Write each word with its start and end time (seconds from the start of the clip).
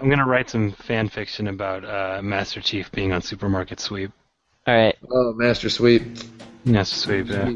I'm 0.00 0.08
gonna 0.08 0.26
write 0.26 0.48
some 0.48 0.72
fan 0.72 1.08
fiction 1.08 1.46
about 1.46 1.84
uh, 1.84 2.22
Master 2.22 2.60
Chief 2.62 2.90
being 2.90 3.12
on 3.12 3.20
Supermarket 3.20 3.80
Sweep. 3.80 4.10
All 4.66 4.74
right. 4.74 4.96
Oh, 5.10 5.34
Master 5.34 5.68
Sweep. 5.68 6.02
Master 6.64 6.96
Sweep, 6.96 7.28
yeah. 7.28 7.52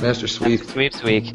Master 0.00 0.26
Sweep. 0.26 0.64
Sweeps 0.64 1.02
week. 1.04 1.32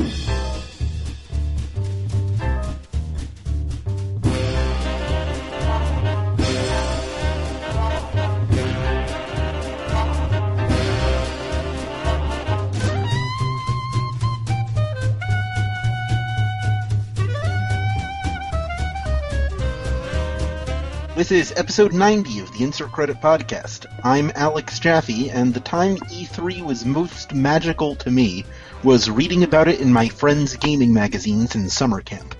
This 21.31 21.51
is 21.51 21.57
episode 21.57 21.93
90 21.93 22.41
of 22.41 22.51
the 22.51 22.65
Insert 22.65 22.91
Credit 22.91 23.15
Podcast. 23.21 23.85
I'm 24.03 24.33
Alex 24.35 24.79
Jaffe, 24.79 25.29
and 25.29 25.53
the 25.53 25.61
time 25.61 25.95
E3 25.95 26.61
was 26.61 26.85
most 26.85 27.33
magical 27.33 27.95
to 27.95 28.11
me 28.11 28.43
was 28.83 29.09
reading 29.09 29.41
about 29.41 29.69
it 29.69 29.79
in 29.79 29.93
my 29.93 30.09
friends' 30.09 30.57
gaming 30.57 30.93
magazines 30.93 31.55
in 31.55 31.69
summer 31.69 32.01
camp. 32.01 32.35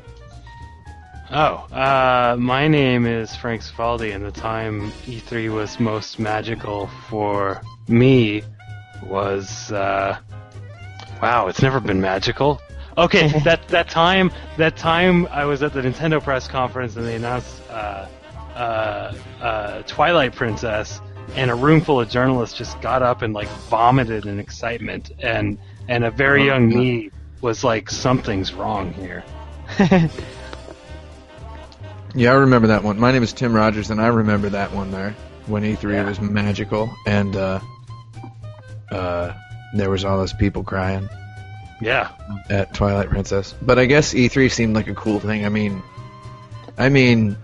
Oh, 1.31 1.65
uh, 1.71 2.35
my 2.37 2.67
name 2.67 3.05
is 3.05 3.33
Frank 3.33 3.61
Cifaldi, 3.61 4.13
and 4.13 4.25
the 4.25 4.31
time 4.33 4.91
E3 5.05 5.53
was 5.53 5.79
most 5.79 6.19
magical 6.19 6.87
for 7.07 7.61
me 7.87 8.43
was, 9.03 9.71
uh, 9.71 10.17
wow, 11.21 11.47
it's 11.47 11.61
never 11.61 11.79
been 11.79 12.01
magical. 12.01 12.59
Okay, 12.97 13.29
that 13.45 13.65
that 13.69 13.89
time, 13.89 14.31
that 14.57 14.75
time 14.75 15.27
I 15.27 15.45
was 15.45 15.63
at 15.63 15.71
the 15.71 15.79
Nintendo 15.79 16.21
press 16.21 16.49
conference 16.49 16.97
and 16.97 17.07
they 17.07 17.15
announced 17.15 17.61
uh, 17.69 18.05
uh, 18.55 19.13
uh, 19.41 19.81
Twilight 19.83 20.33
Princess, 20.35 20.99
and 21.35 21.49
a 21.51 21.55
room 21.55 21.81
full 21.81 21.99
of 21.99 22.09
journalists 22.09 22.57
just 22.57 22.79
got 22.81 23.01
up 23.01 23.21
and 23.21 23.33
like 23.33 23.47
vomited 23.69 24.25
in 24.25 24.39
excitement, 24.39 25.11
and 25.19 25.57
and 25.87 26.03
a 26.03 26.11
very 26.11 26.45
young 26.45 26.67
me 26.69 27.09
was 27.41 27.63
like, 27.63 27.89
something's 27.89 28.53
wrong 28.53 28.93
here. 28.93 29.23
Yeah, 32.13 32.31
I 32.31 32.35
remember 32.35 32.67
that 32.67 32.83
one. 32.83 32.99
My 32.99 33.11
name 33.13 33.23
is 33.23 33.31
Tim 33.31 33.53
Rogers, 33.53 33.89
and 33.89 34.01
I 34.01 34.07
remember 34.07 34.49
that 34.49 34.73
one 34.73 34.91
there 34.91 35.15
when 35.47 35.63
E3 35.63 35.93
Yeah. 35.93 36.05
was 36.05 36.19
magical, 36.19 36.93
and 37.07 37.33
uh, 37.37 37.59
uh, 38.91 39.33
there 39.75 39.89
was 39.89 40.03
all 40.03 40.17
those 40.17 40.33
people 40.33 40.61
crying 40.61 41.07
Yeah, 41.79 42.09
at 42.49 42.73
Twilight 42.73 43.09
Princess. 43.09 43.55
But 43.61 43.79
I 43.79 43.85
guess 43.85 44.13
E3 44.13 44.51
seemed 44.51 44.75
like 44.75 44.89
a 44.89 44.93
cool 44.93 45.21
thing. 45.21 45.45
I 45.45 45.49
mean, 45.49 45.81
I 46.77 46.89
mean, 46.89 47.37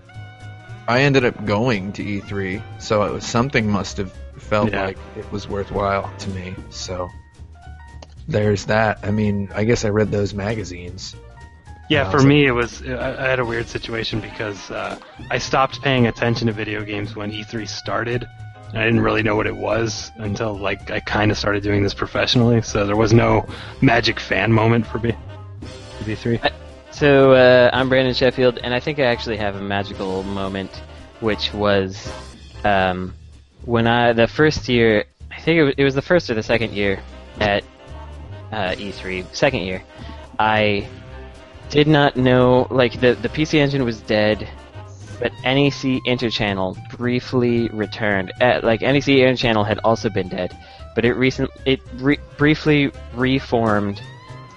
I 0.88 1.02
ended 1.02 1.24
up 1.26 1.44
going 1.44 1.92
to 1.92 2.02
E3, 2.02 2.62
so 2.80 3.02
it 3.02 3.12
was 3.12 3.24
something 3.26 3.70
must 3.70 3.98
have 3.98 4.10
felt 4.38 4.72
Yeah. 4.72 4.86
like 4.86 4.98
it 5.18 5.30
was 5.30 5.46
worthwhile 5.46 6.10
to 6.20 6.30
me. 6.30 6.54
So 6.70 7.10
there's 8.26 8.64
that. 8.66 8.98
I 9.02 9.10
mean, 9.10 9.50
I 9.54 9.64
guess 9.64 9.84
I 9.84 9.90
read 9.90 10.10
those 10.10 10.32
magazines. 10.32 11.14
Yeah, 11.90 12.04
Yeah, 12.04 12.10
for 12.10 12.20
so- 12.20 12.26
me 12.26 12.46
it 12.46 12.52
was 12.52 12.82
I, 12.82 13.24
I 13.26 13.28
had 13.28 13.38
a 13.38 13.44
weird 13.44 13.68
situation 13.68 14.20
because 14.20 14.70
uh, 14.70 14.98
I 15.30 15.36
stopped 15.38 15.82
paying 15.82 16.06
attention 16.06 16.46
to 16.46 16.52
video 16.54 16.82
games 16.84 17.14
when 17.14 17.32
E3 17.32 17.68
started. 17.68 18.26
I 18.74 18.84
didn't 18.84 19.00
really 19.00 19.22
know 19.22 19.36
what 19.36 19.46
it 19.46 19.56
was 19.56 20.10
until 20.16 20.54
like 20.58 20.90
I 20.90 21.00
kind 21.00 21.30
of 21.30 21.36
started 21.38 21.62
doing 21.62 21.82
this 21.82 21.94
professionally. 21.94 22.60
So 22.62 22.86
there 22.86 22.96
was 22.96 23.12
no 23.12 23.46
magic 23.82 24.18
fan 24.20 24.52
moment 24.52 24.86
for 24.86 24.98
me. 24.98 25.12
for 25.98 26.04
E3. 26.04 26.50
So 26.98 27.30
uh, 27.30 27.70
I'm 27.72 27.88
Brandon 27.88 28.12
Sheffield, 28.12 28.58
and 28.64 28.74
I 28.74 28.80
think 28.80 28.98
I 28.98 29.04
actually 29.04 29.36
have 29.36 29.54
a 29.54 29.60
magical 29.60 30.24
moment, 30.24 30.82
which 31.20 31.54
was 31.54 32.12
um, 32.64 33.14
when 33.64 33.86
I 33.86 34.12
the 34.12 34.26
first 34.26 34.68
year. 34.68 35.04
I 35.30 35.40
think 35.40 35.58
it 35.58 35.62
was, 35.62 35.74
it 35.78 35.84
was 35.84 35.94
the 35.94 36.02
first 36.02 36.28
or 36.28 36.34
the 36.34 36.42
second 36.42 36.72
year 36.72 37.00
at 37.38 37.62
uh, 38.50 38.74
E3. 38.74 39.32
Second 39.32 39.60
year, 39.60 39.84
I 40.40 40.88
did 41.70 41.86
not 41.86 42.16
know 42.16 42.66
like 42.68 43.00
the 43.00 43.14
the 43.14 43.28
PC 43.28 43.60
Engine 43.60 43.84
was 43.84 44.00
dead, 44.00 44.48
but 45.20 45.30
NEC 45.44 46.02
Interchannel 46.04 46.76
briefly 46.96 47.68
returned. 47.68 48.32
Uh, 48.40 48.58
like 48.64 48.80
NEC 48.80 49.04
Interchannel 49.04 49.64
had 49.64 49.78
also 49.84 50.10
been 50.10 50.28
dead, 50.28 50.58
but 50.96 51.04
it 51.04 51.12
recent 51.12 51.48
it 51.64 51.78
re- 52.00 52.18
briefly 52.36 52.90
reformed 53.14 54.02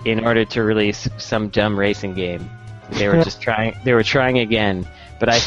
in 0.06 0.25
order 0.25 0.45
to 0.45 0.63
release 0.63 1.07
some 1.17 1.50
dumb 1.50 1.78
racing 1.78 2.13
game. 2.13 2.50
They 2.91 3.07
were 3.07 3.23
just 3.23 3.41
trying. 3.41 3.75
They 3.84 3.94
were 3.94 4.03
trying 4.03 4.39
again, 4.39 4.88
but 5.19 5.29
I, 5.29 5.39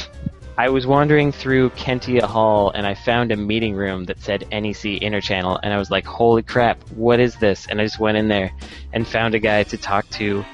I 0.57 0.69
was 0.71 0.87
wandering 0.87 1.33
through 1.33 1.71
Kentia 1.71 2.23
Hall 2.23 2.71
and 2.71 2.87
I 2.87 2.95
found 2.95 3.33
a 3.33 3.37
meeting 3.37 3.75
room 3.75 4.05
that 4.05 4.21
said 4.21 4.43
NEC 4.51 5.01
Interchannel, 5.03 5.61
and 5.63 5.73
I 5.73 5.79
was 5.79 5.91
like, 5.91 6.07
"Holy 6.07 6.43
crap, 6.43 6.79
what 6.91 7.21
is 7.21 7.37
this?" 7.37 7.67
And 7.67 7.81
I 7.81 7.85
just 7.85 7.99
went 7.99 8.17
in 8.17 8.29
there 8.29 8.51
and 8.93 9.07
found 9.07 9.35
a 9.35 9.39
guy 9.39 9.63
to 9.65 9.77
talk 9.77 10.09
to 10.11 10.45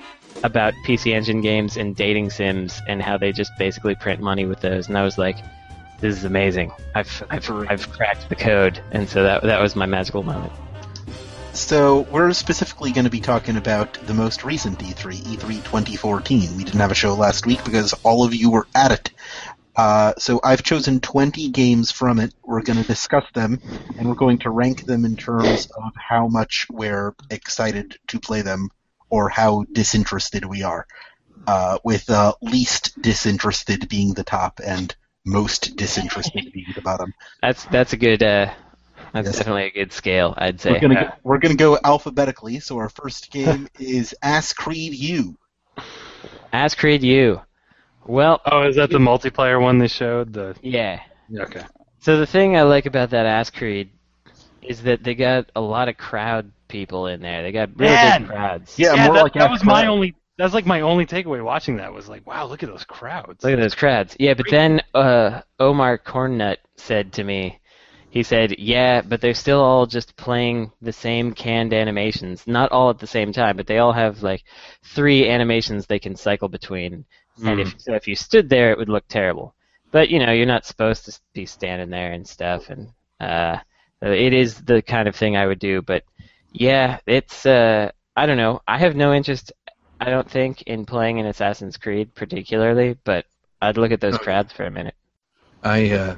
about 0.42 0.74
PC 0.86 1.12
Engine 1.12 1.42
games 1.42 1.76
and 1.76 1.94
dating 1.94 2.30
sims 2.30 2.80
and 2.88 3.02
how 3.02 3.18
they 3.18 3.30
just 3.30 3.52
basically 3.58 3.94
print 3.94 4.20
money 4.20 4.46
with 4.46 4.60
those. 4.60 4.88
And 4.88 4.98
I 4.98 5.04
was 5.04 5.18
like, 5.18 5.36
"This 6.00 6.16
is 6.16 6.24
amazing. 6.24 6.72
I've 6.94 7.22
I've, 7.30 7.48
I've 7.50 7.92
cracked 7.92 8.28
the 8.28 8.36
code." 8.36 8.80
And 8.90 9.08
so 9.08 9.22
that 9.22 9.42
that 9.42 9.60
was 9.60 9.76
my 9.76 9.86
magical 9.86 10.22
moment. 10.22 10.52
So, 11.60 12.00
we're 12.10 12.32
specifically 12.32 12.90
going 12.90 13.04
to 13.04 13.10
be 13.10 13.20
talking 13.20 13.56
about 13.56 13.94
the 14.06 14.14
most 14.14 14.44
recent 14.44 14.82
E 14.82 14.86
E3, 14.86 15.18
E3 15.18 15.38
2014. 15.62 16.56
We 16.56 16.64
didn't 16.64 16.80
have 16.80 16.90
a 16.90 16.96
show 16.96 17.14
last 17.14 17.46
week 17.46 17.62
because 17.64 17.92
all 18.02 18.24
of 18.24 18.34
you 18.34 18.50
were 18.50 18.66
at 18.74 18.90
it. 18.90 19.10
Uh, 19.76 20.14
so, 20.18 20.40
I've 20.42 20.64
chosen 20.64 20.98
20 20.98 21.50
games 21.50 21.92
from 21.92 22.18
it. 22.18 22.34
We're 22.42 22.62
going 22.62 22.80
to 22.80 22.86
discuss 22.86 23.24
them, 23.34 23.60
and 23.96 24.08
we're 24.08 24.16
going 24.16 24.38
to 24.40 24.50
rank 24.50 24.86
them 24.86 25.04
in 25.04 25.14
terms 25.14 25.70
of 25.70 25.92
how 25.94 26.26
much 26.26 26.66
we're 26.70 27.14
excited 27.30 27.96
to 28.08 28.18
play 28.18 28.40
them 28.40 28.70
or 29.08 29.28
how 29.28 29.64
disinterested 29.70 30.44
we 30.46 30.64
are. 30.64 30.86
Uh, 31.46 31.78
with 31.84 32.10
uh, 32.10 32.32
least 32.42 33.00
disinterested 33.00 33.88
being 33.88 34.14
the 34.14 34.24
top 34.24 34.60
and 34.64 34.96
most 35.24 35.76
disinterested 35.76 36.50
being 36.52 36.72
the 36.74 36.82
bottom. 36.82 37.14
That's 37.42 37.64
that's 37.66 37.92
a 37.92 37.96
good. 37.96 38.22
That's 39.12 39.30
Yes. 39.30 39.36
definitely 39.36 39.64
a 39.66 39.70
good 39.70 39.92
scale, 39.92 40.34
I'd 40.36 40.60
say. 40.60 40.70
We're 40.70 40.76
gonna 40.78 40.96
Yeah. 40.96 41.04
go, 41.04 41.08
we're 41.22 41.38
gonna 41.38 41.54
go 41.54 41.78
alphabetically. 41.84 42.60
So 42.60 42.78
our 42.78 42.88
first 42.88 43.30
game 43.30 43.68
is 43.78 44.14
Ass 44.22 44.52
Creed 44.54 44.94
U. 44.94 45.36
Ask 46.52 46.78
Creed 46.78 47.02
U. 47.02 47.40
Well, 48.06 48.40
Oh, 48.44 48.62
is 48.68 48.76
that 48.76 48.90
the 48.90 48.98
multiplayer 48.98 49.60
one 49.60 49.78
they 49.78 49.88
showed? 49.88 50.32
The 50.34 50.56
yeah. 50.62 51.00
okay. 51.40 51.64
So 52.00 52.18
the 52.18 52.26
thing 52.26 52.56
I 52.56 52.62
like 52.62 52.86
about 52.86 53.10
that 53.10 53.26
Ask 53.26 53.54
Creed 53.54 53.90
is 54.62 54.82
that 54.84 55.04
they 55.04 55.14
got 55.14 55.50
a 55.56 55.60
lot 55.60 55.88
of 55.88 55.96
crowd 55.98 56.52
people 56.68 57.06
in 57.08 57.20
there. 57.20 57.42
They 57.42 57.52
got 57.52 57.78
really 57.78 57.96
Man! 57.96 57.98
big 57.98 58.26
crowds. 58.28 58.78
Yeah, 58.78 58.94
Yeah, 58.94 58.96
more 58.96 59.14
that, 59.14 59.20
like 59.20 59.36
that 59.36 59.50
Ass 59.50 59.50
was 59.50 59.64
my 59.64 59.86
Creed. 59.86 59.86
only. 59.86 60.16
That's 60.38 60.54
like 60.54 60.66
my 60.66 60.80
only 60.82 61.06
takeaway 61.06 61.44
watching 61.44 61.76
that 61.76 61.92
was 61.92 62.08
like, 62.08 62.26
wow, 62.26 62.46
look 62.46 62.62
at 62.62 62.68
those 62.70 62.84
crowds. 62.84 63.44
Look 63.44 63.52
at 63.52 63.58
those 63.60 63.74
crowds. 63.74 64.16
Yeah, 64.18 64.34
but 64.34 64.48
then 64.48 64.80
uh, 64.94 65.42
Omar 65.58 65.98
Cornut 65.98 66.58
said 66.76 67.12
to 67.14 67.24
me, 67.24 67.59
he 68.10 68.24
said, 68.24 68.58
"Yeah, 68.58 69.02
but 69.02 69.20
they're 69.20 69.34
still 69.34 69.60
all 69.60 69.86
just 69.86 70.16
playing 70.16 70.72
the 70.82 70.92
same 70.92 71.32
canned 71.32 71.72
animations. 71.72 72.46
Not 72.46 72.72
all 72.72 72.90
at 72.90 72.98
the 72.98 73.06
same 73.06 73.32
time, 73.32 73.56
but 73.56 73.66
they 73.66 73.78
all 73.78 73.92
have 73.92 74.22
like 74.22 74.44
three 74.82 75.28
animations 75.28 75.86
they 75.86 76.00
can 76.00 76.16
cycle 76.16 76.48
between. 76.48 77.04
And 77.42 77.60
if 77.60 77.80
so, 77.80 77.94
if 77.94 78.06
you 78.06 78.16
stood 78.16 78.48
there, 78.48 78.70
it 78.70 78.78
would 78.78 78.88
look 78.88 79.06
terrible. 79.08 79.54
But 79.92 80.10
you 80.10 80.18
know, 80.18 80.32
you're 80.32 80.44
not 80.44 80.66
supposed 80.66 81.04
to 81.06 81.18
be 81.32 81.46
standing 81.46 81.88
there 81.88 82.12
and 82.12 82.26
stuff. 82.26 82.68
And 82.68 82.88
uh, 83.20 83.58
it 84.02 84.32
is 84.32 84.60
the 84.60 84.82
kind 84.82 85.08
of 85.08 85.16
thing 85.16 85.36
I 85.36 85.46
would 85.46 85.60
do. 85.60 85.80
But 85.80 86.04
yeah, 86.52 86.98
it's 87.06 87.46
uh, 87.46 87.92
I 88.16 88.26
don't 88.26 88.36
know. 88.36 88.60
I 88.66 88.78
have 88.78 88.96
no 88.96 89.14
interest. 89.14 89.52
I 90.00 90.10
don't 90.10 90.30
think 90.30 90.62
in 90.62 90.84
playing 90.84 91.20
an 91.20 91.26
Assassin's 91.26 91.76
Creed 91.76 92.14
particularly, 92.14 92.98
but 93.04 93.24
I'd 93.62 93.76
look 93.76 93.92
at 93.92 94.00
those 94.00 94.18
crowds 94.18 94.52
for 94.52 94.64
a 94.64 94.70
minute. 94.70 94.94
I 95.62 95.90
uh, 95.90 96.16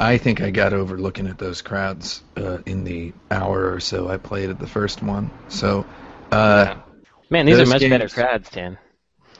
I 0.00 0.18
think 0.18 0.40
I 0.40 0.50
got 0.50 0.72
over 0.72 0.98
looking 0.98 1.26
at 1.28 1.38
those 1.38 1.62
crowds 1.62 2.22
uh, 2.36 2.58
in 2.66 2.84
the 2.84 3.12
hour 3.30 3.72
or 3.72 3.80
so 3.80 4.08
I 4.08 4.16
played 4.16 4.50
at 4.50 4.58
the 4.58 4.66
first 4.66 5.02
one. 5.02 5.30
So, 5.48 5.86
uh, 6.32 6.74
Man, 7.30 7.46
these 7.46 7.54
are 7.56 7.58
Those 7.58 7.68
much 7.70 7.80
better 7.88 8.08
crowds, 8.08 8.50
Tim. 8.50 8.76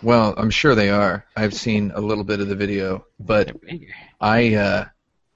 well, 0.03 0.33
I'm 0.37 0.51
sure 0.51 0.75
they 0.75 0.91
are. 0.91 1.25
I've 1.37 1.55
seen 1.55 1.93
a 1.95 2.01
little 2.01 2.25
bit 2.25 2.41
of 2.41 2.49
the 2.49 2.55
video, 2.57 3.05
but 3.21 3.53
I 4.21 4.55
uh, 4.55 4.85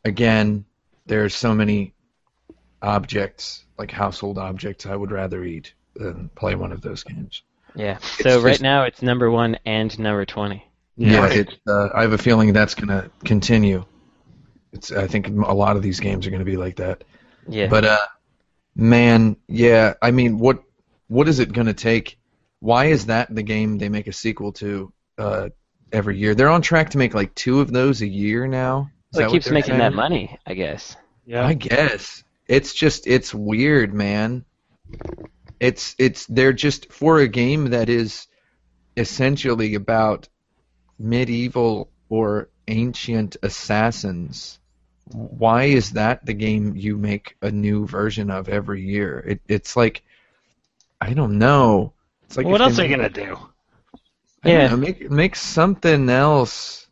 again, 0.05 0.65
there's 1.07 1.35
so 1.35 1.55
many 1.55 1.95
objects 2.83 3.65
like 3.77 3.91
household 3.91 4.39
objects 4.39 4.87
I 4.87 4.95
would 4.97 5.11
rather 5.11 5.43
eat 5.45 5.73
than 5.95 6.31
play 6.37 6.55
one 6.55 6.73
of 6.73 6.81
those 6.81 7.03
games. 7.05 7.43
Yeah. 7.75 7.97
It's 7.97 8.23
So 8.23 8.41
right 8.41 8.53
just- 8.53 8.63
now 8.63 8.85
it's 8.85 9.03
number 9.03 9.31
one 9.31 9.59
and 9.67 9.97
number 9.99 10.25
twenty. 10.25 10.65
Yeah, 10.97 11.21
Right. 11.21 11.39
it's, 11.39 11.55
uh, 11.69 11.91
I 11.95 12.03
have 12.03 12.13
a 12.13 12.19
feeling 12.19 12.53
that's 12.53 12.75
going 12.75 12.89
to 12.89 13.09
continue. 13.25 13.85
It's 14.73 14.93
I 14.93 15.07
think 15.07 15.29
a 15.29 15.55
lot 15.55 15.77
of 15.77 15.83
these 15.83 16.01
games 16.01 16.27
are 16.27 16.31
going 16.31 16.41
to 16.41 16.45
be 16.45 16.57
like 16.57 16.77
that. 16.77 17.05
Yeah. 17.49 17.69
But 17.69 17.85
uh, 17.85 18.07
man, 18.75 19.37
yeah. 19.49 19.95
I 20.03 20.11
mean, 20.11 20.39
what 20.39 20.63
what 21.09 21.29
is 21.29 21.39
it 21.39 21.53
going 21.53 21.67
to 21.69 21.75
take? 21.75 22.19
Why 22.61 22.87
is 22.87 23.07
that 23.07 23.35
the 23.35 23.43
game 23.43 23.79
they 23.79 23.89
make 23.89 24.07
a 24.07 24.13
sequel 24.13 24.53
to? 24.55 24.93
Uh, 25.17 25.49
every 25.93 26.19
year. 26.19 26.35
They're 26.35 26.49
on 26.49 26.63
track 26.63 26.91
to 26.91 26.99
make 26.99 27.15
like 27.15 27.35
two 27.35 27.61
of 27.61 27.73
those 27.73 28.03
a 28.03 28.07
year 28.07 28.47
now. 28.47 28.91
Is 29.13 29.19
Well, 29.19 29.29
it 29.29 29.33
keeps 29.33 29.47
they're 29.47 29.55
making 29.55 29.71
saying? 29.71 29.81
that 29.81 29.95
money, 29.95 30.39
I 30.47 30.55
guess. 30.55 30.97
Yeah. 31.25 31.47
I 31.47 31.55
guess 31.55 32.25
it's 32.47 32.75
just 32.75 33.07
it's 33.07 33.35
weird, 33.35 33.93
man. 33.95 34.45
It's 35.61 35.95
it's 35.99 36.27
they're 36.27 36.53
just 36.53 36.93
for 36.93 37.19
a 37.19 37.29
game 37.29 37.71
that 37.71 37.89
is 37.89 38.27
essentially 38.97 39.75
about 39.75 40.29
medieval 40.99 41.91
or 42.09 42.49
ancient 42.69 43.37
assassins. 43.43 44.59
Why 45.13 45.65
is 45.65 45.93
that 45.93 46.25
the 46.27 46.35
game 46.35 46.77
you 46.77 46.97
make 46.97 47.37
a 47.43 47.51
new 47.51 47.87
version 47.87 48.31
of 48.31 48.49
every 48.49 48.83
year? 48.83 49.25
It, 49.27 49.41
it's 49.49 49.77
like 49.77 50.03
I 51.01 51.15
don't 51.15 51.39
know. 51.39 51.93
It's 52.25 52.37
like 52.37 52.47
what 52.47 52.61
else 52.61 52.79
are 52.79 52.85
you 52.87 52.95
gonna 52.97 53.09
do? 53.09 53.37
I 54.45 54.51
Yeah. 54.51 54.69
know, 54.69 54.77
make 54.77 55.11
make 55.11 55.35
something 55.37 56.09
else. 56.11 56.87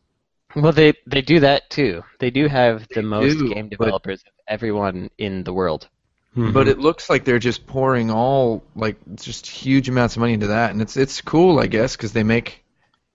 Well, 0.54 0.72
they 0.72 0.94
they 1.06 1.20
do 1.20 1.40
that 1.40 1.68
too. 1.68 2.02
They 2.18 2.30
do 2.30 2.48
have 2.48 2.88
the 2.88 2.96
They 2.96 3.02
most 3.02 3.38
do, 3.38 3.52
game 3.54 3.68
but- 3.68 3.78
developers 3.78 4.22
of 4.22 4.32
everyone 4.48 5.10
in 5.18 5.44
the 5.44 5.52
world. 5.52 5.88
Mm-hmm. 6.36 6.52
But 6.52 6.68
it 6.68 6.78
looks 6.78 7.08
like 7.08 7.24
they're 7.24 7.38
just 7.38 7.66
pouring 7.66 8.10
all 8.10 8.62
like 8.74 8.96
just 9.16 9.46
huge 9.46 9.88
amounts 9.88 10.16
of 10.16 10.20
money 10.20 10.34
into 10.34 10.48
that, 10.48 10.70
and 10.70 10.80
it's 10.82 10.96
it's 10.96 11.20
cool, 11.22 11.58
I 11.58 11.66
guess, 11.66 11.96
because 11.96 12.12
they 12.12 12.22
make 12.24 12.62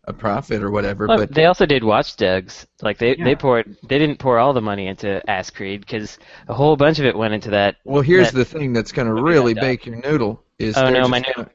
a 0.05 0.13
profit 0.13 0.63
or 0.63 0.71
whatever. 0.71 1.05
Well, 1.07 1.17
but 1.19 1.33
they 1.33 1.45
also 1.45 1.65
did 1.65 1.83
Watch 1.83 2.15
Dogs. 2.17 2.65
Like 2.81 2.97
they, 2.97 3.15
Yeah. 3.15 3.23
they 3.23 3.35
poured 3.35 3.77
they 3.87 3.99
didn't 3.99 4.17
pour 4.19 4.39
all 4.39 4.53
the 4.53 4.61
money 4.61 4.87
into 4.87 5.21
Ass 5.29 5.49
Creed 5.51 5.81
because 5.81 6.17
a 6.47 6.53
whole 6.53 6.75
bunch 6.75 6.97
of 6.99 7.05
it 7.05 7.15
went 7.15 7.33
into 7.33 7.51
that. 7.51 7.75
well, 7.85 8.01
here's 8.01 8.31
that- 8.31 8.37
the 8.37 8.45
thing 8.45 8.73
that's 8.73 8.91
going 8.91 9.07
to 9.07 9.13
really 9.13 9.53
that 9.53 9.61
bake 9.61 9.85
your 9.85 9.95
noodle 9.97 10.43
is 10.57 10.75
Oh, 10.77 10.81
they're 10.83 10.91
no, 10.93 10.99
just 11.01 11.11
my 11.11 11.19
gonna- 11.21 11.33
noodle. 11.37 11.51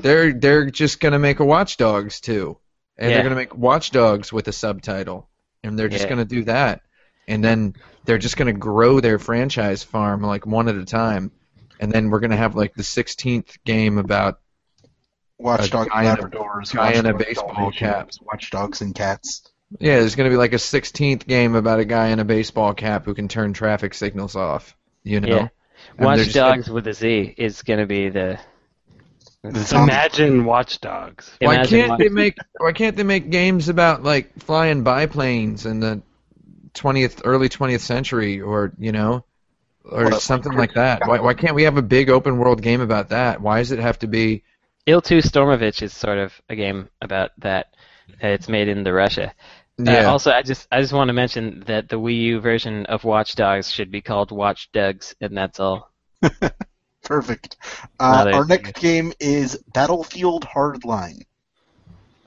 they're 0.00 0.32
they're 0.32 0.70
just 0.70 1.00
going 1.00 1.12
to 1.12 1.18
make 1.18 1.40
a 1.40 1.44
Watch 1.44 1.76
Dogs 1.76 2.20
too, 2.20 2.58
and 2.96 3.10
Yeah. 3.10 3.16
they're 3.16 3.24
going 3.24 3.36
to 3.36 3.40
make 3.42 3.56
Watch 3.56 3.90
Dogs 3.90 4.32
with 4.32 4.46
a 4.48 4.52
subtitle, 4.52 5.28
and 5.62 5.78
they're 5.78 5.88
just 5.88 6.04
Yeah. 6.04 6.10
going 6.10 6.26
to 6.26 6.34
do 6.34 6.44
that, 6.44 6.82
and 7.26 7.42
then 7.44 7.74
they're 8.04 8.18
just 8.18 8.36
going 8.36 8.52
to 8.54 8.58
grow 8.58 9.00
their 9.00 9.18
franchise 9.18 9.82
farm 9.82 10.22
like 10.22 10.46
one 10.46 10.68
at 10.68 10.76
a 10.76 10.84
time, 10.84 11.32
and 11.80 11.90
then 11.90 12.10
we're 12.10 12.20
going 12.20 12.30
to 12.30 12.36
have 12.36 12.54
like 12.54 12.74
the 12.74 12.82
16th 12.84 13.56
game 13.64 13.98
about 13.98 14.38
Watchdog 15.38 15.88
guy 15.90 16.04
in 16.04 16.18
a- 16.18 16.22
Labradors, 16.22 16.74
guy 16.74 16.92
in 16.92 17.06
a 17.06 17.14
baseball 17.14 17.52
Dalmatians, 17.54 17.78
cap. 17.78 18.10
Watchdogs 18.22 18.80
and 18.80 18.94
cats. 18.94 19.42
Yeah, 19.80 19.98
there's 19.98 20.14
going 20.14 20.30
to 20.30 20.32
be 20.34 20.38
like 20.38 20.52
a 20.52 20.56
16th 20.58 21.26
game 21.26 21.54
about 21.56 21.80
a 21.80 21.84
guy 21.84 22.08
in 22.08 22.20
a 22.20 22.24
baseball 22.24 22.74
cap 22.74 23.04
who 23.04 23.14
can 23.14 23.26
turn 23.28 23.52
traffic 23.52 23.94
signals 23.94 24.36
off. 24.36 24.76
You 25.02 25.20
know? 25.20 25.28
Yeah. 25.28 25.38
And 25.38 25.50
they're 25.98 26.06
Watch 26.06 26.18
just 26.20 26.34
gonna- 26.34 26.56
Dogs 26.56 26.70
with 26.70 26.86
a 26.86 26.94
Z 26.94 27.34
is 27.36 27.62
going 27.62 27.80
to 27.80 27.86
be 27.86 28.08
the. 28.08 28.38
The 29.42 29.72
Imagine 29.76 30.46
Watchdogs. 30.46 31.30
Why 31.40 31.54
Imagine 31.56 31.78
can't 31.80 31.90
Watch- 31.90 31.98
they 31.98 32.08
make 32.08 32.36
Why 32.58 32.72
can't 32.72 32.96
they 32.96 33.02
make 33.02 33.28
games 33.30 33.68
about 33.68 34.02
like 34.02 34.32
flying 34.38 34.84
biplanes 34.84 35.66
in 35.66 35.80
the 35.80 36.00
20th, 36.72 37.20
early 37.26 37.50
20th 37.50 37.80
century, 37.80 38.40
or 38.40 38.72
you 38.78 38.92
know, 38.92 39.24
or 39.84 40.04
What, 40.04 40.22
something 40.22 40.52
like- 40.52 40.70
like 40.70 40.74
that? 40.76 41.06
Why 41.06 41.20
Why 41.20 41.34
can't 41.34 41.54
we 41.54 41.64
have 41.64 41.76
a 41.76 41.82
big 41.82 42.08
open 42.08 42.38
world 42.38 42.62
game 42.62 42.80
about 42.80 43.10
that? 43.10 43.42
Why 43.42 43.58
does 43.58 43.70
it 43.70 43.80
have 43.80 43.98
to 43.98 44.06
be? 44.06 44.44
IL-2 44.86 45.18
Sturmovik 45.22 45.82
is 45.82 45.92
sort 45.94 46.18
of 46.18 46.32
a 46.48 46.56
game 46.56 46.88
about 47.00 47.30
that. 47.38 47.68
Uh, 48.22 48.28
It's 48.28 48.48
made 48.48 48.68
in 48.68 48.84
the 48.84 48.92
Russia. 48.92 49.32
Uh, 49.80 49.84
Yeah. 49.90 50.04
also, 50.04 50.30
I 50.30 50.42
just 50.42 50.68
I 50.70 50.80
just 50.80 50.92
want 50.92 51.08
to 51.08 51.12
mention 51.14 51.64
that 51.66 51.88
the 51.88 51.96
Wii 51.98 52.20
U 52.22 52.40
version 52.40 52.86
of 52.86 53.02
Watch 53.04 53.34
Dogs 53.34 53.70
should 53.70 53.90
be 53.90 54.00
called 54.02 54.30
Watch 54.30 54.70
Dogs, 54.72 55.14
and 55.20 55.36
that's 55.36 55.58
all. 55.58 55.90
Perfect. 57.02 57.56
Uh, 58.00 58.30
our 58.32 58.44
they- 58.44 58.56
next 58.56 58.74
game 58.80 59.12
is 59.20 59.56
Battlefield 59.72 60.44
Hardline. 60.46 61.22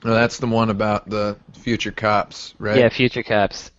Well, 0.04 0.14
that's 0.14 0.38
the 0.38 0.46
one 0.46 0.70
about 0.70 1.08
the 1.10 1.36
future 1.54 1.90
cops, 1.90 2.54
right? 2.58 2.78
Yeah, 2.78 2.88
Future 2.88 3.24
Cops. 3.24 3.72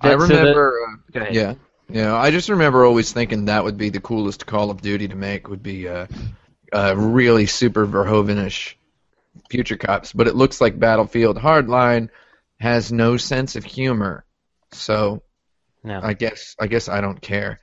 I 0.00 0.08
That- 0.10 0.20
so 0.20 0.26
the- 0.28 0.34
remember. 0.36 0.78
uh, 0.88 0.96
Go 1.12 1.20
ahead. 1.20 1.34
Yeah, 1.34 1.54
yeah. 1.90 2.14
I 2.16 2.30
just 2.30 2.48
remember 2.48 2.84
always 2.86 3.12
thinking 3.12 3.46
that 3.46 3.62
would 3.64 3.76
be 3.76 3.90
the 3.90 4.00
coolest 4.00 4.46
Call 4.46 4.70
of 4.70 4.80
Duty 4.80 5.08
to 5.08 5.14
make. 5.16 5.48
Would 5.48 5.62
be 5.62 5.86
uh, 5.88 6.06
uh, 6.72 6.94
really 6.96 7.46
super 7.46 7.86
Verhoevenish 7.86 8.74
future 9.50 9.76
cops, 9.76 10.12
but 10.12 10.26
it 10.26 10.34
looks 10.34 10.60
like 10.60 10.78
Battlefield 10.78 11.36
Hardline 11.36 12.08
has 12.58 12.92
no 12.92 13.16
sense 13.16 13.56
of 13.56 13.64
humor. 13.64 14.24
So 14.72 15.22
No. 15.84 16.00
I 16.02 16.14
guess 16.14 16.56
I 16.58 16.66
guess 16.66 16.88
I 16.88 17.00
don't 17.00 17.20
care. 17.20 17.60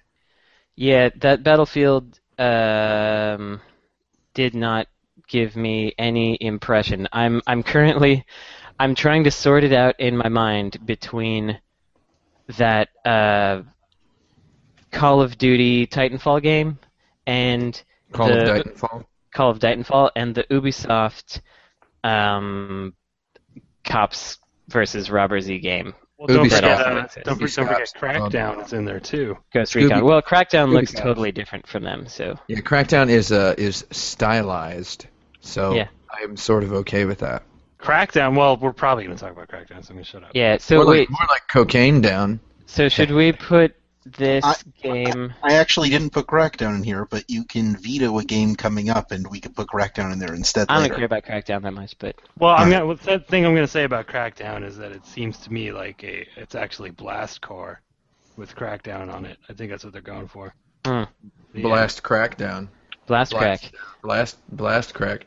Yeah, 0.75 1.09
that 1.17 1.43
Battlefield 1.43 2.19
um, 2.37 3.61
did 4.33 4.55
not 4.55 4.87
give 5.27 5.55
me 5.55 5.93
any 5.97 6.37
impression. 6.39 7.07
I'm 7.11 7.41
I'm 7.47 7.63
currently 7.63 8.25
I'm 8.79 8.95
trying 8.95 9.25
to 9.25 9.31
sort 9.31 9.63
it 9.63 9.73
out 9.73 9.99
in 9.99 10.17
my 10.17 10.29
mind 10.29 10.85
between 10.85 11.59
that 12.57 12.89
uh, 13.05 13.61
Call 14.91 15.21
of 15.21 15.37
Duty 15.37 15.87
Titanfall 15.87 16.41
game 16.41 16.79
and 17.25 17.81
Call 18.13 18.27
the 18.27 18.55
of 18.55 18.65
Titanfall. 18.65 19.05
Call 19.33 19.49
of 19.49 19.59
Titanfall 19.59 20.11
and 20.15 20.33
the 20.35 20.43
Ubisoft 20.45 21.41
um, 22.03 22.93
Cops 23.83 24.37
versus 24.69 25.09
Robber 25.11 25.39
Z 25.41 25.59
game. 25.59 25.93
Well, 26.17 26.27
don't 26.27 26.43
forget, 26.49 26.63
uh, 26.63 26.77
don't, 26.77 26.95
don't 26.95 27.37
forget 27.37 27.49
Ubisoft. 27.89 27.95
Crackdown 27.97 28.65
is 28.65 28.73
in 28.73 28.85
there 28.85 28.99
too. 28.99 29.37
Ghost 29.53 29.73
Scooby- 29.73 29.83
Recon. 29.89 30.05
Well, 30.05 30.21
Crackdown 30.21 30.71
looks 30.71 30.93
Ubisoft. 30.93 31.01
totally 31.01 31.31
different 31.31 31.67
from 31.67 31.83
them, 31.83 32.07
so 32.07 32.37
Yeah, 32.47 32.59
Crackdown 32.59 33.09
is 33.09 33.31
uh 33.31 33.55
is 33.57 33.85
stylized, 33.91 35.07
so 35.41 35.73
Yeah. 35.73 35.87
I'm 36.21 36.37
sort 36.37 36.63
of 36.63 36.71
okay 36.73 37.05
with 37.05 37.19
that. 37.19 37.43
Crackdown. 37.79 38.37
Well, 38.37 38.55
we're 38.55 38.71
probably 38.71 39.03
going 39.05 39.17
to 39.17 39.21
talk 39.21 39.33
about 39.33 39.49
Crackdown, 39.49 39.83
so 39.83 39.89
I'm 39.89 39.95
going 39.95 40.03
to 40.05 40.09
shut 40.09 40.23
up. 40.23 40.29
yeah. 40.33 40.57
So 40.57 40.77
more, 40.77 40.85
wait, 40.87 40.99
like, 40.99 41.09
more 41.09 41.27
like 41.29 41.47
cocaine 41.49 41.99
down. 41.99 42.39
So 42.67 42.87
should 42.87 43.11
we 43.11 43.33
put 43.33 43.75
this 44.05 44.43
I- 44.43 44.55
game? 44.81 45.33
I 45.43 45.55
actually 45.55 45.89
didn't 45.89 46.11
put 46.11 46.27
Crackdown 46.27 46.75
in 46.75 46.83
here, 46.83 47.05
but 47.05 47.23
you 47.29 47.43
can 47.43 47.75
veto 47.77 48.17
a 48.19 48.23
game 48.23 48.55
coming 48.55 48.89
up, 48.89 49.11
and 49.11 49.25
we 49.29 49.39
could 49.39 49.55
put 49.55 49.67
Crackdown 49.67 50.11
in 50.13 50.19
there 50.19 50.33
instead 50.33 50.67
I 50.69 50.75
don't 50.75 50.83
later. 50.83 50.95
care 50.95 51.05
about 51.05 51.23
Crackdown 51.25 51.61
that 51.63 51.73
much, 51.73 51.97
but 51.99 52.15
Well, 52.37 52.53
I'm 52.55 52.69
gonna. 52.69 52.85
What's 52.85 53.05
that 53.05 53.27
thing 53.27 53.45
I'm 53.45 53.53
gonna 53.55 53.67
say 53.67 53.83
about 53.83 54.07
Crackdown 54.07 54.63
is 54.63 54.77
that 54.77 54.91
it 54.91 55.05
seems 55.05 55.37
to 55.39 55.53
me 55.53 55.71
like 55.71 56.03
a. 56.03 56.27
It's 56.35 56.55
actually 56.55 56.91
Blast 56.91 57.41
Corps, 57.41 57.81
with 58.37 58.55
Crackdown 58.55 59.13
on 59.13 59.25
it. 59.25 59.37
I 59.49 59.53
think 59.53 59.71
that's 59.71 59.83
what 59.83 59.93
they're 59.93 60.01
going 60.01 60.27
for. 60.27 60.53
Hmm. 60.85 61.03
Yeah. 61.53 61.61
Blast 61.61 62.03
Crackdown. 62.03 62.67
Blast, 63.05 63.31
Blast. 63.31 63.71
Crack. 63.71 63.81
Blast 64.01 64.37
blast 64.49 64.93
crack. 64.93 65.25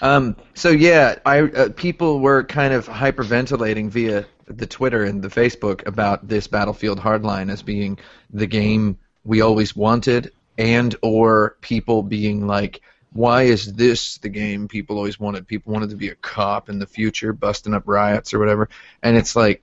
Um, 0.00 0.36
so 0.54 0.70
yeah, 0.70 1.16
I 1.24 1.40
uh, 1.42 1.68
people 1.70 2.20
were 2.20 2.44
kind 2.44 2.72
of 2.74 2.86
hyperventilating 2.86 3.90
via 3.90 4.26
the 4.46 4.66
Twitter 4.66 5.04
and 5.04 5.22
the 5.22 5.28
Facebook 5.28 5.86
about 5.86 6.26
this 6.26 6.46
Battlefield 6.46 6.98
Hardline 6.98 7.50
as 7.50 7.62
being 7.62 7.98
the 8.30 8.46
game 8.46 8.98
we 9.24 9.40
always 9.40 9.76
wanted, 9.76 10.32
and 10.58 10.94
or 11.02 11.56
people 11.60 12.02
being 12.02 12.46
like, 12.46 12.80
why 13.12 13.42
is 13.44 13.72
this 13.72 14.18
the 14.18 14.28
game 14.28 14.68
people 14.68 14.96
always 14.96 15.20
wanted? 15.20 15.46
People 15.46 15.72
wanted 15.72 15.90
to 15.90 15.96
be 15.96 16.08
a 16.08 16.14
cop 16.14 16.68
in 16.68 16.78
the 16.78 16.86
future, 16.86 17.32
busting 17.32 17.74
up 17.74 17.84
riots 17.86 18.34
or 18.34 18.38
whatever, 18.38 18.68
and 19.02 19.16
it's 19.16 19.36
like, 19.36 19.62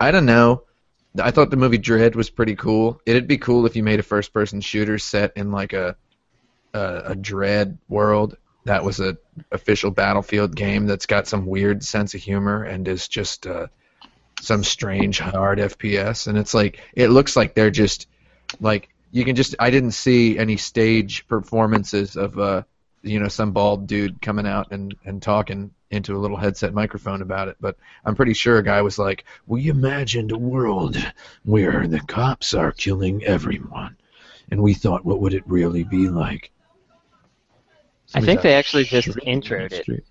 I 0.00 0.10
don't 0.10 0.26
know. 0.26 0.64
I 1.20 1.30
thought 1.30 1.50
the 1.50 1.56
movie 1.56 1.78
Dredd 1.78 2.14
was 2.14 2.30
pretty 2.30 2.54
cool. 2.54 3.00
It'd 3.06 3.26
be 3.26 3.38
cool 3.38 3.66
if 3.66 3.74
you 3.74 3.82
made 3.82 3.98
a 3.98 4.04
first-person 4.04 4.60
shooter 4.60 4.98
set 4.98 5.32
in 5.36 5.50
like 5.50 5.72
a 5.72 5.96
a, 6.74 6.80
a 7.06 7.14
Dredd 7.14 7.78
world 7.88 8.36
that 8.68 8.84
was 8.84 9.00
a 9.00 9.16
official 9.50 9.90
battlefield 9.90 10.54
game 10.54 10.86
that's 10.86 11.06
got 11.06 11.26
some 11.26 11.46
weird 11.46 11.82
sense 11.82 12.14
of 12.14 12.20
humor 12.20 12.62
and 12.62 12.86
is 12.86 13.08
just 13.08 13.46
uh, 13.46 13.66
some 14.40 14.62
strange 14.62 15.18
hard 15.18 15.58
fps 15.58 16.26
and 16.28 16.38
it's 16.38 16.54
like 16.54 16.80
it 16.94 17.08
looks 17.08 17.34
like 17.34 17.54
they're 17.54 17.70
just 17.70 18.06
like 18.60 18.88
you 19.10 19.24
can 19.24 19.34
just 19.34 19.54
i 19.58 19.70
didn't 19.70 19.92
see 19.92 20.38
any 20.38 20.56
stage 20.56 21.26
performances 21.26 22.16
of 22.16 22.38
uh 22.38 22.62
you 23.02 23.18
know 23.18 23.28
some 23.28 23.52
bald 23.52 23.86
dude 23.86 24.20
coming 24.20 24.46
out 24.46 24.70
and 24.70 24.94
and 25.04 25.22
talking 25.22 25.70
into 25.90 26.14
a 26.14 26.18
little 26.18 26.36
headset 26.36 26.74
microphone 26.74 27.22
about 27.22 27.48
it. 27.48 27.56
But 27.60 27.76
i'm 28.04 28.14
pretty 28.14 28.34
sure 28.34 28.58
a 28.58 28.62
guy 28.62 28.82
was 28.82 28.98
like 28.98 29.24
we 29.46 29.68
imagined 29.68 30.32
a 30.32 30.38
world 30.38 30.96
where 31.44 31.86
the 31.86 32.00
cops 32.00 32.54
are 32.54 32.72
killing 32.72 33.24
everyone. 33.24 33.96
And 34.50 34.62
we 34.62 34.72
thought 34.72 35.04
what 35.04 35.20
would 35.20 35.34
it 35.34 35.46
really 35.46 35.84
be 35.84 36.08
like 36.08 36.50
I 38.14 38.20
think 38.20 38.42
they 38.42 38.54
actually 38.54 38.84
just 38.84 39.08
introed 39.08 39.72
it. 39.72 40.04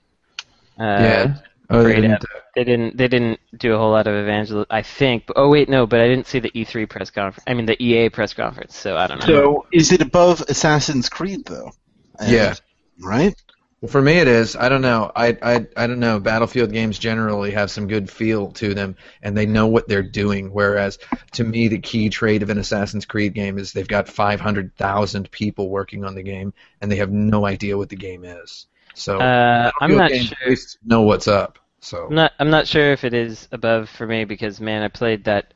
Uh, 0.80 0.84
yeah. 0.84 1.36
Oh, 1.70 1.84
they 1.84 1.96
didn't. 1.96 2.24
They 2.56 2.64
didn't. 2.64 2.98
They 2.98 3.08
didn't 3.08 3.40
do 3.58 3.74
a 3.74 3.78
whole 3.78 3.92
lot 3.92 4.08
of 4.08 4.16
evangel. 4.16 4.66
I 4.70 4.82
think. 4.84 5.26
But, 5.28 5.38
oh 5.38 5.50
wait, 5.50 5.68
no. 5.68 5.86
But 5.86 6.00
I 6.00 6.08
didn't 6.08 6.28
see 6.28 6.40
the 6.40 6.52
E3 6.52 6.88
press 6.88 7.10
conference. 7.10 7.44
I 7.48 7.54
mean 7.54 7.66
the 7.66 7.82
EA 7.84 8.10
press 8.10 8.34
conference. 8.34 8.76
So 8.78 8.96
I 8.96 9.08
don't 9.08 9.20
know. 9.20 9.26
So, 9.26 9.68
is 9.74 9.92
it 9.92 10.02
above 10.02 10.42
Assassin's 10.48 11.10
Creed, 11.10 11.46
though? 11.46 11.72
And- 12.20 12.32
Yeah. 12.32 12.56
Right? 13.00 13.36
Well, 13.82 13.92
for 13.92 14.02
me, 14.02 14.14
it 14.14 14.28
is. 14.28 14.56
I 14.56 14.70
don't 14.70 14.82
know. 14.82 15.12
I, 15.16 15.38
I 15.40 15.68
I 15.78 15.86
don't 15.86 16.00
know. 16.00 16.20
Battlefield 16.20 16.72
games 16.72 16.98
generally 16.98 17.52
have 17.52 17.70
some 17.70 17.88
good 17.88 18.10
feel 18.10 18.52
to 18.54 18.74
them, 18.74 18.96
and 19.22 19.38
they 19.38 19.46
know 19.46 19.68
what 19.68 19.88
they're 19.88 20.02
doing. 20.02 20.52
Whereas, 20.52 20.98
to 21.34 21.44
me, 21.44 21.68
the 21.68 21.78
key 21.78 22.10
trait 22.10 22.42
of 22.42 22.50
an 22.50 22.58
Assassin's 22.58 23.06
Creed 23.06 23.36
game 23.36 23.60
is 23.60 23.74
they've 23.74 23.88
got 23.88 24.10
500,000 24.10 25.30
people 25.30 25.70
working 25.70 26.06
on 26.06 26.16
the 26.16 26.24
game, 26.24 26.54
and 26.82 26.92
they 26.92 26.96
have 26.96 27.12
no 27.12 27.46
idea 27.46 27.78
what 27.78 27.90
the 27.90 27.96
game 27.96 28.26
is. 28.26 28.66
So, 28.96 29.20
uh, 29.20 29.70
I'm 29.80 29.96
not 29.96 30.10
sure. 30.10 30.38
at 30.42 30.50
least 30.50 30.80
know 30.84 31.04
what's 31.04 31.28
up. 31.28 31.60
So 31.80 32.08
I'm 32.08 32.16
not. 32.16 32.32
I'm 32.40 32.50
not 32.50 32.68
sure 32.68 32.92
if 32.92 33.04
it 33.04 33.14
is 33.14 33.48
above 33.52 33.90
for 33.90 34.08
me 34.08 34.26
because 34.26 34.60
man, 34.60 34.82
I 34.82 34.88
played 34.88 35.26
that 35.26 35.54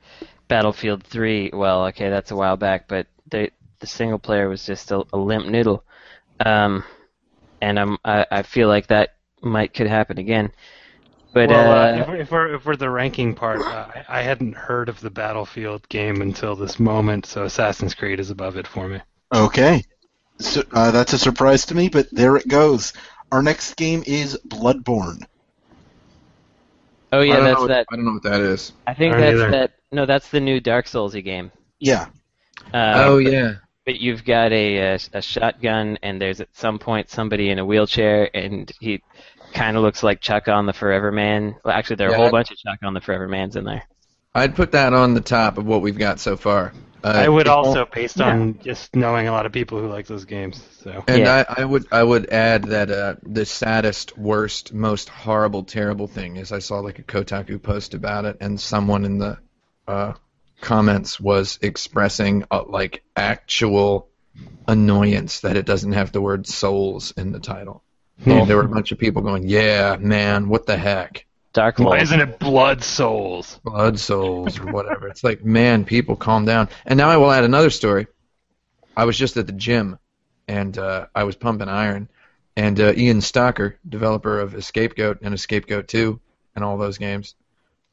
Battlefield 0.47 1.03
3. 1.03 1.49
Well, 1.53 1.87
okay, 1.87 2.11
that's 2.11 2.29
a 2.29 2.35
while 2.35 2.55
back, 2.55 2.87
but 2.87 3.07
the 3.31 3.49
the 3.79 3.87
single 3.87 4.19
player 4.19 4.47
was 4.47 4.63
just 4.63 4.91
a, 4.91 5.03
a 5.11 5.17
limp 5.17 5.47
noodle. 5.47 5.83
Um, 6.39 6.83
and 7.61 7.79
I'm. 7.79 7.97
I, 8.03 8.25
I 8.31 8.41
feel 8.43 8.67
like 8.67 8.87
that 8.87 9.15
might 9.41 9.73
could 9.73 9.87
happen 9.87 10.17
again. 10.17 10.51
But 11.33 11.49
well, 11.49 11.71
uh, 11.71 11.75
uh, 11.75 12.01
if, 12.01 12.07
we're, 12.07 12.15
if 12.15 12.31
we're 12.31 12.55
if 12.55 12.65
we're 12.65 12.75
the 12.75 12.89
ranking 12.89 13.33
part, 13.33 13.61
uh, 13.61 13.87
I, 14.09 14.19
I 14.19 14.21
hadn't 14.21 14.53
heard 14.53 14.89
of 14.89 14.99
the 14.99 15.09
Battlefield 15.09 15.87
game 15.87 16.21
until 16.21 16.55
this 16.55 16.79
moment, 16.79 17.25
so 17.25 17.45
Assassin's 17.45 17.93
Creed 17.93 18.19
is 18.19 18.29
above 18.29 18.57
it 18.57 18.67
for 18.67 18.87
me. 18.87 18.99
Okay. 19.33 19.83
So, 20.39 20.63
uh, 20.71 20.91
that's 20.91 21.13
a 21.13 21.17
surprise 21.17 21.65
to 21.67 21.75
me, 21.75 21.87
but 21.87 22.07
there 22.11 22.35
it 22.35 22.47
goes. 22.47 22.93
Our 23.31 23.41
next 23.41 23.75
game 23.75 24.03
is 24.05 24.37
Bloodborne. 24.45 25.23
oh 27.13 27.21
yeah, 27.21 27.39
that's 27.39 27.59
what, 27.59 27.67
that. 27.67 27.85
I 27.91 27.95
don't 27.95 28.05
know 28.05 28.13
what 28.13 28.23
that 28.23 28.41
is. 28.41 28.73
I 28.85 28.93
think 28.93 29.15
I 29.15 29.21
that's 29.21 29.39
either. 29.39 29.51
that. 29.51 29.71
No, 29.91 30.05
that's 30.05 30.29
the 30.29 30.41
new 30.41 30.59
Dark 30.59 30.85
Soulsy 30.85 31.23
game. 31.23 31.51
Yeah. 31.79 32.07
Uh, 32.73 32.93
oh 33.05 33.17
yeah. 33.19 33.55
But 33.85 33.99
you've 33.99 34.23
got 34.23 34.51
a, 34.51 34.77
a 34.95 34.99
a 35.13 35.21
shotgun, 35.21 35.97
and 36.03 36.21
there's 36.21 36.39
at 36.39 36.49
some 36.53 36.77
point 36.79 37.09
somebody 37.09 37.49
in 37.49 37.57
a 37.59 37.65
wheelchair, 37.65 38.29
and 38.35 38.71
he 38.79 39.01
kind 39.53 39.75
of 39.75 39.83
looks 39.83 40.03
like 40.03 40.21
Chuck 40.21 40.47
on 40.47 40.65
the 40.67 40.73
Forever 40.73 41.11
Man. 41.11 41.55
Well, 41.65 41.73
actually, 41.73 41.95
there 41.97 42.09
are 42.11 42.13
a 42.13 42.17
whole 42.17 42.27
I- 42.27 42.31
bunch 42.31 42.51
of 42.51 42.57
Chuck 42.57 42.79
on 42.83 42.93
the 42.93 43.01
Forever 43.01 43.27
Mans 43.27 43.55
in 43.55 43.63
there. 43.65 43.83
I'd 44.33 44.55
put 44.55 44.71
that 44.73 44.93
on 44.93 45.13
the 45.13 45.19
top 45.21 45.57
of 45.57 45.65
what 45.65 45.81
we've 45.81 45.97
got 45.97 46.19
so 46.19 46.37
far. 46.37 46.71
Uh, 47.03 47.07
I 47.07 47.27
would 47.27 47.47
also, 47.47 47.85
based 47.91 48.21
on 48.21 48.59
just 48.59 48.95
knowing 48.95 49.27
a 49.27 49.31
lot 49.31 49.47
of 49.47 49.51
people 49.51 49.79
who 49.79 49.87
like 49.89 50.05
those 50.05 50.23
games. 50.23 50.63
So 50.83 51.03
And 51.07 51.23
Yeah. 51.23 51.43
I, 51.49 51.63
I 51.63 51.65
would 51.65 51.85
I 51.91 52.03
would 52.03 52.29
add 52.29 52.65
that 52.65 52.91
uh, 52.91 53.15
the 53.23 53.43
saddest, 53.45 54.15
worst, 54.17 54.71
most 54.71 55.09
horrible, 55.09 55.63
terrible 55.63 56.07
thing 56.07 56.37
is 56.37 56.51
I 56.51 56.59
saw 56.59 56.79
like 56.79 56.99
a 56.99 57.03
Kotaku 57.03 57.61
post 57.61 57.95
about 57.95 58.25
it, 58.25 58.37
and 58.39 58.57
someone 58.61 59.03
in 59.03 59.17
the 59.17 59.39
uh, 59.87 60.13
comments 60.61 61.19
was 61.19 61.59
expressing 61.61 62.45
uh, 62.51 62.63
like 62.67 63.03
actual 63.15 64.07
annoyance 64.67 65.41
that 65.41 65.57
it 65.57 65.65
doesn't 65.65 65.91
have 65.91 66.11
the 66.11 66.21
word 66.21 66.47
souls 66.47 67.11
in 67.17 67.31
the 67.31 67.39
title. 67.39 67.83
And 68.23 68.47
there 68.47 68.57
were 68.57 68.63
a 68.63 68.69
bunch 68.69 68.91
of 68.91 68.99
people 68.99 69.23
going, 69.23 69.47
"Yeah, 69.47 69.97
man, 69.99 70.47
what 70.47 70.67
the 70.67 70.77
heck." 70.77 71.25
Dark 71.53 71.79
why 71.79 71.99
isn't 71.99 72.19
it 72.19 72.39
Blood 72.39 72.81
Souls? 72.81 73.59
blood 73.63 73.99
souls 73.99 74.57
or 74.57 74.71
whatever. 74.71 75.07
it's 75.09 75.23
like, 75.23 75.43
man, 75.43 75.83
people 75.83 76.15
calm 76.15 76.45
down. 76.45 76.69
And 76.85 76.97
now 76.97 77.09
I 77.09 77.17
will 77.17 77.31
add 77.31 77.43
another 77.43 77.69
story. 77.69 78.07
I 78.95 79.03
was 79.03 79.17
just 79.17 79.35
at 79.35 79.47
the 79.47 79.53
gym, 79.53 79.99
and 80.47 80.77
uh, 80.77 81.07
I 81.13 81.25
was 81.25 81.35
pumping 81.35 81.67
iron, 81.67 82.07
and 82.55 82.79
uh, 82.79 82.93
Ian 82.95 83.19
Stocker, 83.19 83.75
developer 83.87 84.39
of 84.39 84.55
Escape 84.55 84.95
Goat 84.95 85.19
and 85.21 85.33
Escape 85.33 85.67
Goat 85.67 85.87
2 85.87 86.19
and 86.55 86.63
all 86.63 86.77
those 86.77 86.97
games, 86.97 87.35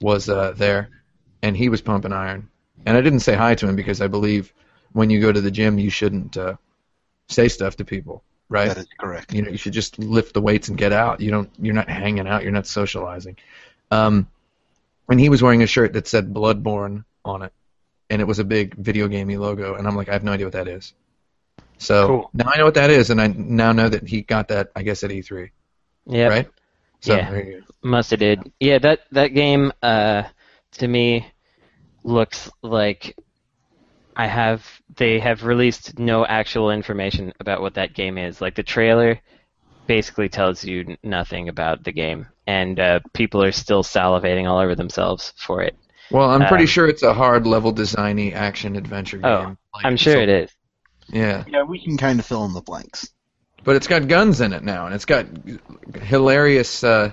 was 0.00 0.28
uh, 0.28 0.52
there, 0.56 0.90
and 1.42 1.56
he 1.56 1.68
was 1.68 1.80
pumping 1.80 2.12
iron. 2.12 2.48
And 2.86 2.96
I 2.96 3.00
didn't 3.00 3.20
say 3.20 3.34
hi 3.34 3.54
to 3.56 3.68
him 3.68 3.76
because 3.76 4.00
I 4.00 4.06
believe 4.06 4.52
when 4.92 5.10
you 5.10 5.20
go 5.20 5.32
to 5.32 5.40
the 5.40 5.50
gym, 5.50 5.78
you 5.78 5.90
shouldn't 5.90 6.36
uh, 6.36 6.56
say 7.28 7.48
stuff 7.48 7.76
to 7.76 7.84
people, 7.84 8.22
right? 8.48 8.68
That 8.68 8.78
is 8.78 8.88
correct. 8.98 9.32
You 9.34 9.42
know, 9.42 9.50
you 9.50 9.58
should 9.58 9.72
just 9.74 9.98
lift 9.98 10.34
the 10.34 10.40
weights 10.40 10.68
and 10.68 10.78
get 10.78 10.92
out. 10.92 11.20
You 11.20 11.30
don't. 11.30 11.50
You're 11.58 11.74
not 11.74 11.88
hanging 11.88 12.26
out. 12.26 12.42
You're 12.42 12.52
not 12.52 12.66
socializing. 12.66 13.36
Um, 13.90 14.28
and 15.08 15.18
he 15.20 15.28
was 15.28 15.42
wearing 15.42 15.62
a 15.62 15.66
shirt 15.66 15.92
that 15.94 16.06
said 16.06 16.32
Bloodborne 16.32 17.04
on 17.24 17.42
it, 17.42 17.52
and 18.10 18.20
it 18.20 18.26
was 18.26 18.38
a 18.38 18.44
big 18.44 18.74
video 18.76 19.08
gamey 19.08 19.36
logo. 19.36 19.74
And 19.74 19.86
I'm 19.86 19.96
like, 19.96 20.08
I 20.08 20.12
have 20.12 20.24
no 20.24 20.32
idea 20.32 20.46
what 20.46 20.52
that 20.54 20.68
is. 20.68 20.92
So 21.78 22.06
Cool. 22.06 22.30
now 22.34 22.50
I 22.52 22.58
know 22.58 22.64
what 22.64 22.74
that 22.74 22.90
is, 22.90 23.10
and 23.10 23.20
I 23.20 23.28
now 23.28 23.72
know 23.72 23.88
that 23.88 24.06
he 24.06 24.22
got 24.22 24.48
that. 24.48 24.70
I 24.74 24.82
guess 24.82 25.04
at 25.04 25.10
E3, 25.10 25.50
Yeah. 26.06 26.28
right? 26.28 26.48
So 27.00 27.14
Yeah. 27.16 27.30
there 27.30 27.44
you 27.44 27.60
go. 27.60 27.66
Must 27.82 28.10
have 28.10 28.20
did. 28.20 28.52
Yeah, 28.60 28.78
that 28.78 29.00
that 29.12 29.28
game 29.28 29.72
uh, 29.82 30.24
to 30.72 30.88
me 30.88 31.26
looks 32.04 32.50
like 32.62 33.16
I 34.16 34.26
have 34.26 34.66
they 34.96 35.18
have 35.20 35.44
released 35.44 35.98
no 35.98 36.24
actual 36.26 36.70
information 36.70 37.32
about 37.40 37.60
what 37.60 37.74
that 37.74 37.94
game 37.94 38.18
is. 38.18 38.40
Like 38.40 38.54
the 38.54 38.62
trailer 38.62 39.20
basically 39.86 40.28
tells 40.28 40.64
you 40.64 40.96
nothing 41.02 41.48
about 41.48 41.84
the 41.84 41.92
game, 41.92 42.26
and 42.46 42.78
uh, 42.78 43.00
people 43.14 43.42
are 43.42 43.52
still 43.52 43.82
salivating 43.82 44.48
all 44.48 44.58
over 44.58 44.74
themselves 44.74 45.32
for 45.36 45.62
it. 45.62 45.76
Well, 46.10 46.30
I'm 46.30 46.46
pretty 46.46 46.64
Um, 46.64 46.68
sure 46.68 46.88
it's 46.88 47.02
a 47.02 47.14
hard 47.14 47.46
level 47.46 47.72
designy 47.72 48.32
action 48.34 48.76
adventure 48.76 49.20
Oh, 49.22 49.44
game. 49.46 49.58
Like, 49.74 49.84
I'm 49.84 49.96
sure 49.96 50.14
so- 50.14 50.20
it 50.20 50.28
is. 50.28 50.50
Yeah, 51.10 51.44
Yeah, 51.48 51.62
we 51.62 51.82
can 51.82 51.96
kind 51.96 52.18
of 52.18 52.26
fill 52.26 52.44
in 52.44 52.52
the 52.52 52.60
blanks. 52.60 53.10
but 53.64 53.76
it's 53.76 53.86
got 53.86 54.08
guns 54.08 54.40
in 54.42 54.52
it 54.52 54.62
now, 54.62 54.84
and 54.86 54.94
it's 54.94 55.04
got 55.06 55.26
hilarious 56.02 56.84
uh, 56.84 57.12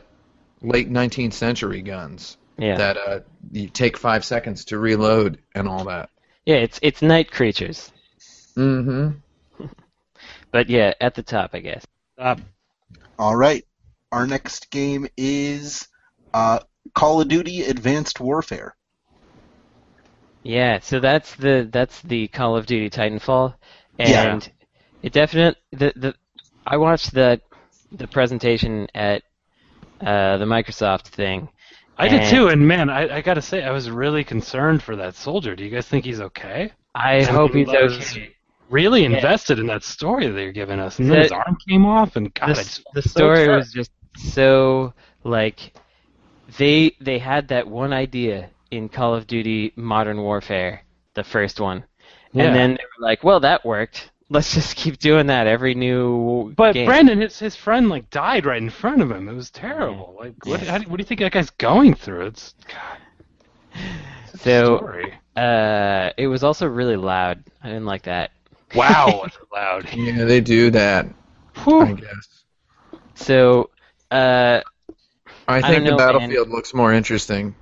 late 0.62 0.90
19th 0.90 1.34
century 1.34 1.82
guns 1.82 2.38
Yeah, 2.58 2.78
that 2.78 2.98
uh, 2.98 3.20
you 3.52 3.68
take 3.70 3.98
five 3.98 4.24
seconds 4.26 4.66
to 4.66 4.78
reload 4.78 5.40
and 5.54 5.68
all 5.68 5.86
that. 5.86 6.10
yeah. 6.46 6.56
It's 6.58 6.80
it's 6.82 7.02
night 7.02 7.32
creatures, 7.32 7.92
Mm-hmm. 8.56 9.66
but 10.52 10.70
yeah, 10.70 10.94
at 11.02 11.16
the 11.16 11.24
top, 11.24 11.52
I 11.54 11.60
guess. 11.60 11.86
All 13.20 13.36
right. 13.36 13.66
Our 14.12 14.26
next 14.28 14.70
game 14.72 15.08
is 15.18 15.88
uh, 16.34 16.60
Call 16.94 17.20
of 17.22 17.28
Duty 17.28 17.64
Advanced 17.64 18.20
Warfare. 18.22 18.76
Yeah, 20.44 20.80
so 20.80 21.00
that's 21.00 21.36
the 21.36 21.68
that's 21.72 22.00
the 22.02 22.28
Call 22.28 22.56
of 22.56 22.66
Duty 22.68 22.90
Titanfall, 22.90 23.56
Yeah. 23.98 24.34
and 24.34 24.52
it 25.02 25.12
definitely 25.12 25.60
the 25.72 25.92
the 25.96 26.16
I 26.66 26.78
watched 26.78 27.14
the 27.14 27.42
the 27.92 28.08
presentation 28.08 28.88
at 28.94 29.24
uh, 30.00 30.38
the 30.38 30.46
Microsoft 30.46 31.08
thing. 31.08 31.50
I 31.98 32.08
did 32.08 32.30
too, 32.30 32.50
and 32.50 32.68
man, 32.68 32.90
I, 32.90 33.18
I 33.18 33.22
gotta 33.22 33.42
say, 33.42 33.64
I 33.64 33.72
was 33.72 33.90
really 33.90 34.24
concerned 34.24 34.84
for 34.84 34.96
that 34.98 35.16
soldier. 35.16 35.56
Do 35.56 35.64
you 35.64 35.70
guys 35.70 35.88
think 35.88 36.06
he's 36.06 36.20
okay? 36.22 36.72
I 36.94 37.24
hope 37.24 37.54
he's 37.54 37.68
okay. 37.70 38.32
Really 38.70 39.02
Yeah. 39.04 39.16
invested 39.16 39.60
in 39.60 39.68
that 39.68 39.84
story 39.84 40.28
they're 40.28 40.52
giving 40.52 40.80
us, 40.80 41.00
and 41.00 41.10
then 41.10 41.22
his 41.22 41.32
arm 41.32 41.58
came 41.68 41.86
off, 41.86 42.16
and 42.16 42.34
God, 42.34 42.48
The, 42.50 42.58
I 42.58 42.62
s- 42.62 42.78
just 42.78 42.84
the 42.94 43.02
story 43.04 43.42
upset. 43.44 43.58
was 43.58 43.72
just 43.72 43.92
so 44.18 44.94
like 45.24 45.74
they 46.58 46.96
they 47.00 47.20
had 47.20 47.48
that 47.50 47.68
one 47.68 47.94
idea 47.94 48.50
in 48.72 48.90
Call 48.90 49.14
of 49.14 49.28
Duty 49.28 49.72
Modern 49.76 50.22
Warfare, 50.22 50.84
the 51.14 51.24
first 51.24 51.60
one, 51.60 51.86
Yeah. 52.34 52.46
and 52.46 52.56
then 52.56 52.70
they 52.72 52.84
were 53.00 53.08
like, 53.08 53.24
"Well, 53.24 53.40
that 53.42 53.64
worked. 53.66 54.12
Let's 54.30 54.54
just 54.56 54.76
keep 54.76 54.98
doing 54.98 55.28
that 55.28 55.46
every 55.48 55.76
new 55.76 56.52
But 56.56 56.74
game." 56.74 56.86
Brandon, 56.88 57.22
his 57.22 57.38
his 57.38 57.56
friend 57.56 57.90
like 57.90 58.10
died 58.10 58.46
right 58.46 58.62
in 58.62 58.70
front 58.72 59.02
of 59.02 59.12
him. 59.12 59.30
It 59.30 59.34
was 59.34 59.52
terrible. 59.52 60.16
Like, 60.20 60.46
what, 60.46 60.62
Yeah. 60.64 60.72
how 60.72 60.78
do, 60.80 60.90
what 60.90 60.98
do 60.98 61.02
you 61.02 61.06
think 61.06 61.20
that 61.20 61.32
guy's 61.32 61.52
going 61.52 61.94
through? 61.94 62.28
It's 62.28 62.56
God. 62.68 62.98
it's 64.26 64.34
a 64.34 64.38
So- 64.38 64.78
story. 64.78 65.14
Uh, 65.36 66.12
it 66.18 66.28
was 66.28 66.44
also 66.46 66.66
really 66.66 66.96
loud. 66.96 67.44
I 67.62 67.68
didn't 67.68 67.86
like 67.86 68.04
that. 68.04 68.32
Wow, 68.74 69.22
it's 69.26 69.38
loud. 69.54 69.88
Yeah, 69.94 70.24
they 70.24 70.40
do 70.42 70.72
that. 70.72 71.08
I 71.58 71.92
guess. 71.94 72.44
So, 73.16 73.70
uh, 74.12 74.62
I 75.48 75.62
don't 75.62 75.70
think 75.70 75.86
the 75.86 75.92
know, 75.92 75.98
Battlefield 75.98 76.50
looks 76.50 76.74
more 76.74 76.94
interesting. 76.94 77.54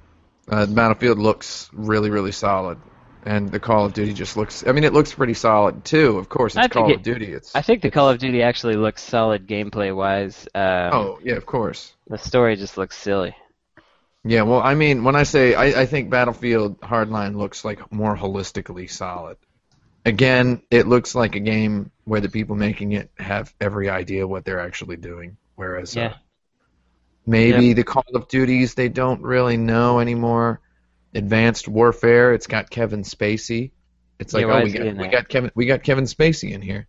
Uh, 0.49 0.65
the 0.65 0.73
Battlefield 0.73 1.17
looks 1.19 1.69
really, 1.73 2.09
really 2.09 2.31
solid, 2.31 2.77
and 3.25 3.49
the 3.49 3.59
Call 3.59 3.85
of 3.85 3.93
Duty 3.93 4.13
just 4.13 4.37
looks. 4.37 4.65
I 4.67 4.71
mean, 4.71 4.83
it 4.83 4.93
looks 4.93 5.13
pretty 5.13 5.33
solid 5.33 5.83
too. 5.85 6.17
Of 6.17 6.29
course, 6.29 6.55
it's 6.55 6.67
Call 6.67 6.89
it- 6.91 6.95
of 6.97 7.03
Duty. 7.03 7.33
It's. 7.33 7.55
I 7.55 7.61
think 7.61 7.81
the 7.81 7.91
Call 7.91 8.09
of 8.09 8.17
Duty 8.19 8.41
actually 8.43 8.75
looks 8.75 9.01
solid 9.01 9.47
gameplay 9.47 9.95
wise. 9.95 10.47
Um, 10.53 10.63
oh 10.93 11.19
yeah, 11.23 11.35
of 11.35 11.45
course. 11.45 11.93
The 12.07 12.17
story 12.17 12.55
just 12.55 12.77
looks 12.77 12.97
silly. 12.97 13.35
Yeah, 14.25 14.43
well, 14.43 14.61
I 14.61 14.73
mean, 14.75 15.03
when 15.03 15.15
I 15.15 15.23
say 15.23 15.53
I, 15.53 15.81
I 15.81 15.85
think 15.85 16.09
Battlefield 16.09 16.79
Hardline 16.81 17.35
looks 17.35 17.65
like 17.65 17.91
more 17.91 18.15
holistically 18.15 18.89
solid. 18.89 19.37
Again, 20.05 20.61
it 20.71 20.87
looks 20.87 21.15
like 21.15 21.35
a 21.35 21.39
game 21.39 21.91
where 22.05 22.21
the 22.21 22.29
people 22.29 22.55
making 22.55 22.91
it 22.93 23.09
have 23.17 23.53
every 23.61 23.89
idea 23.89 24.27
what 24.27 24.43
they're 24.45 24.59
actually 24.59 24.97
doing, 24.97 25.37
whereas 25.55 25.95
Yeah. 25.95 26.07
uh, 26.07 26.13
maybe 27.25 27.73
the 27.73 27.83
Call 27.83 28.03
of 28.13 28.27
Duties 28.27 28.73
they 28.73 28.89
don't 28.89 29.21
really 29.21 29.57
know 29.57 29.99
anymore. 29.99 30.59
Advanced 31.15 31.67
Warfare, 31.67 32.33
it's 32.33 32.47
got 32.47 32.69
Kevin 32.69 33.03
Spacey. 33.03 33.71
It's 34.19 34.33
like, 34.33 34.45
Yeah, 34.45 34.53
oh, 34.53 34.63
we 34.63 34.71
got 34.71 34.95
we 34.95 35.07
got 35.07 35.29
Kevin 35.29 35.51
we 35.55 35.65
got 35.65 35.83
Kevin 35.83 36.05
Spacey 36.05 36.51
in 36.51 36.61
here. 36.61 36.87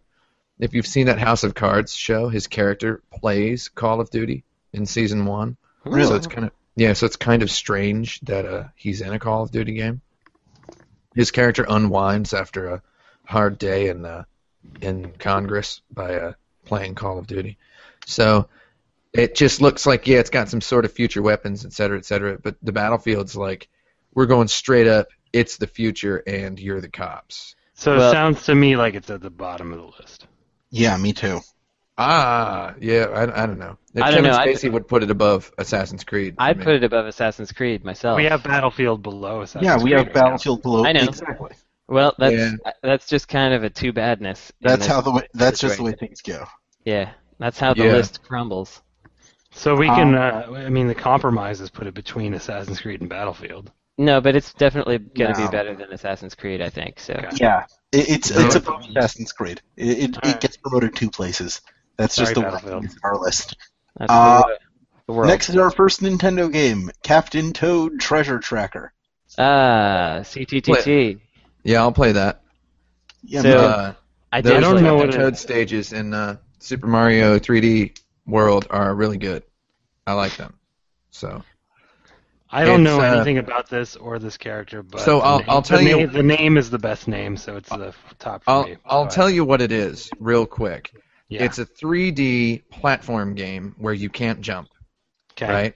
If 0.59 0.73
you've 0.73 0.87
seen 0.87 1.07
that 1.07 1.19
House 1.19 1.43
of 1.43 1.55
Cards 1.55 1.95
show, 1.95 2.29
his 2.29 2.47
character 2.47 3.03
plays 3.13 3.69
Call 3.69 4.01
of 4.01 4.11
Duty 4.11 4.45
in 4.73 4.87
season 4.87 5.27
one. 5.27 5.57
Really? 5.85 6.09
So 6.09 6.15
it's 6.15 6.27
kind 6.27 6.47
of 6.47 6.53
yeah, 6.77 6.93
so 6.93 7.07
it's 7.07 7.17
kind 7.17 7.43
of 7.43 7.51
strange 7.51 8.21
that 8.21 8.47
uh, 8.47 8.65
he's 8.75 9.01
in 9.01 9.13
a 9.13 9.19
Call 9.19 9.43
of 9.43 9.51
Duty 9.51 9.75
game. 9.75 10.01
His 11.15 11.31
character 11.31 11.65
unwinds 11.69 12.35
after 12.35 12.69
a 12.69 12.83
hard 13.25 13.59
day 13.59 13.89
in 13.89 14.05
uh, 14.05 14.25
in 14.81 15.13
Congress 15.13 15.81
by 15.93 16.17
uh, 16.17 16.33
playing 16.65 16.95
Call 16.95 17.19
of 17.19 17.27
Duty. 17.27 17.59
So 18.07 18.49
it 19.13 19.35
just 19.35 19.61
looks 19.61 19.87
like 19.87 20.07
yeah, 20.07 20.19
it's 20.19 20.31
got 20.31 20.49
some 20.49 20.61
sort 20.61 20.85
of 20.85 20.93
future 20.93 21.23
weapons, 21.23 21.65
et 21.65 21.73
cetera, 21.73 21.99
et 21.99 22.05
cetera. 22.05 22.39
But 22.39 22.57
the 22.63 22.73
battlefield's 22.73 23.37
like 23.37 23.69
we're 24.15 24.27
going 24.27 24.49
straight 24.49 24.87
up. 24.87 25.09
It's 25.33 25.57
the 25.57 25.67
future, 25.67 26.23
and 26.27 26.59
you're 26.61 26.81
the 26.81 26.89
cops. 26.89 27.55
So 27.75 27.97
Well- 27.97 28.09
it 28.11 28.13
sounds 28.13 28.45
to 28.47 28.55
me 28.55 28.77
like 28.77 28.95
it's 28.95 29.11
at 29.11 29.21
the 29.21 29.31
bottom 29.31 29.73
of 29.73 29.79
the 29.79 29.91
list. 30.01 30.27
Yeah, 30.71 30.97
me 30.97 31.13
too. 31.13 31.41
Ah, 31.97 32.75
yeah, 32.81 33.05
I, 33.15 33.43
I 33.43 33.47
don't 33.47 33.59
know. 33.59 33.77
If 33.95 34.03
I 34.03 34.11
don't 34.11 34.25
Kevin 34.25 34.31
know, 34.33 34.37
I- 34.37 34.49
Spacey 34.49 34.73
would 34.73 34.89
put 34.89 35.03
it 35.05 35.11
above 35.11 35.53
Assassin's 35.59 36.03
Creed. 36.03 36.35
I'd 36.39 36.61
put 36.61 36.75
it 36.75 36.83
above 36.85 37.07
Assassin's 37.07 37.53
Creed 37.53 37.85
myself. 37.85 38.17
We 38.17 38.25
have 38.25 38.43
Battlefield 38.43 39.03
below 39.03 39.43
Assassin's 39.43 39.61
Creed. 39.63 39.65
yeah, 39.65 39.77
we 39.77 39.91
Creed 39.91 39.99
have 39.99 40.07
right 40.09 40.15
now. 40.17 40.21
Battlefield 40.23 40.63
below. 40.63 40.85
I 40.85 40.93
know. 40.93 41.03
Exactly. 41.05 41.51
Well, 41.87 42.15
that's 42.19 42.35
Yeah. 42.35 42.53
that's 42.83 43.07
just 43.07 43.29
kind 43.29 43.55
of 43.55 43.63
a 43.63 43.71
too 43.71 43.93
badness. 43.93 44.53
That's 44.61 44.87
how 44.87 45.01
the 45.03 45.13
way. 45.13 45.29
That's 45.35 45.61
just 45.61 45.77
the 45.77 45.83
way 45.85 45.93
things 45.93 46.21
go. 46.23 46.47
Yeah, 46.85 47.11
that's 47.39 47.59
how 47.61 47.75
the 47.75 47.85
Yeah. 47.85 47.93
list 47.93 48.23
crumbles. 48.23 48.83
So 49.53 49.77
we 49.77 49.89
Um, 49.89 49.95
can. 49.97 50.15
Uh, 50.17 50.47
I 50.57 50.69
mean, 50.71 50.89
the 50.89 50.95
compromise 50.97 51.61
is 51.61 51.71
put 51.71 51.87
it 51.87 51.95
between 51.95 52.35
Assassin's 52.35 52.81
Creed 52.81 53.03
and 53.03 53.11
Battlefield. 53.11 53.71
No, 53.97 54.21
but 54.21 54.35
it's 54.35 54.53
definitely 54.55 54.99
going 54.99 55.33
to 55.35 55.41
No. 55.41 55.47
be 55.47 55.51
better 55.53 55.75
than 55.75 55.93
Assassin's 55.93 56.35
Creed, 56.35 56.61
I 56.61 56.69
think. 56.71 56.99
So 56.99 57.13
Yeah, 57.37 57.65
it, 57.93 58.09
it's 58.09 58.31
No. 58.35 58.45
it's 58.45 58.55
above 58.57 58.83
Assassin's 58.89 59.33
Creed. 59.33 59.61
It 59.77 59.87
it, 59.87 59.99
it 60.11 60.17
Alright. 60.25 60.41
gets 60.41 60.57
promoted 60.57 60.97
two 60.97 61.11
places. 61.11 61.61
That's 61.97 62.17
just 62.17 62.33
Sorry, 62.33 62.35
the 62.35 62.41
way 62.41 62.47
Battlefield. 62.57 62.85
on 62.87 62.91
our 63.05 63.17
list. 63.21 63.57
that's 63.97 64.11
Uh, 64.13 64.43
the, 64.43 64.59
the 65.07 65.13
world. 65.13 65.29
Next 65.29 65.49
is 65.49 65.57
our 65.57 65.71
first 65.71 66.01
Nintendo 66.01 66.51
game, 66.53 66.91
Captain 67.05 67.53
Toad 67.53 68.01
Treasure 68.01 68.41
Tracker. 68.41 68.93
ah, 69.39 70.19
CTTT. 70.23 71.21
Yeah, 71.63 71.81
I'll 71.83 71.93
play 71.93 72.13
that. 72.13 72.43
Yeah, 73.23 73.43
So- 73.43 73.49
me 73.49 73.55
too. 73.55 73.59
Uh, 73.61 73.95
I 74.33 74.41
those 74.41 74.53
did. 74.55 74.61
don't 74.63 74.73
play 74.73 74.83
know 74.83 74.99
that. 74.99 75.07
what 75.07 75.15
Toad 75.15 75.37
stages 75.39 75.93
in 75.93 76.13
uh, 76.13 76.37
Super 76.59 76.89
Mario 76.89 77.39
3D 77.39 77.97
World 78.27 78.67
are 78.71 78.93
really 78.93 79.19
good. 79.19 79.45
I 80.07 80.15
like 80.15 80.37
them. 80.37 80.55
So 81.13 81.45
I 82.55 82.65
don't 82.65 82.85
know 82.85 83.01
uh, 83.01 83.15
anything 83.17 83.39
about 83.39 83.69
this 83.69 83.97
or 83.97 84.19
this 84.19 84.37
character, 84.37 84.83
but 84.83 85.01
So 85.01 85.21
I'll- 85.21 85.39
name, 85.41 85.47
I'll 85.51 85.63
tell 85.63 85.79
the 85.79 85.85
you- 85.85 85.97
name, 85.97 86.13
the 86.13 86.23
name 86.23 86.57
is 86.57 86.71
the 86.71 86.79
best 86.79 87.09
name, 87.09 87.37
so 87.37 87.57
it's 87.57 87.69
the 87.69 87.93
top 88.19 88.45
for 88.45 88.51
I'll 88.51 88.65
me. 88.65 88.77
I'll 88.85 89.05
Go 89.05 89.11
tell 89.11 89.25
ahead. 89.27 89.35
you 89.35 89.45
what 89.45 89.61
it 89.61 89.73
is 89.73 90.09
real 90.21 90.47
quick. 90.47 90.93
Yeah. 91.29 91.45
It's 91.45 91.59
a 91.59 91.67
3D 91.67 92.63
platform 92.71 93.35
game 93.35 93.75
where 93.79 93.95
you 93.95 94.09
can't 94.09 94.41
jump, 94.41 94.69
okay. 95.33 95.53
right? 95.53 95.75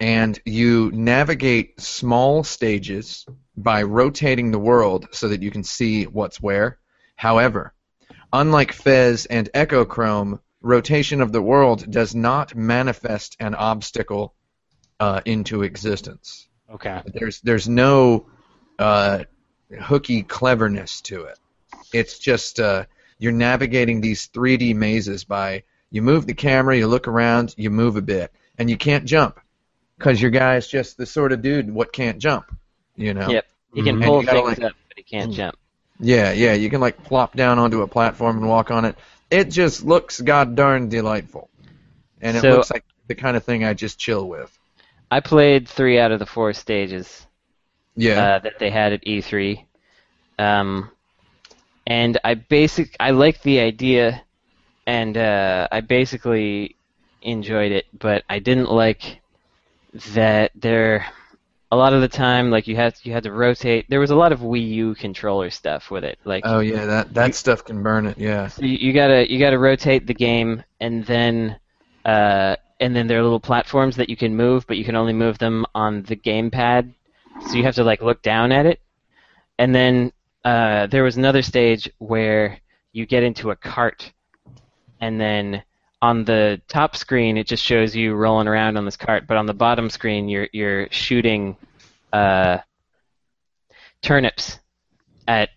And 0.00 0.38
you 0.46 0.90
navigate 0.92 1.80
small 1.80 2.44
stages 2.44 3.26
by 3.56 3.82
rotating 3.82 4.50
the 4.52 4.58
world 4.58 5.08
so 5.12 5.28
that 5.28 5.42
you 5.42 5.50
can 5.50 5.64
see 5.64 6.04
what's 6.04 6.40
where. 6.40 6.78
However, 7.16 7.74
unlike 8.32 8.72
Fez 8.72 9.26
and 9.26 9.50
Echochrome, 9.54 10.40
rotation 10.62 11.20
of 11.20 11.32
the 11.32 11.42
world 11.42 11.90
does 11.90 12.14
not 12.14 12.54
manifest 12.54 13.36
an 13.40 13.54
obstacle 13.54 14.34
uh, 15.00 15.20
into 15.24 15.62
existence. 15.62 16.48
Okay. 16.70 17.00
There's 17.06 17.40
there's 17.40 17.68
no 17.68 18.26
uh, 18.78 19.24
hooky 19.80 20.22
cleverness 20.22 21.00
to 21.02 21.24
it. 21.24 21.38
It's 21.92 22.18
just 22.18 22.60
uh, 22.60 22.84
you're 23.18 23.32
navigating 23.32 24.00
these 24.00 24.28
3D 24.28 24.74
mazes 24.74 25.24
by 25.24 25.62
you 25.90 26.02
move 26.02 26.26
the 26.26 26.34
camera, 26.34 26.76
you 26.76 26.86
look 26.86 27.08
around, 27.08 27.54
you 27.56 27.70
move 27.70 27.96
a 27.96 28.02
bit, 28.02 28.32
and 28.58 28.68
you 28.68 28.76
can't 28.76 29.04
jump 29.04 29.40
because 29.98 30.20
your 30.20 30.30
guy 30.30 30.56
is 30.56 30.66
just 30.66 30.96
the 30.96 31.06
sort 31.06 31.32
of 31.32 31.42
dude 31.42 31.72
what 31.72 31.92
can't 31.92 32.18
jump. 32.18 32.54
You 32.96 33.14
know? 33.14 33.28
Yep. 33.28 33.46
He 33.74 33.82
can 33.82 33.96
Mhm. 33.98 34.04
Pull 34.04 34.22
things 34.22 34.58
like- 34.58 34.62
up, 34.62 34.72
but 34.88 34.96
he 34.96 35.02
can't 35.02 35.32
jump. 35.32 35.56
Yeah, 36.00 36.32
yeah. 36.32 36.52
You 36.54 36.68
can 36.68 36.80
like 36.80 37.02
plop 37.04 37.34
down 37.36 37.58
onto 37.58 37.82
a 37.82 37.86
platform 37.86 38.38
and 38.38 38.48
walk 38.48 38.70
on 38.70 38.84
it. 38.84 38.96
It 39.30 39.44
just 39.50 39.84
looks 39.84 40.20
god 40.20 40.54
darn 40.56 40.88
delightful, 40.88 41.48
and 42.20 42.36
it 42.36 42.40
So- 42.40 42.50
looks 42.50 42.70
like 42.70 42.84
the 43.06 43.14
kind 43.14 43.36
of 43.36 43.44
thing 43.44 43.64
I 43.64 43.72
just 43.74 43.98
chill 43.98 44.26
with. 44.28 44.50
I 45.10 45.20
played 45.20 45.68
three 45.68 45.98
out 45.98 46.12
of 46.12 46.18
the 46.18 46.26
four 46.26 46.52
stages 46.52 47.26
Yeah. 47.94 48.22
uh, 48.22 48.38
that 48.40 48.58
they 48.58 48.70
had 48.70 48.92
at 48.92 49.04
E3, 49.04 49.64
um, 50.38 50.90
and 51.86 52.18
I 52.24 52.34
basic 52.34 52.96
I 52.98 53.10
liked 53.12 53.42
the 53.42 53.60
idea, 53.60 54.22
and 54.86 55.16
uh, 55.16 55.68
I 55.70 55.80
basically 55.80 56.76
enjoyed 57.22 57.72
it, 57.72 57.86
but 57.98 58.24
I 58.28 58.38
didn't 58.38 58.70
like 58.70 59.20
that 60.14 60.52
there. 60.54 61.06
A 61.72 61.76
lot 61.76 61.92
of 61.92 62.00
the 62.00 62.08
time, 62.08 62.50
like 62.50 62.68
you 62.68 62.76
had 62.76 62.94
you 63.02 63.12
had 63.12 63.24
to 63.24 63.32
rotate. 63.32 63.86
There 63.88 63.98
was 64.00 64.10
a 64.10 64.16
lot 64.16 64.30
of 64.32 64.40
Wii 64.40 64.68
U 64.68 64.94
controller 64.94 65.50
stuff 65.50 65.90
with 65.90 66.04
it, 66.04 66.18
like 66.24 66.42
oh 66.46 66.60
yeah, 66.60 66.86
that 66.86 67.14
that 67.14 67.34
stuff 67.34 67.64
can 67.64 67.82
burn 67.82 68.06
it. 68.06 68.18
Yeah. 68.18 68.46
So 68.48 68.62
you, 68.64 68.76
you 68.78 68.92
gotta 68.92 69.30
you 69.30 69.38
gotta 69.40 69.58
rotate 69.58 70.06
the 70.06 70.14
game, 70.14 70.62
and 70.80 71.04
then 71.06 71.58
uh, 72.04 72.54
and 72.80 72.94
then 72.94 73.06
there 73.06 73.18
are 73.18 73.22
little 73.22 73.40
platforms 73.40 73.96
that 73.96 74.10
you 74.10 74.16
can 74.16 74.36
move, 74.36 74.66
but 74.66 74.76
you 74.76 74.84
can 74.84 74.96
only 74.96 75.12
move 75.12 75.38
them 75.38 75.64
on 75.74 76.02
the 76.02 76.16
gamepad. 76.16 76.92
So 77.46 77.54
you 77.54 77.64
have 77.64 77.74
to 77.76 77.84
like 77.84 78.02
look 78.02 78.22
down 78.22 78.52
at 78.52 78.66
it. 78.66 78.80
And 79.58 79.74
then 79.74 80.12
uh, 80.44 80.86
there 80.86 81.02
was 81.02 81.16
another 81.16 81.42
stage 81.42 81.90
where 81.98 82.58
you 82.92 83.06
get 83.06 83.22
into 83.22 83.50
a 83.50 83.56
cart, 83.56 84.12
and 85.00 85.20
then 85.20 85.62
on 86.00 86.24
the 86.24 86.60
top 86.68 86.94
screen 86.94 87.36
it 87.36 87.46
just 87.46 87.62
shows 87.62 87.96
you 87.96 88.14
rolling 88.14 88.48
around 88.48 88.76
on 88.76 88.84
this 88.84 88.96
cart, 88.96 89.26
but 89.26 89.36
on 89.36 89.46
the 89.46 89.54
bottom 89.54 89.90
screen 89.90 90.28
you're 90.28 90.48
you're 90.52 90.88
shooting 90.90 91.56
uh, 92.12 92.58
turnips 94.02 94.60
at 95.26 95.50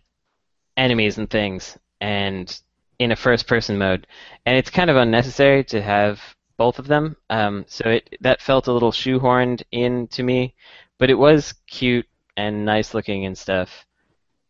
enemies 0.75 1.17
and 1.17 1.29
things, 1.29 1.77
and 2.01 2.61
in 2.99 3.11
a 3.11 3.15
first-person 3.15 3.77
mode, 3.77 4.07
and 4.45 4.57
it's 4.57 4.69
kind 4.69 4.89
of 4.89 4.97
unnecessary 4.97 5.63
to 5.63 5.81
have 5.81 6.19
both 6.59 6.77
of 6.77 6.85
them. 6.87 7.15
Um, 7.31 7.65
so 7.67 7.89
it 7.89 8.17
that 8.21 8.41
felt 8.43 8.67
a 8.67 8.71
little 8.73 8.91
shoehorned 8.91 9.63
in 9.71 10.07
to 10.09 10.21
me, 10.21 10.53
but 10.99 11.09
it 11.09 11.15
was 11.17 11.55
cute 11.67 12.05
and 12.37 12.65
nice 12.65 12.93
looking 12.93 13.25
and 13.25 13.35
stuff. 13.35 13.85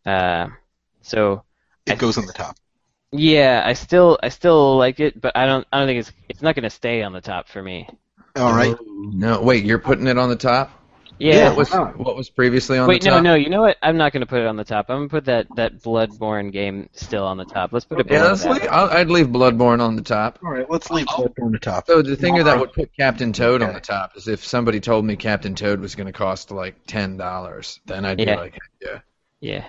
Uh, 0.05 0.47
so 1.01 1.43
it 1.85 1.93
I- 1.93 1.95
goes 1.95 2.17
on 2.17 2.25
the 2.25 2.33
top. 2.33 2.57
yeah, 3.13 3.63
I 3.65 3.73
still 3.73 4.19
I 4.21 4.29
still 4.29 4.77
like 4.77 4.99
it, 4.99 5.21
but 5.21 5.37
I 5.37 5.45
don't 5.45 5.65
I 5.71 5.77
don't 5.79 5.87
think 5.87 5.99
it's 6.01 6.11
it's 6.27 6.41
not 6.41 6.55
gonna 6.55 6.69
stay 6.69 7.03
on 7.03 7.13
the 7.13 7.21
top 7.21 7.47
for 7.47 7.63
me. 7.63 7.87
All 8.35 8.53
right. 8.53 8.75
No, 8.89 9.41
wait. 9.41 9.63
You're 9.65 9.79
putting 9.79 10.07
it 10.07 10.17
on 10.17 10.29
the 10.29 10.35
top. 10.35 10.71
Yeah. 11.19 11.49
What 11.49 11.57
was 11.57 11.71
wow. 11.71 11.93
what 11.97 12.15
was 12.15 12.29
previously 12.29 12.77
on 12.77 12.87
Wait, 12.87 13.01
the 13.01 13.09
no, 13.09 13.15
top? 13.15 13.23
no. 13.23 13.29
No, 13.31 13.35
you 13.35 13.49
know 13.49 13.61
what? 13.61 13.77
I'm 13.81 13.97
not 13.97 14.13
gonna 14.13 14.25
put 14.25 14.39
it 14.39 14.47
on 14.47 14.55
the 14.55 14.63
top. 14.63 14.85
I'm 14.89 14.97
gonna 14.97 15.09
put 15.09 15.25
that 15.25 15.47
that 15.55 15.81
Bloodborne 15.83 16.51
game 16.51 16.89
still 16.93 17.25
on 17.25 17.37
the 17.37 17.45
top. 17.45 17.73
Let's 17.73 17.85
put 17.85 17.99
it 17.99 18.07
Yeah, 18.09 18.19
below 18.19 18.29
let's 18.29 18.45
leave, 18.45 18.67
I'll, 18.71 18.89
I'd 18.89 19.09
leave 19.09 19.27
Bloodborne 19.27 19.81
on 19.81 19.95
the 19.95 20.01
top. 20.01 20.39
All 20.43 20.51
right. 20.51 20.69
Let's 20.69 20.89
leave 20.89 21.07
Oh. 21.09 21.23
Bloodborne 21.27 21.45
on 21.45 21.51
the 21.51 21.59
top. 21.59 21.87
So 21.87 22.01
the 22.01 22.15
thing 22.15 22.35
that 22.43 22.59
would 22.59 22.71
put 22.73 22.95
Captain 22.95 23.33
Toad 23.33 23.61
on 23.61 23.73
the 23.73 23.81
top 23.81 24.15
is 24.15 24.27
if 24.27 24.45
somebody 24.45 24.79
told 24.79 25.03
me 25.05 25.15
Captain 25.15 25.55
Toad 25.55 25.79
was 25.81 25.95
going 25.95 26.07
to 26.07 26.13
cost 26.13 26.51
like 26.51 26.75
ten 26.87 27.17
dollars, 27.17 27.79
then 27.85 28.05
I'd 28.05 28.17
be 28.17 28.25
like, 28.25 28.57
yeah. 28.81 28.99
Yeah. 29.41 29.65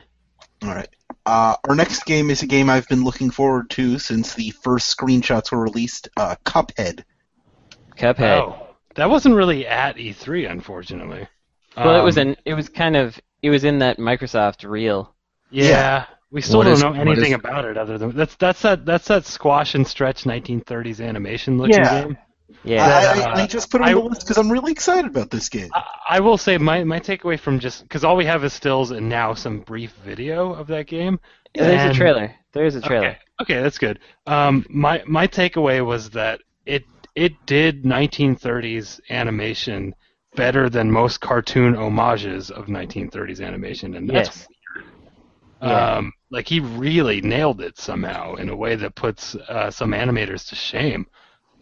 All 0.63 0.75
right. 0.75 0.89
Uh, 1.27 1.55
our 1.69 1.75
next 1.75 2.05
game 2.05 2.31
is 2.31 2.43
a 2.43 2.47
game 2.47 2.71
I've 2.71 2.89
been 2.89 3.05
looking 3.05 3.31
forward 3.31 3.71
to 3.71 3.99
since 3.99 4.35
the 4.35 4.51
first 4.51 4.97
screenshots 4.97 5.51
were 5.53 5.63
released. 5.63 6.09
Uh, 6.17 6.37
Cuphead. 6.45 7.05
Cuphead. 7.97 8.41
Oh, 8.41 8.67
that 8.97 9.11
wasn't 9.11 9.35
really 9.35 9.67
at 9.67 9.97
E3, 9.97 10.51
unfortunately. 10.51 11.29
Well, 11.77 12.01
it 12.01 12.05
was 12.05 12.19
Um, 12.19 12.29
an 12.29 12.37
it 12.45 12.55
was 12.55 12.69
kind 12.69 12.97
of 12.97 13.21
it 13.43 13.51
was 13.51 13.65
in 13.65 13.79
that 13.79 13.99
Microsoft 13.99 14.69
reel. 14.69 15.15
Yeah, 15.51 15.65
Yeah. 15.65 16.05
we 16.31 16.41
still 16.43 16.59
What 16.59 16.65
don't 16.65 16.73
is- 16.75 16.83
know 16.83 16.93
anything 16.93 17.33
is- 17.33 17.39
about 17.39 17.65
it 17.65 17.77
other 17.79 17.97
than 17.99 18.11
that's 18.13 18.35
that's 18.37 18.63
that 18.63 18.85
that's 18.85 19.09
that 19.09 19.25
squash 19.25 19.75
and 19.75 19.87
stretch 19.87 20.25
1930s 20.27 21.01
animation 21.01 21.59
looking 21.59 21.77
Yeah. 21.77 22.03
game. 22.03 22.19
Yeah. 22.65 22.85
I, 22.85 22.91
uh, 22.91 23.29
I, 23.39 23.43
I 23.43 23.47
just 23.47 23.71
put 23.71 23.81
it 23.81 23.85
on 23.85 23.91
I- 23.91 23.95
the 23.95 24.01
list 24.01 24.23
because 24.23 24.37
I'm 24.37 24.51
really 24.51 24.73
excited 24.73 25.07
about 25.11 25.31
this 25.31 25.49
game. 25.49 25.71
I, 25.73 25.83
I 26.17 26.21
will 26.21 26.37
say 26.37 26.59
my 26.59 26.85
my 26.85 26.99
takeaway 27.01 27.39
from 27.39 27.59
just 27.61 27.83
because 27.85 28.05
all 28.05 28.17
we 28.17 28.27
have 28.27 28.45
is 28.45 28.53
stills 28.53 28.91
and 28.91 29.09
now 29.09 29.35
some 29.35 29.61
brief 29.61 29.93
video 30.05 30.53
of 30.53 30.67
that 30.69 30.87
game. 30.87 31.19
There's 31.55 31.97
a 31.97 31.99
trailer. 31.99 32.35
There's 32.53 32.75
a 32.75 32.81
trailer. 32.81 33.07
Okay, 33.09 33.19
okay, 33.43 33.63
that's 33.63 33.79
good. 33.79 34.01
Um, 34.27 34.67
my 34.69 35.03
my 35.07 35.27
takeaway 35.29 35.85
was 35.85 36.11
that 36.11 36.41
it 36.67 36.85
it 37.15 37.33
did 37.47 37.85
1930s 37.85 39.01
animation 39.11 39.95
better 40.37 40.69
than 40.71 40.91
most 40.91 41.21
cartoon 41.21 41.75
homages 41.75 42.51
of 42.51 42.67
1930s 42.67 43.45
animation, 43.45 43.95
and 43.97 44.09
that's 44.09 44.29
Yes. 44.29 44.49
Yeah. 45.63 45.97
um, 45.97 46.13
like 46.31 46.49
he 46.49 46.61
really 46.61 47.21
nailed 47.21 47.61
it 47.61 47.79
somehow 47.79 48.35
in 48.37 48.49
a 48.49 48.57
way 48.57 48.77
that 48.77 48.95
puts 48.95 49.35
uh, 49.35 49.71
some 49.71 49.91
animators 49.91 50.49
to 50.49 50.55
shame. 50.55 51.07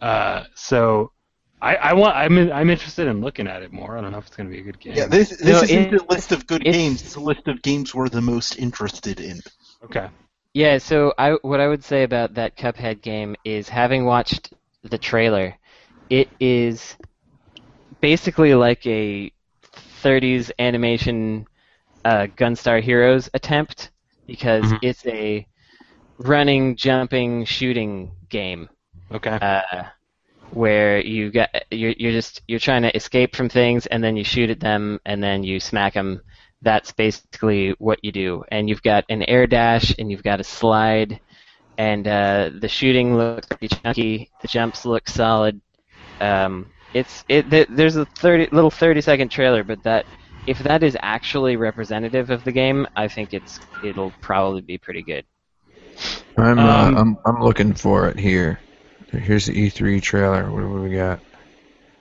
Uh, 0.01 0.43
so 0.55 1.11
I, 1.61 1.75
I 1.75 1.93
want 1.93 2.15
I'm 2.15 2.37
in, 2.37 2.51
I'm 2.51 2.69
interested 2.69 3.07
in 3.07 3.19
looking 3.19 3.47
at 3.47 3.61
it 3.61 3.73
more. 3.73 3.97
I 3.97 4.01
don't 4.01 4.11
know 4.13 4.19
if 4.19 4.27
it's 4.27 4.35
going 4.37 4.47
to 4.47 4.53
be 4.55 4.61
a 4.61 4.63
good 4.63 4.79
game. 4.79 4.93
Yeah, 4.95 5.07
this 5.07 5.29
this 5.29 5.41
No, 5.41 5.61
isn't 5.63 5.93
it- 5.93 6.01
a 6.01 6.05
list 6.05 6.31
of 6.31 6.47
good 6.47 6.61
it's- 6.61 6.75
games. 6.75 7.01
It's 7.01 7.15
a 7.15 7.19
list 7.19 7.47
of 7.47 7.61
games 7.61 7.93
we're 7.93 8.07
the 8.07 8.21
most 8.21 8.57
interested 8.57 9.19
in. 9.19 9.41
okay. 9.83 10.07
Yeah, 10.53 10.77
so 10.77 11.13
I 11.17 11.31
what 11.41 11.59
I 11.59 11.67
would 11.67 11.83
say 11.83 12.03
about 12.03 12.35
that 12.35 12.55
Cuphead 12.57 13.01
game 13.01 13.35
is 13.43 13.67
having 13.67 14.05
watched 14.05 14.53
the 14.83 14.97
trailer, 14.97 15.55
it 16.09 16.29
is 16.39 16.95
basically 18.01 18.53
like 18.53 18.85
a 18.85 19.31
30s 20.01 20.51
animation 20.59 21.47
uh, 22.05 22.27
Gunstar 22.37 22.81
Heroes 22.81 23.29
attempt 23.33 23.91
because 24.27 24.73
Mhm. 24.73 24.79
it's 24.81 25.05
a 25.05 25.45
running, 26.19 26.75
jumping, 26.75 27.45
shooting 27.45 28.11
game 28.29 28.69
Okay. 29.11 29.39
uh, 29.41 29.83
where 30.51 30.99
you 31.01 31.31
got 31.31 31.49
you're, 31.71 31.93
you're 31.97 32.11
just 32.11 32.41
you're 32.47 32.59
trying 32.59 32.81
to 32.83 32.95
escape 32.95 33.35
from 33.35 33.49
things 33.49 33.85
and 33.87 34.03
then 34.03 34.15
you 34.17 34.23
shoot 34.23 34.49
at 34.49 34.59
them 34.59 34.99
and 35.05 35.23
then 35.23 35.43
you 35.43 35.59
smack 35.59 35.93
them. 35.93 36.21
That's 36.61 36.91
basically 36.91 37.71
what 37.79 37.99
you 38.03 38.11
do. 38.11 38.43
And 38.51 38.69
you've 38.69 38.83
got 38.83 39.05
an 39.09 39.23
air 39.23 39.47
dash 39.47 39.93
and 39.99 40.11
you've 40.11 40.23
got 40.23 40.39
a 40.41 40.43
slide 40.43 41.19
and 41.77 42.07
uh, 42.07 42.51
the 42.59 42.67
shooting 42.69 43.15
looks 43.17 43.47
pretty 43.47 43.69
chunky. 43.69 44.31
The 44.41 44.47
jumps 44.47 44.85
look 44.85 45.07
solid. 45.09 45.61
Um, 46.19 46.71
it's 46.93 47.23
it. 47.29 47.49
th- 47.49 47.67
There's 47.69 47.95
a 47.95 48.05
thirty 48.05 48.47
little 48.51 48.71
thirty 48.71 49.01
second 49.01 49.29
trailer, 49.29 49.63
but 49.63 49.83
that 49.83 50.05
if 50.45 50.59
that 50.59 50.83
is 50.83 50.97
actually 51.01 51.55
representative 51.57 52.29
of 52.29 52.43
the 52.43 52.51
game, 52.51 52.87
I 52.95 53.07
think 53.07 53.33
it's 53.33 53.59
it'll 53.83 54.13
probably 54.21 54.61
be 54.61 54.77
pretty 54.77 55.03
good. 55.03 55.25
I'm, 56.37 56.67
Um, 56.67 56.95
uh, 56.95 56.95
I'm 56.95 57.17
I'm 57.25 57.41
looking 57.41 57.73
for 57.73 58.07
it 58.07 58.17
here. 58.19 58.59
Here's 59.11 59.45
the 59.47 59.53
E3 59.53 59.99
trailer. 59.99 60.51
What 60.51 60.61
do 60.61 60.67
we 60.81 60.95
got? 60.95 61.19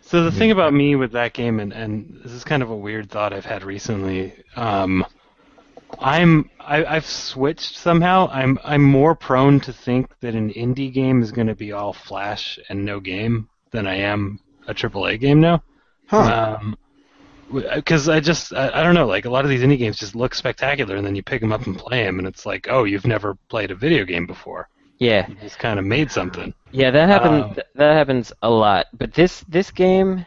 So 0.01 0.25
the 0.25 0.33
thing 0.33 0.51
about 0.51 0.73
me 0.73 0.97
with 0.97 1.13
that 1.13 1.33
game, 1.35 1.61
and, 1.61 1.73
and 1.73 2.21
this 2.25 2.33
is 2.33 2.45
kind 2.45 2.63
of 2.63 2.71
a 2.71 2.77
weird 2.77 3.11
thought 3.11 3.33
I've 3.33 3.45
had 3.45 3.63
recently. 3.65 4.35
Um, 4.57 5.05
I'm 5.99 6.51
I, 6.61 6.85
I've 6.85 7.07
switched 7.07 7.77
somehow. 7.77 8.29
I'm 8.31 8.59
I'm 8.65 8.83
more 8.83 9.15
prone 9.15 9.61
to 9.61 9.73
think 9.73 10.19
that 10.21 10.35
an 10.35 10.51
indie 10.53 10.93
game 10.93 11.23
is 11.23 11.33
going 11.33 11.47
to 11.49 11.55
be 11.55 11.73
all 11.73 11.93
flash 11.93 12.59
and 12.69 12.85
no 12.85 13.01
game 13.01 13.49
than 13.73 13.87
I 13.87 13.97
am 13.97 14.41
a 14.69 14.75
AAA 14.75 15.17
game 15.19 15.41
now. 15.41 15.63
Huh. 16.09 16.57
Um, 16.61 16.79
because 17.51 18.09
I 18.09 18.21
just 18.21 18.53
I, 18.55 18.71
I 18.81 18.83
don't 18.83 18.95
know 18.95 19.07
like 19.07 19.25
a 19.27 19.31
lot 19.31 19.45
of 19.45 19.51
these 19.51 19.63
indie 19.63 19.79
games 19.79 19.99
just 19.99 20.15
look 20.15 20.35
spectacular 20.35 20.97
and 20.97 21.07
then 21.07 21.17
you 21.17 21.23
pick 21.23 21.41
them 21.41 21.53
up 21.53 21.67
and 21.67 21.79
play 21.79 22.05
them 22.05 22.19
and 22.19 22.29
it's 22.29 22.47
like 22.47 22.69
oh 22.71 22.85
you've 22.85 23.07
never 23.07 23.37
played 23.49 23.71
a 23.71 23.75
video 23.75 24.05
game 24.05 24.27
before 24.27 24.69
Yeah, 24.99 25.29
you 25.29 25.35
just 25.37 25.59
kind 25.59 25.79
of 25.79 25.87
made 25.87 26.11
something 26.11 26.55
yeah, 26.73 26.91
that 26.91 27.09
happens. 27.09 27.45
Um, 27.45 27.57
that 27.75 27.95
happens 27.95 28.33
a 28.43 28.51
lot. 28.51 28.87
But 28.95 29.15
this 29.15 29.41
this 29.49 29.71
game, 29.71 30.27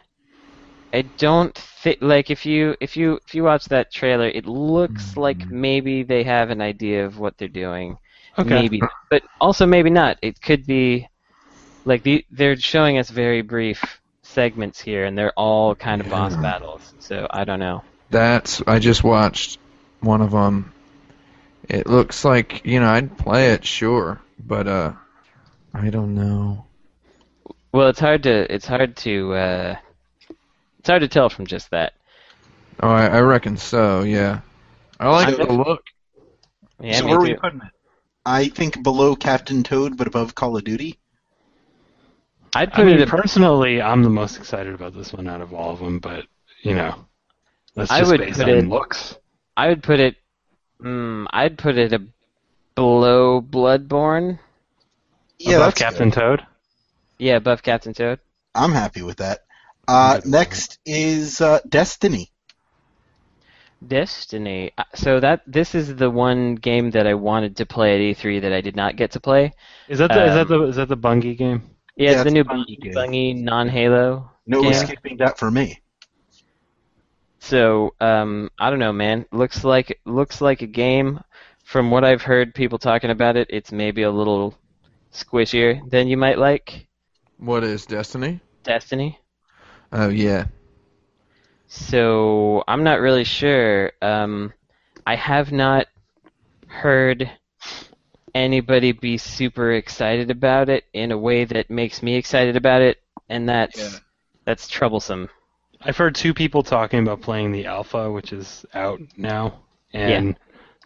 I 0.92 1.02
don't 1.18 1.54
think 1.56 1.98
like 2.00 2.30
if 2.30 2.44
you 2.46 2.76
if 2.80 2.96
you 2.96 3.18
if 3.26 3.34
you 3.34 3.44
watch 3.44 3.66
that 3.66 3.92
trailer, 3.92 4.28
it 4.28 4.46
looks 4.46 5.16
like 5.16 5.48
maybe 5.50 6.02
they 6.02 6.24
have 6.24 6.50
an 6.50 6.60
idea 6.60 7.06
of 7.06 7.18
what 7.18 7.38
they're 7.38 7.48
doing. 7.48 7.98
okay 8.38 8.62
Maybe, 8.62 8.88
but 9.10 9.22
also 9.40 9.66
maybe 9.66 9.90
not. 9.90 10.18
It 10.22 10.40
could 10.40 10.66
be 10.66 11.08
like 11.84 12.02
the 12.02 12.24
they're 12.30 12.56
showing 12.56 12.98
us 12.98 13.10
very 13.10 13.42
brief 13.42 14.01
segments 14.32 14.80
here, 14.80 15.04
and 15.04 15.16
they're 15.16 15.32
all 15.36 15.74
kind 15.74 16.00
of 16.00 16.08
boss 16.10 16.34
battles. 16.36 16.94
So 16.98 17.26
I 17.30 17.44
don't 17.44 17.60
know. 17.60 17.82
That's 18.10 18.62
I 18.66 18.78
just 18.78 19.04
watched 19.04 19.58
one 20.00 20.20
of 20.22 20.30
them. 20.32 20.72
It 21.68 21.86
looks 21.86 22.24
like 22.24 22.64
you 22.66 22.80
know 22.80 22.88
I'd 22.88 23.16
play 23.16 23.52
it 23.52 23.64
sure, 23.64 24.20
but 24.44 24.66
uh, 24.66 24.92
I 25.72 25.90
don't 25.90 26.14
know. 26.14 26.66
Well, 27.72 27.88
it's 27.88 28.00
hard 28.00 28.24
to 28.24 28.52
it's 28.52 28.66
hard 28.66 28.96
to 28.98 29.34
uh, 29.34 29.76
it's 30.80 30.88
hard 30.88 31.02
to 31.02 31.08
tell 31.08 31.28
from 31.30 31.46
just 31.46 31.70
that. 31.70 31.92
Oh, 32.80 32.88
I, 32.88 33.06
I 33.06 33.20
reckon 33.20 33.56
so. 33.56 34.02
Yeah, 34.02 34.40
I 34.98 35.08
like 35.10 35.36
So- 35.36 35.44
the 35.44 35.52
look. 35.52 35.82
Yeah, 36.80 36.98
so 36.98 37.04
me 37.04 37.10
where 37.10 37.18
are 37.20 37.22
we 37.22 37.34
putting 37.36 37.60
it? 37.60 37.72
I 38.26 38.48
think 38.48 38.82
below 38.82 39.14
Captain 39.14 39.62
Toad, 39.62 39.96
but 39.96 40.06
above 40.08 40.34
Call 40.34 40.56
of 40.56 40.64
Duty. 40.64 40.98
I'd 42.54 42.72
I 42.72 42.76
put 42.76 42.86
mean 42.86 42.96
it. 42.96 43.02
ab- 43.02 43.08
personally 43.08 43.80
I'm 43.80 44.02
the 44.02 44.10
most 44.10 44.36
excited 44.38 44.74
about 44.74 44.94
this 44.94 45.12
one 45.12 45.28
out 45.28 45.40
of 45.40 45.52
all 45.54 45.70
of 45.72 45.78
them 45.80 45.98
but 46.00 46.26
you 46.62 46.74
know 46.74 47.06
that's 47.74 47.90
I 47.90 48.00
just 48.00 48.10
would 48.10 48.20
based 48.20 48.38
put 48.38 48.48
on 48.48 48.58
it- 48.58 48.68
looks 48.68 49.16
I 49.56 49.68
would 49.68 49.82
put 49.82 50.00
it. 50.00 50.16
Mm, 50.82 51.26
I'd 51.30 51.58
put 51.58 51.76
it 51.76 51.92
a 51.92 52.00
below 52.74 53.40
Bloodborne. 53.42 54.38
Yeah, 55.38 55.56
above 55.56 55.74
that's 55.74 55.78
Captain 55.80 56.08
good. 56.10 56.18
Toad 56.18 56.46
Yeah, 57.18 57.36
above 57.36 57.62
Captain 57.62 57.92
Toad. 57.92 58.18
I'm 58.54 58.72
happy 58.72 59.02
with 59.02 59.18
that. 59.18 59.40
Uh, 59.86 60.20
next 60.24 60.78
is 60.86 61.40
uh, 61.40 61.60
Destiny. 61.68 62.30
Destiny. 63.86 64.72
Uh, 64.78 64.84
So 64.94 65.20
that 65.20 65.42
this 65.46 65.74
is 65.74 65.96
the 65.96 66.10
one 66.10 66.54
game 66.54 66.90
that 66.92 67.06
I 67.06 67.14
wanted 67.14 67.56
to 67.56 67.66
play 67.66 67.94
at 68.10 68.16
E3 68.16 68.40
that 68.42 68.52
I 68.52 68.60
did 68.60 68.76
not 68.76 68.96
get 68.96 69.10
to 69.12 69.20
play. 69.20 69.52
is 69.88 69.98
that 69.98 70.12
the 70.12 70.24
is 70.26 70.34
that 70.34 70.50
Um, 70.50 70.60
the 70.60 70.62
is 70.68 70.76
that 70.76 70.88
the 70.88 70.96
Bungie 70.96 71.36
game 71.36 71.62
Yeah, 71.96 72.10
Yeah, 72.10 72.22
it's 72.22 72.24
the 72.24 72.30
new 72.30 72.44
Bungie 72.44 72.78
Bungie, 72.78 72.80
game. 72.80 72.92
Bungie 72.94 73.36
non-Halo. 73.42 74.30
No 74.46 74.62
game. 74.62 74.70
escaping 74.70 75.16
that 75.18 75.38
for 75.38 75.50
me. 75.50 75.82
So 77.40 77.94
um, 78.00 78.50
I 78.58 78.70
don't 78.70 78.78
know, 78.78 78.92
man. 78.92 79.26
Looks 79.32 79.64
like 79.64 80.00
looks 80.06 80.40
like 80.40 80.62
a 80.62 80.66
game. 80.66 81.20
From 81.64 81.90
what 81.90 82.04
I've 82.04 82.22
heard 82.22 82.54
people 82.54 82.78
talking 82.78 83.10
about 83.10 83.36
it, 83.36 83.48
it's 83.50 83.72
maybe 83.72 84.02
a 84.02 84.10
little 84.10 84.54
squishier 85.12 85.88
than 85.90 86.08
you 86.08 86.16
might 86.16 86.38
like. 86.38 86.88
What 87.36 87.62
is 87.64 87.84
Destiny? 87.84 88.40
Destiny. 88.64 89.20
Oh 89.92 90.08
yeah, 90.08 90.46
So 91.68 92.62
I'm 92.68 92.84
not 92.84 93.00
really 93.00 93.24
sure. 93.24 93.92
Um, 94.02 94.52
I 95.06 95.16
have 95.16 95.52
not 95.52 95.86
heard 96.68 97.30
anybody 98.34 98.92
be 98.92 99.18
super 99.18 99.72
excited 99.72 100.30
about 100.30 100.68
it 100.68 100.84
in 100.92 101.12
a 101.12 101.18
way 101.18 101.44
that 101.44 101.70
makes 101.70 102.02
me 102.02 102.14
excited 102.16 102.56
about 102.56 102.82
it, 102.82 102.98
and 103.28 103.48
that's 103.48 103.78
Yeah. 103.78 103.98
that's 104.44 104.68
troublesome. 104.68 105.28
I've 105.84 105.96
heard 105.96 106.14
two 106.14 106.32
people 106.34 106.62
talking 106.62 107.00
about 107.00 107.20
playing 107.22 107.52
the 107.52 107.66
alpha 107.66 108.10
which 108.10 108.32
is 108.32 108.64
out 108.74 109.00
now 109.16 109.60
and 109.92 110.36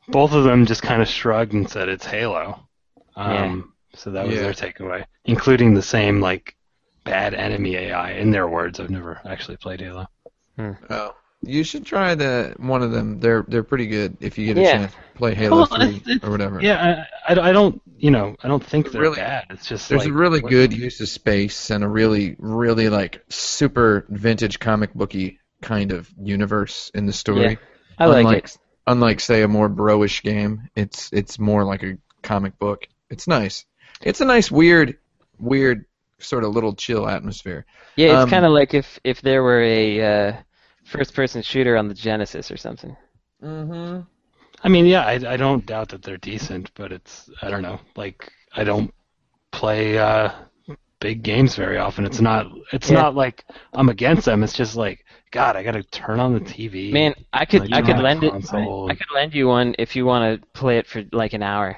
both 0.08 0.32
of 0.32 0.44
them 0.44 0.64
just 0.66 0.82
kind 0.82 1.02
of 1.02 1.08
shrugged 1.08 1.52
and 1.52 1.68
said 1.68 1.88
it's 1.88 2.06
Halo 2.06 2.66
um, 3.14 3.72
so 3.94 4.10
that 4.10 4.26
was 4.26 4.36
Yeah. 4.36 4.42
their 4.42 4.52
takeaway 4.52 5.04
including 5.24 5.74
the 5.74 5.82
same 5.82 6.20
like 6.20 6.56
bad 7.04 7.34
enemy 7.34 7.76
AI 7.76 8.12
in 8.12 8.30
their 8.30 8.48
words 8.48 8.80
I've 8.80 8.90
never 8.90 9.20
actually 9.26 9.58
played 9.58 9.80
Halo 9.80 10.06
oh, 10.58 11.14
you 11.42 11.62
should 11.64 11.84
try 11.86 12.14
the 12.14 12.54
one 12.58 12.82
of 12.82 12.90
them. 12.92 13.20
They're 13.20 13.44
they're 13.48 13.62
pretty 13.62 13.86
good 13.86 14.16
if 14.20 14.38
you 14.38 14.46
get 14.46 14.58
a 14.58 14.62
Yeah. 14.62 14.72
chance. 14.72 14.92
to 14.92 14.98
Play 15.18 15.34
Halo 15.34 15.56
Well, 15.56 15.66
Three 15.66 15.96
it's- 15.96 16.18
or 16.24 16.30
whatever. 16.30 16.60
Yeah, 16.60 17.06
I, 17.26 17.34
I, 17.34 17.48
I 17.48 17.52
don't, 17.52 17.80
you 17.96 18.10
know, 18.10 18.36
I 18.42 18.48
don't 18.48 18.62
think 18.64 18.90
they're 18.92 19.00
Really- 19.02 19.16
bad. 19.16 19.46
It's 19.50 19.66
just 19.66 19.88
There's 19.88 20.02
like, 20.02 20.10
a 20.10 20.12
really 20.12 20.40
what- 20.40 20.50
good 20.50 20.72
use 20.72 21.00
of 21.00 21.08
space 21.08 21.70
and 21.70 21.82
a 21.84 21.88
really, 21.88 22.36
really 22.38 22.88
like 22.88 23.22
super 23.30 24.04
vintage 24.08 24.58
comic 24.60 24.92
booky 24.94 25.38
kind 25.62 25.92
of 25.92 26.10
universe 26.20 26.90
in 26.94 27.06
the 27.06 27.12
story. 27.12 27.42
Yeah, 27.52 27.54
I 27.98 28.06
like 28.06 28.18
unlike, 28.26 28.44
it. 28.44 28.58
Unlike, 28.88 29.20
say, 29.20 29.42
a 29.42 29.48
more 29.48 29.68
bro-ish 29.68 30.22
game, 30.22 30.68
it's 30.76 31.10
it's 31.12 31.38
more 31.38 31.64
like 31.64 31.82
a 31.82 31.96
comic 32.22 32.58
book. 32.58 32.86
It's 33.10 33.26
nice. 33.26 33.64
It's 34.02 34.20
a 34.20 34.24
nice, 34.26 34.50
weird, 34.50 34.98
weird 35.38 35.86
sort 36.18 36.44
of 36.44 36.54
little 36.54 36.74
chill 36.74 37.08
atmosphere. 37.08 37.64
Yeah, 37.96 38.08
it's 38.08 38.24
um, 38.24 38.30
kind 38.30 38.44
of 38.44 38.52
like 38.52 38.74
if 38.74 39.00
if 39.02 39.22
there 39.22 39.42
were 39.42 39.62
a 39.62 40.00
uh, 40.28 40.32
first-person 40.86 41.42
shooter 41.42 41.76
on 41.76 41.88
the 41.88 41.94
Genesis 41.94 42.50
or 42.50 42.56
something. 42.56 42.96
Mm-hmm. 43.42 44.00
I 44.62 44.68
mean, 44.68 44.86
yeah, 44.86 45.04
I, 45.04 45.14
I 45.34 45.36
don't 45.36 45.66
doubt 45.66 45.90
that 45.90 46.02
they're 46.02 46.16
decent, 46.16 46.70
but 46.74 46.92
it's, 46.92 47.28
I 47.42 47.50
don't 47.50 47.62
know, 47.62 47.78
like 47.96 48.32
I 48.54 48.64
don't 48.64 48.92
play 49.52 49.98
uh, 49.98 50.30
big 51.00 51.22
games 51.22 51.54
very 51.56 51.76
often. 51.76 52.06
It's 52.06 52.20
not, 52.20 52.46
it's 52.72 52.90
Yeah. 52.90 53.02
not 53.02 53.14
like 53.14 53.44
I'm 53.74 53.90
against 53.90 54.24
them. 54.24 54.42
It's 54.42 54.54
just 54.54 54.74
like, 54.76 55.04
God, 55.30 55.56
I 55.56 55.62
got 55.62 55.72
to 55.72 55.82
turn 55.82 56.20
on 56.20 56.32
the 56.32 56.40
TV. 56.40 56.90
Man, 56.92 57.14
I 57.32 57.44
could 57.44 57.62
Like, 57.62 57.72
I 57.74 57.80
could 57.82 57.96
have 57.96 58.02
lend 58.02 58.24
it. 58.24 58.30
console. 58.32 58.90
I 58.90 58.94
could 58.94 59.10
lend 59.14 59.34
you 59.34 59.48
one 59.48 59.74
if 59.78 59.94
you 59.94 60.06
want 60.06 60.40
to 60.40 60.46
play 60.58 60.78
it 60.78 60.86
for 60.86 61.04
like 61.12 61.34
an 61.34 61.42
hour. 61.42 61.76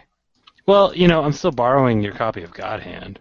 Well, 0.66 0.94
you 0.94 1.08
know, 1.08 1.22
I'm 1.24 1.32
still 1.32 1.50
borrowing 1.50 2.00
your 2.02 2.12
copy 2.12 2.42
of 2.42 2.52
God 2.52 2.80
Hand, 2.80 3.18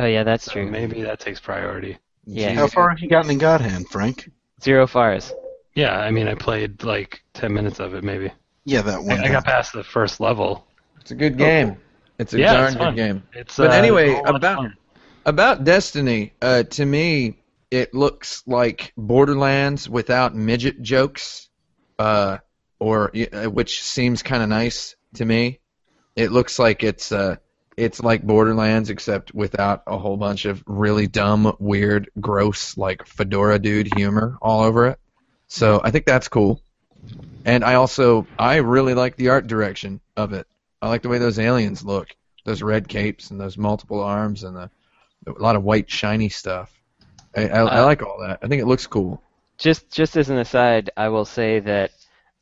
Oh 0.00 0.06
yeah, 0.06 0.22
that's 0.22 0.44
so 0.44 0.52
true. 0.52 0.70
maybe 0.70 1.02
that 1.02 1.20
takes 1.20 1.38
priority. 1.40 1.98
Yeah. 2.24 2.52
How 2.54 2.66
far 2.66 2.88
have 2.90 3.00
you 3.00 3.08
gotten 3.08 3.30
in 3.30 3.38
God 3.38 3.60
Hand, 3.60 3.88
Frank? 3.88 4.30
Zero 4.62 4.86
fires. 4.86 5.32
Yeah, 5.74 5.96
I 5.98 6.10
mean, 6.10 6.26
I 6.28 6.34
played 6.34 6.82
like 6.82 7.22
10 7.34 7.52
minutes 7.52 7.78
of 7.80 7.94
it, 7.94 8.02
maybe. 8.02 8.32
Yeah, 8.64 8.82
that 8.82 9.02
one. 9.02 9.20
I, 9.20 9.24
I 9.24 9.28
got 9.28 9.44
past 9.44 9.72
the 9.72 9.84
first 9.84 10.20
level. 10.20 10.66
It's 11.00 11.10
a 11.10 11.14
good 11.14 11.38
game. 11.38 11.76
It's 12.18 12.34
a 12.34 12.38
Yeah, 12.40 12.52
darn 12.54 12.66
it's 12.72 12.76
good 12.76 12.96
game. 12.96 13.22
It's, 13.32 13.56
But 13.56 13.70
uh, 13.70 13.74
anyway, 13.74 14.10
it's 14.10 14.12
a 14.12 14.14
whole 14.14 14.22
lot 14.24 14.30
of 14.30 14.36
about- 14.36 14.70
About 15.24 15.64
Destiny, 15.64 16.32
uh, 16.42 16.62
to 16.64 16.84
me, 16.84 17.38
it 17.70 17.92
looks 17.94 18.42
like 18.46 18.92
Borderlands 18.96 19.88
without 19.88 20.34
midget 20.34 20.80
jokes, 20.82 21.48
uh, 21.98 22.38
or 22.80 23.12
uh, 23.32 23.44
which 23.50 23.82
seems 23.82 24.22
kind 24.22 24.42
of 24.42 24.48
nice 24.48 24.96
to 25.14 25.24
me. 25.24 25.60
It 26.16 26.32
looks 26.32 26.58
like 26.58 26.82
it's 26.82 27.12
uh, 27.12 27.36
it's 27.78 28.00
like 28.00 28.24
Borderlands 28.24 28.90
except 28.90 29.32
without 29.32 29.84
a 29.86 29.96
whole 29.96 30.16
bunch 30.16 30.46
of 30.46 30.62
really 30.66 31.06
dumb, 31.06 31.56
weird, 31.60 32.10
gross, 32.20 32.76
like 32.76 33.06
fedora 33.06 33.60
dude 33.60 33.94
humor 33.94 34.36
all 34.42 34.62
over 34.64 34.88
it. 34.88 34.98
So 35.46 35.80
I 35.82 35.92
think 35.92 36.04
that's 36.04 36.26
cool. 36.26 36.60
And 37.44 37.64
I 37.64 37.74
also 37.74 38.26
I 38.36 38.56
really 38.56 38.94
like 38.94 39.14
the 39.14 39.28
art 39.28 39.46
direction 39.46 40.00
of 40.16 40.32
it. 40.32 40.46
I 40.82 40.88
like 40.88 41.02
the 41.02 41.08
way 41.08 41.18
those 41.18 41.38
aliens 41.38 41.84
look, 41.84 42.08
those 42.44 42.62
red 42.62 42.88
capes 42.88 43.30
and 43.30 43.40
those 43.40 43.56
multiple 43.56 44.02
arms 44.02 44.42
and 44.42 44.56
the 44.56 44.70
a 45.26 45.30
lot 45.40 45.56
of 45.56 45.62
white 45.62 45.88
shiny 45.88 46.28
stuff. 46.30 46.72
I, 47.36 47.48
I, 47.48 47.60
I 47.60 47.80
Uh, 47.80 47.84
like 47.84 48.02
all 48.02 48.18
that. 48.20 48.40
I 48.42 48.48
think 48.48 48.60
it 48.60 48.66
looks 48.66 48.86
cool. 48.88 49.22
Just 49.56 49.88
just 49.90 50.16
as 50.16 50.30
an 50.30 50.38
aside, 50.38 50.90
I 50.96 51.10
will 51.10 51.24
say 51.24 51.60
that 51.60 51.92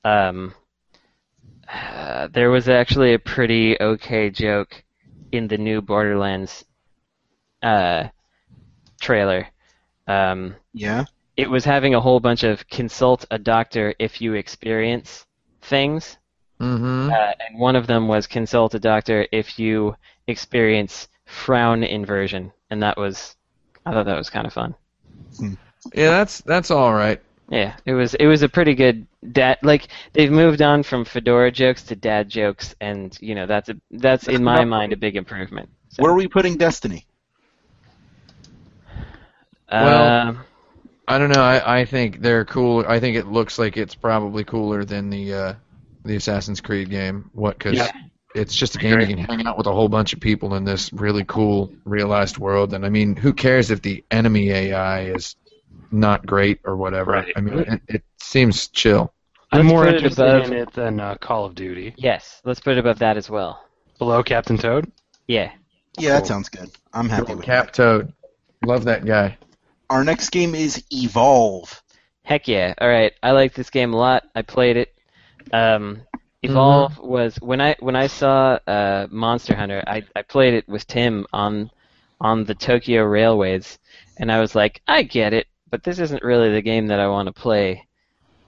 um, 0.02 0.54
uh, 1.70 2.28
there 2.32 2.50
was 2.50 2.70
actually 2.70 3.12
a 3.12 3.18
pretty 3.18 3.78
okay 3.78 4.30
joke 4.30 4.82
in 5.32 5.48
the 5.48 5.58
new 5.58 5.80
Borderlands 5.82 6.64
uh, 7.62 8.08
trailer. 9.00 9.48
Um, 10.06 10.56
Yeah. 10.72 11.04
it 11.36 11.50
was 11.50 11.64
having 11.64 11.94
a 11.94 12.00
whole 12.00 12.20
bunch 12.20 12.44
of 12.44 12.68
consult 12.68 13.24
a 13.30 13.38
doctor 13.38 13.94
if 13.98 14.20
you 14.20 14.34
experience 14.34 15.26
things 15.62 16.18
Mm-hmm. 16.60 17.10
uh, 17.10 17.32
and 17.48 17.58
one 17.58 17.76
of 17.76 17.86
them 17.86 18.08
was 18.08 18.26
consult 18.26 18.74
a 18.74 18.78
doctor 18.80 19.26
if 19.32 19.58
you 19.58 19.96
experience 20.26 21.08
frown 21.24 21.82
inversion, 21.82 22.52
and 22.70 22.82
that 22.82 22.96
was, 22.96 23.36
I 23.84 23.92
thought 23.92 24.06
that 24.06 24.18
was 24.18 24.30
kind 24.30 24.46
of 24.46 24.52
fun. 24.52 24.74
Yeah, 25.94 26.10
that's 26.10 26.40
that's 26.42 26.70
all 26.70 26.92
right. 26.92 27.20
Yeah, 27.48 27.76
it 27.86 27.92
was 27.94 28.14
it 28.14 28.26
was 28.26 28.42
a 28.42 28.48
pretty 28.48 28.74
good 28.74 29.06
dad. 29.32 29.58
Like 29.62 29.88
they've 30.12 30.30
moved 30.32 30.62
on 30.62 30.82
from 30.82 31.04
fedora 31.04 31.52
jokes 31.52 31.84
to 31.84 31.96
dad 31.96 32.28
jokes, 32.28 32.74
and 32.80 33.16
you 33.20 33.34
know 33.36 33.46
that's 33.46 33.68
a 33.68 33.76
that's 33.92 34.26
in 34.28 34.42
my 34.42 34.64
mind 34.64 34.92
a 34.92 34.96
big 34.96 35.16
improvement. 35.16 35.70
So, 35.90 36.02
Where 36.02 36.12
are 36.12 36.16
we 36.16 36.28
putting 36.28 36.56
Destiny? 36.56 37.06
Well, 39.78 40.20
um, 40.28 40.44
I 41.08 41.18
don't 41.18 41.30
know. 41.30 41.42
I, 41.42 41.80
I 41.80 41.84
think 41.84 42.20
they're 42.20 42.44
cool. 42.44 42.84
I 42.88 43.00
think 43.00 43.16
it 43.16 43.26
looks 43.26 43.58
like 43.58 43.76
it's 43.76 43.94
probably 43.94 44.44
cooler 44.44 44.84
than 44.84 45.10
the 45.10 45.34
uh, 45.34 45.54
the 46.04 46.16
Assassin's 46.16 46.60
Creed 46.60 46.90
game. 46.90 47.30
What? 47.32 47.58
Because 47.58 47.78
Yeah. 47.78 47.92
it's 48.34 48.54
just 48.54 48.76
a 48.76 48.78
game 48.78 49.00
you 49.00 49.06
can 49.06 49.18
hang 49.18 49.46
out 49.46 49.56
with 49.58 49.66
a 49.66 49.72
whole 49.72 49.88
bunch 49.88 50.12
of 50.12 50.20
people 50.20 50.54
in 50.54 50.64
this 50.64 50.92
really 50.92 51.24
cool 51.24 51.72
realized 51.84 52.38
world. 52.38 52.74
And 52.74 52.84
I 52.84 52.90
mean, 52.90 53.16
who 53.16 53.32
cares 53.32 53.70
if 53.70 53.82
the 53.82 54.04
enemy 54.10 54.50
AI 54.50 55.04
is 55.06 55.36
not 55.90 56.26
great 56.26 56.60
or 56.64 56.76
whatever? 56.76 57.12
Right. 57.12 57.32
I 57.36 57.40
mean, 57.40 57.58
it, 57.60 57.80
it 57.88 58.02
seems 58.20 58.68
chill. 58.68 59.12
I'm 59.52 59.60
Let's 59.66 59.72
more 59.72 59.86
interested 59.86 60.22
above- 60.26 60.46
in 60.46 60.52
it 60.54 60.72
than 60.72 61.00
uh, 61.00 61.14
Call 61.16 61.44
of 61.44 61.54
Duty. 61.54 61.94
yes, 61.96 62.40
let's 62.44 62.60
put 62.60 62.72
it 62.76 62.78
above 62.78 62.98
that 62.98 63.16
as 63.16 63.30
well. 63.30 63.62
Below 63.98 64.22
Captain 64.22 64.58
Toad? 64.58 64.90
Yeah, 65.28 65.52
Yeah, 65.98 66.10
that 66.10 66.26
sounds 66.26 66.48
good. 66.48 66.68
I'm 66.92 67.08
happy 67.08 67.34
with 67.34 67.44
Cap 67.44 67.66
that. 67.66 67.74
Toad, 67.74 68.12
love 68.64 68.84
that 68.84 69.04
guy. 69.06 69.38
Our 69.88 70.02
next 70.04 70.30
game 70.30 70.54
is 70.54 70.82
Evolve. 70.90 71.80
heck 72.24 72.48
yeah. 72.48 72.74
All 72.80 72.88
right, 72.88 73.12
I 73.22 73.30
like 73.30 73.54
this 73.54 73.70
game 73.70 73.94
a 73.94 73.96
lot. 73.96 74.24
I 74.34 74.42
played 74.42 74.76
it. 74.76 74.92
Um, 75.52 76.02
Evolve 76.42 76.98
was 76.98 77.36
when 77.36 77.60
I 77.60 77.76
when 77.80 77.96
I 77.96 78.08
saw 78.08 78.58
uh, 78.66 79.06
Monster 79.10 79.54
Hunter, 79.54 79.82
I, 79.86 80.02
I 80.14 80.22
played 80.22 80.54
it 80.54 80.68
with 80.68 80.86
Tim 80.86 81.24
on 81.32 81.70
on 82.20 82.44
the 82.44 82.54
Tokyo 82.54 83.04
Railways, 83.04 83.78
and 84.18 84.30
I 84.30 84.40
was 84.40 84.54
like, 84.54 84.80
I 84.88 85.02
get 85.02 85.32
it, 85.32 85.46
but 85.70 85.82
this 85.82 85.98
isn't 85.98 86.22
really 86.22 86.52
the 86.52 86.62
game 86.62 86.86
that 86.88 87.00
I 87.00 87.08
want 87.08 87.26
to 87.26 87.32
play. 87.32 87.86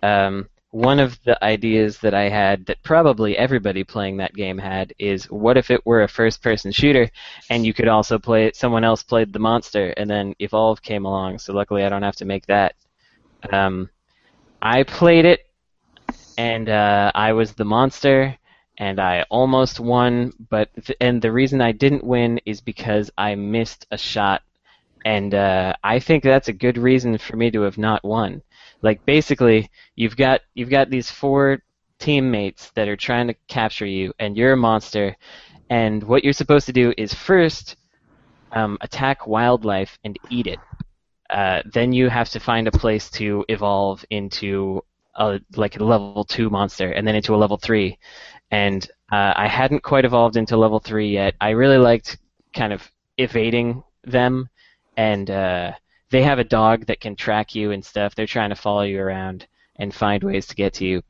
Um, 0.03 0.49
one 0.71 1.01
of 1.01 1.19
the 1.25 1.43
ideas 1.43 1.99
that 1.99 2.13
I 2.13 2.29
had 2.29 2.67
that 2.67 2.83
probably 2.83 3.37
everybody 3.39 3.85
playing 3.85 4.19
that 4.19 4.35
game 4.35 4.59
had 4.59 4.93
is 4.99 5.31
what 5.31 5.57
if 5.57 5.71
it 5.71 5.85
were 5.87 6.03
a 6.03 6.09
first 6.09 6.43
person 6.43 6.73
shooter 6.73 7.11
and 7.49 7.65
you 7.65 7.73
could 7.73 7.89
also 7.89 8.19
play 8.19 8.45
it 8.45 8.55
someone 8.55 8.85
else 8.85 9.03
played 9.03 9.33
the 9.33 9.39
monster 9.39 9.95
and 9.97 10.11
then 10.11 10.35
Evolve 10.41 10.83
came 10.83 11.07
along 11.07 11.39
so 11.39 11.55
luckily 11.55 11.85
I 11.85 11.89
don't 11.89 12.03
have 12.03 12.17
to 12.17 12.27
make 12.27 12.47
that. 12.47 12.75
Um, 13.51 13.89
I 14.61 14.83
played 14.83 15.25
it 15.25 15.47
and 16.37 16.69
uh, 16.69 17.13
I 17.15 17.33
was 17.33 17.55
the 17.55 17.65
monster 17.65 18.37
and 18.77 19.01
I 19.01 19.25
almost 19.31 19.81
won 19.81 20.33
but 20.51 20.69
th- 20.75 20.99
and 21.01 21.23
the 21.23 21.33
reason 21.33 21.63
I 21.63 21.73
didn't 21.73 22.05
win 22.05 22.41
is 22.45 22.61
because 22.61 23.11
I 23.17 23.37
missed 23.37 23.87
a 23.91 23.97
shot 23.97 24.43
and 25.05 25.35
uh, 25.35 25.75
I 25.83 25.99
think 25.99 26.23
that's 26.23 26.49
a 26.49 26.53
good 26.53 26.79
reason 26.79 27.19
for 27.19 27.37
me 27.37 27.51
to 27.51 27.63
have 27.63 27.79
not 27.79 28.05
won. 28.05 28.43
Like 28.83 29.05
basically, 29.05 29.71
you've 29.97 30.17
got 30.17 30.43
you've 30.55 30.71
got 30.71 30.91
these 30.91 31.11
four 31.11 31.63
teammates 31.99 32.71
that 32.75 32.89
are 32.89 32.97
trying 32.97 33.27
to 33.29 33.35
capture 33.49 33.87
you, 33.87 34.13
and 34.19 34.37
you're 34.37 34.53
a 34.53 34.57
monster. 34.57 35.17
And 35.71 36.03
what 36.03 36.25
you're 36.25 36.33
supposed 36.33 36.67
to 36.67 36.73
do 36.73 36.95
is 36.97 37.13
first 37.13 37.77
um, 38.53 38.79
attack 38.81 39.27
wildlife 39.27 39.99
and 40.05 40.19
eat 40.31 40.47
it. 40.47 40.59
Uh, 41.29 41.63
then 41.73 41.93
you 41.93 42.09
have 42.09 42.31
to 42.31 42.41
find 42.41 42.67
a 42.67 42.73
place 42.73 43.11
to 43.11 43.45
evolve 43.49 44.05
into 44.11 44.83
a, 45.17 45.39
like 45.57 45.79
a 45.79 45.85
level 45.85 46.25
two 46.25 46.49
monster, 46.49 46.93
and 46.93 47.07
then 47.07 47.15
into 47.15 47.35
a 47.35 47.37
level 47.37 47.59
three. 47.59 47.99
And 48.51 48.89
uh, 49.13 49.35
I 49.37 49.47
hadn't 49.47 49.83
quite 49.83 50.07
evolved 50.07 50.37
into 50.37 50.57
level 50.57 50.81
three 50.81 51.11
yet. 51.11 51.35
I 51.41 51.51
really 51.51 51.77
liked 51.77 52.19
kind 52.55 52.73
of 52.73 52.91
evading 53.19 53.83
them, 54.05 54.49
and 54.99 55.31
uh, 55.31 55.73
they 56.11 56.23
have 56.25 56.41
a 56.41 56.45
dog 56.45 56.87
that 56.87 57.01
can 57.01 57.15
track 57.15 57.55
you 57.55 57.71
and 57.71 57.85
stuff. 57.85 58.15
They're 58.15 58.27
trying 58.27 58.51
to 58.51 58.57
follow 58.57 58.83
you 58.83 59.01
around 59.01 59.47
and 59.77 59.95
find 59.95 60.23
ways 60.25 60.49
to 60.49 60.57
get 60.57 60.75
to 60.75 60.85
you. 60.85 61.03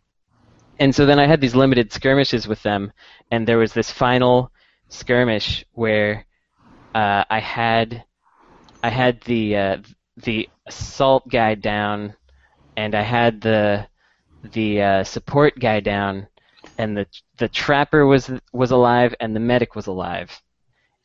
And 0.79 0.95
so 0.95 1.07
then 1.07 1.19
I 1.19 1.27
had 1.27 1.41
these 1.41 1.55
limited 1.55 1.91
skirmishes 1.91 2.47
with 2.47 2.63
them, 2.63 2.93
and 3.31 3.49
there 3.49 3.57
was 3.57 3.73
this 3.73 3.91
final 3.91 4.53
skirmish 4.91 5.65
where 5.73 6.27
uh, 6.95 7.25
I 7.31 7.41
had 7.41 8.05
I 8.83 8.91
had 8.91 9.23
the 9.23 9.57
uh, 9.57 9.77
the 10.19 10.49
assault 10.67 11.27
guy 11.29 11.55
down, 11.55 12.15
and 12.77 12.95
I 12.95 13.03
had 13.03 13.41
the 13.41 13.89
the 14.53 14.83
uh, 14.83 15.05
support 15.05 15.59
guy 15.59 15.81
down, 15.81 16.29
and 16.77 16.95
the 16.95 17.07
the 17.39 17.49
trapper 17.49 18.05
was 18.05 18.31
was 18.53 18.71
alive, 18.71 19.15
and 19.19 19.35
the 19.35 19.41
medic 19.41 19.75
was 19.75 19.87
alive, 19.87 20.43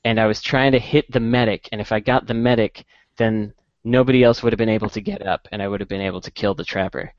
and 0.06 0.20
I 0.20 0.26
was 0.26 0.42
trying 0.42 0.74
to 0.74 0.80
hit 0.80 1.12
the 1.12 1.20
medic, 1.20 1.70
and 1.72 1.80
if 1.80 1.92
I 1.92 2.00
got 2.00 2.28
the 2.28 2.34
medic, 2.34 2.86
then 3.18 3.54
nobody 3.84 4.24
else 4.24 4.42
would 4.42 4.54
have 4.54 4.58
been 4.58 4.70
able 4.70 4.90
to 4.90 5.02
get 5.02 5.26
up, 5.26 5.48
and 5.52 5.62
I 5.62 5.68
would 5.68 5.80
have 5.80 5.90
been 5.90 6.02
able 6.02 6.22
to 6.22 6.32
kill 6.32 6.54
the 6.54 6.64
trapper. 6.64 7.14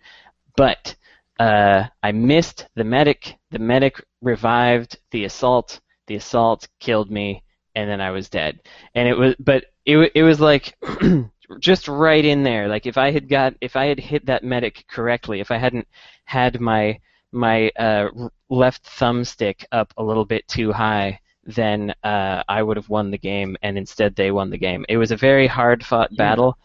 But 0.56 0.94
uh, 1.38 1.84
I 2.02 2.12
missed 2.12 2.68
the 2.74 2.84
medic. 2.84 3.36
The 3.50 3.58
medic 3.58 4.02
revived 4.22 4.98
the 5.10 5.24
assault. 5.24 5.80
The 6.06 6.16
assault 6.16 6.68
killed 6.80 7.10
me, 7.10 7.42
and 7.74 7.88
then 7.88 8.00
I 8.00 8.10
was 8.10 8.28
dead. 8.28 8.60
And 8.94 9.08
it 9.08 9.16
was, 9.16 9.34
but 9.38 9.66
it 9.84 10.12
it 10.14 10.22
was 10.22 10.40
like 10.40 10.76
just 11.60 11.88
right 11.88 12.24
in 12.24 12.42
there. 12.42 12.68
Like 12.68 12.86
if 12.86 12.98
I 12.98 13.10
had 13.10 13.28
got, 13.28 13.54
if 13.60 13.76
I 13.76 13.86
had 13.86 13.98
hit 13.98 14.26
that 14.26 14.44
medic 14.44 14.84
correctly, 14.88 15.40
if 15.40 15.50
I 15.50 15.58
hadn't 15.58 15.88
had 16.24 16.60
my 16.60 16.98
my 17.32 17.68
uh, 17.70 18.08
left 18.48 18.84
thumbstick 18.84 19.64
up 19.72 19.92
a 19.96 20.04
little 20.04 20.24
bit 20.24 20.46
too 20.46 20.72
high, 20.72 21.18
then 21.46 21.94
uh, 22.02 22.42
I 22.48 22.62
would 22.62 22.76
have 22.76 22.88
won 22.88 23.10
the 23.10 23.18
game, 23.18 23.56
and 23.62 23.76
instead 23.78 24.14
they 24.14 24.30
won 24.30 24.50
the 24.50 24.58
game. 24.58 24.84
It 24.88 24.96
was 24.96 25.10
a 25.10 25.16
very 25.16 25.46
hard 25.46 25.84
fought 25.84 26.14
battle, 26.16 26.58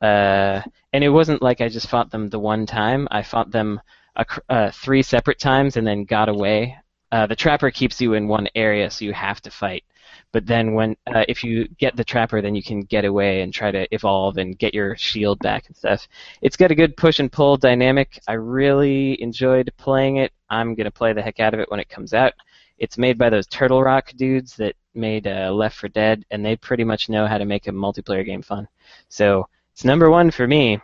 uh, 0.00 0.62
and 0.92 1.04
it 1.04 1.08
wasn't 1.08 1.42
like 1.42 1.60
I 1.60 1.68
just 1.68 1.88
fought 1.88 2.10
them 2.10 2.28
the 2.28 2.38
one 2.38 2.66
time. 2.66 3.08
I 3.10 3.22
fought 3.22 3.50
them 3.50 3.80
ac- 4.18 4.40
uh, 4.48 4.70
three 4.70 5.02
separate 5.02 5.38
times 5.38 5.76
and 5.76 5.86
then 5.86 6.04
got 6.04 6.28
away. 6.28 6.76
Uh, 7.12 7.26
the 7.26 7.36
trapper 7.36 7.70
keeps 7.70 8.00
you 8.00 8.14
in 8.14 8.28
one 8.28 8.48
area, 8.54 8.90
so 8.90 9.04
you 9.04 9.12
have 9.12 9.40
to 9.42 9.50
fight. 9.50 9.84
But 10.32 10.46
then 10.46 10.74
when 10.74 10.96
uh, 11.06 11.24
if 11.28 11.42
you 11.44 11.66
get 11.78 11.96
the 11.96 12.04
trapper, 12.04 12.42
then 12.42 12.54
you 12.54 12.62
can 12.62 12.80
get 12.80 13.04
away 13.04 13.42
and 13.42 13.54
try 13.54 13.70
to 13.70 13.86
evolve 13.94 14.36
and 14.36 14.58
get 14.58 14.74
your 14.74 14.96
shield 14.96 15.38
back 15.38 15.66
and 15.66 15.76
stuff. 15.76 16.06
It's 16.42 16.56
got 16.56 16.70
a 16.70 16.74
good 16.74 16.96
push 16.96 17.20
and 17.20 17.30
pull 17.32 17.56
dynamic. 17.56 18.20
I 18.28 18.34
really 18.34 19.20
enjoyed 19.22 19.72
playing 19.78 20.16
it. 20.16 20.32
I'm 20.50 20.74
gonna 20.74 20.90
play 20.90 21.12
the 21.12 21.22
heck 21.22 21.40
out 21.40 21.54
of 21.54 21.60
it 21.60 21.70
when 21.70 21.80
it 21.80 21.88
comes 21.88 22.12
out. 22.12 22.34
It's 22.78 22.98
made 22.98 23.16
by 23.18 23.30
those 23.30 23.46
Turtle 23.46 23.82
Rock 23.82 24.12
dudes 24.16 24.54
that 24.56 24.74
made 24.94 25.26
uh, 25.26 25.50
Left 25.52 25.76
4 25.76 25.88
Dead, 25.90 26.24
and 26.30 26.44
they 26.44 26.56
pretty 26.56 26.84
much 26.84 27.08
know 27.08 27.26
how 27.26 27.38
to 27.38 27.44
make 27.44 27.66
a 27.68 27.72
multiplayer 27.72 28.24
game 28.24 28.42
fun. 28.42 28.68
So 29.08 29.48
it's 29.72 29.84
number 29.84 30.10
one 30.10 30.30
for 30.30 30.46
me. 30.46 30.80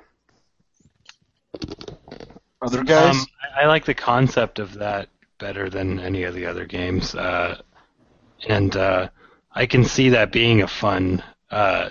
Other 2.62 2.83
guys? 2.85 3.16
Um, 3.16 3.26
I, 3.57 3.62
I 3.62 3.66
like 3.66 3.85
the 3.85 3.94
concept 3.94 4.59
of 4.59 4.74
that 4.74 5.09
better 5.38 5.68
than 5.68 5.98
any 5.98 6.22
of 6.22 6.35
the 6.35 6.46
other 6.46 6.64
games, 6.64 7.14
uh, 7.14 7.61
and 8.48 8.76
uh, 8.76 9.09
I 9.52 9.66
can 9.66 9.85
see 9.85 10.09
that 10.11 10.33
being 10.33 10.62
a 10.62 10.68
fun 10.68 11.22
uh, 11.50 11.90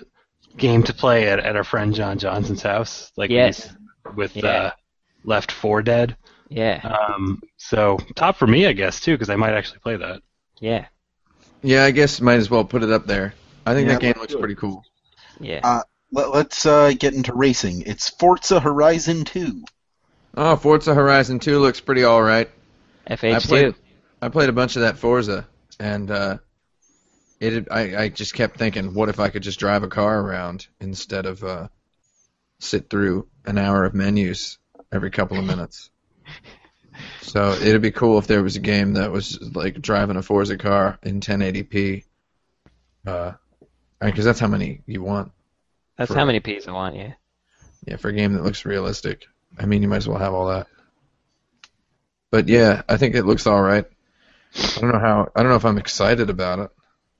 game 0.57 0.83
to 0.83 0.93
play 0.93 1.27
at, 1.29 1.39
at 1.39 1.55
our 1.55 1.63
friend 1.63 1.93
John 1.93 2.17
Johnson's 2.17 2.61
house, 2.61 3.11
like 3.17 3.29
Yes. 3.29 3.67
did 4.05 4.15
with 4.15 4.35
Yeah. 4.35 4.47
uh, 4.47 4.71
Left 5.23 5.51
4 5.51 5.81
Dead. 5.83 6.15
Yeah, 6.51 6.81
Um, 6.83 7.41
so 7.57 7.97
top 8.15 8.35
for 8.37 8.45
me, 8.47 8.65
I 8.67 8.73
guess, 8.73 8.99
too, 8.99 9.13
because 9.13 9.29
I 9.29 9.35
might 9.37 9.53
actually 9.53 9.79
play 9.79 9.95
that. 9.97 10.21
yeah, 10.59 10.87
Yeah, 11.63 11.85
I 11.85 11.91
guess 11.91 12.21
might 12.21 12.35
as 12.39 12.49
well 12.49 12.65
put 12.65 12.83
it 12.83 12.91
up 12.91 13.07
there. 13.07 13.33
I 13.65 13.73
think 13.73 13.87
Yeah, 13.87 13.93
that 13.93 14.01
game 14.01 14.13
looks 14.19 14.35
pretty 14.35 14.55
cool. 14.55 14.83
yeah. 15.39 15.61
Uh, 15.63 15.83
Let, 16.11 16.31
let's 16.31 16.65
uh, 16.65 16.93
get 16.97 17.13
into 17.13 17.33
racing. 17.33 17.83
It's 17.83 18.09
Forza 18.09 18.59
Horizon 18.59 19.23
2. 19.25 19.63
Oh, 20.35 20.55
Forza 20.57 20.93
Horizon 20.93 21.39
2 21.39 21.59
looks 21.59 21.79
pretty 21.79 22.03
all 22.03 22.21
right. 22.21 22.49
I 23.07 23.13
FH2. 23.15 23.47
played, 23.47 23.75
I 24.21 24.29
played 24.29 24.49
a 24.49 24.53
bunch 24.53 24.75
of 24.75 24.81
that 24.81 24.97
Forza, 24.97 25.47
and 25.79 26.09
uh, 26.11 26.37
it. 27.39 27.67
I, 27.71 28.03
I 28.03 28.09
just 28.09 28.33
kept 28.33 28.57
thinking, 28.57 28.93
what 28.93 29.09
if 29.09 29.19
I 29.19 29.29
could 29.29 29.43
just 29.43 29.59
drive 29.59 29.83
a 29.83 29.87
car 29.89 30.19
around 30.21 30.67
instead 30.79 31.25
of 31.25 31.43
uh, 31.43 31.67
sit 32.59 32.89
through 32.89 33.27
an 33.45 33.57
hour 33.59 33.85
of 33.85 33.93
menus 33.93 34.57
every 34.91 35.11
couple 35.11 35.37
of 35.39 35.45
minutes. 35.45 35.90
So 37.21 37.51
it'd 37.53 37.81
be 37.81 37.91
cool 37.91 38.17
if 38.19 38.27
there 38.27 38.43
was 38.43 38.55
a 38.57 38.59
game 38.59 38.93
that 38.93 39.11
was 39.11 39.39
like 39.55 39.81
driving 39.81 40.17
a 40.17 40.21
Forza 40.21 40.57
car 40.57 40.99
in 41.03 41.21
1080p. 41.21 42.03
Uh, 43.05 43.33
because 43.99 44.25
that's 44.25 44.39
how 44.39 44.47
many 44.47 44.81
you 44.85 45.01
want. 45.01 45.31
That's 45.97 46.11
for- 46.11 46.17
how 46.17 46.25
many 46.25 46.39
P's 46.39 46.67
I 46.67 46.71
want, 46.71 46.95
yeah. 46.95 47.13
Yeah, 47.85 47.95
for 47.95 48.09
a 48.09 48.13
game 48.13 48.33
that 48.33 48.43
looks 48.43 48.65
realistic. 48.65 49.25
I 49.57 49.65
mean, 49.65 49.81
you 49.81 49.87
might 49.87 49.97
as 49.97 50.07
well 50.07 50.19
have 50.19 50.33
all 50.33 50.47
that. 50.49 50.67
But 52.29 52.47
yeah, 52.47 52.83
I 52.87 52.97
think 52.97 53.15
it 53.15 53.25
looks 53.25 53.47
all 53.47 53.61
right. 53.61 53.85
I 54.55 54.79
don't 54.81 54.91
know 54.91 54.99
how. 54.99 55.29
I 55.35 55.41
don't 55.41 55.49
know 55.49 55.57
if 55.57 55.65
I'm 55.65 55.77
excited 55.77 56.29
about 56.29 56.59
it. 56.59 56.71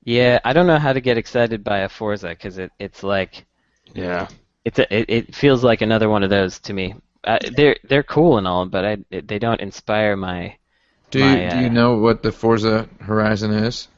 Yeah, 0.04 0.38
I 0.44 0.52
don't 0.52 0.66
know 0.66 0.78
how 0.78 0.92
to 0.92 1.00
get 1.00 1.18
excited 1.18 1.62
by 1.64 1.78
a 1.78 1.88
Forza 1.88 2.28
because 2.28 2.58
it, 2.58 2.72
it's 2.78 3.02
like 3.02 3.44
Yeah. 3.94 4.28
it's 4.64 4.78
a, 4.78 4.94
it, 4.94 5.04
it 5.08 5.34
feels 5.34 5.62
like 5.62 5.80
another 5.80 6.08
one 6.08 6.22
of 6.22 6.30
those 6.30 6.58
to 6.60 6.72
me. 6.72 6.94
Uh, 7.24 7.38
they're 7.56 7.76
they're 7.84 8.02
cool 8.02 8.38
and 8.38 8.46
all, 8.48 8.66
but 8.66 8.84
I, 8.84 8.96
they 9.10 9.38
don't 9.38 9.60
inspire 9.60 10.16
my 10.16 10.56
Do 11.10 11.20
My, 11.20 11.44
you, 11.44 11.50
do 11.50 11.56
uh, 11.56 11.60
you 11.60 11.70
know 11.70 11.98
what 11.98 12.22
the 12.22 12.32
Forza 12.32 12.88
Horizon 13.00 13.52
is? 13.52 13.88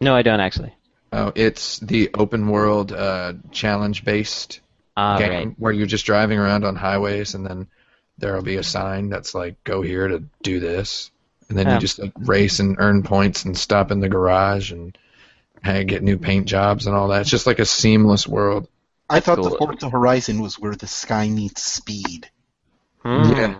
No, 0.00 0.14
I 0.14 0.22
don't 0.22 0.40
actually. 0.40 0.72
Oh, 1.12 1.32
it's 1.34 1.78
the 1.80 2.10
open 2.14 2.48
world 2.48 2.92
uh, 2.92 3.34
challenge 3.52 4.04
based 4.04 4.60
Ah, 4.96 5.18
game 5.18 5.30
right. 5.30 5.54
where 5.58 5.72
you're 5.72 5.86
just 5.86 6.06
driving 6.06 6.38
around 6.38 6.64
on 6.64 6.76
highways 6.76 7.34
and 7.34 7.44
then 7.44 7.66
there'll 8.18 8.42
be 8.42 8.56
a 8.56 8.62
sign 8.62 9.08
that's 9.08 9.34
like 9.34 9.62
go 9.64 9.82
here 9.82 10.06
to 10.06 10.22
do 10.42 10.60
this 10.60 11.10
and 11.48 11.58
then 11.58 11.66
Yeah. 11.66 11.74
you 11.74 11.80
just 11.80 11.98
like 11.98 12.12
race 12.16 12.60
and 12.60 12.76
earn 12.78 13.02
points 13.02 13.44
and 13.44 13.58
stop 13.58 13.90
in 13.90 13.98
the 13.98 14.08
garage 14.08 14.70
and 14.70 14.96
hey, 15.64 15.82
get 15.84 16.02
new 16.02 16.18
paint 16.18 16.46
jobs 16.46 16.86
and 16.86 16.94
all 16.94 17.08
that. 17.08 17.22
It's 17.22 17.30
just 17.30 17.46
like 17.46 17.58
a 17.58 17.64
seamless 17.64 18.28
world. 18.28 18.68
I 19.10 19.20
thought 19.20 19.42
the. 19.42 19.50
Forza 19.50 19.90
Horizon 19.90 20.40
was 20.40 20.58
where 20.58 20.74
the 20.74 20.86
sky 20.86 21.28
meets 21.28 21.62
speed. 21.62 22.30
Hmm. 23.04 23.32
Yeah. 23.32 23.58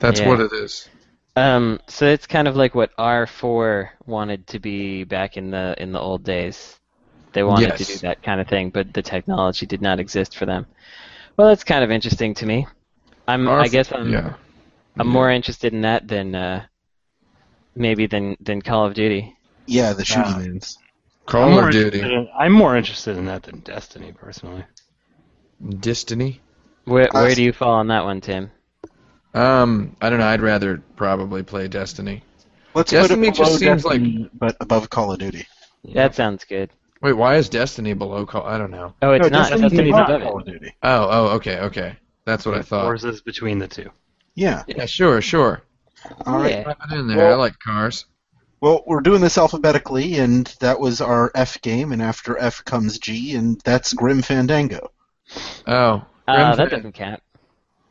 That's 0.00 0.20
Yeah. 0.20 0.28
what 0.28 0.40
it 0.40 0.52
is. 0.52 0.88
Um, 1.36 1.78
so 1.88 2.06
it's 2.06 2.26
kind 2.26 2.48
of 2.48 2.56
like 2.56 2.74
what 2.74 2.90
R4 2.96 3.90
wanted 4.06 4.46
to 4.48 4.58
be 4.58 5.04
back 5.04 5.36
in 5.36 5.50
the 5.50 5.74
in 5.78 5.92
the 5.92 6.00
old 6.00 6.24
days. 6.24 6.78
They 7.32 7.42
wanted 7.42 7.76
to 7.76 7.84
do 7.84 7.96
that 7.98 8.22
kind 8.22 8.40
of 8.40 8.48
thing, 8.48 8.70
but 8.70 8.92
the 8.94 9.02
technology 9.02 9.66
did 9.66 9.82
not 9.82 10.00
exist 10.00 10.36
for 10.36 10.46
them. 10.46 10.66
Well, 11.36 11.48
that's 11.48 11.62
kind 11.62 11.84
of 11.84 11.90
interesting 11.90 12.34
to 12.34 12.46
me. 12.46 12.66
I'm, 13.28 13.46
I 13.46 13.68
guess 13.68 13.92
I'm, 13.92 14.10
yeah. 14.10 14.34
I'm 14.98 15.06
more 15.06 15.30
interested 15.30 15.72
in 15.74 15.82
that 15.82 16.08
than 16.08 16.34
uh, 16.34 16.64
maybe 17.76 18.06
than 18.06 18.36
than 18.40 18.62
Call 18.62 18.86
of 18.86 18.94
Duty. 18.94 19.36
Yeah, 19.66 19.92
the 19.92 20.04
shooting 20.04 20.32
Ah. 20.34 20.38
mans. 20.38 20.78
Call 21.26 21.44
I'm 21.44 21.50
more 21.50 21.68
of 21.68 21.74
interested 21.74 22.00
Duty, 22.00 22.14
in- 22.14 22.28
I'm 22.36 22.52
more 22.52 22.76
interested 22.76 23.16
in 23.18 23.26
that 23.26 23.42
than 23.42 23.60
Destiny, 23.60 24.12
personally. 24.12 24.64
Destiny. 25.80 26.40
Where 26.86 27.14
Uh, 27.14 27.20
where 27.22 27.34
do 27.34 27.42
you 27.42 27.52
fall 27.52 27.74
on 27.74 27.88
that 27.88 28.04
one, 28.04 28.20
Tim? 28.22 28.50
Um, 29.38 29.96
I 30.00 30.10
don't 30.10 30.18
know. 30.18 30.26
I'd 30.26 30.40
rather 30.42 30.78
probably 30.96 31.42
play 31.42 31.68
Destiny. 31.68 32.22
Let's 32.74 32.90
Destiny 32.90 33.28
put 33.28 33.34
it 33.34 33.38
just 33.38 33.60
below 33.60 33.76
seems 33.76 33.84
like- 33.84 34.30
but 34.38 34.56
above 34.60 34.90
Call 34.90 35.12
of 35.12 35.18
Duty. 35.18 35.46
That 35.94 36.14
sounds 36.14 36.44
good. 36.44 36.70
Wait, 37.00 37.12
why 37.12 37.36
is 37.36 37.48
Destiny 37.48 37.92
below 37.94 38.26
Call? 38.26 38.44
I 38.44 38.58
don't 38.58 38.70
know. 38.70 38.94
Oh, 39.02 39.12
it's 39.12 39.22
No, 39.30 39.38
not. 39.38 39.50
Destiny's 39.50 39.70
Destiny's 39.72 39.94
above 39.94 40.08
above 40.08 40.22
Call 40.22 40.40
of 40.40 40.46
Duty. 40.46 40.74
Oh, 40.82 41.08
oh, 41.10 41.26
okay, 41.36 41.60
okay. 41.60 41.96
That's 42.24 42.44
what 42.44 42.56
I 42.56 42.62
thought. 42.62 42.84
Forza's 42.84 43.20
between 43.22 43.58
the 43.58 43.68
two. 43.68 43.90
Yeah. 44.34 44.64
Yeah, 44.66 44.86
sure, 44.86 45.20
sure. 45.20 45.62
All 46.26 46.38
right. 46.38 46.50
Yeah. 46.50 46.62
Drop 46.64 46.78
it 46.90 46.98
in 46.98 47.06
there. 47.08 47.16
Well- 47.18 47.32
I 47.34 47.36
like 47.36 47.58
cars. 47.58 48.04
Well, 48.60 48.82
we're 48.88 49.00
doing 49.02 49.20
this 49.20 49.38
alphabetically, 49.38 50.18
and 50.18 50.46
that 50.58 50.80
was 50.80 51.00
our 51.00 51.30
F 51.36 51.60
game, 51.62 51.92
and 51.92 52.02
after 52.02 52.36
F 52.36 52.64
comes 52.64 52.98
G, 52.98 53.36
and 53.36 53.60
that's 53.64 53.92
Grim 53.92 54.20
Fandango. 54.20 54.90
Oh, 55.66 56.04
Uh, 56.26 56.34
Grim 56.34 56.48
that 56.50 56.56
Fan- 56.56 56.68
doesn't 56.70 56.92
count. 56.94 57.22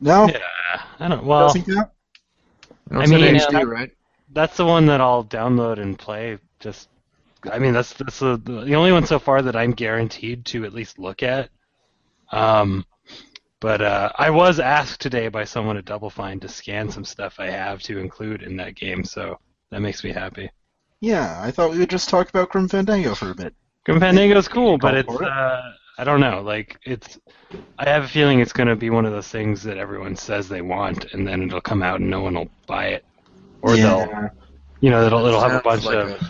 No, 0.00 0.28
Yeah, 0.28 0.82
I 1.00 1.08
don't. 1.08 1.24
Well, 1.24 1.46
doesn't 1.48 1.64
count. 1.64 1.90
No, 2.90 3.00
I 3.00 3.06
mean, 3.06 3.20
HD, 3.20 3.62
uh, 3.62 3.66
right? 3.66 3.90
that's 4.32 4.56
the 4.56 4.64
one 4.64 4.86
that 4.86 5.00
I'll 5.00 5.24
download 5.24 5.78
and 5.78 5.98
play. 5.98 6.38
Just, 6.60 6.88
I 7.50 7.58
mean, 7.58 7.72
that's 7.72 7.92
that's 7.94 8.18
the 8.18 8.36
the 8.36 8.74
only 8.74 8.92
one 8.92 9.06
so 9.06 9.18
far 9.18 9.42
that 9.42 9.56
I'm 9.56 9.72
guaranteed 9.72 10.44
to 10.46 10.64
at 10.64 10.72
least 10.72 10.98
look 10.98 11.22
at. 11.22 11.50
Um, 12.30 12.84
but 13.60 13.82
uh, 13.82 14.12
I 14.16 14.30
was 14.30 14.60
asked 14.60 15.00
today 15.00 15.28
by 15.28 15.44
someone 15.44 15.76
at 15.76 15.84
Double 15.84 16.10
Fine 16.10 16.40
to 16.40 16.48
scan 16.48 16.90
some 16.90 17.04
stuff 17.04 17.40
I 17.40 17.50
have 17.50 17.82
to 17.82 17.98
include 17.98 18.42
in 18.42 18.56
that 18.58 18.76
game, 18.76 19.04
so 19.04 19.38
that 19.70 19.80
makes 19.80 20.04
me 20.04 20.12
happy. 20.12 20.50
Yeah, 21.00 21.40
I 21.42 21.50
thought 21.50 21.70
we 21.70 21.78
would 21.78 21.90
just 21.90 22.08
talk 22.08 22.28
about 22.28 22.50
Grim 22.50 22.68
Fandango 22.68 23.14
for 23.14 23.30
a 23.30 23.34
bit. 23.34 23.54
Grim 23.84 24.00
Fandango's 24.00 24.48
cool, 24.48 24.78
but 24.78 24.94
it's 24.94 25.12
it. 25.12 25.22
uh, 25.22 25.62
I 25.98 26.04
don't 26.04 26.20
know, 26.20 26.40
like 26.42 26.78
it's. 26.84 27.18
I 27.78 27.88
have 27.88 28.04
a 28.04 28.08
feeling 28.08 28.40
it's 28.40 28.52
going 28.52 28.68
to 28.68 28.76
be 28.76 28.90
one 28.90 29.04
of 29.04 29.12
those 29.12 29.28
things 29.28 29.62
that 29.64 29.78
everyone 29.78 30.16
says 30.16 30.48
they 30.48 30.62
want, 30.62 31.12
and 31.12 31.26
then 31.26 31.42
it'll 31.42 31.60
come 31.60 31.82
out 31.82 32.00
and 32.00 32.08
no 32.10 32.20
one 32.22 32.34
will 32.34 32.50
buy 32.66 32.86
it, 32.88 33.04
or 33.62 33.76
they'll, 33.76 34.30
you 34.80 34.90
know, 34.90 35.04
it'll 35.04 35.26
it'll 35.26 35.40
have 35.40 35.54
a 35.54 35.60
bunch 35.60 35.84
like 35.84 35.96
of. 35.96 36.08
a- 36.10 36.20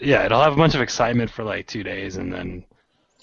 yeah, 0.00 0.24
it'll 0.24 0.42
have 0.42 0.52
a 0.54 0.56
bunch 0.56 0.74
of 0.74 0.80
excitement 0.80 1.30
for 1.30 1.44
like 1.44 1.66
two 1.66 1.82
days, 1.84 2.16
and 2.16 2.32
then, 2.32 2.64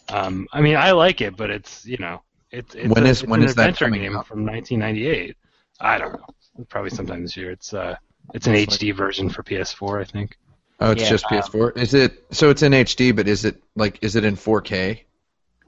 um, 0.09 0.47
I 0.53 0.61
mean, 0.61 0.75
I 0.77 0.91
like 0.91 1.21
it, 1.21 1.35
but 1.35 1.49
it's 1.49 1.85
you 1.85 1.97
know, 1.97 2.21
it's 2.51 2.75
it's, 2.75 2.93
When 2.93 3.05
a, 3.05 3.09
is- 3.09 3.21
it's 3.23 3.29
when 3.29 3.41
an 3.41 3.49
is 3.49 3.55
that 3.55 3.69
adventure 3.71 3.89
game 3.89 4.17
out? 4.17 4.27
from 4.27 4.45
1998. 4.45 5.35
I 5.81 5.97
don't 5.97 6.13
know, 6.13 6.65
probably 6.69 6.89
sometime 6.91 7.21
this 7.23 7.35
year. 7.37 7.51
It's 7.51 7.73
uh, 7.73 7.95
it's 8.33 8.47
an 8.47 8.53
It's 8.55 8.77
HD 8.77 8.95
version 8.95 9.29
for 9.29 9.43
PS4, 9.43 10.01
I 10.01 10.03
think. 10.05 10.37
Oh, 10.79 10.91
it's 10.91 11.03
Yeah, 11.03 11.09
just 11.09 11.25
PS4. 11.25 11.77
Is 11.77 11.93
it? 11.93 12.23
So 12.31 12.49
it's 12.49 12.63
in 12.63 12.73
HD, 12.73 13.15
but 13.15 13.27
is 13.27 13.45
it 13.45 13.61
like? 13.75 13.99
Is 14.01 14.15
it 14.15 14.23
in 14.25 14.35
4K? 14.35 15.01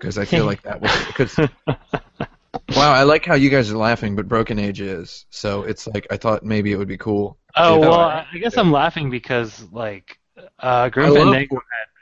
Because 0.01 0.17
I 0.17 0.25
feel 0.25 0.45
like 0.45 0.63
that 0.63 0.81
was. 0.81 0.91
Because 1.05 1.37
wow, 2.75 2.91
I 2.91 3.03
like 3.03 3.23
how 3.23 3.35
you 3.35 3.51
guys 3.51 3.71
are 3.71 3.77
laughing, 3.77 4.15
but 4.15 4.27
Broken 4.27 4.57
Age 4.57 4.81
is. 4.81 5.27
So 5.29 5.61
it's 5.61 5.85
like 5.85 6.07
I 6.09 6.17
thought 6.17 6.43
maybe 6.43 6.71
it 6.71 6.77
would 6.77 6.87
be 6.87 6.97
cool. 6.97 7.37
Oh 7.55 7.79
well, 7.79 7.93
I 7.93 8.25
I 8.33 8.37
guess 8.39 8.57
I'm 8.57 8.71
laughing 8.71 9.11
because 9.11 9.63
like 9.71 10.19
uh, 10.59 10.89
Grim 10.89 11.05
I 11.05 11.09
love- 11.09 11.23
Fandango 11.25 11.55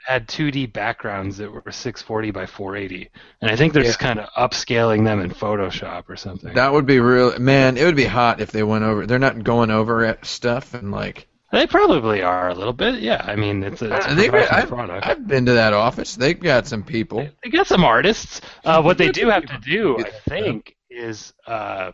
had, 0.06 0.12
had 0.12 0.28
2D 0.28 0.72
backgrounds 0.72 1.36
that 1.36 1.52
were 1.52 1.62
640 1.70 2.30
by 2.30 2.46
480, 2.46 3.10
and 3.42 3.50
I 3.50 3.56
think 3.56 3.74
they're 3.74 3.82
just 3.82 3.98
kind 3.98 4.18
of 4.18 4.30
upscaling 4.30 5.04
them 5.04 5.20
in 5.20 5.30
Photoshop 5.30 6.08
or 6.08 6.16
something. 6.16 6.54
That 6.54 6.72
would 6.72 6.86
be 6.86 7.00
real, 7.00 7.38
man. 7.38 7.76
It 7.76 7.84
would 7.84 7.96
be 7.96 8.06
hot 8.06 8.40
if 8.40 8.50
they 8.50 8.62
went 8.62 8.84
over. 8.84 9.06
They're 9.06 9.18
not 9.18 9.44
going 9.44 9.70
over 9.70 10.06
at 10.06 10.24
stuff 10.24 10.72
and 10.72 10.90
like. 10.90 11.26
They 11.52 11.66
probably 11.66 12.22
are 12.22 12.48
a 12.48 12.54
little 12.54 12.72
bit. 12.72 13.00
Yeah, 13.00 13.22
I 13.24 13.36
mean 13.36 13.62
it's 13.62 13.82
a, 13.82 13.96
it's 13.96 14.06
a 14.06 14.10
Uh, 14.10 14.14
professional 14.14 14.58
I've, 14.58 14.68
product. 14.68 15.06
I've 15.06 15.26
been 15.26 15.46
to 15.46 15.52
that 15.52 15.72
office. 15.72 16.16
They've 16.16 16.38
got 16.38 16.66
some 16.66 16.82
people. 16.82 17.28
They 17.42 17.50
got 17.50 17.66
some 17.66 17.84
artists. 17.84 18.40
Uh, 18.64 18.82
what 18.82 18.98
they 18.98 19.10
do 19.10 19.28
have 19.28 19.46
to 19.46 19.58
do, 19.58 19.98
I 19.98 20.10
think, 20.28 20.76
is 20.90 21.32
uh, 21.46 21.92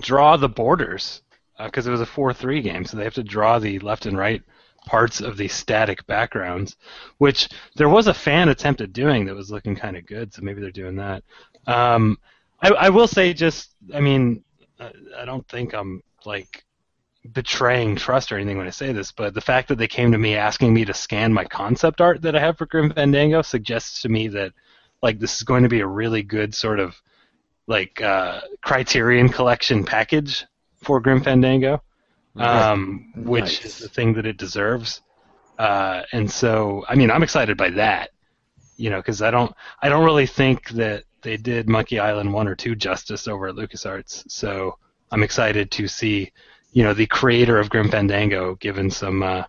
draw 0.00 0.36
the 0.36 0.48
borders 0.48 1.22
because 1.62 1.86
it 1.86 1.90
was 1.90 2.00
a 2.02 2.06
4-3 2.06 2.62
game, 2.62 2.84
so 2.84 2.96
they 2.96 3.04
have 3.04 3.14
to 3.14 3.22
draw 3.24 3.58
the 3.58 3.78
left 3.78 4.06
and 4.06 4.16
right 4.18 4.42
parts 4.84 5.20
of 5.20 5.36
the 5.36 5.48
static 5.48 6.06
backgrounds, 6.06 6.76
which 7.18 7.48
there 7.76 7.88
was 7.88 8.06
a 8.06 8.14
fan 8.14 8.48
attempt 8.50 8.80
at 8.80 8.92
doing 8.92 9.24
that 9.26 9.34
was 9.34 9.50
looking 9.50 9.74
kind 9.74 9.96
of 9.96 10.06
good. 10.06 10.32
So 10.32 10.42
maybe 10.42 10.60
they're 10.60 10.70
doing 10.70 10.96
that. 10.96 11.24
Um, 11.66 12.18
I, 12.62 12.68
I 12.70 12.88
will 12.90 13.08
say, 13.08 13.32
just 13.32 13.70
I 13.94 14.00
mean, 14.00 14.44
I, 14.78 14.92
I 15.18 15.24
don't 15.24 15.46
think 15.48 15.74
I'm 15.74 16.02
like 16.24 16.64
betraying 17.32 17.96
trust 17.96 18.32
or 18.32 18.36
anything 18.36 18.58
when 18.58 18.66
I 18.66 18.70
say 18.70 18.92
this, 18.92 19.12
but 19.12 19.34
the 19.34 19.40
fact 19.40 19.68
that 19.68 19.78
they 19.78 19.88
came 19.88 20.12
to 20.12 20.18
me 20.18 20.36
asking 20.36 20.72
me 20.72 20.84
to 20.84 20.94
scan 20.94 21.32
my 21.32 21.44
concept 21.44 22.00
art 22.00 22.22
that 22.22 22.36
I 22.36 22.40
have 22.40 22.58
for 22.58 22.66
Grim 22.66 22.92
Fandango 22.92 23.42
suggests 23.42 24.02
to 24.02 24.08
me 24.08 24.28
that 24.28 24.52
like 25.02 25.18
this 25.18 25.36
is 25.36 25.42
going 25.42 25.62
to 25.62 25.68
be 25.68 25.80
a 25.80 25.86
really 25.86 26.22
good 26.22 26.54
sort 26.54 26.80
of 26.80 27.00
like 27.66 28.00
uh, 28.00 28.40
Criterion 28.62 29.28
Collection 29.28 29.84
package 29.84 30.44
for 30.82 31.00
Grim 31.00 31.22
Fandango, 31.22 31.82
um, 32.36 33.12
which 33.16 33.64
is 33.64 33.78
the 33.78 33.88
thing 33.88 34.14
that 34.14 34.26
it 34.26 34.36
deserves. 34.36 35.00
Uh, 35.58 36.02
and 36.12 36.30
so, 36.30 36.84
I 36.88 36.94
mean, 36.94 37.10
I'm 37.10 37.22
excited 37.22 37.56
by 37.56 37.70
that, 37.70 38.10
you 38.76 38.90
know, 38.90 38.98
because 38.98 39.22
I 39.22 39.30
don't, 39.30 39.54
I 39.82 39.88
don't 39.88 40.04
really 40.04 40.26
think 40.26 40.68
that 40.70 41.04
they 41.22 41.36
did 41.36 41.68
Monkey 41.68 41.98
Island 41.98 42.32
one 42.32 42.46
or 42.46 42.54
two 42.54 42.76
justice 42.76 43.26
over 43.26 43.48
at 43.48 43.56
LucasArts. 43.56 44.30
So 44.30 44.78
I'm 45.10 45.22
excited 45.22 45.70
to 45.72 45.88
see, 45.88 46.32
you 46.76 46.82
know, 46.82 46.92
the 46.92 47.06
creator 47.06 47.58
of 47.58 47.70
Grim 47.70 47.90
Fandango 47.90 48.54
given 48.56 48.90
some 48.90 49.22
uh, 49.22 49.44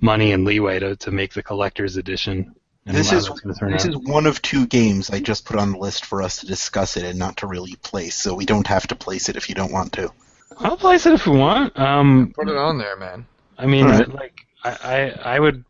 money 0.00 0.32
and 0.32 0.44
leeway 0.44 0.80
to, 0.80 0.96
to 0.96 1.12
make 1.12 1.32
the 1.32 1.40
collector's 1.40 1.96
edition. 1.96 2.56
This 2.84 3.10
how 3.10 3.18
is 3.18 3.28
that's 3.28 3.38
gonna 3.38 3.54
turn 3.54 3.70
this 3.70 3.84
out. 3.84 3.90
is 3.90 3.98
one 3.98 4.26
of 4.26 4.42
two 4.42 4.66
games 4.66 5.08
I 5.08 5.20
just 5.20 5.44
put 5.44 5.60
on 5.60 5.70
the 5.70 5.78
list 5.78 6.04
for 6.04 6.22
us 6.22 6.38
to 6.38 6.46
discuss 6.46 6.96
it 6.96 7.04
and 7.04 7.16
not 7.16 7.36
to 7.36 7.46
really 7.46 7.76
place. 7.76 8.16
So 8.16 8.34
we 8.34 8.44
don't 8.44 8.66
have 8.66 8.88
to 8.88 8.96
place 8.96 9.28
it 9.28 9.36
if 9.36 9.48
you 9.48 9.54
don't 9.54 9.70
want 9.70 9.92
to. 9.92 10.10
I'll 10.58 10.76
place 10.76 11.06
it 11.06 11.12
if 11.12 11.24
we 11.24 11.38
want. 11.38 11.78
Um, 11.78 12.32
Put 12.34 12.48
it 12.48 12.56
on 12.56 12.78
there, 12.78 12.96
man. 12.96 13.26
I 13.56 13.66
mean, 13.66 13.84
All 13.84 13.92
right. 13.92 14.08
like, 14.08 14.40
I, 14.64 14.70
I, 14.82 15.34
I 15.36 15.38
would. 15.38 15.64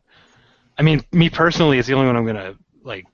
I 0.78 0.82
mean, 0.82 1.04
me 1.12 1.28
personally 1.28 1.76
is 1.76 1.86
the 1.86 1.92
only 1.92 2.06
one 2.06 2.16
I'm 2.16 2.24
gonna 2.24 2.54
like 2.84 3.04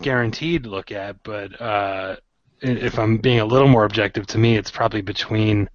guaranteed 0.00 0.64
look 0.64 0.92
at. 0.92 1.22
But 1.24 1.60
uh, 1.60 2.16
if 2.62 2.98
I'm 2.98 3.18
being 3.18 3.40
a 3.40 3.44
little 3.44 3.68
more 3.68 3.84
objective, 3.84 4.26
to 4.28 4.38
me, 4.38 4.56
it's 4.56 4.70
probably 4.70 5.02
between 5.02 5.68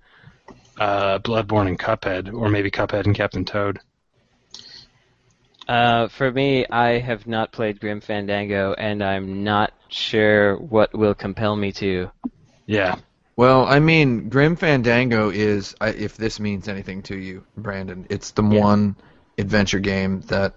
uh, 0.80 1.20
Bloodborne 1.20 1.68
and 1.68 1.80
Cuphead, 1.80 2.34
or 2.34 2.50
maybe 2.50 2.72
Cuphead 2.72 3.06
and 3.06 3.16
Captain 3.16 3.46
Toad. 3.46 3.80
Uh, 5.68 6.08
for 6.10 6.30
me, 6.32 6.66
I 6.68 7.00
have 7.00 7.26
not 7.26 7.52
played 7.54 7.80
Grim 7.80 8.02
Fandango, 8.02 8.74
and 8.74 9.02
I'm 9.04 9.44
not 9.44 9.72
sure 9.88 10.58
what 10.58 10.94
will 10.94 11.14
compel 11.14 11.56
me 11.56 11.72
to. 11.74 12.12
Yeah, 12.66 12.96
Well, 13.36 13.66
I 13.66 13.80
mean, 13.80 14.30
Grim 14.30 14.56
Fandango 14.56 15.30
is, 15.32 15.74
if 15.82 16.18
this 16.18 16.40
means 16.40 16.68
anything 16.68 17.02
to 17.04 17.18
you, 17.18 17.44
Brandon, 17.58 18.06
it's 18.10 18.30
the 18.32 18.44
Yeah. 18.44 18.60
one 18.62 18.96
adventure 19.40 19.80
game 19.80 20.22
that 20.28 20.54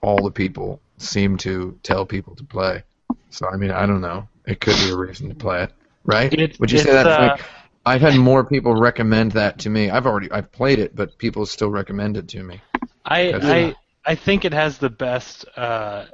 all 0.00 0.22
the 0.22 0.30
people 0.30 0.80
seem 0.98 1.36
to 1.38 1.76
tell 1.82 2.06
people 2.06 2.36
to 2.36 2.44
play. 2.44 2.84
So, 3.30 3.48
I 3.48 3.56
mean, 3.56 3.72
I 3.72 3.84
don't 3.84 4.00
know. 4.00 4.28
It 4.46 4.60
could 4.60 4.76
be 4.76 4.90
a 4.90 4.96
reason 4.96 5.28
to 5.30 5.34
play 5.34 5.64
it, 5.64 5.72
right? 6.04 6.32
It's- 6.32 6.60
Would 6.60 6.70
you 6.70 6.78
say 6.78 6.90
it's, 6.90 7.02
that? 7.02 7.06
uh, 7.06 7.36
Frank? 7.36 7.40
I've 7.86 8.00
had 8.02 8.16
more 8.16 8.44
people 8.44 8.74
recommend 8.74 9.32
that 9.32 9.58
to 9.60 9.70
me. 9.70 9.90
I've 9.90 10.06
already 10.06 10.30
I've 10.30 10.52
played 10.52 10.78
it, 10.78 10.94
but 10.94 11.16
people 11.18 11.46
still 11.46 11.70
recommend 11.70 12.16
it 12.16 12.28
to 12.28 12.42
me. 12.42 12.60
I, 13.04 13.32
That's- 13.32 13.74
I, 14.06 14.10
I 14.12 14.14
think 14.14 14.44
it 14.44 14.52
has 14.52 14.78
the 14.78 14.90
best 14.90 15.44
uh, 15.56 16.06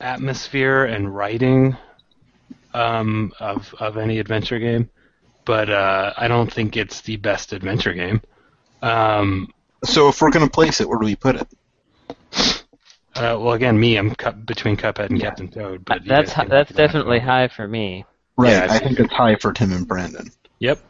atmosphere 0.00 0.84
and 0.84 1.14
writing 1.14 1.76
um, 2.74 3.32
of 3.40 3.74
of 3.80 3.96
any 3.96 4.18
adventure 4.18 4.58
game, 4.58 4.88
but 5.44 5.68
uh, 5.70 6.12
I 6.16 6.28
don't 6.28 6.52
think 6.52 6.76
it's 6.76 7.00
the 7.02 7.16
best 7.16 7.52
adventure 7.52 7.92
game. 7.92 8.22
Um, 8.82 9.48
So 9.84 10.08
if 10.08 10.20
we're 10.22 10.30
going 10.30 10.46
to 10.46 10.50
place 10.50 10.80
it, 10.80 10.88
where 10.88 10.98
do 10.98 11.04
we 11.04 11.16
put 11.16 11.36
it? 11.36 11.48
Uh, 13.14 13.36
well, 13.38 13.52
again, 13.52 13.78
me, 13.78 13.96
I'm 13.96 14.14
cu- 14.14 14.32
between 14.32 14.76
Cuphead 14.76 15.10
and 15.10 15.18
Yeah. 15.18 15.26
Captain 15.26 15.48
Toad. 15.48 15.84
But 15.84 16.02
you 16.04 16.08
That's 16.08 16.28
guys 16.30 16.34
hi- 16.34 16.42
can 16.44 16.50
that's 16.50 16.70
knock 16.70 16.78
it 16.78 16.82
out. 16.82 16.86
definitely 16.86 17.18
high 17.18 17.48
for 17.48 17.66
me. 17.68 18.04
Right. 18.38 18.50
Yeah, 18.52 18.66
I 18.70 18.78
think 18.78 18.98
it's 19.00 19.12
high 19.12 19.36
for 19.36 19.52
Tim 19.52 19.72
and 19.72 19.86
Brandon. 19.86 20.30
Yep. 20.60 20.80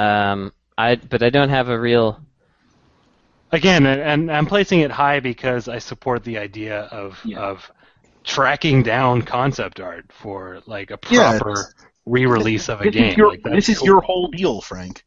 Um, 0.00 0.52
I 0.78 0.96
but 0.96 1.22
I 1.22 1.30
don't 1.30 1.50
have 1.50 1.68
a 1.68 1.78
real. 1.78 2.20
Again, 3.52 3.84
and, 3.86 4.00
and 4.00 4.30
I'm 4.32 4.46
placing 4.46 4.80
it 4.80 4.90
high 4.90 5.20
because 5.20 5.68
I 5.68 5.78
support 5.78 6.22
the 6.24 6.38
idea 6.38 6.82
of 6.82 7.18
Yeah. 7.24 7.40
of 7.40 7.70
tracking 8.24 8.82
down 8.82 9.22
concept 9.22 9.80
art 9.80 10.06
for 10.12 10.60
like 10.66 10.90
a 10.90 10.96
proper 10.96 11.50
it's- 11.50 11.74
re-release 12.06 12.68
of 12.68 12.80
a 12.80 12.84
This 12.84 12.94
game. 12.94 13.10
is 13.10 13.16
your 13.16 13.30
Like, 13.30 13.42
this 13.42 13.68
is 13.68 13.78
cool. 13.78 13.86
your 13.86 14.00
whole 14.00 14.28
deal, 14.28 14.60
Frank. 14.60 15.04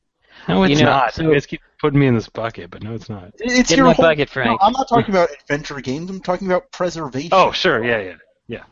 No, 0.47 0.63
it's 0.63 0.79
You 0.79 0.85
know, 0.85 0.91
not. 0.91 1.13
so- 1.13 1.23
you 1.23 1.33
guys 1.33 1.45
keep 1.45 1.61
putting 1.79 1.99
me 1.99 2.07
in 2.07 2.15
this 2.15 2.27
bucket, 2.29 2.69
but 2.69 2.83
no, 2.83 2.93
it's 2.93 3.09
not. 3.09 3.31
It's 3.39 3.69
Get 3.69 3.77
your 3.77 3.93
whole, 3.93 4.03
bucket, 4.05 4.29
Frank. 4.29 4.49
No, 4.51 4.57
I'm 4.61 4.73
not 4.73 4.87
talking 4.89 5.09
about 5.13 5.29
adventure 5.31 5.79
games. 5.79 6.09
I'm 6.09 6.21
talking 6.21 6.47
about 6.47 6.71
preservation. 6.71 7.29
Oh, 7.31 7.51
sure, 7.51 7.83
yeah, 7.83 8.15
yeah. 8.47 8.63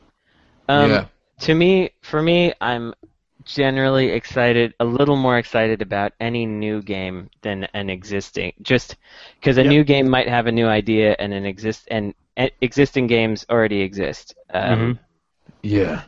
Um, 0.69 0.91
Yeah. 0.91 1.05
To 1.41 1.55
me, 1.55 1.91
for 2.01 2.21
me, 2.21 2.53
I'm 2.61 2.93
generally 3.45 4.09
excited, 4.09 4.73
a 4.79 4.85
little 4.85 5.15
more 5.15 5.37
excited 5.37 5.81
about 5.81 6.13
any 6.19 6.45
new 6.45 6.81
game 6.81 7.29
than 7.41 7.65
an 7.73 7.89
existing. 7.89 8.53
Just 8.61 8.95
because 9.39 9.57
a 9.57 9.63
Yep. 9.63 9.69
new 9.69 9.83
game 9.83 10.09
might 10.09 10.27
have 10.29 10.47
a 10.47 10.51
new 10.51 10.67
idea, 10.67 11.15
and 11.19 11.33
an 11.33 11.45
exist 11.45 11.87
and 11.91 12.13
existing 12.61 13.07
games 13.07 13.45
already 13.49 13.81
exist. 13.81 14.35
Um, 14.53 14.93
Mhm. 14.93 14.99
Yeah. 15.63 16.03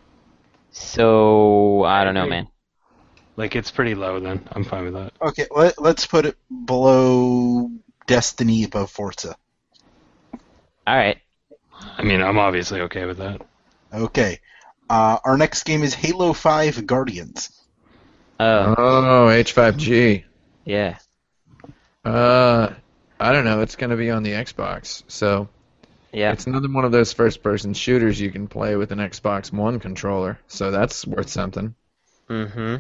So 0.72 1.84
I 1.84 2.04
don't 2.04 2.14
know, 2.14 2.28
man. 2.28 2.48
Like 3.36 3.56
it's 3.56 3.72
pretty 3.72 3.96
low. 3.96 4.20
Then 4.20 4.48
I'm 4.52 4.64
fine 4.64 4.86
with 4.86 4.94
that. 4.94 5.14
Okay, 5.22 5.48
let, 5.52 5.82
let's 5.82 6.06
put 6.06 6.26
it 6.26 6.38
below 6.66 7.70
Destiny, 8.08 8.64
above 8.64 8.92
Forza. 8.92 9.36
All 10.88 10.96
right. 10.96 11.18
I 11.98 12.04
mean, 12.04 12.22
I'm 12.22 12.38
obviously 12.40 12.82
okay 12.82 13.06
with 13.06 13.18
that. 13.18 13.42
Okay. 13.94 14.40
Uh, 14.90 15.18
our 15.24 15.38
next 15.38 15.64
game 15.64 15.84
is 15.84 15.94
Halo 15.94 16.34
5 16.34 16.86
Guardians. 16.86 17.50
Oh, 18.40 18.76
Oh, 18.78 19.28
H5G. 19.30 20.24
yeah. 20.66 20.98
Uh, 22.04 22.74
I 23.20 23.32
don't 23.32 23.46
know. 23.46 23.62
It's 23.62 23.76
going 23.76 23.92
to 23.92 23.96
be 23.96 24.12
on 24.12 24.24
the 24.24 24.32
Xbox, 24.32 25.04
so 25.08 25.48
Yeah. 26.12 26.32
it's 26.34 26.48
another 26.48 26.68
one 26.70 26.84
of 26.86 26.92
those 26.92 27.14
first-person 27.14 27.74
shooters 27.74 28.20
you 28.20 28.32
can 28.32 28.48
play 28.48 28.76
with 28.76 28.92
an 28.92 29.00
Xbox 29.00 29.52
One 29.54 29.80
controller. 29.80 30.40
So 30.48 30.72
that's 30.72 31.08
worth 31.08 31.30
something. 31.30 31.76
Mm-hmm. 32.30 32.78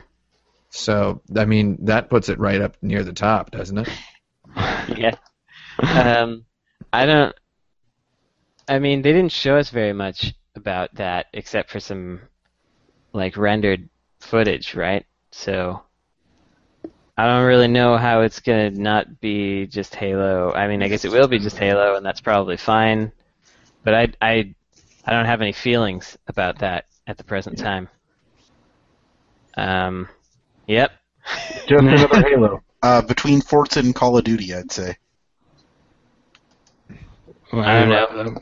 So 0.72 1.22
I 1.36 1.46
mean, 1.46 1.78
that 1.86 2.10
puts 2.10 2.30
it 2.30 2.40
right 2.40 2.60
up 2.60 2.76
near 2.82 3.04
the 3.04 3.14
top, 3.14 3.52
doesn't 3.52 3.78
it? 3.78 3.90
Yeah. 4.98 5.16
Um, 5.82 6.46
I 6.92 7.06
don't. 7.08 7.36
I 8.68 8.78
mean, 8.80 9.02
they 9.02 9.12
didn't 9.14 9.32
show 9.32 9.56
us 9.58 9.70
very 9.72 9.94
much 9.94 10.34
about 10.56 10.94
that, 10.96 11.28
except 11.34 11.70
for 11.70 11.80
some 11.80 12.22
like 13.14 13.38
rendered 13.38 13.90
footage, 14.20 14.76
right? 14.76 15.06
So 15.32 15.82
I 17.18 17.28
don't 17.28 17.46
really 17.46 17.68
know 17.68 17.98
how 17.98 18.22
it's 18.22 18.40
gonna 18.40 18.72
not 18.72 19.20
be 19.20 19.68
just 19.68 19.96
Halo. 19.96 20.52
I 20.54 20.68
mean, 20.68 20.82
I 20.82 20.88
guess 20.88 21.06
it 21.06 21.12
will 21.12 21.28
be 21.28 21.40
just 21.40 21.58
Halo, 21.58 21.96
and 21.96 22.06
that's 22.06 22.22
probably 22.22 22.58
fine. 22.58 23.12
But 23.84 23.94
I, 23.94 24.08
I, 24.22 24.56
I 25.06 25.12
don't 25.12 25.26
have 25.26 25.42
any 25.42 25.52
feelings 25.52 26.18
about 26.28 26.60
that 26.60 26.86
at 27.06 27.18
the 27.18 27.24
present 27.24 27.58
time. 27.58 27.90
Um, 29.56 30.08
yep. 30.68 30.92
Just 31.68 31.84
another 31.84 32.22
Halo. 32.22 32.64
Uh, 32.82 33.02
between 33.02 33.42
Forza 33.42 33.80
and 33.80 33.94
Call 33.94 34.18
of 34.18 34.24
Duty, 34.24 34.54
I'd 34.54 34.72
say. 34.72 34.96
I 37.52 37.86
don't 37.86 37.90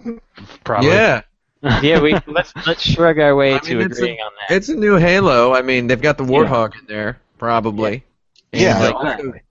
know. 0.06 0.20
Probably. 0.64 0.90
Yeah, 0.90 1.22
Yeah, 1.82 2.02
we 2.02 2.16
let's 2.28 2.54
let's 2.66 2.82
shrug 2.82 3.20
our 3.20 3.36
way 3.36 3.56
I 3.56 3.60
to 3.60 3.76
mean, 3.76 3.86
it's 3.88 4.00
a- 4.00 4.02
agreeing 4.04 4.20
on 4.20 4.32
that. 4.50 4.56
it's 4.56 4.70
a 4.70 4.76
new 4.76 4.96
Halo. 4.98 5.54
I 5.54 5.62
mean, 5.62 5.88
they've 5.88 6.02
got 6.02 6.18
the 6.18 6.24
Warthog 6.24 6.74
in 6.80 6.86
there, 6.88 7.20
probably. 7.38 8.04
Yeah, 8.52 8.84
And, 8.84 8.96
uh, 8.96 9.00
exactly. 9.00 9.42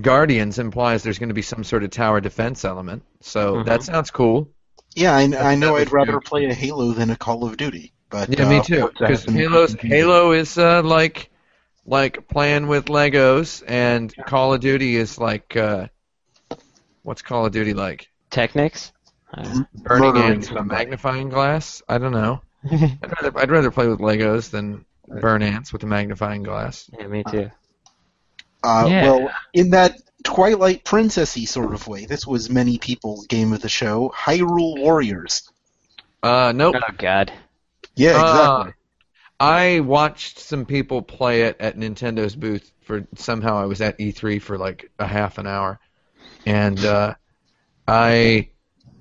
Guardians 0.00 0.58
implies 0.58 1.02
there's 1.02 1.18
going 1.18 1.28
to 1.30 1.34
be 1.34 1.42
some 1.42 1.64
sort 1.64 1.82
of 1.82 1.90
tower 1.90 2.20
defense 2.20 2.64
element, 2.64 3.02
so 3.20 3.56
Mhm. 3.56 3.64
that 3.66 3.82
sounds 3.82 4.10
cool. 4.10 4.48
Yeah, 4.94 5.14
I, 5.16 5.22
I 5.52 5.54
know 5.56 5.76
I'd 5.76 5.92
rather 5.92 6.12
good. 6.12 6.24
play 6.24 6.44
a 6.46 6.54
Halo 6.54 6.92
than 6.92 7.10
a 7.10 7.16
Call 7.16 7.44
of 7.44 7.56
Duty. 7.56 7.92
But 8.10 8.28
Yeah, 8.38 8.46
uh, 8.46 8.50
me 8.50 8.62
too. 8.62 8.80
Forza 8.80 8.96
Because 9.00 9.24
has 9.24 9.26
been 9.26 9.34
Halo's. 9.36 9.72
Halo 9.74 10.32
is 10.32 10.58
uh, 10.58 10.82
like 10.82 11.30
like 11.84 12.28
playing 12.28 12.66
with 12.68 12.86
Legos, 12.86 13.62
and 13.66 14.14
Call 14.26 14.54
of 14.54 14.60
Duty 14.60 14.96
is 14.96 15.18
like 15.18 15.56
uh, 15.56 15.88
what's 17.02 17.22
Call 17.22 17.46
of 17.46 17.52
Duty 17.52 17.74
like? 17.74 18.08
Technics. 18.30 18.92
Uh, 19.34 19.62
Burning 19.74 20.06
Murdering 20.14 20.16
ants 20.32 20.48
with 20.48 20.56
a 20.56 20.60
somebody. 20.60 20.78
magnifying 20.84 21.28
glass? 21.28 21.82
I 21.88 21.98
don't 21.98 22.12
know. 22.12 22.40
I'd 22.70 23.12
rather 23.22 23.38
I'd 23.38 23.50
rather 23.50 23.70
play 23.70 23.86
with 23.88 24.00
Legos 24.00 24.50
than 24.50 24.84
burn 25.08 25.42
ants 25.42 25.72
with 25.72 25.82
a 25.82 25.86
magnifying 25.86 26.42
glass. 26.42 26.88
yeah, 26.98 27.06
me 27.06 27.22
too. 27.24 27.50
Uh, 28.62 28.86
Yeah. 28.88 29.02
Well, 29.10 29.30
in 29.52 29.70
that 29.70 29.96
Twilight 30.24 30.84
Princessy 30.84 31.46
sort 31.46 31.74
of 31.74 31.86
way, 31.86 32.06
this 32.06 32.26
was 32.26 32.50
many 32.50 32.78
people's 32.78 33.26
game 33.26 33.52
of 33.52 33.60
the 33.62 33.68
show, 33.68 34.12
Hyrule 34.16 34.80
Warriors. 34.80 35.48
Uh, 36.22 36.52
nope. 36.54 36.74
Oh 36.76 36.92
God. 36.98 37.32
Yeah, 37.94 38.12
Uh, 38.16 38.30
exactly. 38.60 38.72
I 39.38 39.80
watched 39.80 40.38
some 40.40 40.64
people 40.64 41.02
play 41.02 41.42
it 41.42 41.56
at 41.60 41.76
Nintendo's 41.76 42.34
booth 42.34 42.72
for 42.82 43.06
somehow 43.16 43.58
I 43.58 43.66
was 43.66 43.80
at 43.80 43.98
E3 43.98 44.40
for 44.40 44.56
like 44.58 44.90
a 44.98 45.06
half 45.06 45.38
an 45.38 45.46
hour, 45.46 45.78
and 46.46 46.82
uh, 46.84 47.14
I 47.86 48.48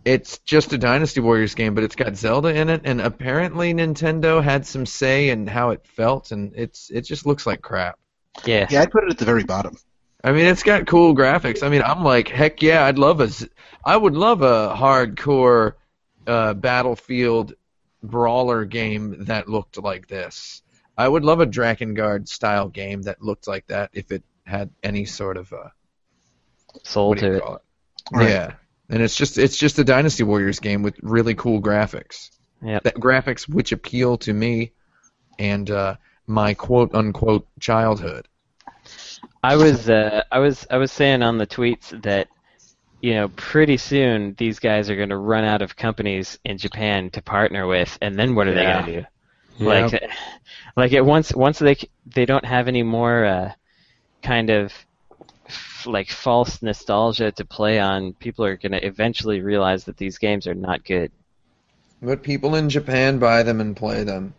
it's 0.05 0.37
just 0.39 0.71
a 0.71 0.77
Dynasty 0.77 1.19
Warriors 1.19 1.55
game, 1.55 1.73
but 1.73 1.83
it's 1.83 1.95
got 1.95 2.15
Zelda 2.15 2.49
in 2.49 2.69
it, 2.69 2.81
and 2.85 3.01
apparently 3.01 3.73
Nintendo 3.73 4.41
had 4.41 4.65
some 4.65 4.85
say 4.85 5.29
in 5.29 5.47
how 5.47 5.71
it 5.71 5.85
felt, 5.85 6.31
and 6.31 6.53
it's 6.55 6.91
it 6.91 7.01
just 7.01 7.25
looks 7.25 7.47
like 7.47 7.61
crap. 7.61 7.97
Yeah. 8.45 8.67
yeah, 8.69 8.81
I'd 8.81 8.91
put 8.91 9.03
it 9.05 9.09
at 9.09 9.17
the 9.17 9.25
very 9.25 9.43
bottom. 9.43 9.75
I 10.23 10.31
mean, 10.31 10.45
it's 10.45 10.63
got 10.63 10.87
cool 10.87 11.15
graphics. 11.15 11.63
I 11.63 11.69
mean, 11.69 11.81
I'm 11.81 12.03
like, 12.03 12.27
heck 12.27 12.61
yeah, 12.61 12.85
I'd 12.85 12.97
love 12.97 13.19
a, 13.19 13.27
Z- 13.27 13.49
I 13.83 13.95
would 13.95 14.15
love 14.15 14.41
a 14.41 14.75
hardcore 14.75 15.73
uh, 16.27 16.53
Battlefield 16.53 17.53
brawler 18.03 18.65
game 18.65 19.25
that 19.25 19.47
looked 19.47 19.77
like 19.77 20.07
this. 20.07 20.63
I 20.97 21.07
would 21.07 21.23
love 21.23 21.41
a 21.41 21.45
Drakengard 21.45 22.27
style 22.27 22.69
game 22.69 23.03
that 23.03 23.21
looked 23.21 23.47
like 23.47 23.67
that 23.67 23.91
if 23.93 24.11
it 24.11 24.23
had 24.45 24.69
any 24.83 25.05
sort 25.05 25.37
of 25.37 25.51
uh, 25.53 25.69
Soul 26.83 27.15
to 27.15 27.33
it. 27.33 27.35
it? 27.37 27.43
Right. 28.11 28.29
Yeah, 28.29 28.53
and 28.89 29.01
it's 29.01 29.15
just 29.15 29.37
it's 29.37 29.57
just 29.57 29.79
a 29.79 29.83
Dynasty 29.83 30.23
Warriors 30.23 30.59
game 30.59 30.83
with 30.83 30.95
really 31.01 31.35
cool 31.35 31.61
graphics. 31.61 32.29
Yep. 32.61 32.83
That 32.83 32.95
graphics 32.95 33.47
which 33.47 33.71
appeal 33.71 34.17
to 34.19 34.33
me 34.33 34.71
and 35.37 35.69
uh, 35.69 35.95
my 36.27 36.53
quote 36.53 36.93
unquote 36.95 37.47
childhood. 37.59 38.27
I 39.43 39.55
was 39.57 39.89
uh, 39.89 40.23
I 40.31 40.39
was 40.39 40.65
I 40.69 40.77
was 40.77 40.91
saying 40.91 41.21
on 41.21 41.37
the 41.37 41.47
tweets 41.47 42.01
that 42.03 42.27
you 43.01 43.13
know 43.13 43.29
pretty 43.29 43.77
soon 43.77 44.35
these 44.37 44.59
guys 44.59 44.89
are 44.89 44.95
going 44.95 45.09
to 45.09 45.17
run 45.17 45.43
out 45.43 45.61
of 45.61 45.75
companies 45.75 46.39
in 46.43 46.57
Japan 46.57 47.09
to 47.11 47.21
partner 47.21 47.67
with, 47.67 47.97
and 48.01 48.17
then 48.17 48.35
what 48.35 48.47
are 48.47 48.53
Yeah. 48.53 48.55
they 48.55 48.73
going 48.73 48.85
to 48.85 49.01
do? 49.01 49.07
Like, 49.57 50.03
like 50.75 50.91
it 50.91 51.05
once 51.05 51.33
once 51.33 51.59
they 51.59 51.77
they 52.05 52.25
don't 52.25 52.45
have 52.45 52.67
any 52.67 52.83
more 52.83 53.25
uh, 53.25 53.51
kind 54.21 54.49
of 54.49 54.73
f- 55.85 55.91
like 55.91 56.09
false 56.09 56.61
nostalgia 56.61 57.31
to 57.33 57.45
play 57.45 57.79
on. 57.79 58.13
People 58.13 58.45
are 58.45 58.57
going 58.57 58.71
to 58.71 58.85
eventually 58.85 59.41
realize 59.41 59.85
that 59.85 59.97
these 59.97 60.17
games 60.17 60.47
are 60.47 60.53
not 60.55 60.83
good. 60.83 61.11
But 62.01 62.23
people 62.23 62.55
in 62.55 62.69
Japan 62.69 63.19
buy 63.19 63.43
them 63.43 63.61
and 63.61 63.75
play 63.75 64.03
them. 64.03 64.33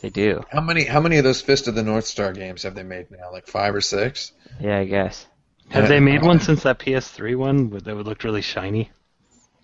They 0.00 0.10
do. 0.10 0.42
How 0.50 0.60
many 0.60 0.84
how 0.84 1.00
many 1.00 1.18
of 1.18 1.24
those 1.24 1.40
Fist 1.40 1.68
of 1.68 1.74
the 1.76 1.82
North 1.84 2.06
Star 2.06 2.32
games 2.32 2.64
have 2.64 2.74
they 2.74 2.82
made 2.82 3.10
now? 3.10 3.30
Like 3.30 3.46
five 3.46 3.74
or 3.74 3.80
six? 3.80 4.32
Yeah, 4.60 4.78
I 4.78 4.84
guess. 4.84 5.26
Have 5.68 5.84
Yeah. 5.84 5.88
they 5.88 6.00
made 6.00 6.22
one 6.22 6.40
since 6.40 6.64
that 6.64 6.78
PS3 6.80 7.36
one 7.36 7.70
that 7.70 7.94
would 7.94 8.06
look 8.06 8.24
really 8.24 8.42
shiny? 8.42 8.90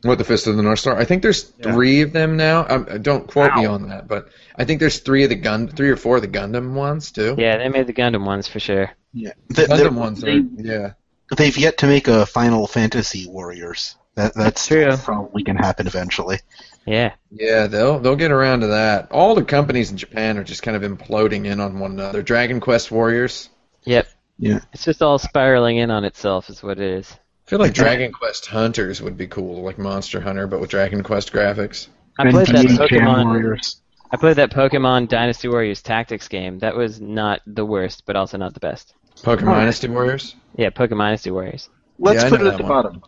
What 0.02 0.18
the 0.18 0.22
Fist 0.24 0.46
of 0.46 0.56
the 0.56 0.62
North 0.62 0.78
Star? 0.78 0.96
I 0.96 1.04
think 1.04 1.22
there's 1.22 1.52
Yeah. 1.58 1.72
three 1.72 2.02
of 2.02 2.12
them 2.12 2.36
now. 2.36 2.64
Um, 2.68 3.02
don't 3.02 3.26
quote 3.26 3.52
me 3.56 3.66
on 3.66 3.88
that, 3.88 4.06
but 4.06 4.28
I 4.54 4.64
think 4.64 4.78
there's 4.78 5.00
three 5.00 5.24
of 5.24 5.30
the 5.30 5.34
gun, 5.34 5.66
three 5.66 5.90
or 5.90 5.96
four 5.96 6.16
of 6.16 6.22
the 6.22 6.28
Gundam 6.28 6.74
ones 6.74 7.10
too. 7.10 7.34
Yeah, 7.36 7.56
they 7.58 7.68
made 7.68 7.88
the 7.88 7.92
Gundam 7.92 8.24
ones 8.24 8.46
for 8.46 8.60
sure. 8.60 8.90
Yeah, 9.12 9.32
Th- 9.52 9.68
Gundam 9.68 9.94
ones 9.96 10.20
they, 10.20 10.36
are 10.36 10.42
yeah. 10.56 10.92
They've 11.36 11.56
yet 11.56 11.78
to 11.78 11.86
make 11.86 12.08
a 12.08 12.26
Final 12.26 12.66
Fantasy 12.66 13.26
Warriors. 13.28 13.96
That 14.14 14.34
that's 14.34 14.66
True. 14.66 14.96
probably 14.96 15.44
can 15.44 15.56
happen 15.56 15.86
eventually. 15.86 16.40
Yeah. 16.86 17.12
Yeah, 17.30 17.66
they'll 17.66 17.98
they'll 17.98 18.16
get 18.16 18.32
around 18.32 18.60
to 18.60 18.68
that. 18.68 19.12
All 19.12 19.34
the 19.34 19.44
companies 19.44 19.90
in 19.90 19.96
Japan 19.96 20.38
are 20.38 20.44
just 20.44 20.62
kind 20.62 20.76
of 20.76 20.90
imploding 20.90 21.44
in 21.44 21.60
on 21.60 21.78
one 21.78 21.92
another. 21.92 22.22
Dragon 22.22 22.60
Quest 22.60 22.90
Warriors. 22.90 23.48
Yep. 23.84 24.08
Yeah. 24.38 24.60
It's 24.72 24.84
just 24.84 25.02
all 25.02 25.18
spiraling 25.18 25.76
in 25.76 25.90
on 25.90 26.04
itself, 26.04 26.48
is 26.48 26.62
what 26.62 26.78
it 26.78 26.92
is. 26.98 27.12
I 27.12 27.50
feel 27.50 27.58
like 27.58 27.74
Dragon 27.74 28.12
Quest 28.12 28.46
Hunters 28.46 29.00
would 29.00 29.16
be 29.16 29.26
cool, 29.26 29.62
like 29.62 29.78
Monster 29.78 30.20
Hunter, 30.20 30.46
but 30.46 30.60
with 30.60 30.70
Dragon 30.70 31.02
Quest 31.02 31.32
graphics. 31.32 31.88
I 32.18 32.30
played 32.30 32.48
that 32.48 32.66
Pokemon. 32.66 33.80
I 34.10 34.16
played 34.16 34.36
that 34.36 34.50
Pokemon 34.50 35.08
Dynasty 35.08 35.48
Warriors 35.48 35.82
Tactics 35.82 36.28
game. 36.28 36.58
That 36.60 36.76
was 36.76 37.00
not 37.00 37.40
the 37.46 37.64
worst, 37.64 38.04
but 38.06 38.16
also 38.16 38.38
not 38.38 38.54
the 38.54 38.60
best. 38.60 38.94
Pokemon 39.22 39.48
Oh. 39.52 39.54
Dynasty 39.54 39.88
Warriors. 39.88 40.34
Yeah, 40.56 40.70
Pokemon 40.70 40.98
Dynasty 40.98 41.30
Warriors. 41.30 41.68
Let's 41.98 42.22
Yeah, 42.22 42.28
put 42.30 42.40
it 42.40 42.46
at 42.46 42.56
the 42.56 42.62
one. 42.62 42.68
bottom. 42.68 43.02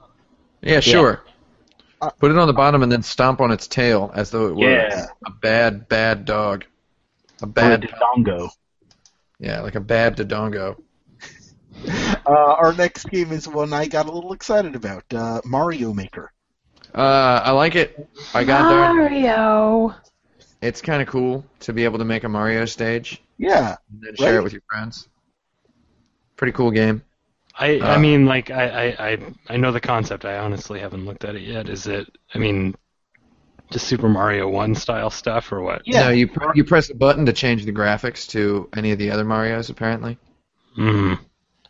Yeah, 0.63 0.81
sure. 0.81 1.23
Uh, 2.03 2.11
Put 2.19 2.31
it 2.31 2.39
on 2.39 2.47
the 2.47 2.55
bottom 2.55 2.83
and 2.83 2.91
then 2.91 3.03
stomp 3.03 3.41
on 3.41 3.51
its 3.51 3.67
tail 3.67 4.11
as 4.15 4.31
though 4.31 4.47
it 4.49 4.57
were 4.57 4.71
Yeah. 4.71 5.07
a 5.27 5.31
bad, 5.31 5.87
bad 5.89 6.25
dog. 6.25 6.65
A 7.43 7.45
Or 7.45 7.49
a 7.49 7.53
bad, 7.53 7.83
Dodongo. 7.83 8.49
yeah, 9.39 9.61
like 9.61 9.75
a 9.75 9.81
bad 9.81 10.17
Dodongo. 10.17 10.77
Uh, 12.27 12.31
our 12.59 12.75
next 12.75 13.09
game 13.09 13.33
is 13.33 13.49
one 13.49 13.73
I 13.73 13.87
got 13.87 14.07
a 14.07 14.13
little 14.13 14.33
excited 14.35 14.75
about. 14.77 15.03
Uh, 15.15 15.41
Mario 15.47 15.95
Maker. 15.95 16.31
Uh, 16.95 17.41
I 17.45 17.53
like 17.53 17.75
it. 17.75 18.07
I 18.35 18.45
got 18.45 18.69
there. 18.69 18.93
Mario. 18.95 19.95
It's 20.61 20.83
kind 20.83 21.01
of 21.01 21.09
cool 21.09 21.45
to 21.61 21.73
be 21.73 21.85
able 21.85 21.99
to 21.99 22.05
make 22.05 22.25
a 22.25 22.29
Mario 22.29 22.67
stage 22.67 23.23
Yeah. 23.39 23.77
and 23.91 24.03
then 24.03 24.17
share 24.17 24.33
Right. 24.35 24.39
it 24.41 24.43
with 24.45 24.53
your 24.53 24.63
friends. 24.69 25.09
Pretty 26.41 26.53
cool 26.55 26.73
game. 26.73 27.05
I 27.59 27.83
I 27.83 27.97
Uh, 27.97 27.99
mean, 27.99 28.27
like 28.27 28.51
I, 28.51 28.89
I 28.89 29.09
I 29.13 29.19
I 29.49 29.57
know 29.57 29.73
the 29.73 29.81
concept. 29.81 30.25
I 30.25 30.39
honestly 30.39 30.81
haven't 30.81 31.05
looked 31.05 31.25
at 31.25 31.35
it 31.37 31.43
yet. 31.43 31.69
Is 31.69 31.87
it? 31.87 32.07
I 32.35 32.39
mean, 32.39 32.75
just 33.73 33.89
Super 33.89 34.09
Mario 34.09 34.49
One 34.49 34.75
style 34.75 35.11
stuff 35.11 35.53
or 35.53 35.63
what? 35.63 35.83
Yeah. 35.87 36.05
No, 36.05 36.09
you 36.09 36.27
pr- 36.29 36.55
you 36.55 36.65
press 36.65 36.89
a 36.91 36.95
button 36.95 37.27
to 37.27 37.33
change 37.35 37.65
the 37.67 37.73
graphics 37.73 38.27
to 38.31 38.69
any 38.75 38.93
of 38.93 38.99
the 38.99 39.11
other 39.11 39.25
Mario's 39.25 39.69
apparently. 39.71 40.19
Hmm. 40.75 41.15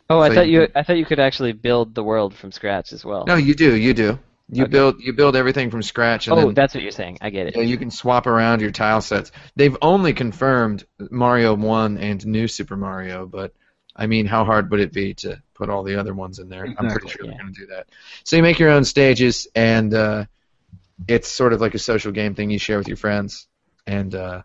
Oh, 0.09 0.19
I 0.21 0.29
So 0.29 0.31
thought 0.31 0.49
you 0.49 0.49
you 0.49 0.67
I 0.75 0.83
thought 0.83 0.97
you 0.97 1.05
could 1.05 1.19
actually 1.19 1.53
build 1.53 1.95
the 1.95 2.03
world 2.03 2.35
from 2.35 2.51
scratch 2.51 2.93
as 2.93 3.05
well. 3.05 3.27
No, 3.27 3.35
you 3.35 3.55
do, 3.55 3.75
you 3.75 3.93
do. 3.95 4.19
You 4.49 4.65
Okay. 4.65 4.67
build 4.67 5.01
you 5.01 5.13
build 5.13 5.35
everything 5.35 5.71
from 5.71 5.81
scratch 5.81 6.27
and 6.27 6.37
oh, 6.37 6.37
then 6.37 6.53
that's 6.53 6.73
what 6.73 6.83
you're 6.83 6.91
saying. 6.91 7.17
I 7.21 7.29
get 7.29 7.47
it. 7.47 7.55
Yeah, 7.55 7.63
you 7.63 7.77
can 7.77 7.91
swap 7.91 8.27
around 8.27 8.61
your 8.61 8.71
tile 8.71 9.01
sets. 9.01 9.31
They've 9.55 9.75
only 9.81 10.13
confirmed 10.13 10.85
Mario 10.99 11.53
1 11.53 11.97
and 11.97 12.25
New 12.25 12.47
Super 12.47 12.77
Mario, 12.77 13.25
but 13.25 13.53
I 13.95 14.07
mean, 14.07 14.25
how 14.25 14.45
hard 14.45 14.71
would 14.71 14.79
it 14.79 14.93
be 14.93 15.13
to 15.15 15.41
put 15.53 15.69
all 15.69 15.83
the 15.83 15.99
other 15.99 16.13
ones 16.13 16.39
in 16.39 16.49
there? 16.49 16.65
I'm 16.65 16.89
pretty 16.89 17.09
sure 17.09 17.25
yeah. 17.25 17.31
they're 17.31 17.41
going 17.41 17.53
to 17.53 17.59
do 17.59 17.67
that. 17.67 17.87
So 18.23 18.35
you 18.35 18.41
make 18.41 18.59
your 18.59 18.69
own 18.69 18.85
stages, 18.85 19.47
and 19.53 19.93
uh, 19.93 20.25
it's 21.07 21.27
sort 21.27 21.53
of 21.53 21.61
like 21.61 21.75
a 21.75 21.79
social 21.79 22.11
game 22.11 22.33
thing 22.35 22.49
you 22.49 22.59
share 22.59 22.77
with 22.77 22.87
your 22.87 22.97
friends. 22.97 23.47
And 23.85 24.15
uh, 24.15 24.43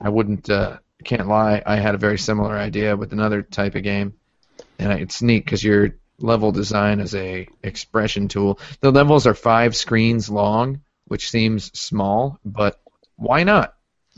I 0.00 0.08
wouldn't, 0.08 0.50
uh, 0.50 0.78
can't 1.04 1.28
lie, 1.28 1.62
I 1.64 1.76
had 1.76 1.94
a 1.94 1.98
very 1.98 2.18
similar 2.18 2.56
idea 2.56 2.96
with 2.96 3.12
another 3.12 3.42
type 3.42 3.76
of 3.76 3.82
game, 3.82 4.14
and 4.78 4.92
it's 4.92 5.22
neat 5.22 5.44
because 5.44 5.62
your 5.62 5.94
level 6.18 6.50
design 6.50 7.00
is 7.00 7.14
a 7.14 7.48
expression 7.62 8.28
tool. 8.28 8.58
The 8.80 8.90
levels 8.90 9.26
are 9.26 9.34
five 9.34 9.76
screens 9.76 10.28
long, 10.28 10.80
which 11.06 11.30
seems 11.30 11.78
small, 11.78 12.38
but 12.44 12.80
why 13.16 13.44
not? 13.44 13.74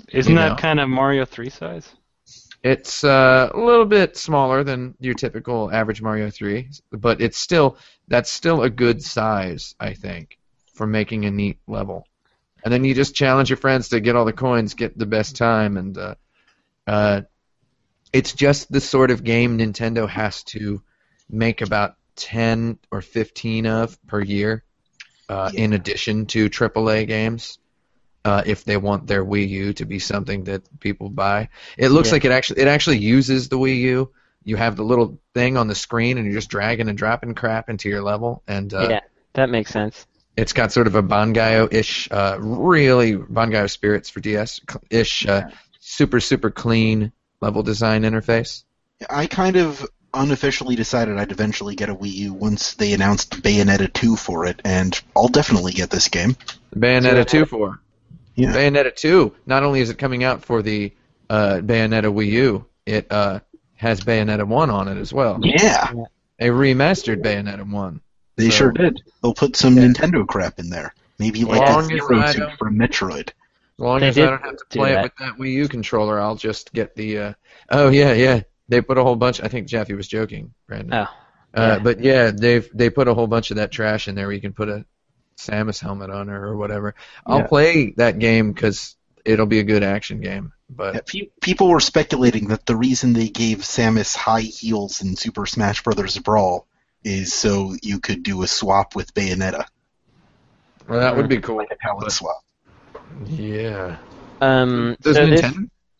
Isn't 0.09 0.33
You 0.33 0.39
that 0.39 0.49
know. 0.51 0.57
kind 0.57 0.81
of 0.81 0.89
Mario 0.89 1.25
Three 1.27 1.51
size? 1.51 1.89
It's 2.63 3.05
uh, 3.05 3.51
a 3.55 3.59
little 3.59 3.87
bit 3.87 4.17
smaller 4.17 4.63
than 4.65 4.95
your 5.01 5.15
typical 5.15 5.73
average 5.73 6.03
Mario 6.03 6.29
3, 6.29 6.69
but 6.93 7.21
it's 7.21 7.39
still 7.39 7.79
that's 8.09 8.31
still 8.31 8.63
a 8.63 8.71
good 8.71 9.03
size, 9.03 9.75
I 9.81 9.95
think, 9.95 10.39
for 10.75 10.87
making 10.87 11.25
a 11.25 11.31
neat 11.31 11.59
level. 11.67 12.07
And 12.63 12.73
then 12.73 12.85
you 12.85 12.95
just 12.95 13.15
challenge 13.15 13.49
your 13.49 13.57
friends 13.57 13.89
to 13.89 14.01
get 14.01 14.15
all 14.15 14.27
the 14.27 14.35
coins, 14.35 14.75
get 14.75 14.99
the 14.99 15.07
best 15.07 15.37
time, 15.37 15.79
and 15.79 15.97
uh, 15.97 16.15
uh, 16.87 17.23
it's 18.13 18.35
just 18.35 18.71
the 18.71 18.81
sort 18.81 19.11
of 19.11 19.25
game 19.25 19.57
Nintendo 19.57 20.07
has 20.09 20.43
to 20.45 20.83
make 21.31 21.63
about 21.63 21.95
10 22.17 22.79
or 22.91 23.01
15 23.01 23.67
of 23.67 23.99
per 24.07 24.21
year, 24.21 24.65
uh, 25.31 25.51
in 25.55 25.73
addition 25.73 26.27
to 26.27 26.51
AAA 26.51 27.07
games. 27.07 27.60
Uh, 28.23 28.43
if 28.45 28.65
they 28.65 28.77
want 28.77 29.07
their 29.07 29.25
Wii 29.25 29.49
U 29.49 29.73
to 29.75 29.87
be 29.87 29.99
something 29.99 30.45
that 30.45 30.63
people 30.81 31.09
buy, 31.09 31.49
it 31.79 31.89
looks 31.89 32.09
Yeah. 32.09 32.13
like 32.17 32.25
it 32.27 32.33
actually 32.33 32.61
it 32.63 32.69
actually 32.69 32.99
uses 32.99 33.49
the 33.49 33.57
Wii 33.57 33.77
U. 33.79 34.11
You 34.45 34.57
have 34.57 34.77
the 34.77 34.85
little 34.85 35.19
thing 35.35 35.57
on 35.57 35.69
the 35.69 35.75
screen, 35.75 36.19
and 36.19 36.27
you're 36.27 36.35
just 36.35 36.51
dragging 36.51 36.89
and 36.89 36.99
dropping 36.99 37.35
crap 37.35 37.71
into 37.71 37.89
your 37.89 38.03
level, 38.03 38.43
and 38.47 38.73
uh, 38.75 38.89
yeah, 38.91 39.01
that 39.35 39.49
makes 39.49 39.71
sense. 39.71 40.07
it's 40.37 40.53
got 40.53 40.71
sort 40.73 40.87
of 40.87 40.95
a 40.97 41.03
Bangai-O-ish, 41.03 42.09
uh, 42.11 42.37
really 42.41 43.17
Bangai-O 43.17 43.67
Spirits 43.67 44.11
for 44.11 44.21
DS-ish, 44.21 45.27
uh, 45.27 45.49
super 45.81 46.21
super 46.21 46.51
clean 46.51 47.13
level 47.41 47.63
design 47.63 48.03
interface. 48.03 48.65
I 49.09 49.27
kind 49.29 49.57
of 49.57 49.87
unofficially 50.13 50.77
decided 50.77 51.17
I'd 51.17 51.33
eventually 51.33 51.75
get 51.75 51.89
a 51.89 51.95
Wii 51.95 52.13
U 52.13 52.33
once 52.35 52.75
they 52.75 52.93
announced 52.93 53.43
Bayonetta 53.43 53.91
2 53.93 54.17
for 54.17 54.45
it, 54.47 54.61
and 54.65 55.01
I'll 55.17 55.29
definitely 55.29 55.73
get 55.73 55.89
this 55.89 56.09
game. 56.09 56.37
Bayonetta 56.77 57.27
2 57.27 57.47
for 57.47 57.81
Yeah. 58.41 58.53
Bayonetta 58.53 58.95
2. 58.95 59.35
Not 59.47 59.63
only 59.63 59.81
is 59.81 59.91
it 59.91 59.99
coming 59.99 60.25
out 60.25 60.45
for 60.45 60.63
the 60.63 60.93
uh, 61.29 61.61
Bayonetta 61.63 62.13
Wii 62.13 62.27
U, 62.31 62.65
it 62.87 63.07
uh, 63.11 63.41
has 63.77 64.01
Bayonetta 64.01 64.47
1 64.47 64.71
on 64.71 64.89
it 64.89 64.99
as 64.99 65.13
well. 65.13 65.39
Yeah, 65.43 65.93
A 66.39 66.49
remastered 66.49 67.23
Bayonetta 67.23 67.71
1. 67.71 68.01
they 68.37 68.45
So- 68.45 68.51
sure 68.51 68.73
did. 68.73 69.01
They'll 69.23 69.35
put 69.35 69.57
some 69.57 69.77
Yeah. 69.77 69.85
Nintendo 69.85 70.27
crap 70.27 70.59
in 70.59 70.71
there. 70.71 70.95
Maybe 71.19 71.45
like 71.45 71.61
Long 71.61 71.81
a 71.81 71.83
as 71.83 71.87
Zero 71.89 72.21
I 72.21 72.33
Suit 72.33 72.39
don't- 72.41 72.59
from 72.59 72.79
Metroid. 72.79 73.29
As 73.29 73.35
long 73.79 74.01
They 74.01 74.09
as 74.09 74.19
I 74.19 74.27
don't 74.27 74.43
have 74.43 74.57
to 74.57 74.65
do 74.71 74.79
play 74.79 74.93
it 74.95 75.03
with 75.03 75.13
that 75.21 75.37
Wii 75.39 75.53
U 75.53 75.69
controller, 75.69 76.21
I'll 76.21 76.37
just 76.37 76.73
get 76.73 76.95
the. 76.97 77.19
Uh, 77.19 77.33
oh 77.71 77.89
yeah, 77.89 78.13
yeah. 78.13 78.41
They 78.69 78.81
put 78.83 78.99
a 78.99 79.03
whole 79.03 79.17
bunch. 79.17 79.41
I 79.43 79.49
think 79.49 79.67
Jeffy 79.69 79.95
was 79.95 80.07
joking, 80.07 80.53
Brandon. 80.69 80.93
Oh, 80.95 81.03
Uh, 81.03 81.07
yeah. 81.55 81.79
But 81.79 82.01
yeah, 82.01 82.31
they've 82.31 82.69
they 82.75 82.91
put 82.91 83.09
a 83.09 83.15
whole 83.15 83.27
bunch 83.27 83.51
of 83.51 83.57
that 83.57 83.71
trash 83.73 84.07
in 84.09 84.15
there 84.15 84.27
where 84.27 84.35
you 84.35 84.41
can 84.41 84.53
put 84.53 84.69
a 84.69 84.85
Samus 85.47 85.81
helmet 85.81 86.11
on 86.11 86.29
her 86.29 86.45
or 86.47 86.57
whatever. 86.57 86.95
I'll 87.27 87.39
Yeah. 87.41 87.47
play 87.47 87.91
that 87.97 88.19
game 88.19 88.53
because 88.53 88.97
it'll 89.25 89.47
be 89.47 89.59
a 89.61 89.65
good 89.65 89.83
action 89.83 90.21
game. 90.21 90.53
But 90.69 90.95
Yeah, 91.13 91.23
People 91.41 91.69
were 91.69 91.81
speculating 91.81 92.49
that 92.49 92.67
the 92.67 92.77
reason 92.77 93.13
they 93.13 93.29
gave 93.29 93.59
Samus 93.59 94.15
high 94.17 94.41
heels 94.43 95.03
in 95.03 95.17
Super 95.17 95.47
Smash 95.47 95.83
Bros. 95.83 96.19
Brawl 96.19 96.67
is 97.03 97.33
so 97.33 97.75
you 97.83 97.99
could 97.99 98.23
do 98.23 98.43
a 98.43 98.47
swap 98.47 98.95
with 98.95 99.13
Bayonetta, 99.15 99.65
well, 100.89 101.01
that 101.01 101.17
would 101.17 101.29
be 101.29 101.39
cool. 101.41 101.57
like 101.57 101.71
a 101.71 101.77
talent 101.77 102.03
But- 102.03 102.13
swap. 102.13 102.43
Yeah. 103.27 103.97
um, 104.41 104.97
Does 105.01 105.17
so 105.17 105.27
this, 105.27 105.53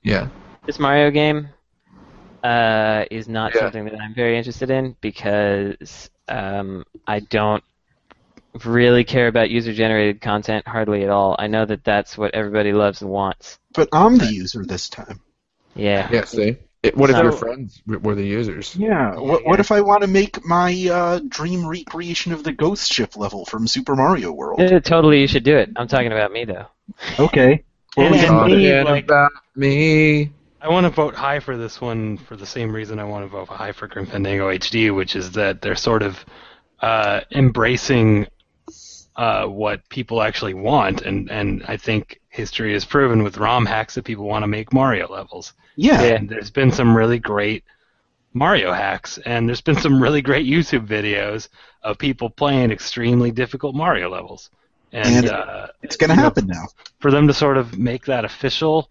Yeah. 0.03 0.29
this 0.67 0.79
Mario 0.79 1.11
game 1.11 1.49
uh, 2.43 3.05
is 3.11 3.29
not 3.29 3.55
Yeah. 3.55 3.61
something 3.63 3.85
that 3.85 4.01
I'm 4.01 4.15
very 4.15 4.37
interested 4.39 4.71
in 4.71 4.97
because 5.01 6.11
um, 6.29 6.85
I 7.07 7.21
don't 7.21 7.63
really 8.65 9.05
care 9.05 9.29
about 9.29 9.51
user-generated 9.51 10.21
content 10.21 10.67
hardly 10.67 11.03
at 11.05 11.11
all. 11.11 11.37
I 11.39 11.47
know 11.47 11.65
that 11.65 11.85
that's 11.85 12.19
what 12.19 12.35
everybody 12.35 12.73
loves 12.73 13.03
and 13.03 13.11
wants. 13.11 13.59
But 13.75 13.89
I'm 13.93 14.19
the 14.19 14.27
user 14.33 14.65
this 14.65 14.89
time. 14.89 15.21
Yeah. 15.75 16.09
Yeah. 16.11 16.25
See. 16.25 16.57
It, 16.83 16.97
what 16.97 17.11
if 17.11 17.17
So- 17.17 17.23
your 17.23 17.33
friends 17.33 17.83
were 17.87 18.15
the 18.15 18.25
users? 18.27 18.75
Yeah. 18.75 19.15
What, 19.17 19.45
what 19.45 19.61
if 19.61 19.71
I 19.71 19.83
want 19.83 20.01
to 20.03 20.09
make 20.09 20.45
my 20.45 20.89
uh, 20.91 21.21
dream 21.29 21.67
recreation 21.67 22.33
of 22.33 22.43
the 22.43 22.53
Ghost 22.53 22.91
Ship 22.91 23.15
level 23.17 23.45
from 23.45 23.69
Super 23.69 23.95
Mario 23.95 24.33
World? 24.33 24.61
Uh, 24.61 24.81
totally, 24.81 25.21
you 25.21 25.27
should 25.27 25.45
do 25.45 25.57
it. 25.59 25.71
I'm 25.77 25.89
talking 25.89 26.11
about 26.13 26.33
me 26.33 26.45
though. 26.47 26.67
Okay. 27.19 27.63
And, 27.97 28.11
Well, 28.11 28.15
and 28.15 28.27
Talking 28.27 28.57
me, 28.57 28.83
like, 28.83 29.05
about 29.05 29.31
me. 29.55 30.33
I 30.63 30.69
want 30.69 30.85
to 30.85 30.91
vote 30.91 31.15
high 31.15 31.41
for 31.41 31.57
this 31.57 31.81
one 31.81 32.17
for 32.19 32.37
the 32.37 32.47
same 32.47 32.73
reason 32.73 32.99
I 32.99 33.05
want 33.05 33.25
to 33.25 33.29
vote 33.29 33.49
high 33.49 33.73
for 33.73 33.87
Grim 33.87 34.07
Fandango 34.07 34.49
HD, 34.51 34.95
which 34.95 35.17
is 35.17 35.33
that 35.33 35.61
they're 35.63 35.75
sort 35.77 36.03
of 36.03 36.25
uh, 36.81 37.21
embracing 37.31 38.27
uh, 39.17 39.47
what 39.47 39.87
people 39.89 40.23
actually 40.23 40.55
want, 40.55 41.03
and 41.03 41.31
and 41.31 41.65
I 41.69 41.77
think 41.77 42.21
history 42.29 42.73
has 42.73 42.85
proven 42.85 43.23
with 43.23 43.39
ROM 43.39 43.67
hacks 43.67 43.95
that 43.97 44.05
people 44.05 44.25
want 44.25 44.43
to 44.43 44.47
make 44.47 44.73
Mario 44.73 45.09
levels. 45.09 45.53
yeah. 45.77 46.01
And 46.03 46.29
there's 46.29 46.51
been 46.51 46.71
some 46.71 46.97
really 46.97 47.19
great 47.19 47.65
Mario 48.33 48.73
hacks, 48.73 49.19
and 49.27 49.49
there's 49.49 49.61
been 49.61 49.77
some 49.77 50.01
really 50.01 50.23
great 50.23 50.47
YouTube 50.47 50.87
videos 50.87 51.49
of 51.83 51.99
people 51.99 52.31
playing 52.31 52.71
extremely 52.71 53.31
difficult 53.33 53.75
Mario 53.75 54.09
levels. 54.11 54.51
And, 54.93 55.07
And- 55.27 55.31
uh, 55.31 55.67
It's 55.83 55.97
going 55.97 56.11
to 56.11 56.15
you 56.15 56.19
know, 56.19 56.23
happen 56.25 56.47
now. 56.47 56.67
for 57.01 57.11
them 57.11 57.27
to 57.27 57.35
sort 57.35 57.57
of 57.57 57.79
make 57.79 58.05
that 58.07 58.25
official 58.25 58.91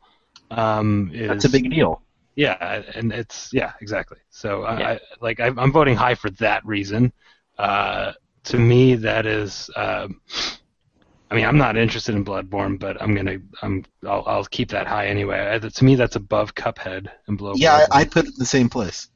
um, 0.52 1.12
is 1.14 1.28
That's 1.30 1.46
a 1.46 1.50
big 1.50 1.70
deal. 1.70 2.02
yeah, 2.36 2.82
and 2.96 3.12
it's 3.14 3.50
yeah, 3.54 3.74
exactly. 3.82 4.18
So 4.32 4.64
I, 4.64 4.80
Yeah. 4.80 4.90
I 4.90 5.00
like 5.22 5.40
I'm, 5.40 5.58
I'm 5.60 5.72
voting 5.72 5.96
high 5.96 6.16
for 6.16 6.30
that 6.32 6.66
reason. 6.66 7.14
Uh, 7.58 8.14
to 8.46 8.58
me, 8.58 8.96
that 8.96 9.26
is. 9.26 9.70
Um, 9.76 10.22
I 11.32 11.36
mean, 11.36 11.46
I'm 11.46 11.58
not 11.58 11.78
interested 11.78 12.16
in 12.16 12.26
Bloodborne, 12.26 12.80
but 12.80 13.02
I'm 13.02 13.14
gonna. 13.14 13.38
I'm. 13.62 13.86
I'll, 14.08 14.24
I'll 14.26 14.46
keep 14.46 14.70
that 14.70 14.88
high 14.88 15.08
anyway. 15.08 15.60
Uh, 15.62 15.70
To 15.70 15.84
me, 15.86 15.96
that's 15.96 16.16
above 16.16 16.56
Cuphead 16.56 17.08
and 17.28 17.38
below. 17.38 17.54
Yeah, 17.56 17.86
I, 17.92 18.00
I'd 18.02 18.12
put 18.12 18.26
it 18.26 18.30
in 18.30 18.40
the 18.40 18.46
same 18.46 18.70
place. 18.70 19.10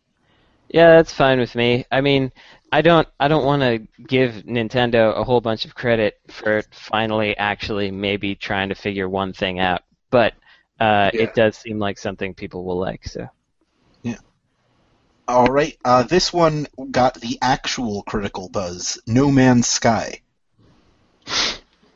Yeah, 0.69 0.95
that's 0.95 1.13
fine 1.13 1.39
with 1.39 1.55
me. 1.55 1.85
I 1.91 2.01
mean, 2.01 2.31
I 2.71 2.81
don't 2.81 3.07
I 3.19 3.27
don't 3.27 3.45
want 3.45 3.61
to 3.61 4.03
give 4.07 4.33
Nintendo 4.45 5.15
a 5.15 5.23
whole 5.23 5.41
bunch 5.41 5.65
of 5.65 5.75
credit 5.75 6.19
for 6.29 6.63
finally 6.71 7.37
actually 7.37 7.91
maybe 7.91 8.35
trying 8.35 8.69
to 8.69 8.75
figure 8.75 9.07
one 9.07 9.33
thing 9.33 9.59
out, 9.59 9.83
but 10.09 10.33
uh, 10.79 11.11
Yeah. 11.13 11.23
it 11.23 11.35
does 11.35 11.57
seem 11.57 11.77
like 11.79 11.97
something 11.99 12.33
people 12.33 12.63
will 12.63 12.79
like. 12.79 13.07
So 13.07 13.27
All 15.27 15.47
right. 15.47 15.77
Uh, 15.83 16.03
this 16.03 16.31
one 16.31 16.67
got 16.91 17.15
the 17.15 17.37
actual 17.41 18.03
critical 18.03 18.47
buzz. 18.47 18.97
No 19.05 19.31
Man's 19.31 19.67
Sky. 19.67 20.21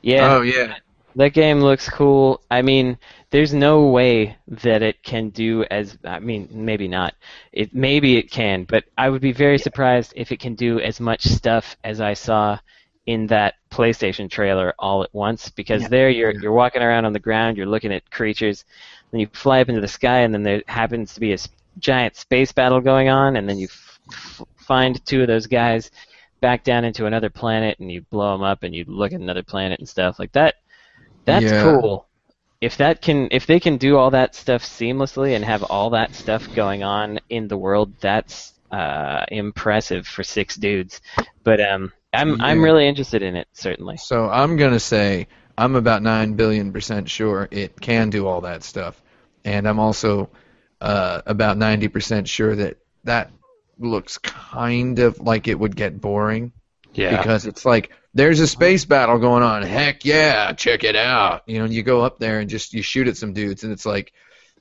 yeah, 0.02 0.38
Oh 0.38 0.42
yeah. 0.42 0.76
that 1.16 1.30
game 1.34 1.60
looks 1.62 1.90
cool. 1.90 2.42
I 2.52 2.62
mean, 2.62 2.98
there's 3.32 3.54
no 3.54 3.88
way 3.88 4.38
that 4.48 4.82
it 4.82 5.02
can 5.04 5.30
do 5.30 5.64
as. 5.72 5.98
I 6.04 6.20
mean, 6.20 6.48
maybe 6.52 6.88
not. 6.88 7.16
It 7.52 7.74
maybe 7.74 8.18
it 8.18 8.32
can, 8.32 8.64
but 8.66 8.86
I 8.98 9.10
would 9.10 9.22
be 9.22 9.32
very 9.34 9.58
surprised 9.58 10.14
if 10.16 10.32
it 10.32 10.40
can 10.40 10.56
do 10.56 10.80
as 10.80 11.00
much 11.00 11.24
stuff 11.26 11.76
as 11.84 12.02
I 12.02 12.14
saw 12.14 12.60
in 13.06 13.28
that 13.28 13.56
PlayStation 13.72 14.30
trailer 14.30 14.74
all 14.80 15.04
at 15.04 15.14
once. 15.14 15.50
Because 15.50 15.84
Yeah. 15.84 15.90
there, 15.90 16.10
you're 16.10 16.34
you're 16.34 16.52
walking 16.54 16.82
around 16.84 17.06
on 17.06 17.14
the 17.14 17.20
ground, 17.20 17.58
you're 17.58 17.66
looking 17.66 17.94
at 17.94 18.10
creatures, 18.12 18.66
then 19.12 19.22
you 19.22 19.28
fly 19.34 19.62
up 19.62 19.70
into 19.70 19.82
the 19.82 19.88
sky, 19.88 20.20
and 20.20 20.34
then 20.34 20.44
there 20.44 20.64
happens 20.68 21.14
to 21.16 21.20
be 21.20 21.32
a 21.32 21.36
s- 21.36 21.50
giant 21.80 22.16
space 22.16 22.52
battle 22.52 22.82
going 22.82 23.10
on, 23.10 23.36
and 23.38 23.48
then 23.50 23.58
you 23.58 23.68
f- 23.70 24.00
f- 24.12 24.48
find 24.58 25.04
two 25.06 25.22
of 25.22 25.28
those 25.28 25.48
guys 25.48 25.92
back 26.42 26.64
down 26.64 26.86
into 26.86 27.06
another 27.06 27.30
planet, 27.30 27.80
and 27.80 27.92
you 27.92 28.02
blow 28.12 28.34
them 28.34 28.44
up, 28.44 28.64
and 28.64 28.76
you 28.76 28.86
look 28.88 29.14
at 29.14 29.20
another 29.22 29.44
planet 29.44 29.80
and 29.80 29.90
stuff 29.90 30.20
like 30.20 30.32
that. 30.34 30.56
That's 31.26 31.52
Yeah. 31.52 31.62
cool. 31.62 32.08
If 32.62 32.78
that 32.78 33.02
can, 33.02 33.28
if 33.32 33.46
they 33.46 33.60
can 33.60 33.78
do 33.78 33.98
all 33.98 34.12
that 34.12 34.36
stuff 34.36 34.64
seamlessly 34.64 35.36
and 35.36 35.46
have 35.46 35.64
all 35.64 35.92
that 35.92 36.16
stuff 36.16 36.52
going 36.54 36.84
on 36.84 37.20
in 37.30 37.48
the 37.48 37.58
world, 37.58 37.94
that's 38.02 38.54
uh, 38.72 39.26
impressive 39.30 40.08
for 40.08 40.24
six 40.24 40.56
dudes. 40.56 41.02
But 41.44 41.62
um, 41.62 41.92
I'm 42.14 42.38
I'm 42.40 42.64
really 42.64 42.88
interested 42.88 43.22
in 43.22 43.36
it, 43.36 43.48
certainly. 43.54 43.98
So 43.98 44.30
I'm 44.30 44.58
gonna 44.58 44.80
say 44.80 45.28
I'm 45.58 45.76
about 45.76 46.02
nine 46.02 46.34
billion 46.34 46.72
percent 46.72 47.10
sure 47.10 47.48
it 47.52 47.80
can 47.80 48.10
do 48.10 48.28
all 48.28 48.42
that 48.42 48.64
stuff, 48.64 49.02
and 49.44 49.68
I'm 49.68 49.80
also 49.80 50.30
uh, 50.82 51.22
about 51.26 51.58
ninety 51.58 51.88
percent 51.88 52.28
sure 52.28 52.56
that 52.56 52.78
that 53.04 53.32
looks 53.80 54.18
kind 54.18 55.00
of 55.00 55.20
like 55.20 55.48
it 55.48 55.58
would 55.60 55.76
get 55.76 56.00
boring 56.02 56.52
Yeah. 56.94 57.18
because 57.18 57.46
it's 57.46 57.64
like 57.66 57.92
there's 58.14 58.40
a 58.40 58.48
space 58.48 58.86
battle 58.86 59.20
going 59.20 59.44
on. 59.44 59.62
Heck 59.64 60.04
yeah, 60.04 60.52
check 60.54 60.84
it 60.84 60.96
out. 60.96 61.44
You 61.46 61.60
know, 61.60 61.66
you 61.66 61.84
go 61.84 62.02
up 62.02 62.18
there 62.20 62.40
and 62.40 62.50
just 62.50 62.74
you 62.74 62.82
shoot 62.82 63.08
at 63.08 63.18
some 63.18 63.34
dudes, 63.34 63.64
and 63.64 63.72
it's 63.72 63.86
like, 63.86 64.12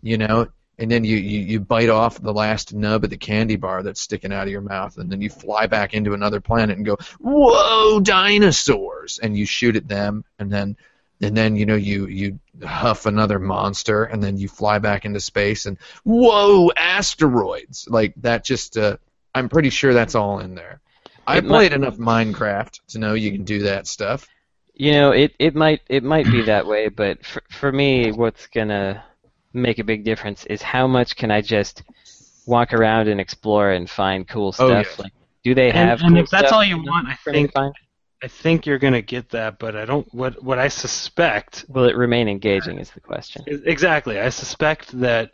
you 0.02 0.18
know, 0.18 0.48
and 0.78 0.90
then 0.90 1.04
you, 1.04 1.16
you 1.16 1.40
you 1.40 1.60
bite 1.60 1.88
off 1.88 2.20
the 2.20 2.34
last 2.34 2.74
nub 2.74 3.04
of 3.04 3.08
the 3.10 3.16
candy 3.16 3.56
bar 3.56 3.82
that's 3.82 4.00
sticking 4.02 4.30
out 4.32 4.42
of 4.46 4.50
your 4.50 4.60
mouth, 4.60 4.98
and 4.98 5.10
then 5.10 5.22
you 5.22 5.30
fly 5.30 5.66
back 5.66 5.94
into 5.94 6.12
another 6.12 6.40
planet 6.40 6.76
and 6.76 6.84
go, 6.84 6.98
whoa, 7.18 7.98
dinosaurs, 8.00 9.18
and 9.22 9.36
you 9.36 9.46
shoot 9.46 9.76
at 9.76 9.88
them, 9.88 10.22
and 10.38 10.52
then 10.52 10.76
and 11.20 11.36
then 11.36 11.56
you 11.56 11.66
know 11.66 11.76
you 11.76 12.06
you 12.06 12.38
huff 12.64 13.06
another 13.06 13.38
monster, 13.38 14.04
and 14.04 14.22
then 14.22 14.36
you 14.38 14.48
fly 14.48 14.78
back 14.78 15.04
into 15.04 15.20
space, 15.20 15.66
and 15.66 15.78
whoa, 16.04 16.70
asteroids, 16.76 17.86
like 17.90 18.12
that. 18.18 18.44
Just 18.44 18.76
uh, 18.76 18.96
I'm 19.34 19.48
pretty 19.48 19.70
sure 19.70 19.94
that's 19.94 20.14
all 20.14 20.40
in 20.40 20.54
there. 20.54 20.80
I 21.26 21.38
It 21.38 21.44
might- 21.44 21.48
played 21.56 21.72
enough 21.72 21.96
Minecraft 21.96 22.80
to 22.88 22.98
know 22.98 23.14
you 23.14 23.32
can 23.32 23.44
do 23.44 23.62
that 23.64 23.86
stuff. 23.86 24.28
You 24.74 24.92
know, 24.92 25.10
it, 25.12 25.34
it 25.38 25.54
might 25.54 25.80
it 25.88 26.04
might 26.04 26.26
be 26.30 26.42
that 26.42 26.66
way, 26.66 26.88
but 26.88 27.24
for 27.24 27.42
for 27.50 27.72
me, 27.72 28.12
what's 28.12 28.46
gonna 28.48 29.02
make 29.54 29.78
a 29.78 29.84
big 29.84 30.04
difference 30.04 30.44
is 30.46 30.60
how 30.60 30.86
much 30.86 31.16
can 31.16 31.30
I 31.30 31.40
just 31.40 31.82
walk 32.46 32.74
around 32.74 33.08
and 33.08 33.18
explore 33.20 33.70
and 33.72 33.88
find 33.88 34.28
cool 34.28 34.48
Oh, 34.48 34.50
stuff. 34.50 34.86
yeah. 34.98 35.02
Like, 35.04 35.12
do 35.42 35.54
they 35.54 35.68
And- 35.70 35.76
have? 35.78 36.00
and 36.02 36.10
cool 36.10 36.18
if 36.24 36.30
that's 36.30 36.48
stuff 36.48 36.56
all 36.58 36.64
you 36.64 36.76
want, 36.76 37.08
I 37.08 37.14
for 37.14 37.30
me 37.30 37.38
to 37.38 37.42
think- 37.44 37.52
find? 37.54 37.74
I 38.22 38.28
think 38.28 38.66
you're 38.66 38.78
gonna 38.78 39.02
get 39.02 39.30
that, 39.30 39.58
but 39.58 39.76
I 39.76 39.84
don't. 39.84 40.12
What 40.14 40.42
what 40.42 40.58
I 40.58 40.68
suspect 40.68 41.64
Will 41.68 41.84
it 41.84 41.96
remain 41.96 42.28
engaging? 42.28 42.78
Is 42.78 42.90
the 42.90 43.00
question. 43.00 43.44
exactly. 43.46 44.18
I 44.18 44.30
suspect 44.30 44.98
that 45.00 45.32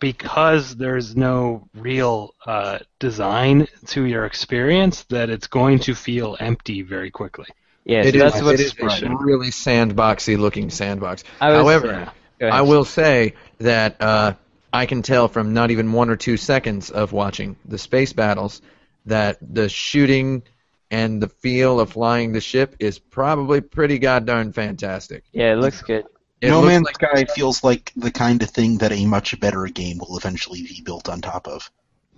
because 0.00 0.74
there's 0.76 1.16
no 1.16 1.68
real 1.74 2.34
uh, 2.44 2.80
design 2.98 3.66
to 3.86 4.04
your 4.04 4.26
experience, 4.26 5.04
that 5.04 5.30
it's 5.30 5.46
going 5.46 5.78
to 5.80 5.94
feel 5.94 6.36
empty 6.40 6.82
very 6.82 7.10
quickly. 7.10 7.46
Yeah, 7.84 8.00
It 8.02 8.12
so 8.12 8.16
is, 8.16 8.22
that's 8.22 8.40
it 8.40 8.44
what's 8.44 8.60
is 8.60 9.02
a 9.02 9.16
really 9.20 9.48
sandboxy 9.50 10.36
looking 10.38 10.70
sandbox. 10.70 11.22
I 11.40 11.50
was- 11.50 11.58
However, 11.60 12.12
Yeah. 12.40 12.54
I 12.54 12.62
will 12.62 12.84
say 12.84 13.34
that 13.58 13.96
uh, 14.00 14.34
I 14.72 14.86
can 14.86 15.02
tell 15.02 15.28
from 15.28 15.54
not 15.54 15.70
even 15.70 15.92
one 15.92 16.10
or 16.10 16.16
two 16.16 16.36
seconds 16.36 16.90
of 16.90 17.12
watching 17.12 17.56
the 17.64 17.78
space 17.78 18.12
battles 18.12 18.60
that 19.06 19.38
the 19.40 19.68
shooting 19.68 20.42
and 20.90 21.22
the 21.22 21.28
feel 21.28 21.80
of 21.80 21.92
flying 21.92 22.32
the 22.32 22.40
ship 22.40 22.76
is 22.78 22.98
probably 22.98 23.60
pretty 23.60 23.98
goddamn 23.98 24.52
fantastic. 24.52 25.24
Yeah, 25.32 25.52
it 25.52 25.56
looks 25.56 25.82
good. 25.82 26.04
It 26.40 26.48
no 26.48 26.60
looks 26.60 26.68
Man's 26.68 26.84
like- 26.84 26.94
Sky 26.96 27.24
feels 27.34 27.64
like 27.64 27.92
the 27.96 28.10
kind 28.10 28.42
of 28.42 28.50
thing 28.50 28.78
that 28.78 28.92
a 28.92 29.06
much 29.06 29.38
better 29.40 29.64
game 29.66 29.98
will 29.98 30.16
eventually 30.18 30.62
be 30.62 30.82
built 30.84 31.08
on 31.08 31.20
top 31.20 31.48
of. 31.48 31.70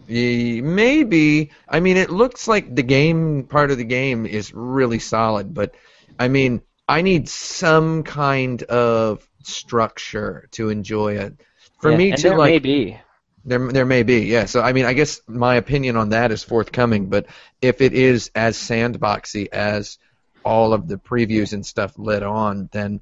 Maybe. 0.08 1.50
I 1.68 1.80
mean, 1.80 1.96
it 1.96 2.10
looks 2.10 2.46
like 2.48 2.74
the 2.74 2.82
game 2.82 3.44
part 3.44 3.70
of 3.70 3.78
the 3.78 3.84
game 3.84 4.26
is 4.26 4.52
really 4.54 4.98
solid, 4.98 5.54
but 5.54 5.74
I 6.18 6.28
mean, 6.28 6.62
I 6.88 7.02
need 7.02 7.28
some 7.28 8.02
kind 8.02 8.62
of 8.64 9.26
structure 9.42 10.48
to 10.52 10.70
enjoy 10.70 11.16
it. 11.18 11.34
For 11.80 11.90
Yeah, 11.90 11.96
me 11.96 12.10
and 12.10 12.18
to 12.22 12.28
there 12.30 12.38
like, 12.38 12.50
may 12.50 12.58
be. 12.58 13.00
There 13.46 13.72
there 13.72 13.86
may 13.86 14.02
be, 14.02 14.22
yeah. 14.22 14.44
So 14.46 14.60
I 14.60 14.72
mean, 14.72 14.84
I 14.84 14.92
guess 14.92 15.20
my 15.28 15.54
opinion 15.54 15.96
on 15.96 16.10
that 16.10 16.32
is 16.32 16.42
forthcoming. 16.42 17.06
But 17.08 17.26
if 17.62 17.80
it 17.80 17.92
is 17.94 18.30
as 18.34 18.56
sandboxy 18.58 19.48
as 19.52 19.98
all 20.44 20.72
of 20.72 20.88
the 20.88 20.96
previews 20.96 21.52
and 21.52 21.64
stuff 21.64 21.92
led 21.96 22.22
on, 22.24 22.68
then 22.72 23.00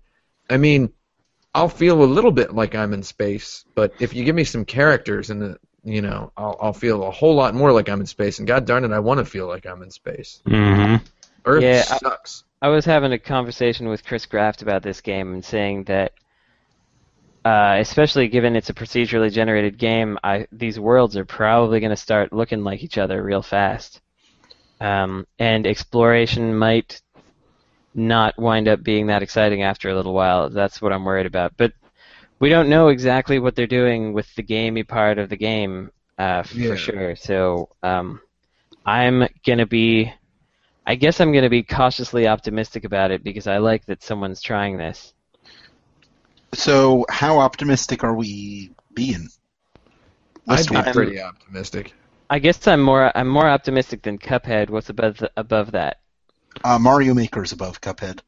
I 0.49 0.59
mean, 0.59 0.93
I'll 1.55 1.69
feel 1.71 2.03
a 2.03 2.05
little 2.05 2.31
bit 2.31 2.55
like 2.55 2.75
I'm 2.75 2.93
in 2.93 3.03
space. 3.03 3.65
But 3.75 3.95
if 4.01 4.15
you 4.15 4.25
give 4.25 4.37
me 4.37 4.45
some 4.45 4.65
characters 4.67 5.31
and 5.31 5.41
the 5.43 5.59
you 5.83 6.03
know, 6.03 6.33
I'll, 6.37 6.57
I'll 6.61 6.73
feel 6.73 7.05
a 7.05 7.11
whole 7.11 7.35
lot 7.35 7.55
more 7.55 7.73
like 7.73 7.89
I'm 7.89 8.01
in 8.01 8.07
space. 8.07 8.39
And 8.39 8.49
God 8.49 8.65
darn 8.67 8.85
it, 8.85 8.93
I 8.93 9.01
want 9.01 9.19
to 9.19 9.25
feel 9.25 9.47
like 9.47 9.67
I'm 9.67 9.83
in 9.83 9.91
space. 9.91 10.41
Mm-hmm. 10.47 11.05
Earth 11.45 11.63
Yeah, 11.63 11.85
I- 11.91 12.17
I 12.63 12.69
was 12.69 12.87
having 12.87 13.13
a 13.13 13.19
conversation 13.19 13.89
with 13.91 14.07
Kris 14.07 14.25
Graft 14.25 14.63
about 14.63 14.83
this 14.83 15.03
game 15.03 15.35
and 15.35 15.45
saying 15.45 15.85
that, 15.85 16.13
uh, 17.45 17.77
especially 17.79 18.29
given 18.29 18.57
it's 18.57 18.71
a 18.71 18.75
procedurally 18.75 19.33
generated 19.33 19.79
game, 19.79 20.19
I, 20.25 20.47
these 20.53 20.81
worlds 20.81 21.17
are 21.17 21.25
probably 21.27 21.81
going 21.81 21.91
to 21.91 21.97
start 21.97 22.33
looking 22.33 22.65
like 22.65 22.83
each 22.83 22.99
other 22.99 23.23
real 23.23 23.43
fast. 23.43 24.01
Um, 24.81 25.27
and 25.39 25.67
exploration 25.67 26.57
might 26.57 27.01
not 27.95 28.39
wind 28.39 28.69
up 28.69 28.83
being 28.83 29.07
that 29.07 29.23
exciting 29.23 29.63
after 29.63 29.89
a 29.91 29.95
little 29.95 30.15
while. 30.15 30.51
That's 30.51 30.83
what 30.83 30.93
I'm 30.93 31.05
worried 31.05 31.27
about. 31.27 31.53
But 31.57 31.73
we 32.41 32.49
don't 32.49 32.69
know 32.69 32.89
exactly 32.89 33.39
what 33.39 33.55
they're 33.57 33.67
doing 33.67 34.13
with 34.13 34.33
the 34.35 34.43
gamey 34.43 34.85
part 34.85 35.19
of 35.19 35.29
the 35.31 35.37
game 35.37 35.91
uh, 36.19 36.43
for 36.45 36.77
Yeah. 36.77 36.77
sure. 36.77 37.17
So 37.17 37.71
um, 37.83 38.21
I'm 38.87 39.29
going 39.47 39.59
to 39.59 39.67
be 39.67 40.13
I 40.87 40.97
guess 40.97 41.21
I'm 41.21 41.33
going 41.33 41.45
to 41.45 41.51
be 41.51 41.63
cautiously 41.63 42.27
optimistic 42.27 42.85
about 42.85 43.11
it 43.11 43.23
because 43.25 43.47
I 43.47 43.59
like 43.59 43.87
that 43.87 44.03
someone's 44.03 44.41
trying 44.43 44.77
this. 44.79 45.15
So, 46.55 47.05
how 47.09 47.39
optimistic 47.39 48.05
are 48.05 48.15
we 48.15 48.71
being? 48.95 49.29
I'd 50.49 50.67
be 50.69 50.93
pretty 50.93 51.21
optimistic. 51.21 51.93
I 52.31 52.39
guess 52.39 52.67
I'm 52.67 52.83
more 52.83 53.17
I'm 53.17 53.29
more 53.29 53.47
optimistic 53.49 54.03
than 54.03 54.19
Cuphead. 54.19 54.71
What's 54.71 54.89
above 54.91 55.19
the, 55.19 55.31
above 55.37 55.73
that? 55.73 56.01
Uh, 56.63 56.79
Mario 56.79 57.15
Maker's 57.15 57.53
above 57.53 57.81
Cuphead. 57.81 58.21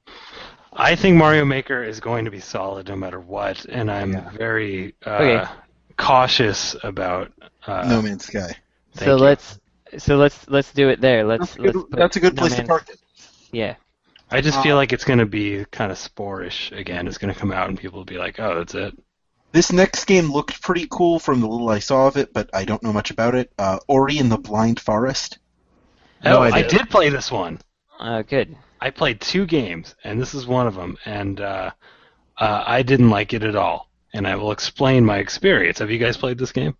I 0.73 0.95
think 0.97 1.17
Mario 1.17 1.45
Maker 1.45 1.83
is 1.83 2.01
going 2.01 2.25
to 2.27 2.31
be 2.31 2.41
solid 2.41 2.89
no 2.89 2.97
matter 2.97 3.19
what, 3.21 3.65
and 3.67 3.91
I'm 3.91 4.13
Yeah. 4.13 4.31
very 4.31 4.95
uh, 5.07 5.11
Okay. 5.11 5.45
cautious 5.97 6.77
about. 6.83 7.33
Uh, 7.67 7.87
no 7.89 8.03
Man's 8.03 8.27
Sky. 8.27 8.55
So 8.95 9.17
you. 9.17 9.23
let's 9.23 9.59
so 9.99 10.17
let's 10.17 10.49
let's 10.49 10.73
do 10.73 10.89
it 10.89 11.01
there. 11.01 11.25
Let's 11.25 11.55
That's 11.55 11.57
a 11.57 11.63
let's 11.63 11.77
good, 11.77 11.87
that's 11.93 12.17
a 12.17 12.21
good 12.21 12.35
No 12.37 12.41
place 12.41 12.53
to 12.53 12.59
Man's- 12.59 12.69
park 12.69 12.89
it. 12.91 12.99
Yeah. 13.53 13.77
I 14.31 14.41
just 14.41 14.59
Uh, 14.59 14.63
feel 14.63 14.77
like 14.77 14.93
it's 14.93 15.05
going 15.05 15.21
to 15.21 15.27
be 15.27 15.65
kind 15.71 15.93
of 15.93 15.99
sporish 15.99 16.77
again. 16.77 17.07
It's 17.07 17.19
going 17.19 17.33
to 17.33 17.39
come 17.39 17.53
out 17.53 17.69
and 17.69 17.79
people 17.79 17.99
will 17.99 18.05
be 18.05 18.19
like, 18.19 18.41
"Oh, 18.41 18.57
that's 18.57 18.75
it." 18.75 18.95
This 19.53 19.73
next 19.73 20.05
game 20.07 20.33
looked 20.33 20.61
pretty 20.61 20.87
cool 20.91 21.19
from 21.19 21.41
the 21.41 21.47
little 21.47 21.69
I 21.69 21.79
saw 21.79 22.09
of 22.09 22.17
it, 22.17 22.33
but 22.33 22.51
I 22.53 22.65
don't 22.65 22.83
know 22.83 22.93
much 22.93 23.11
about 23.11 23.35
it. 23.35 23.53
Uh, 23.59 23.79
Ori 23.89 24.19
and 24.19 24.31
the 24.31 24.37
Blind 24.39 24.81
Forest. 24.81 25.39
No 26.25 26.39
oh, 26.39 26.43
I 26.43 26.49
idea. 26.51 26.69
did 26.69 26.91
play 26.91 27.09
this 27.09 27.31
one. 27.31 27.61
Uh, 27.99 28.23
good. 28.23 28.57
I 28.81 28.91
played 28.91 29.21
two 29.21 29.47
games, 29.47 29.95
and 30.05 30.21
this 30.21 30.35
is 30.35 30.47
one 30.47 30.67
of 30.67 30.75
them, 30.75 30.99
and 31.05 31.41
uh, 31.41 31.71
uh, 32.39 32.65
I 32.67 32.83
didn't 32.83 33.11
like 33.11 33.33
it 33.33 33.43
at 33.43 33.57
all. 33.57 33.89
And 34.13 34.27
I 34.27 34.37
will 34.37 34.51
explain 34.51 35.05
my 35.05 35.19
experience. 35.19 35.79
Have 35.79 35.91
you 35.91 35.99
guys 35.99 36.17
played 36.17 36.39
this 36.39 36.53
game? 36.53 36.77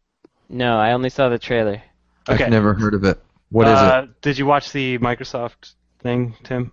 No, 0.49 0.79
I 0.79 0.93
only 0.93 1.11
saw 1.11 1.29
the 1.29 1.39
trailer. 1.39 1.83
Okay. 2.29 2.45
I've 2.45 2.51
never 2.51 2.75
heard 2.75 2.95
of 2.95 3.05
it. 3.05 3.21
What 3.51 3.69
is 3.69 3.75
uh, 3.75 4.07
Did 4.23 4.39
you 4.39 4.47
watch 4.47 4.73
the 4.73 4.99
Microsoft 4.99 5.75
thing, 6.01 6.35
Tim? 6.45 6.73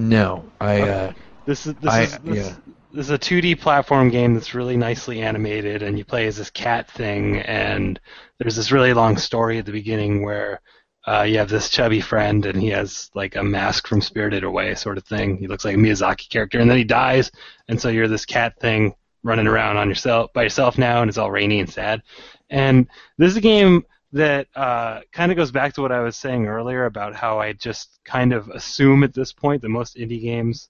No, 0.00 0.44
I. 0.60 0.80
Uh, 0.82 1.12
This 1.46 1.66
is 1.66 1.74
this 1.74 1.92
I- 1.92 2.02
is 2.02 2.18
this, 2.18 2.36
yeah. 2.48 2.54
this 2.92 3.06
is 3.06 3.10
a 3.10 3.18
2D 3.18 3.60
platform 3.60 4.08
game 4.10 4.34
that's 4.34 4.54
really 4.54 4.76
nicely 4.76 5.20
animated, 5.22 5.82
and 5.82 5.98
you 5.98 6.04
play 6.04 6.26
as 6.26 6.36
this 6.36 6.50
cat 6.50 6.90
thing, 6.90 7.38
and 7.38 7.98
there's 8.38 8.56
this 8.56 8.72
really 8.72 8.92
long 8.94 9.16
story 9.18 9.58
at 9.58 9.66
the 9.66 9.72
beginning 9.72 10.22
where 10.24 10.60
uh, 11.06 11.22
you 11.22 11.38
have 11.38 11.48
this 11.48 11.68
chubby 11.70 12.00
friend, 12.00 12.46
and 12.46 12.60
he 12.60 12.68
has 12.68 13.10
like 13.14 13.36
a 13.36 13.42
mask 13.42 13.86
from 13.88 14.00
Spirited 14.00 14.44
Away 14.44 14.74
sort 14.74 14.96
of 14.98 15.04
thing. 15.04 15.38
He 15.38 15.46
looks 15.48 15.64
like 15.64 15.74
a 15.74 15.78
Miyazaki 15.78 16.28
character, 16.28 16.58
and 16.60 16.70
then 16.70 16.78
he 16.78 16.84
dies, 16.84 17.30
and 17.68 17.80
so 17.80 17.88
you're 17.88 18.08
this 18.08 18.26
cat 18.26 18.58
thing 18.60 18.94
running 19.22 19.46
around 19.46 19.76
on 19.76 19.88
yourself 19.88 20.32
by 20.32 20.42
yourself 20.44 20.78
now, 20.78 21.02
and 21.02 21.08
it's 21.08 21.18
all 21.18 21.30
rainy 21.30 21.60
and 21.60 21.68
sad. 21.70 22.02
And 22.48 22.86
this 23.18 23.30
is 23.30 23.36
a 23.36 23.40
game 23.42 23.84
that 24.12 24.48
uh, 24.56 25.00
kind 25.12 25.30
of 25.30 25.36
goes 25.36 25.52
back 25.52 25.74
to 25.74 25.82
what 25.82 25.92
I 25.92 26.00
was 26.00 26.16
saying 26.16 26.46
earlier 26.46 26.86
about 26.86 27.14
how 27.14 27.38
I 27.38 27.52
just 27.52 28.00
kind 28.04 28.32
of 28.32 28.48
assume 28.48 29.04
at 29.04 29.14
this 29.14 29.32
point 29.32 29.62
that 29.62 29.68
most 29.68 29.96
indie 29.96 30.20
games 30.20 30.68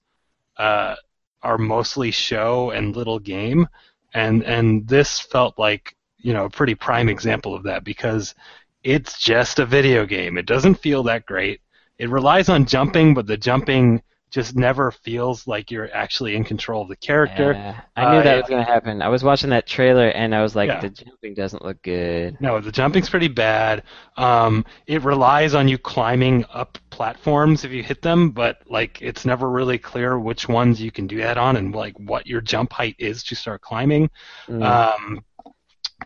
uh, 0.57 0.95
are 1.41 1.57
mostly 1.57 2.11
show 2.11 2.69
and 2.71 2.95
little 2.95 3.19
game, 3.19 3.67
and 4.13 4.43
and 4.43 4.87
this 4.87 5.19
felt 5.19 5.57
like 5.57 5.95
you 6.17 6.33
know 6.33 6.45
a 6.45 6.49
pretty 6.49 6.75
prime 6.75 7.09
example 7.09 7.55
of 7.55 7.63
that 7.63 7.83
because 7.83 8.35
it's 8.83 9.17
just 9.17 9.59
a 9.59 9.65
video 9.65 10.05
game. 10.05 10.37
It 10.37 10.45
doesn't 10.45 10.75
feel 10.75 11.03
that 11.03 11.25
great. 11.25 11.61
It 11.97 12.09
relies 12.09 12.49
on 12.49 12.65
jumping, 12.65 13.13
but 13.13 13.27
the 13.27 13.37
jumping 13.37 14.01
just 14.31 14.55
never 14.55 14.91
feels 14.91 15.45
like 15.45 15.69
you're 15.69 15.93
actually 15.93 16.35
in 16.37 16.43
control 16.45 16.83
of 16.83 16.87
the 16.87 16.95
character. 16.95 17.51
Yeah, 17.51 17.81
I 17.97 18.11
knew 18.13 18.19
Uh, 18.19 18.23
that 18.23 18.37
was 18.37 18.49
going 18.49 18.65
to 18.65 18.71
happen. 18.71 19.01
I 19.01 19.09
was 19.09 19.23
watching 19.25 19.49
that 19.49 19.67
trailer 19.67 20.07
and 20.07 20.33
I 20.33 20.41
was 20.41 20.55
like, 20.55 20.69
Yeah. 20.69 20.79
the 20.79 20.89
jumping 20.89 21.33
doesn't 21.33 21.63
look 21.65 21.81
good. 21.81 22.39
No, 22.39 22.61
the 22.61 22.71
jumping's 22.71 23.09
pretty 23.09 23.27
bad. 23.27 23.83
Um, 24.15 24.63
it 24.87 25.03
relies 25.03 25.53
on 25.53 25.67
you 25.67 25.77
climbing 25.77 26.45
up 26.53 26.77
platforms 26.91 27.65
if 27.65 27.71
you 27.71 27.83
hit 27.83 28.01
them, 28.01 28.31
but 28.31 28.59
like 28.69 29.01
it's 29.01 29.25
never 29.25 29.49
really 29.49 29.77
clear 29.77 30.17
which 30.17 30.47
ones 30.47 30.81
you 30.81 30.91
can 30.91 31.07
do 31.07 31.17
that 31.17 31.37
on 31.37 31.57
and 31.57 31.75
like 31.75 31.99
what 31.99 32.25
your 32.25 32.39
jump 32.39 32.71
height 32.71 32.95
is 32.99 33.23
to 33.23 33.35
start 33.35 33.59
climbing. 33.61 34.09
Mm. 34.47 34.63
Um, 34.63 35.25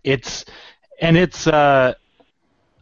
it's 0.04 0.46
and 1.00 1.16
it's 1.16 1.46
uh, 1.46 1.94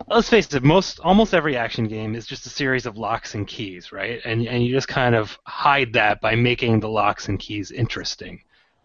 let's 0.08 0.30
face 0.30 0.54
it, 0.54 0.64
most 0.64 1.00
almost 1.02 1.34
every 1.34 1.56
action 1.58 1.88
game 1.88 2.16
is 2.16 2.26
just 2.26 2.46
a 2.46 2.50
series 2.50 2.86
of 2.86 2.98
locks 2.98 3.36
and 3.36 3.48
keys, 3.48 3.92
right? 3.92 4.22
And 4.26 4.48
and 4.48 4.64
you 4.66 4.74
just 4.74 4.88
kind 4.88 5.16
of 5.16 5.38
hide 5.46 5.94
that 5.94 6.22
by 6.22 6.36
making 6.36 6.80
the 6.80 6.90
locks 6.90 7.28
and 7.30 7.40
keys 7.40 7.72
interesting. 7.72 8.42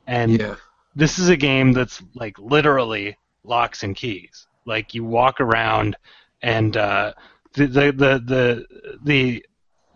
And 0.06 0.40
Yeah. 0.40 0.56
this 0.94 1.18
is 1.18 1.28
a 1.28 1.36
game 1.36 1.72
that's 1.72 2.02
like 2.14 2.38
literally 2.38 3.16
locks 3.44 3.82
and 3.82 3.94
keys. 3.96 4.46
Like 4.64 4.94
you 4.94 5.04
walk 5.04 5.40
around 5.40 5.96
and 6.42 6.76
uh, 6.76 7.12
the, 7.54 7.66
the 7.66 7.92
the 7.92 8.22
the 8.24 8.66
the 9.02 9.44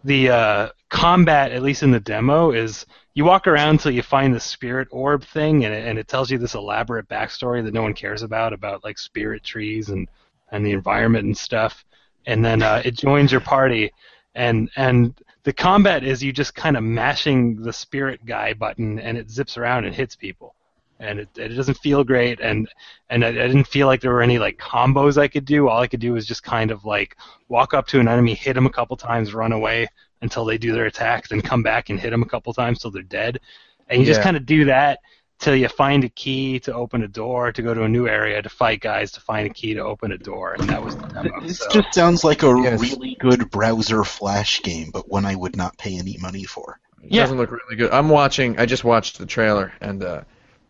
the 0.04 0.30
uh, 0.30 0.68
combat, 0.90 1.52
at 1.52 1.62
least 1.62 1.82
in 1.82 1.92
the 1.92 2.00
demo, 2.00 2.50
is 2.50 2.86
you 3.14 3.24
walk 3.24 3.46
around 3.46 3.70
until 3.70 3.92
you 3.92 4.02
find 4.02 4.34
the 4.34 4.40
spirit 4.40 4.88
orb 4.90 5.24
thing, 5.24 5.64
and 5.64 5.74
it, 5.74 5.86
and 5.86 5.98
it 5.98 6.08
tells 6.08 6.30
you 6.30 6.38
this 6.38 6.54
elaborate 6.54 7.08
backstory 7.08 7.62
that 7.64 7.74
no 7.74 7.82
one 7.82 7.94
cares 7.94 8.22
about 8.22 8.52
about 8.52 8.82
like 8.84 8.98
spirit 8.98 9.44
trees 9.44 9.90
and 9.90 10.08
and 10.52 10.64
the 10.64 10.70
environment 10.70 11.24
and 11.24 11.36
stuff. 11.36 11.84
And 12.26 12.44
then 12.44 12.62
uh, 12.62 12.82
it 12.84 12.94
joins 12.96 13.32
your 13.32 13.40
party, 13.40 13.90
and 14.36 14.70
and 14.76 15.12
the 15.42 15.52
combat 15.52 16.04
is 16.04 16.22
you 16.22 16.32
just 16.32 16.54
kind 16.54 16.76
of 16.76 16.84
mashing 16.84 17.60
the 17.60 17.72
spirit 17.72 18.24
guy 18.24 18.52
button, 18.52 19.00
and 19.00 19.18
it 19.18 19.28
zips 19.28 19.56
around 19.56 19.86
and 19.86 19.94
hits 19.94 20.14
people, 20.14 20.54
and 21.00 21.18
it, 21.18 21.28
it 21.36 21.48
doesn't 21.48 21.78
feel 21.78 22.04
great, 22.04 22.38
and 22.38 22.68
and 23.10 23.24
I, 23.24 23.28
I 23.30 23.32
didn't 23.32 23.66
feel 23.66 23.88
like 23.88 24.00
there 24.00 24.12
were 24.12 24.22
any 24.22 24.38
like 24.38 24.56
combos 24.58 25.18
I 25.18 25.26
could 25.26 25.44
do. 25.44 25.68
All 25.68 25.80
I 25.80 25.88
could 25.88 25.98
do 25.98 26.12
was 26.12 26.26
just 26.26 26.44
kind 26.44 26.70
of 26.70 26.84
like 26.84 27.16
walk 27.48 27.74
up 27.74 27.88
to 27.88 27.98
an 27.98 28.06
enemy, 28.06 28.34
hit 28.34 28.52
them 28.52 28.66
a 28.66 28.70
couple 28.70 28.96
times, 28.96 29.34
run 29.34 29.50
away 29.50 29.88
until 30.20 30.44
they 30.44 30.58
do 30.58 30.72
their 30.72 30.86
attack, 30.86 31.26
then 31.26 31.42
come 31.42 31.64
back 31.64 31.90
and 31.90 31.98
hit 31.98 32.10
them 32.10 32.22
a 32.22 32.26
couple 32.26 32.54
times 32.54 32.78
till 32.78 32.92
they're 32.92 33.02
dead, 33.02 33.40
and 33.88 33.98
you 33.98 34.06
just 34.06 34.22
kind 34.22 34.36
of 34.36 34.46
do 34.46 34.66
that 34.66 35.00
till 35.42 35.56
you 35.56 35.68
find 35.68 36.04
a 36.04 36.08
key 36.08 36.60
to 36.60 36.72
open 36.72 37.02
a 37.02 37.08
door 37.08 37.52
to 37.52 37.62
go 37.62 37.74
to 37.74 37.82
a 37.82 37.88
new 37.88 38.06
area 38.06 38.40
to 38.40 38.48
fight 38.48 38.80
guys 38.80 39.10
to 39.12 39.20
find 39.20 39.44
a 39.50 39.52
key 39.52 39.74
to 39.74 39.80
open 39.80 40.12
a 40.12 40.18
door, 40.18 40.54
and 40.54 40.68
that 40.68 40.82
was 40.82 40.96
the 40.96 41.06
demo. 41.08 41.40
This 41.42 41.58
so. 41.58 41.68
just 41.68 41.92
sounds 41.92 42.22
like 42.24 42.42
a 42.44 42.46
Yes. 42.62 42.80
really 42.80 43.16
good 43.18 43.50
browser 43.50 44.04
flash 44.04 44.62
game, 44.62 44.90
but 44.92 45.10
one 45.10 45.26
I 45.26 45.34
would 45.34 45.56
not 45.56 45.76
pay 45.76 45.98
any 45.98 46.16
money 46.18 46.44
for. 46.44 46.78
It 47.02 47.12
Yeah. 47.12 47.22
doesn't 47.22 47.36
look 47.38 47.50
really 47.50 47.76
good. 47.76 47.90
I'm 47.90 48.08
watching. 48.08 48.58
I 48.58 48.66
just 48.66 48.84
watched 48.84 49.18
the 49.18 49.26
trailer, 49.26 49.72
and 49.80 50.02
uh, 50.04 50.22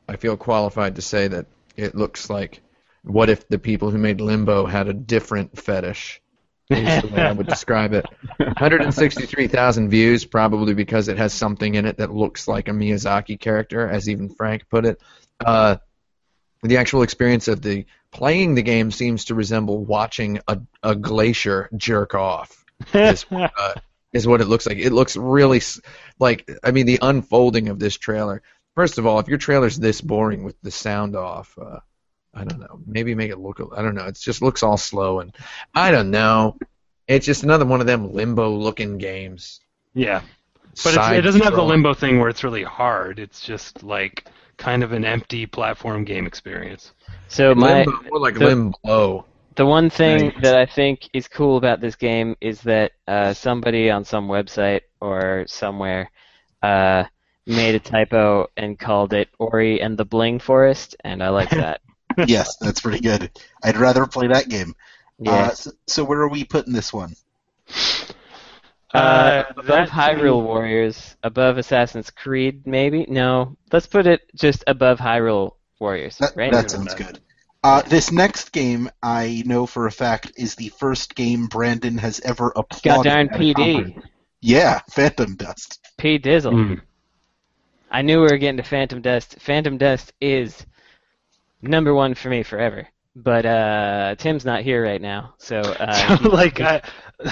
I 0.09 0.17
feel 0.17 0.37
qualified 0.39 0.97
to 0.97 1.03
say 1.03 1.29
that 1.29 1.47
it 1.77 1.95
looks 1.95 2.31
like. 2.31 2.63
What 3.05 3.29
if 3.29 3.49
the 3.49 3.59
people 3.59 3.91
who 3.91 3.99
made 3.99 4.21
Limbo 4.21 4.65
had 4.65 4.89
a 4.89 4.95
different 4.95 5.59
fetish? 5.59 6.23
Is 6.71 7.03
the 7.03 7.09
way 7.09 7.23
I 7.23 7.33
would 7.33 7.47
describe 7.47 7.93
it. 7.93 8.07
163,000 8.39 9.91
views, 9.91 10.25
probably 10.25 10.75
because 10.75 11.09
it 11.09 11.19
has 11.19 11.33
something 11.35 11.75
in 11.75 11.85
it 11.85 11.99
that 11.99 12.13
looks 12.13 12.49
like 12.49 12.69
a 12.69 12.73
Miyazaki 12.73 13.39
character, 13.39 13.89
as 13.89 14.09
even 14.09 14.29
Frank 14.31 14.69
put 14.71 14.87
it. 14.87 15.01
Uh, 15.45 15.77
the 16.63 16.79
actual 16.79 17.03
experience 17.03 17.49
of 17.49 17.61
the 17.61 17.85
playing 18.13 18.55
the 18.55 18.63
game 18.63 18.91
seems 18.91 19.27
to 19.27 19.35
resemble 19.35 19.85
watching 19.85 20.41
a, 20.49 20.61
a 20.83 20.95
glacier 20.95 21.69
jerk 21.77 22.15
off 22.15 22.65
is, 22.95 23.27
uh, 23.33 23.75
is 24.13 24.27
what 24.27 24.41
it 24.41 24.47
looks 24.47 24.67
like. 24.67 24.79
It 24.79 24.93
looks 24.93 25.17
really 25.17 25.59
s- 25.59 25.81
like 26.19 26.49
I 26.63 26.71
mean 26.71 26.87
the 26.87 27.01
unfolding 27.03 27.69
of 27.69 27.79
this 27.79 27.97
trailer. 27.97 28.43
First 28.75 28.99
of 28.99 29.07
all, 29.07 29.19
if 29.19 29.29
your 29.29 29.39
trailer's 29.39 29.79
this 29.79 30.01
boring 30.01 30.45
with 30.45 30.57
the 30.63 30.71
sound 30.71 31.17
off, 31.17 31.59
uh, 31.61 31.81
I 32.35 32.45
don't 32.45 32.61
know. 32.61 32.81
Maybe 32.87 33.15
make 33.15 33.31
it 33.31 33.39
look. 33.39 33.61
I 33.77 33.83
don't 33.83 33.95
know. 33.95 34.07
It 34.07 34.19
just 34.19 34.41
looks 34.43 34.63
all 34.63 34.77
slow 34.77 35.21
and 35.21 35.35
I 35.75 35.91
don't 35.91 36.11
know. 36.11 36.57
It's 37.09 37.27
just 37.27 37.43
another 37.43 37.67
one 37.67 37.81
of 37.81 37.87
them 37.87 38.13
limbo-looking 38.13 38.97
games. 38.99 39.61
yeah, 39.95 40.23
but 40.85 40.95
it's, 40.95 41.09
it 41.11 41.21
doesn't 41.23 41.43
have 41.45 41.55
the 41.55 41.63
limbo 41.63 41.93
thing 41.95 42.19
where 42.21 42.29
it's 42.31 42.43
really 42.45 42.63
hard. 42.63 43.19
It's 43.19 43.41
just 43.43 43.83
like 43.83 44.25
kind 44.57 44.83
of 44.83 44.93
an 44.93 45.05
empty 45.05 45.45
platform 45.45 46.05
game 46.05 46.27
experience. 46.27 46.93
So 47.29 47.55
my 47.55 47.85
limbo, 47.85 48.03
more 48.11 48.21
like 48.21 48.35
the- 48.35 48.47
limbo. 48.47 49.27
the 49.57 49.67
one 49.67 49.91
thing 49.91 50.27
Right. 50.29 50.43
that 50.43 50.57
I 50.57 50.65
think 50.65 51.11
is 51.13 51.29
cool 51.29 51.59
about 51.59 51.81
this 51.83 51.97
game 51.97 52.37
is 52.41 52.63
that 52.63 52.93
uh, 53.07 53.35
somebody 53.35 53.91
on 53.91 54.05
some 54.05 54.29
website 54.29 54.83
or 55.01 55.45
somewhere 55.49 56.11
uh, 56.63 57.05
made 57.47 57.75
a 57.75 57.81
typo 57.81 58.47
and 58.57 58.79
called 58.79 59.13
it 59.13 59.29
Ori 59.39 59.83
and 59.83 59.99
the 59.99 60.05
Bling 60.07 60.39
Forest, 60.39 60.97
and 61.05 61.23
I 61.23 61.29
like 61.29 61.51
that. 61.65 61.81
Yes, 62.27 62.57
that's 62.61 62.81
pretty 62.81 63.01
good. 63.01 63.31
I'd 63.63 63.77
rather 63.77 64.07
play 64.07 64.29
that 64.29 64.49
game. 64.49 64.75
Yeah. 65.19 65.33
Uh, 65.33 65.51
so, 65.51 65.71
so 65.87 66.05
where 66.05 66.21
are 66.21 66.29
we 66.29 66.45
putting 66.45 66.73
this 66.73 66.93
one? 66.93 67.15
Uh, 68.95 69.45
above 69.51 69.67
that 69.67 69.87
to 69.89 69.93
Hyrule 69.93 70.41
me- 70.41 70.47
Warriors, 70.47 71.17
above 71.23 71.57
Assassin's 71.57 72.11
Creed, 72.11 72.67
maybe? 72.67 73.07
No, 73.09 73.57
let's 73.73 73.87
put 73.87 74.07
it 74.07 74.21
just 74.35 74.65
above 74.67 74.99
Hyrule 74.99 75.53
Warriors, 75.81 76.19
That, 76.19 76.33
right? 76.37 76.53
that 76.53 76.71
sounds 76.71 76.95
good. 76.95 77.19
Uh, 77.65 77.81
this 77.83 78.11
next 78.13 78.53
game, 78.53 78.91
I 79.03 79.43
know 79.47 79.67
for 79.67 79.87
a 79.87 79.93
fact, 79.93 80.33
is 80.37 80.57
the 80.57 80.69
first 80.71 81.15
game 81.15 81.47
Brandon 81.47 81.97
has 81.99 82.21
ever 82.21 82.53
applauded. 82.55 82.83
God 82.85 83.05
darn 83.05 83.29
at 83.31 83.37
a 83.37 83.39
PD. 83.39 84.03
Yeah, 84.41 84.81
Phantom 84.91 85.37
Dust. 85.37 85.79
P 85.97 86.19
Dizzle. 86.19 86.53
Mm. 86.53 86.81
I 87.91 88.03
knew 88.03 88.17
we 88.21 88.27
were 88.27 88.39
getting 88.39 88.57
to 88.57 88.63
Phantom 88.63 89.01
Dust. 89.01 89.37
Phantom 89.39 89.79
Dust 89.79 90.13
is 90.21 90.67
number 91.63 91.95
one 91.95 92.15
for 92.15 92.29
me 92.29 92.43
forever. 92.43 92.89
But 93.15 93.45
uh, 93.47 94.15
Tim's 94.19 94.45
not 94.45 94.63
here 94.63 94.83
right 94.83 95.01
now, 95.01 95.35
so 95.39 95.61
uh, 95.81 96.17
So, 96.19 96.29
like, 96.31 96.61
I, 96.61 96.83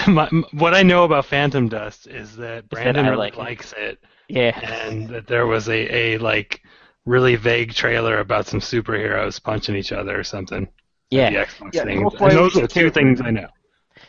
my, 0.07 0.27
what 0.53 0.73
I 0.75 0.83
know 0.83 1.03
about 1.05 1.25
Phantom 1.25 1.67
Dust 1.69 2.07
is 2.07 2.35
that 2.37 2.69
Brandon 2.69 3.05
I 3.05 3.09
really 3.09 3.29
it. 3.29 3.37
likes 3.37 3.73
it, 3.77 3.99
yeah. 4.27 4.57
and 4.59 5.09
that 5.09 5.27
there 5.27 5.47
was 5.47 5.67
a, 5.69 5.95
a 6.13 6.17
like 6.19 6.61
really 7.05 7.35
vague 7.35 7.73
trailer 7.73 8.19
about 8.19 8.47
some 8.47 8.59
superheroes 8.59 9.41
punching 9.41 9.75
each 9.75 9.91
other 9.91 10.17
or 10.19 10.23
something. 10.23 10.67
Yeah. 11.09 11.29
The 11.31 11.35
Xbox 11.37 11.73
Yeah, 11.73 11.83
thing. 11.83 12.03
before 12.03 12.29
And 12.29 12.37
those 12.37 12.57
are 12.57 12.67
two 12.67 12.89
things 12.91 13.21
I 13.21 13.31
know. 13.31 13.47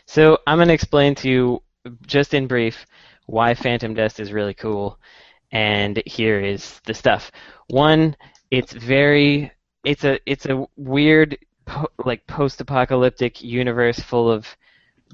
So 0.07 0.39
I'm 0.47 0.59
going 0.59 0.69
to 0.69 0.75
explain 0.75 1.15
to 1.17 1.29
you, 1.31 1.63
just 2.07 2.35
in 2.35 2.47
brief, 2.47 2.87
why 3.27 3.55
Phantom 3.55 3.95
Dust 3.95 4.21
is 4.21 4.33
really 4.33 4.55
cool. 4.55 4.99
And 5.53 6.03
here 6.07 6.41
is 6.41 6.81
the 6.87 6.95
stuff. 6.95 7.31
One, 7.69 8.17
it's 8.51 8.73
very, 8.73 9.53
it's 9.85 10.05
a, 10.05 10.19
it's 10.27 10.47
a 10.47 10.67
weird, 10.77 11.39
po- 11.65 11.91
like 12.05 12.27
post-apocalyptic 12.27 13.43
universe 13.43 13.99
full 14.01 14.31
of 14.31 14.47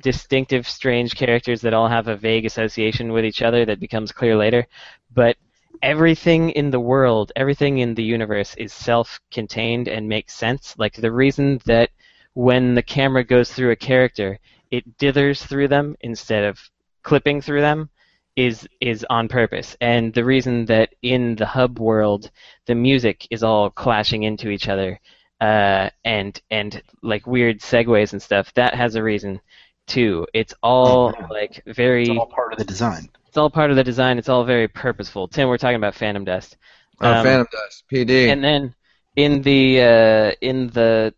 distinctive, 0.02 0.68
strange 0.68 1.14
characters 1.14 1.60
that 1.60 1.74
all 1.74 1.88
have 1.88 2.08
a 2.08 2.16
vague 2.16 2.46
association 2.46 3.12
with 3.12 3.24
each 3.24 3.42
other 3.42 3.64
that 3.64 3.80
becomes 3.80 4.12
clear 4.12 4.36
later. 4.36 4.66
But 5.12 5.36
everything 5.82 6.50
in 6.50 6.70
the 6.70 6.80
world, 6.80 7.32
everything 7.36 7.78
in 7.78 7.94
the 7.94 8.02
universe 8.02 8.54
is 8.56 8.72
self-contained 8.72 9.88
and 9.88 10.08
makes 10.08 10.34
sense. 10.34 10.74
Like 10.78 10.94
the 10.94 11.12
reason 11.12 11.60
that 11.66 11.90
when 12.34 12.74
the 12.74 12.82
camera 12.82 13.24
goes 13.24 13.52
through 13.52 13.72
a 13.72 13.76
character, 13.76 14.38
it 14.70 14.98
dithers 14.98 15.44
through 15.44 15.68
them 15.68 15.96
instead 16.00 16.44
of 16.44 16.60
clipping 17.02 17.40
through 17.40 17.62
them 17.62 17.90
is 18.46 18.68
is 18.80 19.04
on 19.10 19.28
purpose. 19.28 19.76
And 19.80 20.14
the 20.14 20.24
reason 20.24 20.64
that 20.66 20.88
in 21.02 21.34
the 21.36 21.46
hub 21.46 21.78
world 21.80 22.30
the 22.66 22.74
music 22.74 23.26
is 23.30 23.42
all 23.42 23.68
clashing 23.70 24.22
into 24.22 24.48
each 24.50 24.68
other 24.68 25.00
uh, 25.40 25.90
and 26.04 26.40
and 26.50 26.82
like 27.02 27.26
weird 27.26 27.58
segues 27.60 28.12
and 28.12 28.22
stuff, 28.22 28.52
that 28.54 28.74
has 28.74 28.94
a 28.94 29.02
reason 29.02 29.40
too. 29.86 30.26
It's 30.34 30.54
all 30.62 31.12
like 31.30 31.62
very 31.66 32.02
It's 32.08 32.18
all 32.18 32.26
part 32.26 32.52
of 32.52 32.58
the 32.58 32.64
design. 32.64 33.08
it's 33.26 33.36
all 33.36 33.50
part 33.50 33.70
of 33.70 33.76
the 33.76 33.84
design. 33.84 34.18
It's 34.18 34.28
all 34.28 34.44
very 34.44 34.68
purposeful. 34.68 35.28
Tim, 35.28 35.48
we're 35.48 35.58
talking 35.58 35.76
about 35.82 35.94
Phantom 35.94 36.24
Dust. 36.24 36.56
Oh, 37.00 37.12
Um, 37.12 37.24
Phantom 37.24 37.46
Dust, 37.50 37.84
PD. 37.90 38.28
And 38.32 38.42
then 38.44 38.74
in 39.16 39.42
the 39.42 39.80
uh, 39.82 40.32
in 40.40 40.68
the 40.68 41.12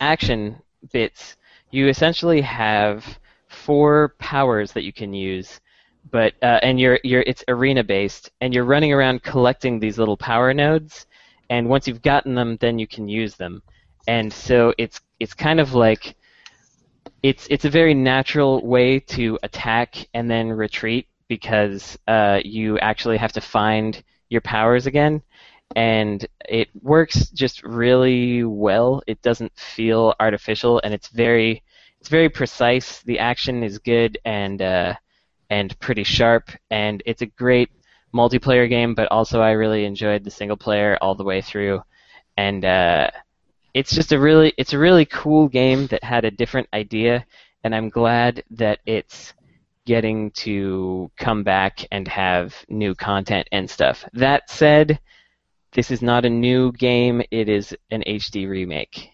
action 0.00 0.56
bits, 0.92 1.36
you 1.70 1.88
essentially 1.88 2.40
have 2.42 3.18
four 3.48 4.14
powers 4.18 4.72
that 4.72 4.82
you 4.84 4.92
can 4.92 5.12
use, 5.14 5.60
but 6.10 6.34
uh, 6.42 6.58
and 6.62 6.80
you're 6.80 6.98
you're 7.04 7.22
it's 7.22 7.44
arena 7.48 7.84
based, 7.84 8.30
and 8.40 8.52
you're 8.54 8.64
running 8.64 8.92
around 8.92 9.22
collecting 9.22 9.78
these 9.78 9.98
little 9.98 10.16
power 10.16 10.52
nodes, 10.52 11.06
and 11.50 11.68
once 11.68 11.86
you've 11.86 12.02
gotten 12.02 12.34
them, 12.34 12.56
then 12.60 12.78
you 12.78 12.86
can 12.86 13.08
use 13.08 13.36
them, 13.36 13.62
and 14.06 14.32
so 14.32 14.74
it's 14.78 15.00
it's 15.20 15.34
kind 15.34 15.60
of 15.60 15.74
like 15.74 16.16
it's 17.22 17.46
it's 17.50 17.64
a 17.64 17.70
very 17.70 17.94
natural 17.94 18.64
way 18.66 18.98
to 18.98 19.38
attack 19.42 20.08
and 20.14 20.30
then 20.30 20.48
retreat 20.48 21.06
because 21.28 21.98
uh, 22.08 22.40
you 22.44 22.78
actually 22.80 23.16
have 23.16 23.32
to 23.32 23.40
find 23.40 24.02
your 24.28 24.40
powers 24.40 24.86
again, 24.86 25.22
and 25.76 26.26
it 26.48 26.68
works 26.82 27.30
just 27.30 27.62
really 27.62 28.44
well. 28.44 29.02
It 29.06 29.22
doesn't 29.22 29.52
feel 29.56 30.14
artificial, 30.20 30.80
and 30.84 30.92
it's 30.92 31.08
very 31.08 31.62
it's 32.00 32.08
very 32.08 32.28
precise. 32.28 33.00
The 33.02 33.20
action 33.20 33.62
is 33.62 33.78
good 33.78 34.18
and 34.24 34.60
uh, 34.60 34.94
and 35.52 35.78
pretty 35.80 36.02
sharp, 36.02 36.50
and 36.70 37.02
it's 37.04 37.20
a 37.20 37.26
great 37.26 37.68
multiplayer 38.14 38.66
game. 38.66 38.94
But 38.94 39.12
also, 39.12 39.42
I 39.42 39.50
really 39.50 39.84
enjoyed 39.84 40.24
the 40.24 40.30
single 40.30 40.56
player 40.56 40.96
all 41.02 41.14
the 41.14 41.24
way 41.24 41.42
through, 41.42 41.82
and 42.38 42.64
uh, 42.64 43.10
it's 43.74 43.94
just 43.94 44.12
a 44.12 44.18
really 44.18 44.54
it's 44.56 44.72
a 44.72 44.78
really 44.78 45.04
cool 45.04 45.48
game 45.48 45.86
that 45.88 46.02
had 46.02 46.24
a 46.24 46.30
different 46.30 46.68
idea, 46.72 47.26
and 47.62 47.74
I'm 47.74 47.90
glad 47.90 48.42
that 48.52 48.78
it's 48.86 49.34
getting 49.84 50.30
to 50.30 51.10
come 51.18 51.42
back 51.42 51.86
and 51.90 52.08
have 52.08 52.54
new 52.68 52.94
content 52.94 53.46
and 53.52 53.68
stuff. 53.68 54.04
That 54.14 54.48
said, 54.48 55.00
this 55.72 55.90
is 55.90 56.00
not 56.00 56.24
a 56.24 56.30
new 56.30 56.72
game, 56.72 57.22
it 57.30 57.50
is 57.50 57.76
an 57.90 58.02
HD 58.06 58.48
remake. 58.48 59.10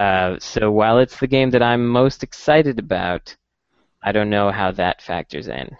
Uh, 0.00 0.38
so 0.40 0.72
while 0.72 0.98
it's 0.98 1.20
the 1.20 1.26
game 1.26 1.50
that 1.50 1.62
I'm 1.62 1.86
most 1.86 2.22
excited 2.22 2.78
about, 2.78 3.36
I 4.02 4.12
don't 4.12 4.30
know 4.30 4.50
how 4.50 4.70
that 4.72 5.02
factors 5.02 5.48
in. 5.48 5.76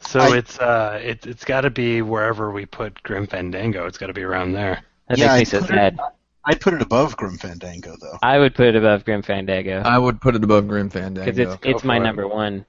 So 0.00 0.20
I- 0.20 0.36
it's 0.38 0.58
uh, 0.58 1.00
it, 1.02 1.26
it's 1.26 1.44
got 1.44 1.62
to 1.62 1.70
be 1.70 2.02
wherever 2.02 2.50
we 2.50 2.66
put 2.66 3.02
Grim 3.02 3.26
Fandango. 3.26 3.86
It's 3.86 3.98
got 3.98 4.06
to 4.08 4.12
be 4.12 4.22
around 4.22 4.52
there. 4.52 4.82
That 5.08 5.18
Yeah, 5.18 5.36
makes 5.36 5.52
me 5.52 5.58
I 5.58 5.60
so 5.60 5.66
put 5.66 5.74
it- 5.74 5.78
sad. 5.78 5.98
I'd 6.44 6.60
put 6.62 6.72
it 6.74 6.80
above 6.80 7.16
Grim 7.16 7.36
Fandango, 7.36 7.94
though. 8.00 8.16
I 8.22 8.38
would 8.38 8.54
put 8.54 8.68
it 8.68 8.76
above 8.76 9.04
Grim 9.04 9.20
Fandango 9.20 9.82
I 9.84 9.98
would 9.98 10.18
put 10.18 10.34
it 10.34 10.42
above 10.42 10.66
Grim 10.66 10.88
Fandango. 10.88 11.24
because 11.30 11.38
it's 11.38 11.56
Go 11.62 11.70
it's 11.70 11.84
my 11.84 11.96
it. 11.98 12.00
number 12.00 12.26
one. 12.26 12.64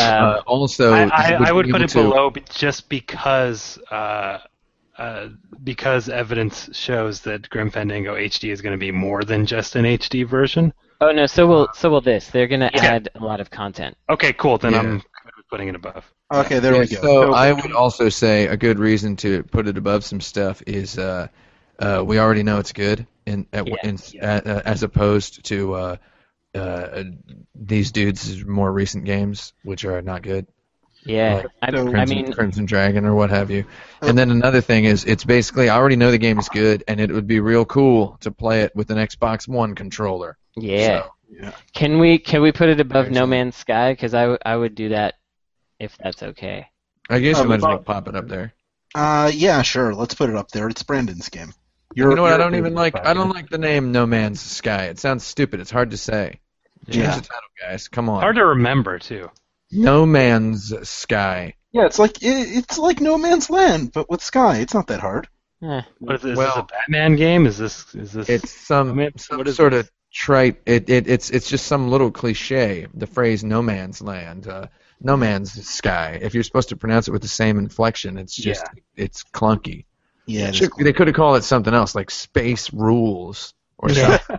Uh, 0.00 0.36
Um, 0.38 0.42
also, 0.46 0.92
I, 0.92 1.04
I, 1.04 1.38
I 1.48 1.52
would 1.52 1.68
put 1.70 1.82
it 1.82 1.90
to- 1.90 2.02
below 2.02 2.32
just 2.50 2.88
because 2.88 3.78
uh, 3.92 4.38
uh, 4.98 5.28
because 5.62 6.08
evidence 6.08 6.68
shows 6.72 7.20
that 7.20 7.48
Grim 7.50 7.70
Fandango 7.70 8.14
HD 8.16 8.50
is 8.52 8.60
going 8.60 8.72
to 8.72 8.78
be 8.78 8.90
more 8.90 9.22
than 9.22 9.46
just 9.46 9.76
an 9.76 9.84
HD 9.84 10.26
version. 10.26 10.72
Oh 11.02 11.12
no, 11.12 11.26
so 11.26 11.46
will 11.46 11.68
so 11.74 11.90
will 11.90 12.00
this. 12.00 12.28
They're 12.28 12.46
gonna 12.46 12.70
Yeah. 12.72 12.84
add 12.84 13.10
a 13.14 13.24
lot 13.24 13.40
of 13.40 13.50
content. 13.50 13.96
Okay, 14.08 14.32
cool. 14.32 14.58
Then 14.58 14.72
Yeah. 14.72 14.80
I'm 14.80 15.02
putting 15.50 15.68
it 15.68 15.74
above. 15.74 16.04
Okay, 16.32 16.60
there 16.60 16.74
Yeah, 16.74 16.80
we 16.80 16.86
go. 16.86 17.02
So 17.02 17.32
I 17.34 17.52
would 17.52 17.72
also 17.72 18.08
say 18.08 18.46
a 18.46 18.56
good 18.56 18.78
reason 18.78 19.16
to 19.16 19.42
put 19.42 19.68
it 19.68 19.76
above 19.76 20.04
some 20.04 20.20
stuff 20.20 20.62
is 20.66 20.98
uh, 20.98 21.28
uh, 21.78 22.02
we 22.06 22.18
already 22.18 22.42
know 22.42 22.58
it's 22.58 22.72
good, 22.72 23.06
in, 23.26 23.46
at, 23.52 23.66
Yeah, 23.66 23.74
in, 23.82 23.98
yeah. 24.12 24.40
uh, 24.44 24.62
as 24.64 24.82
opposed 24.82 25.44
to 25.46 25.74
uh, 25.74 25.96
uh, 26.54 27.04
these 27.54 27.92
dudes' 27.92 28.44
more 28.44 28.70
recent 28.72 29.04
games, 29.04 29.52
which 29.62 29.84
are 29.84 30.00
not 30.00 30.22
good. 30.22 30.46
Yeah, 31.04 31.34
Like 31.36 31.46
I, 31.62 31.70
so- 31.72 31.86
I 31.88 31.90
Crimson, 31.90 32.16
mean, 32.16 32.32
Crimson 32.32 32.64
Dragon 32.66 33.04
or 33.04 33.14
what 33.14 33.30
have 33.30 33.50
you. 33.50 33.64
And 34.02 34.16
then 34.16 34.30
another 34.30 34.60
thing 34.60 34.84
is, 34.84 35.04
it's 35.04 35.24
basically 35.24 35.68
I 35.68 35.76
already 35.76 35.96
know 35.96 36.10
the 36.10 36.18
game 36.18 36.38
is 36.38 36.48
good, 36.48 36.84
and 36.86 37.00
it 37.00 37.10
would 37.10 37.26
be 37.26 37.40
real 37.40 37.64
cool 37.64 38.18
to 38.20 38.30
play 38.30 38.62
it 38.62 38.74
with 38.76 38.90
an 38.90 38.98
Xbox 38.98 39.48
One 39.48 39.74
controller. 39.74 40.36
yeah. 40.56 41.02
So, 41.02 41.10
Yeah. 41.30 41.52
Can 41.74 41.98
we 41.98 42.18
can 42.18 42.42
we 42.42 42.52
put 42.52 42.68
it 42.68 42.78
above 42.78 43.10
No. 43.10 43.26
Man's 43.26 43.56
Sky? 43.56 43.92
Because 43.92 44.14
I, 44.14 44.22
w- 44.22 44.38
I 44.44 44.54
would 44.56 44.74
do 44.74 44.90
that 44.90 45.14
if 45.80 45.96
that's 45.98 46.22
okay. 46.22 46.66
I 47.10 47.18
guess 47.18 47.38
Oh, 47.38 47.42
you 47.42 47.48
might 47.48 47.56
as 47.56 47.62
well 47.62 47.70
well- 47.70 47.78
pop 47.82 48.06
it 48.08 48.14
up 48.14 48.28
there. 48.28 48.52
Uh, 48.94 49.30
yeah, 49.34 49.62
sure. 49.62 49.94
Let's 49.94 50.14
put 50.14 50.28
it 50.30 50.36
up 50.36 50.50
there. 50.50 50.68
It's 50.68 50.82
Brandon's 50.82 51.30
game. 51.30 51.52
You're, 51.94 52.10
you 52.10 52.16
know 52.16 52.22
what? 52.22 52.32
I 52.34 52.36
don't 52.36 52.54
even 52.54 52.74
like. 52.74 52.94
I 52.94 53.12
don't 53.14 53.30
like 53.30 53.48
the 53.48 53.58
name 53.58 53.90
No 53.92 54.06
Man's 54.06 54.40
Sky. 54.40 54.84
It 54.84 54.98
sounds 54.98 55.24
stupid. 55.24 55.60
It's 55.60 55.70
hard 55.70 55.90
to 55.92 55.96
say. 55.96 56.40
Change 56.90 56.96
Yeah. 57.04 57.14
the 57.16 57.22
title, 57.22 57.48
guys. 57.60 57.88
Come 57.88 58.08
on. 58.08 58.20
Hard 58.20 58.36
to 58.36 58.44
remember 58.46 58.98
too. 58.98 59.30
No 59.72 60.06
Man's 60.06 60.72
Sky. 60.88 61.54
Yeah, 61.72 61.86
it's 61.86 61.98
like 61.98 62.22
it, 62.22 62.26
it's 62.56 62.78
like 62.78 63.00
No 63.00 63.16
Man's 63.18 63.48
Land, 63.50 63.92
but 63.92 64.10
with 64.10 64.22
Sky. 64.22 64.58
It's 64.58 64.74
not 64.74 64.88
that 64.88 65.00
hard. 65.00 65.28
Eh, 65.62 65.82
What 66.00 66.16
is 66.16 66.22
this? 66.22 66.36
Well- 66.36 66.48
is 66.48 66.54
this 66.54 66.62
a 66.62 66.66
Batman 66.66 67.16
game? 67.16 67.46
Is 67.46 67.58
this 67.58 67.94
is 67.94 68.12
this? 68.12 68.28
It's 68.28 68.50
some, 68.50 68.90
I 68.90 68.92
mean, 68.92 69.18
some 69.18 69.38
what 69.38 69.48
is 69.48 69.56
sort 69.56 69.72
this? 69.72 69.86
of 69.86 69.92
trite. 70.12 70.60
It, 70.66 70.90
it 70.90 71.08
it's 71.08 71.30
it's 71.30 71.48
just 71.48 71.66
some 71.66 71.88
little 71.88 72.10
cliche. 72.10 72.86
The 72.94 73.06
phrase 73.06 73.42
"No 73.44 73.62
Man's 73.62 74.02
Land," 74.02 74.46
uh, 74.48 74.66
"No 75.00 75.16
Man's 75.16 75.52
Sky." 75.66 76.18
If 76.20 76.34
you're 76.34 76.42
supposed 76.42 76.68
to 76.70 76.76
pronounce 76.76 77.08
it 77.08 77.12
with 77.12 77.22
the 77.22 77.28
same 77.28 77.58
inflection, 77.58 78.18
it's 78.18 78.34
just 78.36 78.64
it's 78.96 79.24
clunky. 79.24 79.84
Yeah, 80.26 80.48
it 80.48 80.50
is 80.50 80.56
Should- 80.56 80.72
They 80.78 80.92
could 80.92 81.06
have 81.06 81.16
called 81.16 81.38
it 81.38 81.44
something 81.44 81.72
else, 81.72 81.94
like 81.94 82.10
"Space 82.10 82.72
Rules" 82.72 83.54
or 83.78 83.90
Yeah. 83.90 84.18
something. 84.18 84.38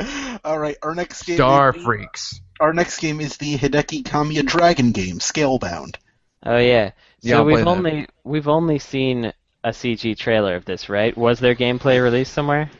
All 0.44 0.58
right, 0.58 0.76
our 0.82 0.94
next 0.94 1.24
game. 1.24 1.36
Star 1.36 1.74
is, 1.74 1.82
Freaks. 1.82 2.40
Our 2.60 2.72
next 2.72 3.00
game 3.00 3.20
is 3.20 3.36
the 3.36 3.56
Hideki 3.56 4.02
Kamiya 4.02 4.44
Dragon 4.44 4.92
game, 4.92 5.18
Scalebound. 5.18 5.96
Oh 6.44 6.58
yeah. 6.58 6.90
So 7.20 7.28
Yeah, 7.28 7.42
we've 7.42 7.58
that. 7.58 7.66
only 7.68 8.06
we've 8.24 8.48
only 8.48 8.78
seen 8.78 9.32
a 9.64 9.70
CG 9.70 10.16
trailer 10.16 10.54
of 10.54 10.64
this, 10.64 10.88
right? 10.88 11.16
Was 11.16 11.40
there 11.40 11.54
gameplay 11.54 12.02
released 12.02 12.32
somewhere? 12.32 12.70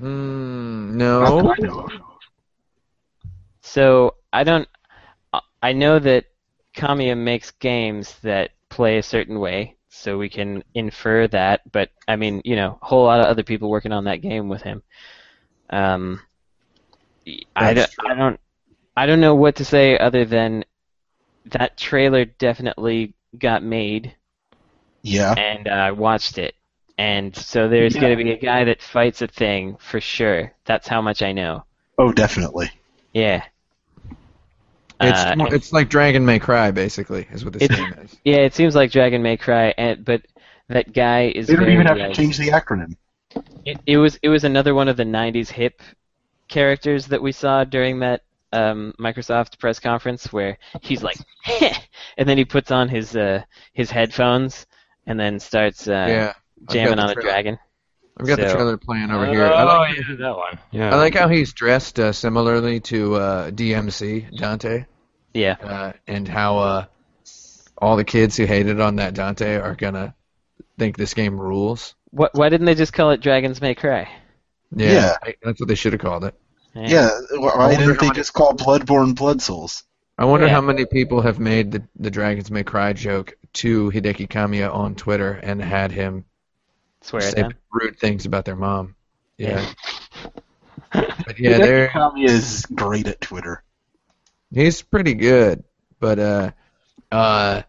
Mm, 0.00 0.92
no. 0.94 1.20
that 1.42 1.56
I 1.60 1.66
know 1.66 1.80
of. 1.80 1.92
So 3.60 4.14
I 4.32 4.44
don't. 4.44 4.68
I- 5.32 5.40
I 5.62 5.72
know 5.72 5.98
that 6.00 6.24
Kamiya 6.76 7.16
makes 7.16 7.52
games 7.52 8.16
that 8.22 8.50
play 8.68 8.98
a 8.98 9.02
certain 9.02 9.38
way, 9.38 9.76
so 9.88 10.18
we 10.18 10.28
can 10.28 10.64
infer 10.74 11.28
that. 11.28 11.60
But 11.70 11.90
I 12.08 12.16
mean, 12.16 12.42
you 12.44 12.56
know, 12.56 12.78
a 12.82 12.84
whole 12.84 13.04
lot 13.04 13.20
of 13.20 13.26
other 13.26 13.44
people 13.44 13.70
working 13.70 13.92
on 13.92 14.04
that 14.04 14.22
game 14.22 14.48
with 14.48 14.62
him. 14.62 14.82
Um, 15.72 16.20
I 17.56 17.74
don't, 17.74 17.90
I 18.08 18.14
don't, 18.14 18.40
I 18.96 19.06
don't 19.06 19.20
know 19.20 19.34
what 19.34 19.56
to 19.56 19.64
say 19.64 19.96
other 19.98 20.24
than 20.24 20.64
that 21.46 21.76
trailer 21.76 22.24
definitely 22.24 23.14
got 23.38 23.62
made, 23.62 24.14
Yeah. 25.02 25.32
and 25.32 25.66
I 25.68 25.92
watched 25.92 26.38
it. 26.38 26.54
And 26.98 27.34
so 27.34 27.68
there's 27.68 27.94
Yeah. 27.94 28.02
going 28.02 28.18
to 28.18 28.22
be 28.24 28.30
a 28.32 28.36
guy 28.38 28.64
that 28.64 28.82
fights 28.82 29.22
a 29.22 29.26
thing 29.26 29.76
for 29.80 30.00
sure. 30.00 30.52
That's 30.66 30.86
how 30.86 31.00
much 31.00 31.22
I 31.22 31.32
know. 31.32 31.64
Oh, 31.98 32.12
definitely. 32.12 32.70
Yeah. 33.14 33.42
It's 35.00 35.18
Uh, 35.20 35.34
more, 35.36 35.52
it's 35.54 35.72
like 35.72 35.88
Dragon 35.88 36.24
May 36.24 36.38
Cry, 36.38 36.70
basically, 36.70 37.26
is 37.32 37.44
what 37.44 37.54
this 37.54 37.62
It's- 37.62 37.78
game 37.78 37.92
is. 38.04 38.16
Yeah, 38.24 38.36
it 38.36 38.54
seems 38.54 38.76
like 38.76 38.92
Dragon 38.92 39.22
May 39.22 39.36
Cry, 39.36 39.74
and 39.76 40.04
but 40.04 40.22
that 40.68 40.92
guy 40.92 41.32
is. 41.34 41.46
They 41.48 41.54
don't 41.54 41.64
very, 41.64 41.74
even 41.74 41.86
have 41.86 41.96
to 41.96 42.12
change 42.14 42.36
the 42.38 42.48
acronym. 42.50 42.94
It, 43.64 43.78
it 43.86 43.96
was 43.96 44.18
it 44.22 44.28
was 44.28 44.44
another 44.44 44.74
one 44.74 44.88
of 44.88 44.96
the 44.96 45.04
'90s 45.04 45.48
hip 45.48 45.80
characters 46.48 47.06
that 47.06 47.22
we 47.22 47.32
saw 47.32 47.64
during 47.64 48.00
that 48.00 48.22
um, 48.52 48.92
Microsoft 48.98 49.58
press 49.58 49.80
conference 49.80 50.32
where 50.32 50.58
he's 50.82 51.02
like, 51.02 51.16
and 52.18 52.28
then 52.28 52.36
he 52.36 52.44
puts 52.44 52.70
on 52.70 52.88
his 52.88 53.16
uh, 53.16 53.42
his 53.72 53.90
headphones 53.90 54.66
and 55.06 55.18
then 55.18 55.40
starts 55.40 55.88
uh, 55.88 56.06
yeah. 56.08 56.32
Jamming 56.70 56.98
on 56.98 57.10
a 57.10 57.14
trailer- 57.14 57.28
dragon. 57.28 57.58
I've 58.18 58.26
got 58.26 58.38
the 58.38 58.52
trailer 58.52 58.76
playing 58.76 59.10
over 59.10 59.26
oh, 59.26 59.32
here. 59.32 59.46
I 59.46 59.62
like, 59.62 59.96
yeah, 59.96 60.16
that 60.16 60.36
one. 60.36 60.58
Yeah. 60.70 60.94
I 60.94 60.98
like 60.98 61.14
how 61.14 61.28
he's 61.28 61.54
dressed 61.54 61.98
uh, 61.98 62.12
similarly 62.12 62.78
to 62.80 63.14
uh, 63.14 63.50
DMC 63.50 64.36
Dante, 64.36 64.84
Yeah, 65.32 65.56
uh, 65.62 65.92
and 66.06 66.28
how 66.28 66.58
uh, 66.58 66.84
all 67.78 67.96
the 67.96 68.04
kids 68.04 68.36
who 68.36 68.44
hated 68.44 68.80
on 68.80 68.96
that 68.96 69.14
Dante 69.14 69.56
are 69.56 69.74
gonna 69.74 70.14
think 70.78 70.98
this 70.98 71.14
game 71.14 71.40
rules. 71.40 71.94
What? 72.12 72.34
Why 72.34 72.48
didn't 72.48 72.66
they 72.66 72.74
just 72.76 72.92
call 72.92 73.10
it 73.10 73.20
Dragons 73.20 73.60
May 73.60 73.74
Cry? 73.74 74.08
Yeah, 74.74 74.92
Yeah. 74.92 75.16
I- 75.22 75.34
that's 75.42 75.60
what 75.60 75.68
they 75.68 75.74
should 75.74 75.92
have 75.92 76.00
called 76.00 76.24
it. 76.24 76.34
Yeah. 76.74 77.10
Why 77.32 77.70
didn't 77.74 77.86
how 77.86 78.00
they 78.00 78.06
many- 78.06 78.10
just 78.14 78.32
call 78.32 78.54
Bloodborne 78.54 79.14
Blood 79.14 79.42
Souls? 79.42 79.82
I 80.18 80.24
wonder 80.24 80.46
Yeah. 80.46 80.52
how 80.52 80.60
many 80.60 80.86
people 80.86 81.20
have 81.22 81.38
made 81.38 81.72
the 81.72 81.82
the 81.98 82.10
Dragons 82.10 82.50
May 82.50 82.62
Cry 82.62 82.92
joke 82.92 83.34
to 83.54 83.90
Hideki 83.90 84.28
Kamiya 84.28 84.72
on 84.72 84.94
Twitter 84.94 85.32
and 85.32 85.60
had 85.60 85.90
him 85.92 86.24
Swear 87.02 87.22
at 87.22 87.32
say 87.34 87.42
them. 87.42 87.52
rude 87.72 87.98
things 87.98 88.24
about 88.24 88.44
their 88.44 88.56
mom. 88.56 88.94
Yeah, 89.36 89.66
Yeah. 90.94 91.06
but 91.26 91.38
yeah, 91.38 91.58
they're 91.58 91.88
Kamiya 91.88 92.28
is 92.28 92.66
great 92.66 93.06
at 93.08 93.20
Twitter. 93.20 93.62
He's 94.54 94.80
pretty 94.82 95.14
good, 95.14 95.64
but 95.98 96.18
uh, 96.18 96.50
uh, 97.10 97.62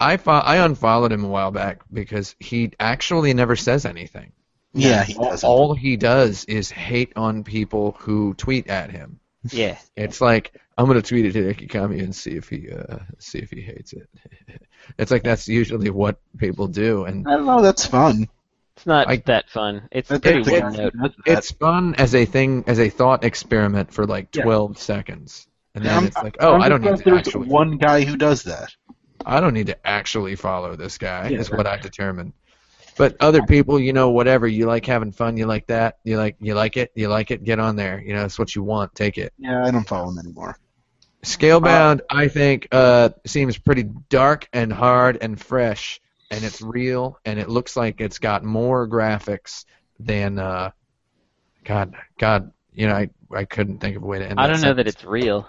I 0.00 0.16
fo- 0.16 0.32
I 0.32 0.56
unfollowed 0.64 1.12
him 1.12 1.24
a 1.24 1.28
while 1.28 1.50
back 1.50 1.82
because 1.92 2.34
he 2.40 2.72
actually 2.80 3.34
never 3.34 3.54
says 3.56 3.84
anything. 3.84 4.32
Yeah, 4.72 5.02
he 5.04 5.16
All, 5.16 5.30
doesn't. 5.30 5.48
all 5.48 5.74
he 5.74 5.96
does 5.96 6.44
is 6.44 6.70
hate 6.70 7.12
on 7.16 7.44
people 7.44 7.96
who 8.00 8.34
tweet 8.34 8.68
at 8.68 8.90
him. 8.90 9.18
Yeah, 9.50 9.78
It's 9.96 10.20
like 10.20 10.54
I'm 10.76 10.86
gonna 10.86 11.02
tweet 11.02 11.26
at 11.26 11.32
Hideki 11.34 11.68
Kamiya 11.70 12.02
and 12.04 12.14
see 12.14 12.32
if 12.32 12.48
he 12.48 12.70
uh, 12.70 12.98
see 13.18 13.38
if 13.38 13.50
he 13.50 13.60
hates 13.62 13.92
it. 13.94 14.08
it's 14.98 15.10
like 15.10 15.22
that's 15.22 15.48
usually 15.48 15.90
what 15.90 16.20
people 16.38 16.66
do, 16.68 17.04
and 17.04 17.26
I 17.26 17.36
don't 17.36 17.46
know. 17.46 17.62
That's 17.62 17.86
fun. 17.86 18.28
it's 18.76 18.86
not 18.86 19.08
I- 19.08 19.16
that 19.26 19.48
fun. 19.50 19.88
It's 19.90 20.08
That's 20.08 20.20
pretty 20.22 20.54
it- 20.54 20.62
one 20.62 20.72
note. 20.74 21.14
it's 21.26 21.50
fun 21.52 21.94
as 21.96 22.14
a 22.14 22.24
thing 22.26 22.64
as 22.66 22.78
a 22.78 22.90
thought 22.90 23.24
experiment 23.24 23.92
for 23.92 24.06
like 24.06 24.34
Yeah. 24.36 24.44
12 24.44 24.78
seconds, 24.78 25.46
and 25.74 25.84
then 25.84 25.94
I'm- 25.94 26.06
it's 26.06 26.16
like, 26.16 26.36
oh, 26.40 26.54
I'm 26.54 26.62
I 26.62 26.68
don't 26.68 26.82
need 26.82 26.98
surprised 26.98 27.24
to 27.24 27.30
actually 27.30 27.48
one 27.48 27.76
guy 27.78 28.04
who 28.04 28.16
does 28.16 28.42
that. 28.44 28.70
I 29.26 29.40
don't 29.40 29.54
need 29.54 29.66
to 29.66 29.86
actually 29.86 30.36
follow 30.36 30.76
this 30.76 30.98
guy. 30.98 31.28
Yeah, 31.28 31.38
is 31.38 31.50
what 31.50 31.66
I 31.66 31.76
determined. 31.76 32.32
But 32.96 33.16
other 33.20 33.42
people, 33.42 33.80
you 33.80 33.92
know, 33.92 34.10
whatever 34.10 34.46
you 34.46 34.66
like 34.66 34.84
having 34.84 35.12
fun, 35.12 35.36
you 35.36 35.46
like 35.46 35.66
that, 35.68 35.98
you 36.04 36.18
like 36.18 36.36
you 36.40 36.54
like 36.54 36.76
it, 36.76 36.92
you 36.94 37.08
like 37.08 37.30
it, 37.30 37.44
get 37.44 37.58
on 37.58 37.76
there. 37.76 38.00
You 38.00 38.14
know, 38.14 38.24
it's 38.24 38.38
what 38.38 38.54
you 38.54 38.62
want. 38.62 38.94
Take 38.94 39.16
it. 39.16 39.32
Yeah, 39.38 39.64
I 39.64 39.70
don't 39.70 39.88
follow 39.88 40.10
him 40.10 40.18
anymore. 40.18 40.58
Scalebound, 41.22 42.00
I 42.08 42.28
think, 42.28 42.68
uh, 42.72 43.10
seems 43.26 43.58
pretty 43.58 43.84
dark 44.08 44.48
and 44.52 44.72
hard 44.72 45.18
and 45.20 45.40
fresh, 45.40 46.00
and 46.30 46.42
it's 46.44 46.62
real, 46.62 47.18
and 47.24 47.38
it 47.38 47.48
looks 47.48 47.76
like 47.76 48.00
it's 48.00 48.18
got 48.18 48.42
more 48.42 48.88
graphics 48.88 49.64
than 49.98 50.38
uh, 50.38 50.70
God, 51.64 51.94
God, 52.18 52.52
you 52.72 52.86
know, 52.86 52.94
I 52.94 53.10
I 53.30 53.44
couldn't 53.44 53.78
think 53.78 53.96
of 53.96 54.02
a 54.02 54.06
way 54.06 54.18
to 54.18 54.28
end. 54.28 54.40
I 54.40 54.46
don't 54.46 54.60
know 54.60 54.74
that 54.74 54.88
it's 54.88 55.04
real. 55.04 55.48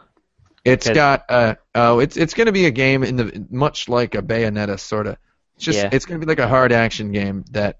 It's 0.63 0.85
Because- 0.87 0.95
got 0.95 1.25
uh 1.29 1.55
oh, 1.75 1.99
it's 1.99 2.17
it's 2.17 2.33
gonna 2.33 2.51
be 2.51 2.65
a 2.65 2.71
game 2.71 3.03
in 3.03 3.15
the 3.15 3.45
much 3.49 3.89
like 3.89 4.15
a 4.15 4.21
Bayonetta 4.21 4.79
sort 4.79 5.07
of. 5.07 5.17
It's 5.55 5.65
just 5.65 5.77
Yeah. 5.79 5.89
it's 5.91 6.05
gonna 6.05 6.19
be 6.19 6.25
like 6.27 6.39
a 6.39 6.47
hard 6.47 6.71
action 6.71 7.11
game 7.11 7.45
that 7.51 7.79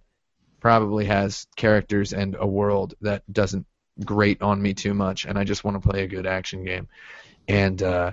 probably 0.59 1.05
has 1.05 1.47
characters 1.55 2.13
and 2.13 2.35
a 2.39 2.45
world 2.47 2.93
that 3.01 3.23
doesn't 3.31 3.65
grate 4.05 4.41
on 4.41 4.61
me 4.61 4.73
too 4.73 4.93
much, 4.93 5.25
and 5.25 5.37
I 5.37 5.43
just 5.43 5.63
want 5.63 5.81
to 5.81 5.87
play 5.89 6.03
a 6.03 6.07
good 6.07 6.25
action 6.25 6.63
game, 6.63 6.87
and 7.47 7.81
uh, 7.83 8.11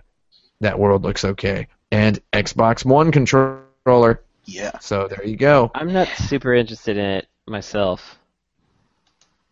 that 0.60 0.78
world 0.78 1.02
looks 1.02 1.24
okay. 1.24 1.68
And 1.90 2.18
Xbox 2.32 2.84
One 2.84 3.10
controller, 3.12 4.22
Yeah. 4.44 4.78
so 4.80 5.08
there 5.08 5.24
you 5.26 5.36
go. 5.36 5.70
I'm 5.74 5.92
not 5.92 6.08
super 6.08 6.52
interested 6.54 6.96
in 6.98 7.04
it 7.04 7.26
myself. 7.46 8.18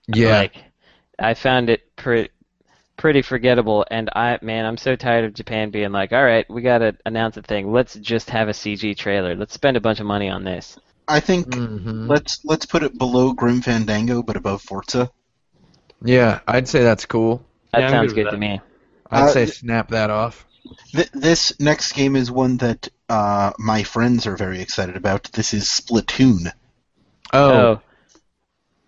Yeah, 0.09 0.39
Like, 0.39 0.57
I 1.19 1.35
found 1.35 1.71
it 1.71 1.95
pretty 1.97 2.31
pretty 3.07 3.23
forgettable, 3.23 3.87
and 3.89 4.11
I 4.17 4.37
man, 4.43 4.67
I'm 4.67 4.77
so 4.77 4.97
tired 4.97 5.25
of 5.27 5.33
Japan 5.33 5.71
being 5.71 5.93
like, 5.93 6.11
all 6.13 6.25
right, 6.25 6.45
we 6.51 6.61
gotta 6.61 6.97
announce 7.07 7.37
a 7.37 7.43
thing. 7.43 7.71
Let's 7.71 7.95
just 7.95 8.31
have 8.31 8.49
a 8.49 8.53
CG 8.53 8.97
trailer. 8.97 9.37
Let's 9.37 9.55
spend 9.55 9.77
a 9.77 9.81
bunch 9.81 10.01
of 10.01 10.07
money 10.07 10.29
on 10.29 10.43
this. 10.43 10.77
I 11.07 11.21
think 11.21 11.55
hmm 11.55 12.09
let's 12.09 12.41
let's 12.45 12.67
put 12.67 12.83
it 12.83 12.99
below 12.99 13.33
Grim 13.33 13.63
Fandango, 13.63 14.25
but 14.25 14.37
above 14.37 14.61
Forza. 14.61 15.09
yeah, 16.05 16.41
I'd 16.49 16.67
say 16.67 16.83
that's 16.83 17.07
cool. 17.07 17.47
That 17.73 17.83
Yeah, 17.83 17.91
sounds 17.91 18.13
good 18.13 18.25
good 18.25 18.31
to 18.33 18.37
me. 18.37 18.61
I'd 19.09 19.21
Uh, 19.23 19.29
say 19.29 19.47
snap 19.47 19.91
that 19.91 20.11
off. 20.11 20.45
Th- 20.93 21.11
this 21.13 21.53
next 21.61 21.93
game 21.93 22.17
is 22.17 22.29
one 22.29 22.57
that 22.57 22.89
uh, 23.09 23.53
my 23.57 23.85
friends 23.85 24.27
are 24.27 24.37
very 24.37 24.61
excited 24.61 24.97
about. 24.97 25.31
This 25.33 25.55
is 25.55 25.65
Splatoon. 25.67 26.51
Oh, 27.33 27.53
Oh, 27.53 27.81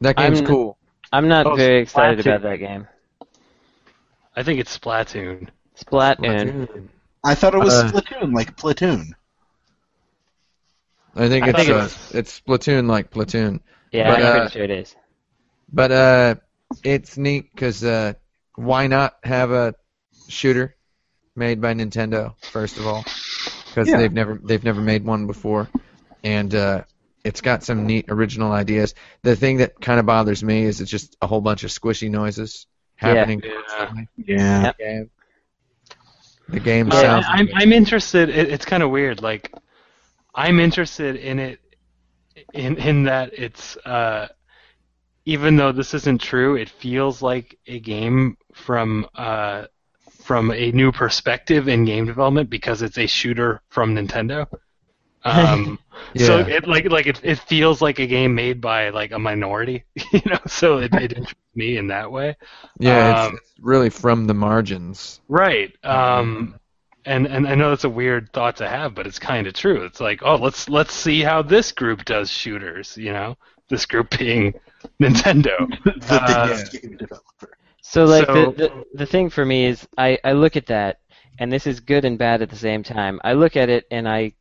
that 0.01 0.17
game's 0.17 0.41
I'm- 0.41 0.47
cool. 0.47 0.77
I'm 1.13 1.29
not 1.29 1.47
Oh, 1.47 1.57
very 1.57 1.81
excited 1.83 2.19
Splatoon. 2.19 2.27
about 2.27 2.43
that 2.43 2.57
game. 2.59 2.89
I 4.39 4.45
think 4.45 4.61
it's 4.61 4.79
Splatoon. 4.79 5.49
Splatoon. 5.77 6.89
I 7.25 7.35
thought 7.35 7.55
it 7.57 7.59
was 7.59 7.75
Uh, 7.75 7.91
Splatoon, 7.91 8.33
like 8.33 8.57
Platoon. 8.57 9.17
I 11.17 11.29
think 11.29 11.45
I 11.47 11.49
it's 11.49 11.59
think 11.59 11.71
uh, 11.71 11.75
it's- 11.75 12.15
it's 12.15 12.41
Splatoon 12.41 12.87
like 12.89 13.11
Platoon. 13.11 13.61
Yeah, 13.91 14.11
But, 14.11 14.21
I'm 14.21 14.27
uh, 14.27 14.33
pretty 14.39 14.53
sure 14.53 14.63
it 14.63 14.71
is. 14.71 14.95
But 15.73 15.91
uh, 15.91 16.35
it's 16.85 17.19
neat 17.19 17.51
because 17.53 17.83
uh, 17.83 18.13
why 18.55 18.87
not 18.87 19.17
have 19.25 19.51
a 19.51 19.75
shooter 20.29 20.77
made 21.35 21.61
by 21.61 21.75
Nintendo 21.75 22.37
first 22.53 22.77
of 22.79 22.87
all? 22.87 23.03
Because 23.67 23.89
Yeah. 23.89 23.97
they've 23.97 24.13
never 24.13 24.39
they've 24.41 24.63
never 24.63 24.81
made 24.81 25.05
one 25.05 25.27
before, 25.27 25.69
and 26.23 26.55
uh, 26.55 26.85
it's 27.25 27.41
got 27.41 27.65
some 27.65 27.87
neat 27.87 28.05
original 28.09 28.53
ideas. 28.53 28.95
The 29.23 29.35
thing 29.35 29.57
that 29.57 29.81
kind 29.81 29.99
of 29.99 30.07
bothers 30.07 30.45
me 30.45 30.63
is 30.63 30.81
it's 30.81 30.91
just 30.93 31.17
a 31.21 31.27
whole 31.27 31.41
bunch 31.41 31.65
of 31.65 31.71
squishy 31.71 32.09
noises 32.09 32.69
happening. 32.99 33.43
Yeah. 33.45 33.53
constantly. 33.69 34.09
Yeah. 34.17 34.63
Yep. 34.63 34.77
Yeah. 34.79 35.03
The 36.51 36.61
game 36.61 36.91
Uh, 36.91 37.01
sounds. 37.01 37.27
I'm 37.29 37.49
I'm 37.55 37.73
interested. 37.73 38.29
It, 38.31 38.51
it's 38.51 38.65
kind 38.65 38.83
of 38.83 38.91
weird. 38.91 39.23
Like, 39.23 39.53
I'm 40.35 40.61
interested 40.61 41.17
in 41.17 41.39
it, 41.39 41.61
in 42.55 42.77
in 42.79 43.05
that 43.05 43.33
it's 43.35 43.77
uh, 43.79 44.29
even 45.25 45.57
though 45.57 45.73
this 45.73 45.93
isn't 45.95 46.21
true, 46.23 46.57
it 46.57 46.71
feels 46.71 47.21
like 47.21 47.59
a 47.67 47.79
game 47.81 48.37
from 48.55 49.07
uh, 49.15 49.67
from 50.23 50.51
a 50.51 50.73
new 50.73 50.91
perspective 50.91 51.69
in 51.69 51.85
game 51.85 52.07
development 52.07 52.49
because 52.49 52.83
it's 52.83 52.99
a 52.99 53.07
shooter 53.07 53.61
from 53.69 53.95
Nintendo. 53.95 54.47
Um, 55.25 55.79
So 56.17 56.39
Yeah. 56.39 56.47
it 56.57 56.69
like 56.69 56.89
like 56.91 57.07
it, 57.07 57.21
it 57.25 57.39
feels 57.41 57.83
like 57.83 57.99
a 57.99 58.07
game 58.07 58.35
made 58.35 58.61
by 58.61 58.89
like 58.91 59.11
a 59.13 59.19
minority, 59.19 59.85
you 60.13 60.21
know. 60.27 60.39
So 60.47 60.79
it, 60.79 60.95
it 60.95 61.13
interests 61.13 61.35
me 61.55 61.77
in 61.77 61.89
that 61.89 62.11
way. 62.11 62.37
yeah, 62.79 63.25
um, 63.25 63.35
it's, 63.35 63.43
it's 63.43 63.55
really 63.61 63.91
from 63.91 64.27
the 64.27 64.33
margins. 64.35 65.21
Right. 65.29 65.75
Um, 65.85 66.59
and 67.05 67.27
and 67.27 67.47
I 67.49 67.55
know 67.57 67.71
that's 67.71 67.85
a 67.85 67.91
weird 67.91 68.33
thought 68.33 68.57
to 68.57 68.69
have, 68.69 68.95
but 68.95 69.07
it's 69.07 69.19
kind 69.19 69.47
of 69.47 69.55
true. 69.55 69.85
It's 69.85 70.01
like, 70.01 70.21
oh, 70.23 70.37
let's 70.37 70.69
let's 70.69 70.95
see 70.95 71.21
how 71.23 71.43
this 71.43 71.73
group 71.73 72.05
does 72.05 72.31
shooters. 72.31 72.97
You 72.97 73.13
know, 73.13 73.37
this 73.69 73.85
group 73.85 74.17
being 74.17 74.55
Nintendo. 75.03 75.59
The 75.85 76.15
Uh, 76.15 76.47
biggest 76.47 76.73
game 76.81 76.97
developer. 76.97 77.59
So 77.83 78.05
like 78.05 78.27
So- 78.27 78.53
the, 78.53 78.69
the 78.69 78.85
the 78.95 79.07
thing 79.07 79.31
for 79.31 79.45
me 79.45 79.67
is 79.67 79.87
I 79.99 80.19
I 80.25 80.33
look 80.33 80.57
at 80.57 80.67
that 80.67 81.01
and 81.39 81.53
this 81.53 81.67
is 81.67 81.81
good 81.81 82.05
and 82.05 82.17
bad 82.17 82.41
at 82.41 82.51
the 82.51 82.57
same 82.57 82.83
time. 82.83 83.21
I 83.25 83.33
look 83.35 83.57
at 83.57 83.69
it 83.69 83.85
and 83.91 84.09
I 84.09 84.33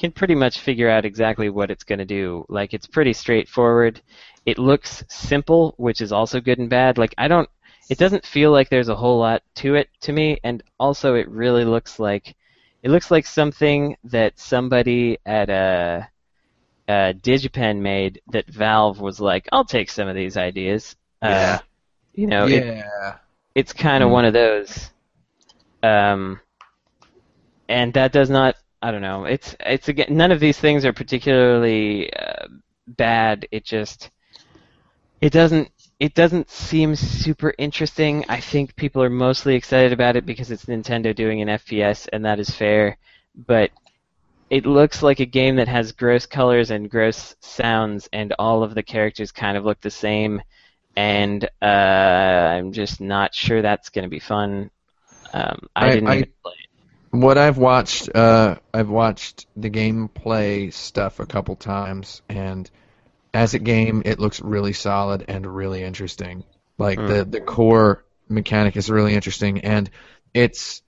can 0.00 0.10
pretty 0.10 0.34
much 0.34 0.60
figure 0.60 0.90
out 0.90 1.04
exactly 1.04 1.50
what 1.50 1.70
it's 1.70 1.84
going 1.84 1.98
to 2.00 2.04
do. 2.04 2.44
Like 2.48 2.74
it's 2.74 2.86
pretty 2.86 3.12
straightforward. 3.12 4.00
It 4.46 4.58
looks 4.58 5.04
simple, 5.08 5.74
which 5.76 6.00
is 6.00 6.10
also 6.10 6.40
good 6.40 6.58
and 6.58 6.70
bad. 6.70 6.98
Like 6.98 7.14
I 7.18 7.28
don't 7.28 7.48
it 7.88 7.98
doesn't 7.98 8.24
feel 8.24 8.50
like 8.50 8.68
there's 8.68 8.88
a 8.88 8.96
whole 8.96 9.18
lot 9.18 9.42
to 9.56 9.74
it 9.74 9.88
to 10.00 10.12
me 10.12 10.38
and 10.44 10.62
also 10.78 11.14
it 11.14 11.28
really 11.28 11.64
looks 11.64 11.98
like 11.98 12.34
it 12.82 12.90
looks 12.90 13.10
like 13.10 13.26
something 13.26 13.96
that 14.04 14.38
somebody 14.38 15.18
at 15.26 15.50
a 15.50 16.08
uh, 16.88 17.12
Digipen 17.12 17.80
made 17.80 18.20
that 18.32 18.48
Valve 18.48 19.00
was 19.00 19.20
like, 19.20 19.48
I'll 19.52 19.64
take 19.64 19.90
some 19.90 20.08
of 20.08 20.16
these 20.16 20.36
ideas. 20.36 20.96
Yeah. 21.22 21.28
Uh, 21.30 21.58
you 22.14 22.26
know, 22.26 22.46
it, 22.46 22.64
yeah. 22.66 23.18
it's 23.54 23.72
kind 23.72 24.02
of 24.02 24.08
Mm. 24.08 24.12
one 24.12 24.24
of 24.24 24.32
those. 24.32 24.90
Um, 25.84 26.40
and 27.68 27.94
that 27.94 28.12
does 28.12 28.28
not. 28.30 28.56
I 28.82 28.90
don't 28.90 29.02
know. 29.02 29.24
It's 29.24 29.54
it's 29.60 29.88
again. 29.88 30.06
None 30.16 30.32
of 30.32 30.40
these 30.40 30.58
things 30.58 30.84
are 30.84 30.92
particularly 30.92 32.12
uh, 32.14 32.46
bad. 32.86 33.46
It 33.50 33.64
just 33.64 34.10
it 35.20 35.32
doesn't 35.32 35.70
it 35.98 36.14
doesn't 36.14 36.50
seem 36.50 36.94
super 36.96 37.54
interesting. 37.58 38.24
I 38.28 38.40
think 38.40 38.74
people 38.76 39.02
are 39.02 39.10
mostly 39.10 39.54
excited 39.54 39.92
about 39.92 40.16
it 40.16 40.24
because 40.26 40.50
it's 40.50 40.64
Nintendo 40.66 41.14
doing 41.14 41.42
an 41.42 41.48
FPS, 41.48 42.08
and 42.12 42.24
that 42.24 42.40
is 42.40 42.50
fair. 42.50 42.96
But 43.34 43.70
it 44.50 44.66
looks 44.66 45.02
like 45.02 45.20
a 45.20 45.26
game 45.26 45.56
that 45.56 45.68
has 45.68 45.92
gross 45.92 46.26
colors 46.26 46.70
and 46.70 46.90
gross 46.90 47.36
sounds, 47.40 48.08
and 48.12 48.34
all 48.38 48.62
of 48.62 48.74
the 48.74 48.82
characters 48.82 49.32
kind 49.32 49.56
of 49.56 49.64
look 49.64 49.80
the 49.80 49.90
same. 49.90 50.42
And 50.96 51.44
uh, 51.62 51.66
I'm 51.66 52.72
just 52.72 53.00
not 53.00 53.34
sure 53.34 53.62
that's 53.62 53.90
going 53.90 54.04
to 54.04 54.10
be 54.10 54.20
fun. 54.20 54.70
Um, 55.32 55.68
I, 55.80 55.86
I- 55.86 55.90
didn't 55.90 56.08
I- 56.08 56.14
even 56.14 56.32
play. 56.44 56.54
What 57.10 57.38
I've 57.38 57.58
watched, 57.58 58.08
uh, 58.14 58.56
I've 58.72 58.88
watched 58.88 59.46
the 59.56 59.70
gameplay 59.70 60.72
stuff 60.72 61.18
a 61.18 61.26
couple 61.26 61.56
times, 61.56 62.22
and 62.28 62.70
as 63.34 63.54
a 63.54 63.58
game, 63.60 64.02
it 64.06 64.20
looks 64.20 64.40
really 64.40 64.72
solid 64.74 65.24
and 65.28 65.46
really 65.46 65.82
interesting. 65.82 66.44
Like 66.78 67.04
Hmm. 67.06 67.06
the 67.06 67.24
the 67.24 67.40
core 67.40 68.04
mechanic 68.28 68.76
is 68.76 68.90
really 68.90 69.14
interesting, 69.14 69.60
and 69.62 69.90
it's, 70.34 70.82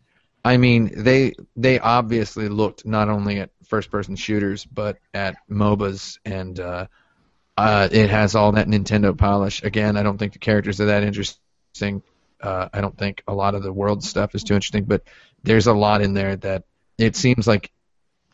I 0.44 0.58
mean, 0.58 0.92
they 1.04 1.34
they 1.56 1.80
obviously 1.80 2.48
looked 2.48 2.86
not 2.86 3.08
only 3.08 3.40
at 3.40 3.50
first 3.68 3.90
person 3.90 4.16
shooters 4.16 4.64
but 4.64 4.98
at 5.14 5.36
MOBAs, 5.50 6.18
and 6.24 6.58
uh, 6.60 6.86
uh, 7.56 7.88
it 7.92 8.10
has 8.10 8.34
all 8.34 8.52
that 8.52 8.68
Nintendo 8.68 9.16
polish. 9.16 9.62
Again, 9.62 9.96
I 9.96 10.02
don't 10.02 10.18
think 10.18 10.34
the 10.34 10.38
characters 10.40 10.80
are 10.80 10.86
that 10.86 11.04
interesting. 11.04 12.02
Uh, 12.43 12.68
I 12.72 12.80
don't 12.80 12.97
think 12.97 13.22
a 13.28 13.34
lot 13.34 13.55
of 13.55 13.62
the 13.62 13.72
world 13.72 14.03
stuff 14.03 14.34
is 14.34 14.43
too 14.43 14.55
interesting, 14.55 14.84
but 14.84 15.03
there's 15.43 15.66
a 15.66 15.72
lot 15.72 16.03
in 16.03 16.14
there 16.14 16.36
that 16.36 16.64
it 16.99 17.16
seems 17.16 17.47
like 17.47 17.70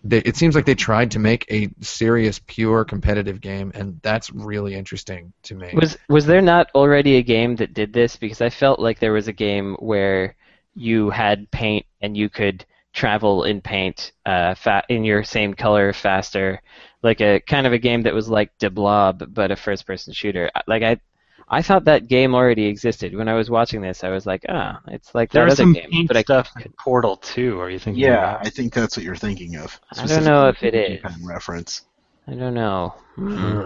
they, 0.04 0.18
it 0.18 0.36
seems 0.36 0.54
like 0.54 0.64
they 0.64 0.74
tried 0.74 1.10
to 1.12 1.18
make 1.18 1.44
a 1.50 1.68
serious, 1.80 2.40
pure 2.46 2.84
competitive 2.84 3.40
game, 3.40 3.72
and 3.74 4.00
that's 4.02 4.30
really 4.32 4.74
interesting 4.74 5.32
to 5.44 5.54
me. 5.54 5.70
Was 5.74 5.96
was 6.08 6.26
there 6.26 6.40
not 6.40 6.68
already 6.74 7.16
a 7.16 7.22
game 7.22 7.56
that 7.56 7.74
did 7.74 7.92
this? 7.92 8.16
Because 8.16 8.40
I 8.40 8.50
felt 8.50 8.78
like 8.78 9.00
there 9.00 9.12
was 9.12 9.28
a 9.28 9.32
game 9.32 9.74
where 9.80 10.36
you 10.74 11.10
had 11.10 11.50
paint 11.50 11.84
and 12.00 12.16
you 12.16 12.28
could 12.28 12.64
travel 12.92 13.44
in 13.44 13.60
paint 13.60 14.12
uh, 14.24 14.54
fa- 14.54 14.84
in 14.88 15.04
your 15.04 15.24
same 15.24 15.54
color 15.54 15.92
faster, 15.92 16.62
like 17.02 17.20
a 17.20 17.40
kind 17.40 17.66
of 17.66 17.72
a 17.72 17.78
game 17.78 18.02
that 18.02 18.14
was 18.14 18.28
like 18.28 18.56
De 18.58 18.70
Blob 18.70 19.34
but 19.34 19.50
a 19.50 19.56
first-person 19.56 20.12
shooter. 20.12 20.50
Like 20.66 20.82
I, 20.82 21.00
I 21.50 21.62
thought 21.62 21.84
that 21.84 22.08
game 22.08 22.34
already 22.34 22.66
existed. 22.66 23.14
When 23.14 23.28
I 23.28 23.34
was 23.34 23.50
watching 23.50 23.80
this, 23.82 24.04
I 24.04 24.10
was 24.10 24.26
like, 24.26 24.44
ah, 24.48 24.80
it's 24.88 25.14
like 25.14 25.30
There 25.32 25.42
that 25.42 25.46
was 25.46 25.54
other 25.54 25.62
some 25.62 25.72
game. 25.72 25.90
paint 25.90 26.08
But 26.08 26.16
I, 26.18 26.22
stuff 26.22 26.50
in 26.64 26.72
Portal 26.78 27.16
2. 27.16 27.60
Are 27.60 27.70
you 27.70 27.78
thinking? 27.78 28.02
Yeah, 28.02 28.14
about? 28.14 28.46
I 28.46 28.50
think 28.50 28.74
that's 28.74 28.96
what 28.96 29.04
you're 29.04 29.16
thinking 29.16 29.56
of. 29.56 29.80
I 29.96 30.06
don't 30.06 30.24
know 30.24 30.48
if 30.48 30.62
it 30.62 30.74
Specifically 30.74 30.94
is. 30.94 31.02
Japan 31.02 31.26
reference. 31.26 31.82
I 32.26 32.34
don't 32.34 32.54
know. 32.54 32.94
Hmm. 33.16 33.62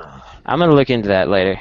I'm 0.47 0.59
gonna 0.59 0.75
look 0.75 0.91
into 0.91 1.09
that 1.09 1.29
later. 1.29 1.61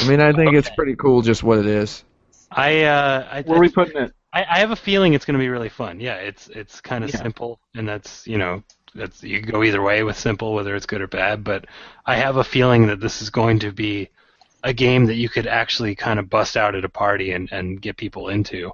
I 0.00 0.04
mean, 0.08 0.20
I 0.20 0.32
think 0.32 0.54
it's 0.54 0.70
pretty 0.70 0.96
cool 0.96 1.22
just 1.22 1.42
what 1.42 1.58
it 1.58 1.66
is. 1.66 2.04
I 2.50 2.82
uh, 2.82 3.28
I, 3.30 3.42
Where 3.42 3.58
are 3.58 3.60
we 3.60 3.68
putting 3.68 3.96
it? 4.02 4.12
I, 4.32 4.44
I 4.44 4.58
have 4.60 4.70
a 4.70 4.76
feeling 4.76 5.14
it's 5.14 5.24
going 5.24 5.34
to 5.34 5.42
be 5.42 5.48
really 5.48 5.68
fun. 5.68 6.00
Yeah, 6.00 6.16
it's 6.16 6.48
it's 6.48 6.80
kind 6.80 7.04
of 7.04 7.10
Yeah. 7.10 7.18
simple, 7.18 7.60
and 7.74 7.88
that's 7.88 8.26
you 8.26 8.38
know 8.38 8.62
that's 8.94 9.22
you 9.22 9.40
can 9.40 9.50
go 9.50 9.62
either 9.62 9.82
way 9.82 10.02
with 10.02 10.18
simple, 10.18 10.54
whether 10.54 10.74
it's 10.76 10.86
good 10.86 11.00
or 11.02 11.06
bad. 11.08 11.44
But 11.44 11.66
I 12.06 12.16
have 12.16 12.36
a 12.36 12.44
feeling 12.44 12.86
that 12.88 13.00
this 13.00 13.22
is 13.22 13.30
going 13.30 13.58
to 13.60 13.72
be 13.72 14.08
a 14.62 14.72
game 14.72 15.06
that 15.06 15.14
you 15.14 15.28
could 15.28 15.46
actually 15.46 15.94
kind 15.94 16.18
of 16.18 16.30
bust 16.30 16.56
out 16.56 16.74
at 16.74 16.84
a 16.84 16.88
party 16.88 17.32
and, 17.32 17.48
and 17.52 17.80
get 17.80 17.96
people 17.96 18.28
into. 18.28 18.72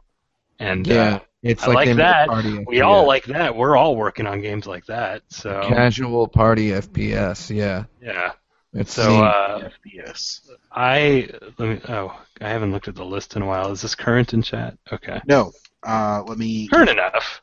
And 0.59 0.87
Yeah, 0.87 1.17
uh, 1.17 1.21
it's 1.43 1.65
I 1.65 1.67
like, 1.69 1.75
like 1.77 1.87
they 1.87 1.95
made 1.95 2.01
a 2.01 2.05
that. 2.05 2.29
Party 2.29 2.65
we 2.67 2.81
all 2.81 3.07
like 3.07 3.25
that. 3.27 3.55
We're 3.57 3.77
all 3.77 3.97
working 3.97 4.27
on 4.27 4.41
games 4.41 4.67
like 4.67 4.85
that. 4.87 5.23
So 5.29 5.61
casual 5.69 6.27
party 6.29 6.71
FPS. 6.71 7.55
Yeah, 7.55 7.85
yeah. 8.03 8.33
it's 8.75 8.93
So 8.93 9.25
uh, 9.25 9.71
FPS. 9.87 10.51
I 10.73 11.29
let 11.59 11.69
me. 11.69 11.81
Oh, 11.89 12.19
I 12.41 12.49
haven't 12.49 12.73
looked 12.73 12.89
at 12.89 12.97
the 12.97 13.05
list 13.05 13.37
in 13.37 13.43
a 13.43 13.47
while. 13.47 13.71
Is 13.71 13.83
this 13.83 13.95
current 13.95 14.35
in 14.35 14.43
chat? 14.43 14.77
Okay, 14.93 15.21
No. 15.27 15.53
Uh, 15.85 16.25
let 16.27 16.39
me 16.39 16.67
current 16.69 16.91
enough. 16.91 17.41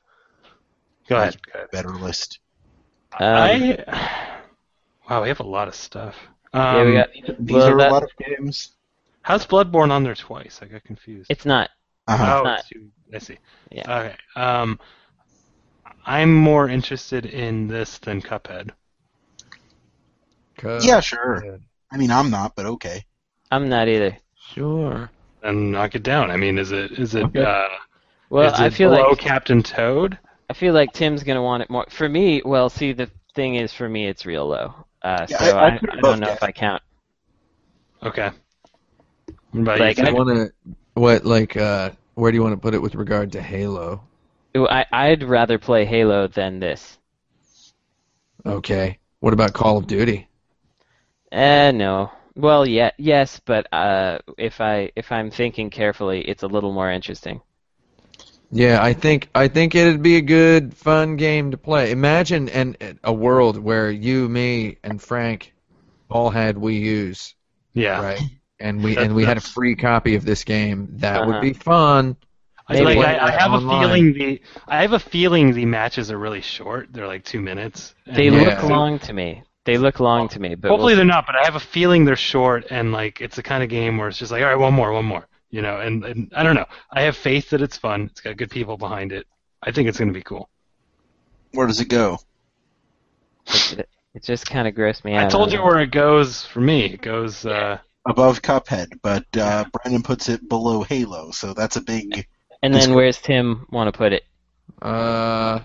Go 1.07 1.15
ahead. 1.15 1.37
Go 1.41 1.59
ahead. 1.59 1.71
better 1.71 1.91
list. 1.91 2.39
Um, 3.19 3.27
I. 3.35 4.31
Wow, 5.07 5.21
we 5.21 5.27
have 5.27 5.39
a 5.39 5.43
lot 5.43 5.67
of 5.67 5.75
stuff. 5.75 6.15
Um, 6.55 6.75
yeah, 6.77 6.83
we 7.13 7.21
got. 7.21 7.37
These 7.39 7.53
well, 7.55 7.67
are 7.73 7.77
that- 7.77 7.91
a 7.91 7.93
lot 7.93 8.03
of 8.03 8.09
games. 8.17 8.71
How's 9.21 9.45
Bloodborne 9.45 9.89
on 9.91 10.03
there 10.03 10.15
twice? 10.15 10.59
I 10.61 10.67
got 10.67 10.83
confused. 10.83 11.31
It's 11.31 11.45
not. 11.45 11.69
Uh-huh. 12.07 12.43
oh, 12.45 12.53
it's 12.53 12.69
two- 12.69 12.91
I 13.13 13.17
see. 13.17 13.37
Yeah. 13.71 13.99
Okay. 13.99 14.15
Um, 14.35 14.79
I'm 16.05 16.33
more 16.33 16.69
interested 16.69 17.25
in 17.25 17.67
this 17.67 17.97
than 17.97 18.21
Cuphead. 18.21 18.69
Cub- 20.57 20.81
yeah, 20.83 20.99
sure. 20.99 21.59
I 21.91 21.97
mean, 21.97 22.11
I'm 22.11 22.29
not, 22.29 22.55
but 22.55 22.65
okay. 22.65 23.03
I'm 23.51 23.67
not 23.69 23.87
either. 23.87 24.17
Sure. 24.53 25.09
And 25.43 25.71
knock 25.71 25.95
it 25.95 26.03
down. 26.03 26.31
I 26.31 26.37
mean, 26.37 26.57
is 26.57 26.71
it 26.71 26.91
is 26.93 27.15
it 27.15 27.23
Okay. 27.25 27.43
uh, 27.43 27.67
Well, 28.29 28.53
is 28.53 28.59
it 28.59 28.63
I 28.63 28.69
feel 28.69 28.91
below 28.91 29.09
like 29.09 29.19
Captain 29.19 29.61
Toad? 29.63 30.17
I 30.49 30.53
feel 30.53 30.73
like 30.73 30.93
Tim's 30.93 31.23
gonna 31.23 31.43
want 31.43 31.63
it 31.63 31.69
more. 31.69 31.85
For 31.89 32.07
me, 32.07 32.41
well, 32.45 32.69
see, 32.69 32.93
the 32.93 33.09
thing 33.33 33.55
is, 33.55 33.73
for 33.73 33.89
me, 33.89 34.07
it's 34.07 34.25
real 34.25 34.47
low. 34.47 34.85
Uh, 35.05 35.27
Yeah, 35.29 35.37
so 35.37 35.57
I- 35.57 35.63
I, 35.63 35.67
I'd 35.67 35.79
put 35.79 35.89
it 35.93 35.99
I 35.99 36.01
don't 36.01 36.19
know 36.19 36.31
if 36.31 36.43
I 36.43 36.51
count. 36.51 36.81
Okay. 38.03 38.31
What 39.51 39.61
about 39.61 39.79
Like, 39.79 39.97
you? 39.97 40.03
I 40.07 40.11
want 40.11 40.29
to. 40.29 40.75
What 40.95 41.25
like? 41.25 41.55
uh 41.57 41.91
Where 42.15 42.31
do 42.31 42.35
you 42.35 42.43
want 42.43 42.53
to 42.53 42.59
put 42.59 42.73
it 42.73 42.81
with 42.81 42.95
regard 42.95 43.31
to 43.33 43.41
Halo? 43.41 44.01
I, 44.55 44.85
I'd 44.91 45.23
rather 45.23 45.59
play 45.59 45.85
Halo 45.85 46.27
than 46.27 46.59
this. 46.59 46.97
Okay. 48.45 48.99
What 49.19 49.33
about 49.33 49.53
Call 49.53 49.77
of 49.77 49.87
Duty? 49.87 50.27
Eh, 51.31 51.71
no. 51.71 52.11
Well, 52.35 52.65
yeah, 52.65 52.91
yes, 52.97 53.39
but 53.45 53.71
uh, 53.71 54.19
if 54.37 54.59
I 54.59 54.91
if 54.95 55.11
I'm 55.11 55.29
thinking 55.31 55.69
carefully, 55.69 56.21
it's 56.27 56.43
a 56.43 56.47
little 56.47 56.73
more 56.73 56.89
interesting. 56.91 57.41
Yeah, 58.51 58.81
I 58.83 58.93
think 58.93 59.29
I 59.35 59.47
think 59.47 59.75
it'd 59.75 60.01
be 60.01 60.17
a 60.17 60.21
good, 60.21 60.73
fun 60.75 61.15
game 61.17 61.51
to 61.51 61.57
play. 61.57 61.91
Imagine 61.91 62.47
an 62.49 62.77
a 63.03 63.13
world 63.13 63.57
where 63.57 63.91
you, 63.91 64.29
me, 64.29 64.77
and 64.83 65.01
Frank 65.01 65.53
all 66.09 66.29
had 66.29 66.55
Wii 66.55 66.79
U's, 66.81 67.35
yeah. 67.73 68.01
right? 68.01 68.21
And 68.59 68.83
we 68.83 68.97
and 68.99 69.15
we 69.15 69.25
had 69.25 69.37
a 69.37 69.41
free 69.41 69.75
copy 69.75 70.15
of 70.15 70.25
this 70.25 70.43
game. 70.43 70.89
That 70.99 71.23
Uh-huh. 71.23 71.27
would 71.27 71.39
be 71.41 71.53
fun. 71.53 72.17
I, 72.67 72.79
like, 72.79 72.97
I, 72.97 73.27
I 73.27 73.31
have 73.31 73.51
Online. 73.51 73.63
a 73.75 73.79
feeling 73.79 74.13
the 74.13 74.41
I 74.67 74.81
have 74.81 74.93
a 74.93 74.99
feeling 74.99 75.53
the 75.53 75.65
matches 75.65 76.11
are 76.11 76.17
really 76.17 76.41
short. 76.41 76.91
They're 76.91 77.07
like 77.07 77.23
two 77.23 77.41
minutes. 77.41 77.93
They 78.07 78.29
Yeah. 78.31 78.31
look 78.31 78.63
long 78.63 78.99
to 78.99 79.13
me. 79.13 79.43
They 79.65 79.77
look 79.77 79.99
long 79.99 80.29
to 80.29 80.39
me, 80.39 80.55
but 80.55 80.69
Hopefully 80.69 80.93
we'll 80.93 80.95
they're 80.95 81.05
not, 81.05 81.25
but 81.27 81.35
I 81.35 81.43
have 81.45 81.55
a 81.55 81.59
feeling 81.59 82.05
they're 82.05 82.15
short 82.15 82.65
and 82.69 82.91
like 82.91 83.21
it's 83.21 83.35
the 83.35 83.43
kind 83.43 83.63
of 83.63 83.69
game 83.69 83.97
where 83.97 84.07
it's 84.07 84.17
just 84.19 84.31
like, 84.31 84.41
all 84.43 84.47
right, 84.49 84.55
one 84.57 84.73
more, 84.73 84.91
one 84.91 85.05
more, 85.05 85.27
you 85.55 85.61
know. 85.61 85.79
And, 85.79 86.03
and 86.03 86.33
I 86.35 86.43
don't 86.43 86.55
know. 86.55 86.65
I 86.91 87.03
have 87.03 87.15
faith 87.15 87.51
that 87.51 87.61
it's 87.61 87.77
fun. 87.77 88.09
It's 88.11 88.19
got 88.19 88.35
good 88.35 88.51
people 88.51 88.75
behind 88.77 89.13
it. 89.13 89.25
I 89.63 89.71
think 89.71 89.87
it's 89.87 89.97
going 89.97 90.09
to 90.09 90.13
be 90.13 90.21
cool. 90.21 90.49
Where 91.53 91.65
does 91.65 91.79
it 91.79 91.87
go? 91.87 92.19
it, 93.47 93.87
it 94.13 94.23
just 94.23 94.45
kind 94.45 94.67
of 94.67 94.75
grossed 94.75 95.05
me 95.05 95.15
out. 95.15 95.25
I 95.25 95.29
told 95.29 95.53
you 95.53 95.63
where 95.63 95.79
it 95.79 95.91
goes 95.91 96.45
for 96.45 96.59
me. 96.59 96.83
It 96.85 97.01
goes. 97.01 97.45
Uh, 97.45 97.77
Above 98.05 98.41
Cuphead, 98.41 98.99
but 99.01 99.25
uh, 99.37 99.63
Brandon 99.71 100.03
puts 100.03 100.29
it 100.29 100.47
below 100.47 100.83
Halo, 100.83 101.31
so 101.31 101.53
that's 101.53 101.77
a 101.77 101.81
big. 101.81 102.27
And 102.61 102.73
then 102.73 102.93
where's 102.93 103.19
Tim 103.19 103.65
want 103.71 103.91
to 103.91 103.97
put 103.97 104.13
it? 104.13 104.23
Uh, 104.81 105.61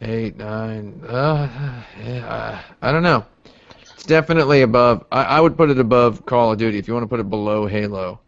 eight, 0.00 0.36
nine. 0.36 1.00
Uh, 1.06 1.84
yeah, 2.02 2.62
I 2.82 2.90
don't 2.90 3.04
know. 3.04 3.24
It's 3.94 4.04
definitely 4.04 4.62
above. 4.62 5.04
I, 5.12 5.24
I 5.24 5.40
would 5.40 5.56
put 5.56 5.70
it 5.70 5.78
above 5.78 6.26
Call 6.26 6.52
of 6.52 6.58
Duty. 6.58 6.78
If 6.78 6.88
you 6.88 6.94
want 6.94 7.04
to 7.04 7.08
put 7.08 7.20
it 7.20 7.30
below 7.30 7.66
Halo, 7.66 8.20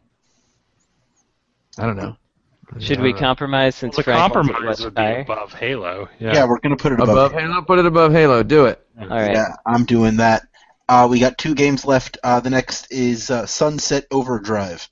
I 1.78 1.86
don't 1.86 1.96
know. 1.96 2.16
Should 2.78 2.98
I 2.98 3.02
we 3.02 3.12
compromise 3.12 3.76
since 3.76 3.96
the 3.96 4.02
Frank 4.02 4.18
compromise 4.32 4.82
would 4.84 4.94
be 4.94 5.00
higher? 5.02 5.20
above 5.20 5.52
Halo. 5.54 6.08
Yeah, 6.18 6.34
Yeah. 6.34 6.44
we're 6.48 6.58
gonna 6.58 6.76
put 6.76 6.92
it 6.92 7.00
above. 7.00 7.10
above 7.10 7.32
Halo? 7.32 7.62
Put 7.62 7.78
it 7.78 7.86
above 7.86 8.12
Halo. 8.12 8.42
Do 8.42 8.66
it. 8.66 8.84
All 9.00 9.06
right. 9.08 9.32
Yeah, 9.32 9.46
I'm 9.64 9.84
doing 9.84 10.16
that. 10.16 10.42
Uh, 10.88 11.06
we 11.10 11.18
got 11.20 11.38
two 11.38 11.54
games 11.54 11.84
left. 11.84 12.18
Uh, 12.24 12.40
the 12.40 12.50
next 12.50 12.92
is 12.92 13.30
uh, 13.30 13.46
Sunset 13.46 14.06
Overdrive. 14.10 14.88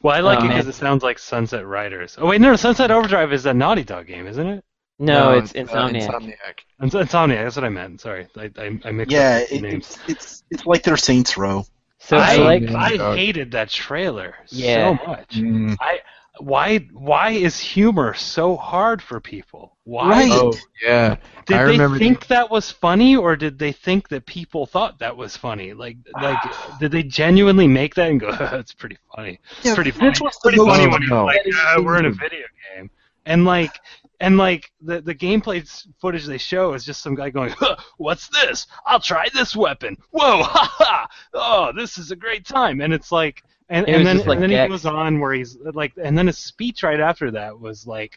Well, 0.00 0.14
I 0.16 0.20
like 0.20 0.40
Oh, 0.40 0.44
it 0.44 0.48
because 0.48 0.68
it 0.68 0.74
sounds 0.74 1.02
like 1.02 1.18
Sunset 1.18 1.66
Riders. 1.66 2.16
Oh 2.20 2.26
wait, 2.28 2.40
no, 2.40 2.54
Sunset 2.56 2.90
Overdrive 2.90 3.32
is 3.32 3.44
a 3.46 3.52
Naughty 3.54 3.84
Dog 3.84 4.06
game, 4.06 4.26
isn't 4.26 4.46
it? 4.46 4.64
No, 4.98 5.32
it's 5.32 5.50
uh, 5.52 5.58
Insomniac. 5.58 6.06
Insomniac. 6.08 6.58
Ins- 6.82 6.94
Insomniac. 6.94 7.42
That's 7.44 7.56
what 7.56 7.64
I 7.64 7.68
meant. 7.68 8.00
Sorry, 8.00 8.28
I 8.36 8.50
I, 8.56 8.78
I 8.84 8.90
mixed 8.92 9.12
Yeah, 9.12 9.40
up 9.42 9.48
the 9.48 9.56
it, 9.56 9.62
names. 9.62 9.98
it's 10.06 10.08
it's 10.08 10.44
it's 10.50 10.66
like 10.66 10.82
their 10.84 10.96
Saints 10.96 11.36
Row. 11.36 11.66
So 11.98 12.16
I, 12.16 12.34
I, 12.34 12.36
like. 12.38 12.68
I 12.70 13.16
hated 13.16 13.52
that 13.52 13.68
trailer 13.70 14.34
Yeah. 14.48 14.96
so 14.98 15.06
much. 15.06 15.38
I 15.80 16.00
why 16.38 16.78
why 16.92 17.30
is 17.30 17.58
humor 17.58 18.14
so 18.14 18.56
hard 18.56 19.02
for 19.02 19.20
people? 19.20 19.76
Why 19.84 20.08
Right. 20.08 20.30
Oh 20.32 20.52
yeah. 20.82 21.16
did 21.46 21.56
I 21.56 21.64
they 21.64 21.70
remember 21.72 21.98
the- 21.98 22.04
think 22.04 22.26
that 22.28 22.50
was 22.50 22.70
funny, 22.70 23.16
or 23.16 23.36
did 23.36 23.58
they 23.58 23.72
think 23.72 24.08
that 24.08 24.24
people 24.26 24.64
thought 24.66 24.98
that 25.00 25.16
was 25.16 25.36
funny? 25.36 25.72
Like 25.74 25.98
like 26.20 26.38
did 26.80 26.90
they 26.92 27.02
genuinely 27.02 27.68
make 27.68 27.94
that 27.96 28.10
and 28.10 28.20
go, 28.20 28.28
"It's 28.52 28.72
pretty 28.72 28.96
funny"? 29.14 29.40
It's 29.58 29.66
Yeah, 29.66 29.74
pretty 29.74 29.90
this 29.90 29.98
funny. 30.00 30.10
was 30.10 30.18
It's 30.34 30.38
pretty 30.40 30.58
most- 30.58 30.68
funny 30.76 30.86
when 30.90 31.02
you're 31.02 31.22
like, 31.24 31.42
That 31.44 31.48
is 31.50 31.56
"Uh, 31.56 31.82
we're 31.82 31.98
in 31.98 32.06
a 32.06 32.10
video 32.10 32.46
game, 32.74 32.90
and 33.26 33.44
like 33.44 33.78
and 34.20 34.38
like 34.38 34.72
the 34.80 35.00
the 35.02 35.14
gameplay 35.14 35.68
footage 36.00 36.24
they 36.24 36.38
show 36.38 36.72
is 36.74 36.84
just 36.84 37.02
some 37.02 37.14
guy 37.14 37.28
going, 37.28 37.50
huh, 37.58 37.76
"What's 37.98 38.28
this? 38.28 38.66
I'll 38.86 39.00
try 39.00 39.28
this 39.34 39.54
weapon. 39.54 39.96
Whoa, 40.12 40.42
ha 40.44 40.74
ha! 40.78 41.08
Oh, 41.34 41.72
this 41.76 41.98
is 41.98 42.10
a 42.10 42.16
great 42.16 42.46
time." 42.46 42.80
And 42.80 42.92
it's 42.94 43.10
like, 43.12 43.42
and, 43.72 43.88
and 43.88 44.06
then 44.06 44.18
like 44.18 44.36
and 44.36 44.42
then 44.42 44.50
he 44.50 44.56
Gex. 44.56 44.70
goes 44.70 44.86
on 44.86 45.18
where 45.18 45.32
he's 45.32 45.56
like, 45.74 45.92
and 46.02 46.16
then 46.16 46.26
his 46.26 46.38
speech 46.38 46.82
right 46.82 47.00
after 47.00 47.30
that 47.32 47.58
was 47.58 47.86
like, 47.86 48.16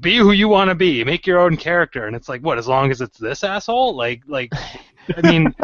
"Be 0.00 0.16
who 0.16 0.32
you 0.32 0.48
want 0.48 0.68
to 0.68 0.74
be. 0.74 1.02
Make 1.02 1.26
your 1.26 1.40
own 1.40 1.56
character." 1.56 2.06
And 2.06 2.14
it's 2.14 2.28
like, 2.28 2.42
what? 2.42 2.58
As 2.58 2.68
long 2.68 2.90
as 2.90 3.00
it's 3.00 3.18
this 3.18 3.42
asshole, 3.42 3.96
like 3.96 4.22
like, 4.26 4.52
I 5.16 5.22
mean, 5.22 5.54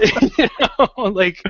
you 0.38 0.48
know, 0.78 1.10
like. 1.10 1.42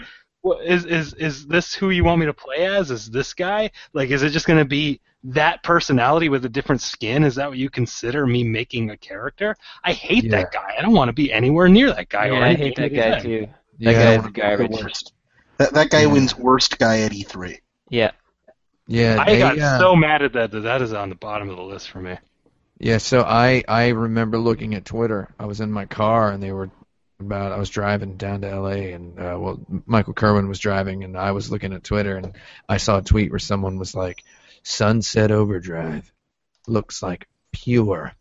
What, 0.43 0.63
is 0.67 0.85
is 0.85 1.15
is 1.15 1.47
this 1.47 1.75
who 1.75 1.89
you 1.89 2.05
want 2.05 2.21
me 2.21 2.27
to 2.27 2.35
play 2.35 2.67
as? 2.67 2.91
Is 2.91 3.09
this 3.11 3.33
guy? 3.33 3.71
Like, 3.95 4.11
is 4.11 4.23
it 4.23 4.29
just 4.29 4.47
going 4.47 4.59
to 4.59 4.67
be 4.67 5.01
that 5.23 5.63
personality 5.63 6.29
with 6.29 6.45
a 6.45 6.51
different 6.51 6.83
skin? 6.83 7.25
Is 7.25 7.35
that 7.37 7.49
what 7.49 7.57
you 7.57 7.71
consider 7.71 8.27
me 8.27 8.45
making 8.45 8.91
a 8.91 8.97
character? 8.99 9.57
I 9.85 9.95
hate 9.95 10.25
Yeah. 10.25 10.33
that 10.43 10.53
guy. 10.53 10.75
I 10.79 10.83
don't 10.83 10.93
want 10.93 11.09
to 11.09 11.15
be 11.15 11.33
anywhere 11.33 11.67
near 11.71 11.95
that 11.95 12.11
guy. 12.11 12.27
Yeah, 12.27 12.33
or 12.33 12.43
I 12.43 12.53
hate 12.53 12.77
that 12.77 12.91
he's 12.91 13.01
guy 13.01 13.21
too. 13.21 13.47
That 13.81 13.89
I 13.89 13.93
guy's 13.95 14.19
wanna 14.19 14.31
be 14.33 14.41
garbage. 14.43 15.05
The 15.59 15.65
Worst. 15.65 15.73
That 15.73 15.75
that 15.75 15.91
guy 15.91 16.03
Yeah. 16.03 16.13
wins 16.13 16.37
worst 16.37 16.79
guy 16.79 17.01
at 17.01 17.13
E 17.13 17.25
E3. 17.25 17.59
Yeah. 17.89 18.11
Yeah. 18.87 19.17
I 19.19 19.25
they, 19.33 19.39
got 19.39 19.59
uh, 19.59 19.79
so 19.79 19.97
mad 19.97 20.23
at 20.23 20.33
that 20.35 20.51
that 20.51 20.61
that 20.61 20.83
is 20.83 20.93
on 20.93 21.09
the 21.09 21.15
bottom 21.15 21.49
of 21.51 21.57
the 21.57 21.63
list 21.63 21.91
for 21.91 22.01
me. 22.01 22.17
Yeah, 22.79 22.99
so 22.99 23.23
I 23.23 23.63
I 23.69 23.89
remember 23.89 24.39
looking 24.39 24.75
at 24.75 24.85
Twitter. 24.85 25.29
I 25.39 25.47
was 25.47 25.61
in 25.61 25.71
my 25.71 25.87
car 25.87 26.31
and 26.31 26.43
they 26.43 26.53
were 26.53 26.71
about 27.21 27.53
I 27.53 27.59
was 27.59 27.71
driving 27.71 28.17
down 28.17 28.41
to 28.41 28.61
LA 28.61 28.93
and 28.95 29.19
uh, 29.19 29.37
well 29.39 29.61
Michael 29.87 30.13
Kerwin 30.15 30.49
was 30.49 30.59
driving 30.59 31.05
and 31.05 31.17
I 31.17 31.31
was 31.31 31.51
looking 31.51 31.73
at 31.73 31.85
Twitter 31.85 32.17
and 32.17 32.37
I 32.69 32.79
saw 32.79 32.99
a 32.99 33.03
tweet 33.03 33.31
where 33.31 33.39
someone 33.39 33.79
was 33.79 33.95
like 33.95 34.25
Sunset 34.65 35.31
Overdrive 35.31 36.11
looks 36.67 37.03
like 37.03 37.29
pure 37.53 38.13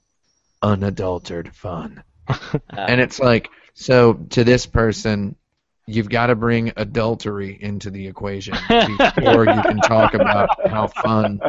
unadulterated 0.61 1.55
fun. 1.55 2.03
And 2.69 3.01
it's 3.01 3.19
like 3.19 3.49
so 3.73 4.13
to 4.13 4.43
this 4.43 4.65
person 4.65 5.35
you've 5.85 6.09
got 6.09 6.27
to 6.27 6.35
bring 6.35 6.71
adultery 6.77 7.57
into 7.61 7.89
the 7.89 8.07
equation 8.07 8.55
before 8.69 9.45
you 9.45 9.61
can 9.61 9.77
talk 9.81 10.13
about 10.13 10.49
how 10.69 10.87
fun 10.87 11.39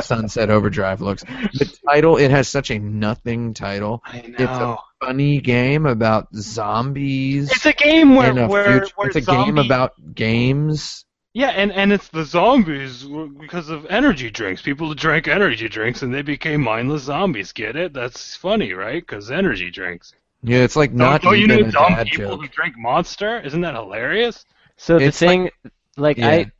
Sunset 0.00 0.50
Overdrive 0.50 1.00
looks. 1.00 1.22
The 1.24 1.78
title, 1.88 2.16
it 2.16 2.30
has 2.30 2.48
such 2.48 2.70
a 2.70 2.78
nothing 2.78 3.54
title. 3.54 4.02
I 4.04 4.18
It's 4.26 4.40
a 4.40 4.44
know. 4.44 4.78
funny 5.00 5.40
game 5.40 5.86
about 5.86 6.28
zombies. 6.34 7.50
It's 7.50 7.66
a 7.66 7.72
game 7.72 8.14
where 8.14 8.30
a 8.38 8.48
where, 8.48 8.86
where 8.96 9.08
it's 9.08 9.16
a 9.16 9.22
zombie- 9.22 9.44
game 9.46 9.58
about 9.58 9.92
games. 10.14 11.04
Yeah, 11.34 11.48
and, 11.50 11.70
and 11.70 11.92
it's 11.92 12.08
the 12.08 12.24
zombies 12.24 13.04
because 13.38 13.68
of 13.68 13.84
energy 13.90 14.30
drinks. 14.30 14.62
People 14.62 14.94
drank 14.94 15.28
energy 15.28 15.68
drinks 15.68 16.00
and 16.00 16.14
they 16.14 16.22
became 16.22 16.62
mindless 16.62 17.02
zombies. 17.02 17.52
Get 17.52 17.76
it? 17.76 17.92
That's 17.92 18.34
funny, 18.36 18.72
right? 18.72 19.02
Because 19.02 19.30
energy 19.30 19.70
drinks. 19.70 20.14
Yeah, 20.46 20.58
it's 20.60 20.76
like 20.76 20.92
not 20.92 21.22
don't, 21.22 21.32
don't 21.32 21.40
you 21.40 21.46
know 21.48 21.68
a 21.68 21.70
dumb 21.72 21.92
dad 21.92 22.06
people 22.06 22.28
joke. 22.36 22.40
who 22.42 22.48
drink 22.48 22.74
Monster? 22.78 23.40
Isn't 23.40 23.60
that 23.62 23.74
hilarious? 23.74 24.44
so 24.76 24.98
the 24.98 25.06
it's 25.06 25.20
like- 25.20 25.28
thing, 25.28 25.50
like, 25.96 26.16
Yeah. 26.18 26.28
I, 26.28 26.52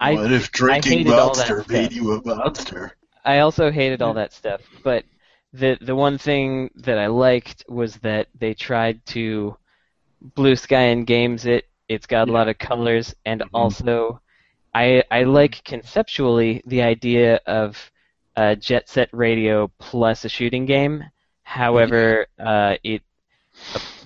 I, 0.00 0.14
what 0.14 0.32
if 0.32 0.46
I 0.46 0.48
drinking 0.52 0.98
hated 0.98 1.12
all 1.12 1.34
that 1.34 1.48
Monster 1.48 1.60
stuff. 1.62 1.68
made 1.70 1.92
you 1.92 2.12
a 2.14 2.22
monster? 2.24 2.96
I 3.24 3.38
also 3.40 3.70
hated 3.70 4.02
all 4.02 4.14
that 4.14 4.32
stuff. 4.32 4.60
But 4.82 5.04
the 5.52 5.76
the 5.80 5.94
one 5.94 6.18
thing 6.18 6.70
that 6.76 6.98
I 6.98 7.06
liked 7.06 7.64
was 7.68 7.96
that 7.98 8.28
they 8.38 8.54
tried 8.54 9.04
to 9.06 9.56
blue 10.34 10.56
sky 10.56 10.82
and 10.94 11.06
games 11.06 11.46
it. 11.46 11.64
It's 11.88 12.06
got 12.06 12.28
a 12.28 12.32
lot 12.32 12.48
of 12.48 12.58
colors, 12.58 13.14
and 13.26 13.40
Mm-hmm. 13.42 13.54
also 13.56 14.20
I 14.74 15.02
I 15.10 15.22
like 15.24 15.62
conceptually 15.64 16.62
the 16.66 16.82
idea 16.82 17.40
of 17.46 17.76
uh, 18.36 18.54
Jet 18.56 18.88
Set 18.88 19.08
Radio 19.12 19.70
plus 19.78 20.24
a 20.24 20.28
shooting 20.28 20.66
game. 20.66 21.04
However, 21.44 22.26
uh, 22.38 22.76
it 22.82 23.02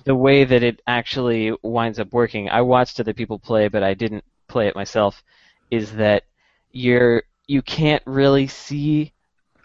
the 0.05 0.15
way 0.15 0.43
that 0.43 0.63
it 0.63 0.81
actually 0.87 1.53
winds 1.61 1.99
up 1.99 2.13
working, 2.13 2.49
I 2.49 2.61
watched 2.61 2.99
other 2.99 3.13
people 3.13 3.39
play, 3.39 3.67
but 3.67 3.83
I 3.83 3.93
didn't 3.93 4.23
play 4.47 4.67
it 4.67 4.75
myself. 4.75 5.23
Is 5.69 5.93
that 5.93 6.23
you're 6.71 7.23
you 7.47 7.61
can't 7.61 8.03
really 8.05 8.47
see, 8.47 9.11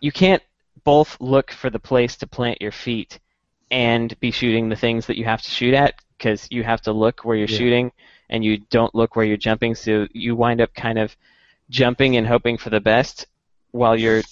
you 0.01 0.11
can't 0.13 0.43
both 0.85 1.19
look 1.21 1.51
for 1.51 1.71
the 1.71 1.79
place 1.79 2.17
to 2.17 2.27
plant 2.27 2.61
your 2.63 2.73
feet 2.73 3.19
and 3.71 4.19
be 4.21 4.31
shooting 4.31 4.69
the 4.69 4.77
things 4.77 5.07
that 5.07 5.19
you 5.19 5.25
have 5.25 5.43
to 5.43 5.51
shoot 5.51 5.75
at 5.75 5.95
because 6.17 6.47
you 6.51 6.63
have 6.63 6.81
to 6.83 6.93
look 6.93 7.25
where 7.25 7.37
you're 7.37 7.49
Yeah. 7.49 7.59
shooting 7.59 7.93
and 8.31 8.45
you 8.45 8.59
don't 8.71 8.95
look 8.95 9.17
where 9.17 9.27
you're 9.27 9.37
jumping, 9.37 9.75
so 9.75 10.07
you 10.13 10.35
wind 10.35 10.61
up 10.61 10.75
kind 10.75 10.99
of 10.99 11.15
jumping 11.71 12.17
and 12.17 12.27
hoping 12.27 12.57
for 12.57 12.71
the 12.71 12.81
best 12.81 13.27
while 13.71 13.97
you're 13.97 14.23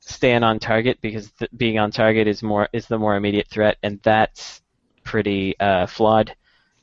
staying 0.00 0.42
on 0.42 0.58
target 0.58 0.98
because 1.00 1.30
th- 1.32 1.50
being 1.56 1.78
on 1.78 1.90
target 1.90 2.26
is 2.26 2.42
more 2.42 2.68
is 2.72 2.86
the 2.86 2.98
more 2.98 3.16
immediate 3.16 3.48
threat, 3.48 3.76
and 3.82 4.00
that's 4.02 4.62
pretty 5.10 5.58
uh, 5.58 5.86
flawed. 5.86 6.34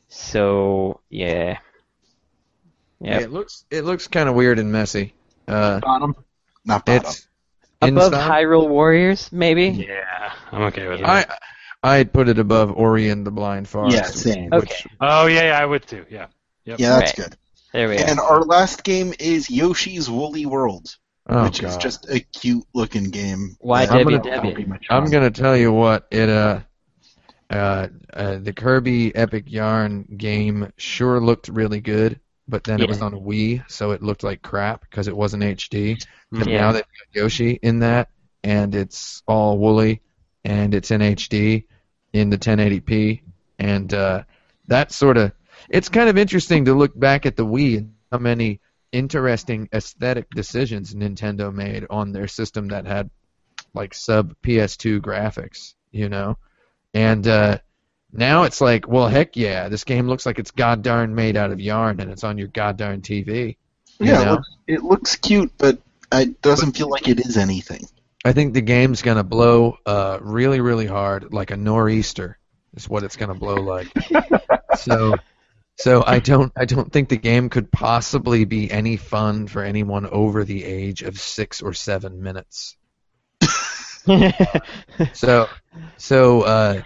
So 0.10 1.00
yeah, 1.10 1.58
Yeah, 3.00 3.20
yeah. 3.20 3.20
it 3.22 3.32
looks 3.32 3.66
it 3.72 3.84
looks 3.86 4.08
kind 4.08 4.28
of 4.30 4.36
weird 4.36 4.60
and 4.60 4.72
messy. 4.72 5.14
Uh, 5.48 5.80
Bottom, 5.80 6.16
not 6.66 6.86
bottom. 6.86 7.06
it's 7.10 7.28
Above 7.82 8.14
inside- 8.14 8.30
Hyrule 8.44 8.68
Warriors, 8.68 9.32
maybe. 9.32 9.68
Yeah, 9.70 10.34
I'm 10.52 10.64
okay 10.64 10.88
with 10.88 11.00
that. 11.02 11.30
I 11.84 11.98
I'd 12.00 12.12
put 12.12 12.28
it 12.28 12.40
above 12.40 12.72
Ori 12.76 13.10
and 13.10 13.26
the 13.26 13.32
Blind 13.32 13.68
Forest. 13.70 13.96
Yeah, 13.96 14.04
same. 14.04 14.50
Which, 14.50 14.64
Okay. 14.64 14.90
Oh 15.00 15.28
yeah, 15.28 15.44
yeah, 15.44 15.60
I 15.60 15.66
would 15.66 15.86
too. 15.88 16.06
Yeah. 16.10 16.28
Yep. 16.66 16.80
Yeah, 16.80 16.90
that's 17.00 17.18
Right. 17.20 17.30
good. 17.30 17.38
There 17.74 17.88
we 17.90 17.98
And 17.98 18.18
go. 18.18 18.26
our 18.28 18.42
last 18.44 18.84
game 18.84 19.14
is 19.20 19.50
Yoshi's 19.50 20.10
Woolly 20.10 20.46
World, 20.46 20.88
oh 21.30 21.44
which 21.46 21.62
god. 21.62 21.70
is 21.70 21.78
just 21.78 22.10
a 22.10 22.20
cute 22.20 22.66
looking 22.74 23.10
game. 23.12 23.56
Why 23.60 23.86
that- 23.86 23.96
I'm 23.96 24.04
gonna- 24.22 24.80
I'm 24.90 25.10
gonna 25.12 25.32
tell 25.32 25.56
you 25.56 25.72
what 25.72 26.08
it 26.12 26.30
uh, 26.30 26.62
uh, 27.50 27.88
uh 28.14 28.38
the 28.38 28.54
Kirby 28.54 29.16
Epic 29.16 29.46
Yarn 29.48 30.04
game 30.18 30.72
sure 30.78 31.20
looked 31.20 31.48
really 31.48 31.82
good, 31.82 32.20
but 32.48 32.64
then 32.64 32.82
it 32.82 32.88
was 32.88 33.02
on 33.02 33.14
a 33.14 33.20
Wii, 33.20 33.70
so 33.70 33.92
it 33.92 34.04
looked 34.04 34.24
like 34.24 34.42
crap 34.42 34.82
because 34.82 35.08
it 35.08 35.16
wasn't 35.16 35.44
HD. 35.44 36.02
But 36.32 36.48
Yeah. 36.48 36.58
now 36.58 36.72
they've 36.74 36.84
got 36.84 37.22
Yoshi 37.22 37.60
in 37.62 37.80
that, 37.80 38.10
and 38.44 38.76
it's 38.76 39.24
all 39.28 39.58
woolly, 39.58 40.02
and 40.44 40.74
it's 40.74 40.92
in 40.92 41.02
HD 41.02 41.66
in 42.14 42.30
the 42.30 42.38
1080p, 42.38 43.22
and 43.60 43.94
uh, 43.94 44.24
that 44.68 44.92
sort 44.92 45.18
of 45.18 45.32
it's 45.70 45.90
kind 45.90 46.10
of 46.10 46.18
interesting 46.18 46.66
to 46.66 46.74
look 46.74 46.98
back 46.98 47.26
at 47.26 47.36
the 47.36 47.46
Wii 47.46 47.78
and 47.78 47.94
how 48.12 48.18
many 48.20 48.62
interesting 48.92 49.68
aesthetic 49.74 50.30
decisions 50.30 50.94
Nintendo 50.94 51.54
made 51.54 51.86
on 51.90 52.12
their 52.12 52.28
system 52.28 52.70
that 52.70 52.86
had 52.86 53.10
like 53.74 53.94
sub 53.94 54.34
PS2 54.44 55.02
graphics, 55.02 55.74
you 55.92 56.10
know, 56.10 56.38
and 56.94 57.28
uh, 57.28 57.60
now 58.12 58.44
it's 58.44 58.62
like, 58.62 58.88
well, 58.88 59.08
heck 59.08 59.36
yeah, 59.36 59.70
this 59.70 59.84
game 59.84 60.08
looks 60.08 60.26
like 60.26 60.40
it's 60.40 60.52
god 60.52 60.82
darn 60.82 61.14
made 61.16 61.38
out 61.38 61.52
of 61.52 61.60
yarn, 61.60 62.00
and 62.00 62.12
it's 62.12 62.24
on 62.24 62.38
your 62.38 62.48
god 62.48 62.78
darn 62.78 63.02
TV. 63.02 63.58
you 64.00 64.08
Yeah, 64.08 64.22
it 64.22 64.26
know? 64.26 64.32
looks, 64.34 64.50
it 64.68 64.84
looks 64.84 65.16
cute, 65.16 65.52
but 65.58 65.80
it 66.12 66.42
doesn't 66.42 66.78
feel 66.78 66.90
like 66.90 67.08
it 67.08 67.20
is 67.20 67.38
anything. 67.38 67.86
I 68.26 68.34
think 68.34 68.54
the 68.54 68.62
game's 68.62 69.02
gonna 69.02 69.24
blow 69.24 69.78
uh, 69.86 70.20
really, 70.22 70.60
really 70.62 70.88
hard, 70.88 71.34
like 71.34 71.52
a 71.52 71.58
nor'easter. 71.58 72.38
Is 72.76 72.88
what 72.90 73.04
it's 73.04 73.16
gonna 73.16 73.34
blow 73.36 73.56
like. 73.56 73.88
so, 74.78 75.16
so 75.78 76.04
I 76.06 76.20
don't, 76.20 76.52
I 76.56 76.66
don't 76.66 76.92
think 76.92 77.10
the 77.10 77.18
game 77.18 77.50
could 77.50 77.72
possibly 77.72 78.46
be 78.46 78.70
any 78.70 78.98
fun 78.98 79.48
for 79.48 79.64
anyone 79.64 80.06
over 80.06 80.44
the 80.44 80.64
age 80.64 81.02
of 81.02 81.20
six 81.20 81.62
or 81.62 81.74
seven 81.74 82.22
minutes. 82.22 82.76
So, 85.14 85.48
so, 85.98 86.42
uh, 86.44 86.82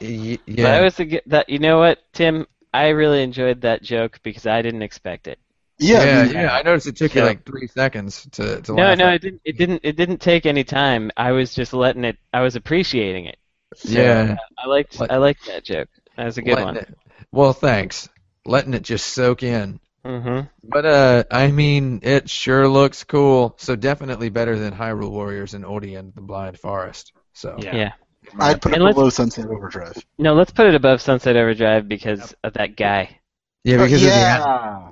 y- 0.00 0.38
yeah, 0.46 0.64
That 0.64 0.82
was 0.82 1.00
a 1.00 1.20
that 1.26 1.48
you 1.48 1.58
know 1.58 1.78
what, 1.78 1.98
Tim? 2.12 2.46
I 2.72 2.88
really 2.88 3.22
enjoyed 3.22 3.62
that 3.62 3.82
joke 3.82 4.20
because 4.22 4.46
I 4.46 4.62
didn't 4.62 4.82
expect 4.82 5.26
it. 5.28 5.38
Yeah, 5.78 6.04
yeah, 6.04 6.18
I 6.20 6.24
mean, 6.24 6.34
yeah. 6.34 6.52
I 6.54 6.62
noticed 6.62 6.86
it 6.86 6.96
took 6.96 7.14
you 7.14 7.22
like 7.22 7.44
three 7.44 7.66
seconds 7.68 8.26
to 8.32 8.60
to 8.62 8.72
No, 8.72 8.82
laugh 8.84 8.98
no, 8.98 9.08
at. 9.08 9.14
it 9.16 9.22
didn't. 9.22 9.40
It 9.44 9.58
didn't. 9.58 9.80
It 9.84 9.96
didn't 9.96 10.18
take 10.20 10.46
any 10.46 10.64
time. 10.64 11.10
I 11.16 11.32
was 11.32 11.54
just 11.54 11.72
letting 11.74 12.04
it. 12.04 12.16
I 12.32 12.40
was 12.42 12.56
appreciating 12.56 13.26
it. 13.26 13.38
So, 13.74 13.90
Yeah. 14.00 14.36
I 14.58 14.66
liked. 14.68 14.98
Let- 15.00 15.12
I 15.12 15.16
liked 15.18 15.46
that 15.46 15.64
joke. 15.64 15.88
That 16.16 16.24
was 16.24 16.38
a 16.38 16.42
good 16.42 16.52
Letting 16.52 16.64
one. 16.64 16.76
it- 16.78 16.98
well, 17.32 17.52
thanks. 17.52 18.08
Letting 18.46 18.72
it 18.74 18.82
just 18.82 19.08
soak 19.08 19.42
in. 19.42 19.80
Mm-hmm. 20.06 20.46
But 20.64 20.86
uh, 20.86 21.24
I 21.30 21.50
mean, 21.50 22.00
it 22.02 22.30
sure 22.30 22.68
looks 22.68 23.04
cool. 23.04 23.54
So 23.58 23.76
definitely 23.76 24.28
better 24.28 24.58
than 24.58 24.72
Hyrule 24.72 25.10
Warriors 25.10 25.54
and 25.54 25.64
Ori 25.64 25.94
and 25.94 26.14
the 26.14 26.20
Blind 26.20 26.58
Forest. 26.58 27.12
So 27.32 27.56
Yeah. 27.58 27.74
Yeah. 27.76 27.92
I'd 28.40 28.60
put 28.60 28.72
it 28.72 28.80
And 28.80 28.94
below 28.94 29.08
Sunset 29.10 29.46
Overdrive. 29.46 29.96
No, 30.18 30.34
let's 30.34 30.50
put 30.50 30.66
it 30.66 30.74
above 30.74 31.00
Sunset 31.00 31.36
Overdrive 31.36 31.86
because 31.88 32.34
of 32.42 32.54
that 32.54 32.76
guy. 32.76 33.20
yeah, 33.64 33.76
because 33.76 34.02
Oh, 34.02 34.06
of 34.08 34.12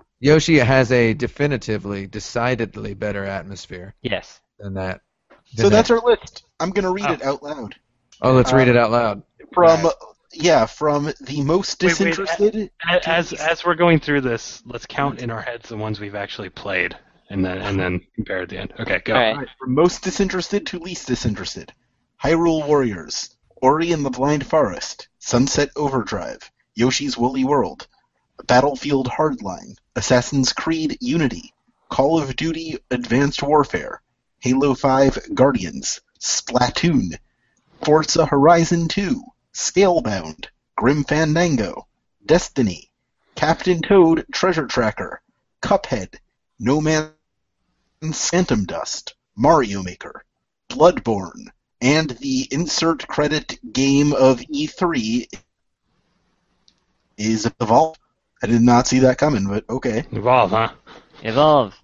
the- 0.01 0.05
Yoshi 0.21 0.59
has 0.59 0.91
a 0.93 1.15
definitively, 1.15 2.07
decidedly 2.07 2.95
better 2.95 3.25
atmosphere 3.25 3.95
Yes. 4.03 4.41
than 4.59 4.75
that. 4.75 5.01
So 5.47 5.65
than 5.65 5.73
that's 5.73 5.91
our 5.91 6.01
list. 6.01 6.45
I'm 6.61 6.71
gonna 6.71 6.93
read 6.93 7.07
Oh. 7.09 7.13
it 7.13 7.23
out 7.23 7.43
loud. 7.43 7.75
Oh, 8.23 8.33
let's 8.33 8.53
read 8.53 8.69
it 8.69 8.77
out 8.77 8.91
loud. 8.93 9.23
From 9.53 9.91
yeah, 10.35 10.67
from 10.67 11.13
the 11.21 11.43
most 11.43 11.83
Wait, 11.83 11.89
wait, 11.89 12.15
disinterested. 12.15 12.71
As 13.07 13.33
as 13.33 13.65
we're 13.65 13.75
going 13.75 14.01
through 14.01 14.23
this, 14.23 14.63
let's 14.67 14.87
count 14.87 15.21
in 15.21 15.31
our 15.31 15.41
heads 15.41 15.69
the 15.69 15.77
ones 15.77 16.01
we've 16.01 16.15
actually 16.15 16.51
played, 16.51 16.97
and 17.31 17.45
then 17.45 17.59
and 17.59 17.79
then 17.79 18.01
compare 18.15 18.43
at 18.43 18.49
the 18.49 18.59
end. 18.59 18.73
Okay, 18.79 19.01
go. 19.05 19.15
All 19.15 19.21
right. 19.21 19.33
Alright, 19.33 19.49
from 19.59 19.75
most 19.75 20.03
disinterested 20.03 20.67
to 20.69 20.79
least 20.79 21.07
disinterested. 21.07 21.73
Hyrule 22.23 22.67
Warriors, 22.67 23.37
Ori 23.57 23.93
and 23.93 24.05
the 24.05 24.11
Blind 24.11 24.47
Forest, 24.47 25.09
Sunset 25.19 25.71
Overdrive, 25.77 26.51
Yoshi's 26.75 27.19
Woolly 27.19 27.45
World, 27.45 27.87
Battlefield 28.47 29.09
Hardline, 29.09 29.77
Assassin's 29.97 30.53
Creed 30.53 30.97
Unity, 31.01 31.53
Call 31.89 32.21
of 32.21 32.35
Duty 32.35 32.79
Advanced 32.91 33.43
Warfare, 33.43 34.03
Halo 34.41 34.75
5 34.75 35.35
Guardians, 35.35 36.01
Splatoon, 36.19 37.19
Forza 37.83 38.27
Horizon 38.27 38.89
2, 38.89 39.23
Scalebound, 39.55 40.47
Grim 40.77 41.05
Fandango, 41.05 41.87
Destiny, 42.27 42.91
Captain 43.35 43.81
Toad 43.81 44.27
Treasure 44.33 44.67
Tracker, 44.67 45.21
Cuphead, 45.63 46.17
No 46.59 46.81
Man's 46.81 47.11
Phantom 48.29 48.65
Dust, 48.65 49.15
Mario 49.37 49.83
Maker, 49.83 50.25
Bloodborne, 50.69 51.49
and 51.81 52.11
the 52.11 52.49
insert 52.51 53.07
credit 53.07 53.59
game 53.73 54.13
of 54.13 54.41
E3 54.41 55.27
is 57.17 57.51
Evolve. 57.61 57.97
I 58.43 58.47
did 58.47 58.63
not 58.63 58.87
see 58.87 59.01
that 59.01 59.19
coming, 59.19 59.47
but 59.47 59.65
okay. 59.71 60.05
Evolve, 60.13 60.51
huh? 60.51 60.69
Evolve. 61.23 61.75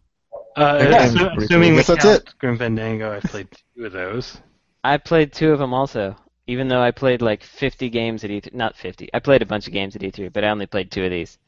Uh, 0.56 0.78
That 0.78 0.90
assu- 0.90 0.90
game's 0.90 1.12
pretty 1.14 1.34
cool. 1.36 1.44
assuming 1.44 1.70
we 1.72 1.76
Guess 1.78 1.86
that's 1.86 2.04
count 2.04 2.22
it. 2.22 2.34
Grim 2.38 2.58
Fandango, 2.58 3.16
I 3.16 3.20
played 3.20 3.48
two 3.76 3.84
of 3.86 3.92
those. 3.92 4.36
I 4.82 4.96
played 4.98 5.32
two 5.32 5.52
of 5.52 5.58
them 5.58 5.72
also. 5.72 6.16
Even 6.50 6.66
though 6.66 6.82
I 6.82 6.90
played 6.90 7.22
like 7.22 7.44
50 7.44 7.90
games 7.90 8.24
at 8.24 8.30
E3, 8.30 8.52
not 8.52 8.76
50. 8.76 9.08
I 9.14 9.20
played 9.20 9.40
a 9.40 9.46
bunch 9.46 9.68
of 9.68 9.72
games 9.72 9.94
at 9.94 10.02
E3, 10.02 10.32
but 10.32 10.42
I 10.42 10.48
only 10.48 10.66
played 10.66 10.90
two 10.90 11.04
of 11.04 11.10
these. 11.10 11.38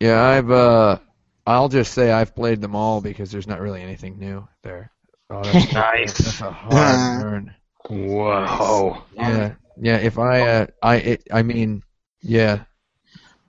Yeah, 0.00 0.20
I've. 0.20 0.50
uh 0.50 0.98
I'll 1.46 1.68
just 1.68 1.94
say 1.94 2.10
I've 2.10 2.34
played 2.34 2.60
them 2.60 2.74
all 2.74 3.00
because 3.00 3.30
there's 3.30 3.46
not 3.46 3.60
really 3.60 3.82
anything 3.82 4.18
new 4.18 4.46
there. 4.62 4.90
Oh, 5.30 5.42
that's, 5.42 5.72
Nice. 5.72 6.18
that's 6.18 6.40
a 6.40 6.50
hard 6.50 7.22
burn. 7.22 7.54
Whoa. 7.88 9.02
Yeah, 9.14 9.54
yeah. 9.80 9.96
If 9.96 10.18
I, 10.18 10.40
uh, 10.40 10.66
I, 10.82 10.96
it, 10.96 11.28
I 11.32 11.42
mean, 11.42 11.82
yeah. 12.20 12.64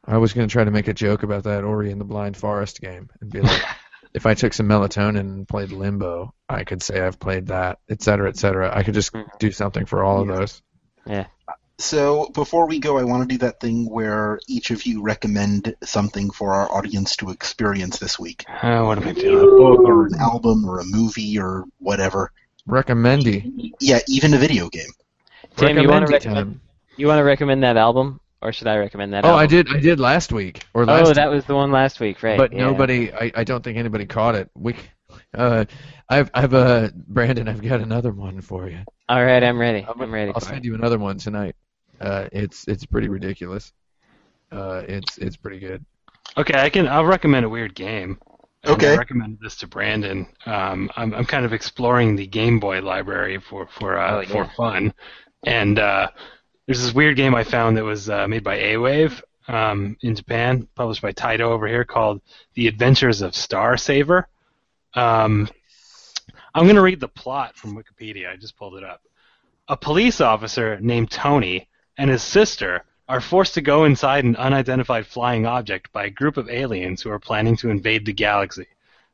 I 0.06 0.18
was 0.18 0.34
gonna 0.34 0.48
try 0.48 0.64
to 0.64 0.72
make 0.72 0.88
a 0.88 0.94
joke 0.94 1.24
about 1.24 1.44
that 1.44 1.64
Ori 1.64 1.92
and 1.92 2.00
the 2.00 2.06
Blind 2.06 2.38
Forest 2.38 2.82
game 2.82 3.10
and 3.20 3.32
be 3.32 3.42
like, 3.42 3.62
if 4.14 4.26
I 4.26 4.34
took 4.34 4.54
some 4.54 4.68
melatonin 4.68 5.20
and 5.20 5.48
played 5.48 5.72
Limbo, 5.72 6.34
I 6.50 6.64
could 6.64 6.84
say 6.84 7.02
I've 7.02 7.20
played 7.20 7.48
that, 7.48 7.80
et 7.90 8.02
cetera, 8.02 8.30
et 8.30 8.38
cetera. 8.38 8.76
I 8.76 8.84
could 8.84 8.94
just 8.94 9.14
Mhm. 9.14 9.26
do 9.40 9.52
something 9.52 9.86
for 9.86 10.04
all 10.04 10.22
of 10.22 10.28
those. 10.28 10.62
Yeah. 11.06 11.28
So 11.78 12.30
before 12.34 12.68
we 12.68 12.78
go, 12.80 13.00
I 13.00 13.04
want 13.04 13.28
to 13.28 13.34
do 13.34 13.40
that 13.40 13.60
thing 13.60 13.90
where 13.90 14.40
each 14.48 14.70
of 14.70 14.86
you 14.86 15.02
recommend 15.02 15.76
something 15.84 16.30
for 16.30 16.54
our 16.54 16.72
audience 16.72 17.16
to 17.18 17.32
experience 17.32 17.98
this 17.98 18.20
week. 18.20 18.46
Uh, 18.48 18.84
what 18.84 19.00
am 19.00 19.08
I 19.08 19.12
A 19.12 19.14
doing? 19.14 19.40
A 19.40 19.46
book 19.56 19.80
or 19.80 20.06
an 20.06 20.14
album 20.20 20.70
or 20.70 20.80
a 20.80 20.86
movie 20.86 21.40
or 21.40 21.66
whatever. 21.80 22.32
Recommendy. 22.70 23.72
Yeah, 23.80 24.00
even 24.08 24.34
a 24.36 24.38
video 24.38 24.70
game. 24.70 24.92
Tim, 25.56 25.78
you 25.78 25.90
want 25.90 26.06
to 26.06 26.14
recommend? 26.14 26.60
You 26.98 27.08
want 27.08 27.18
to 27.18 27.24
recommend 27.24 27.64
that 27.64 27.78
album, 27.78 28.21
or 28.42 28.52
should 28.52 28.68
I 28.68 28.78
recommend 28.78 29.14
that? 29.14 29.26
Oh, 29.26 29.30
album? 29.30 29.44
I 29.44 29.48
did. 29.48 29.70
I 29.70 29.80
did 29.80 30.00
last 30.00 30.32
week 30.32 30.66
or 30.74 30.86
last. 30.86 31.08
Oh, 31.08 31.14
that 31.14 31.30
was 31.30 31.46
the 31.46 31.56
one 31.56 31.72
last 31.72 32.00
week, 32.00 32.24
right? 32.24 32.38
but 32.38 32.52
yeah. 32.54 32.60
nobody. 32.60 33.12
I, 33.14 33.32
I 33.36 33.44
don't 33.44 33.64
think 33.64 33.78
anybody 33.78 34.06
caught 34.06 34.36
it. 34.36 34.50
We, 34.56 34.76
uh, 35.34 35.66
I've 36.10 36.30
I've 36.34 36.54
uh 36.54 36.90
Brandon. 36.94 37.48
I've 37.48 37.62
got 37.62 37.82
another 37.82 38.12
one 38.12 38.42
for 38.42 38.70
you. 38.70 38.80
All 39.10 39.24
right, 39.24 39.44
I'm 39.44 39.60
ready. 39.60 39.86
I'm, 39.88 40.00
I'm 40.02 40.14
ready. 40.14 40.32
I'll 40.34 40.42
send 40.42 40.60
it. 40.60 40.66
you 40.66 40.76
another 40.76 40.98
one 40.98 41.18
tonight. 41.18 41.56
Uh, 42.00 42.28
it's 42.32 42.68
it's 42.68 42.86
pretty 42.86 43.10
ridiculous. 43.10 43.72
Uh, 44.52 44.84
it's 44.88 45.18
it's 45.18 45.38
pretty 45.38 45.60
good. 45.60 45.86
Okay, 46.38 46.60
I 46.60 46.70
can. 46.70 46.88
I'll 46.88 47.06
recommend 47.06 47.46
a 47.46 47.50
weird 47.50 47.76
game. 47.76 48.20
Okay. 48.66 48.94
I 48.94 48.98
recommended 48.98 49.40
this 49.42 49.56
to 49.58 49.68
Brandon. 49.68 50.28
Um, 50.46 50.92
I'm, 50.96 51.16
I'm 51.16 51.26
kind 51.26 51.46
of 51.46 51.54
exploring 51.54 52.16
the 52.16 52.28
Game 52.28 52.60
Boy 52.60 52.82
library 52.82 53.40
for 53.40 53.68
for 53.68 53.98
uh, 53.98 54.18
Oh, 54.18 54.20
yeah. 54.22 54.28
for 54.28 54.46
fun, 54.56 54.94
and 55.46 55.80
uh, 55.80 56.08
there's 56.72 56.84
this 56.84 56.94
weird 56.94 57.18
game 57.18 57.36
I 57.36 57.44
found 57.44 57.76
that 57.76 57.84
was 57.84 58.10
uh, 58.10 58.30
made 58.30 58.46
by 58.46 58.56
A-Wave 58.56 59.22
um, 59.50 59.98
in 60.00 60.16
Japan, 60.16 60.70
published 60.74 61.02
by 61.02 61.12
Taito 61.12 61.42
over 61.42 61.68
here, 61.68 61.84
called 61.84 62.22
The 62.54 62.70
Adventures 62.70 63.22
of 63.22 63.36
Star 63.36 63.76
Saver. 63.76 64.30
Um, 64.94 65.50
I'm 66.56 66.64
going 66.64 66.78
to 66.78 66.82
read 66.82 67.02
the 67.02 67.10
plot 67.10 67.58
from 67.58 67.76
Wikipedia. 67.76 68.32
I 68.32 68.38
just 68.38 68.56
pulled 68.56 68.78
it 68.78 68.86
up. 68.86 69.02
A 69.68 69.76
police 69.76 70.22
officer 70.22 70.80
named 70.80 71.12
Tony 71.12 71.68
and 71.98 72.10
his 72.10 72.24
sister 72.24 72.86
are 73.10 73.20
forced 73.20 73.56
to 73.56 73.62
go 73.62 73.84
inside 73.84 74.24
an 74.24 74.38
unidentified 74.38 75.06
flying 75.06 75.46
object 75.46 75.92
by 75.92 76.06
a 76.06 76.10
group 76.10 76.38
of 76.38 76.50
aliens 76.50 77.02
who 77.02 77.12
are 77.12 77.20
planning 77.20 77.58
to 77.58 77.70
invade 77.70 78.06
the 78.06 78.14
galaxy. 78.14 78.68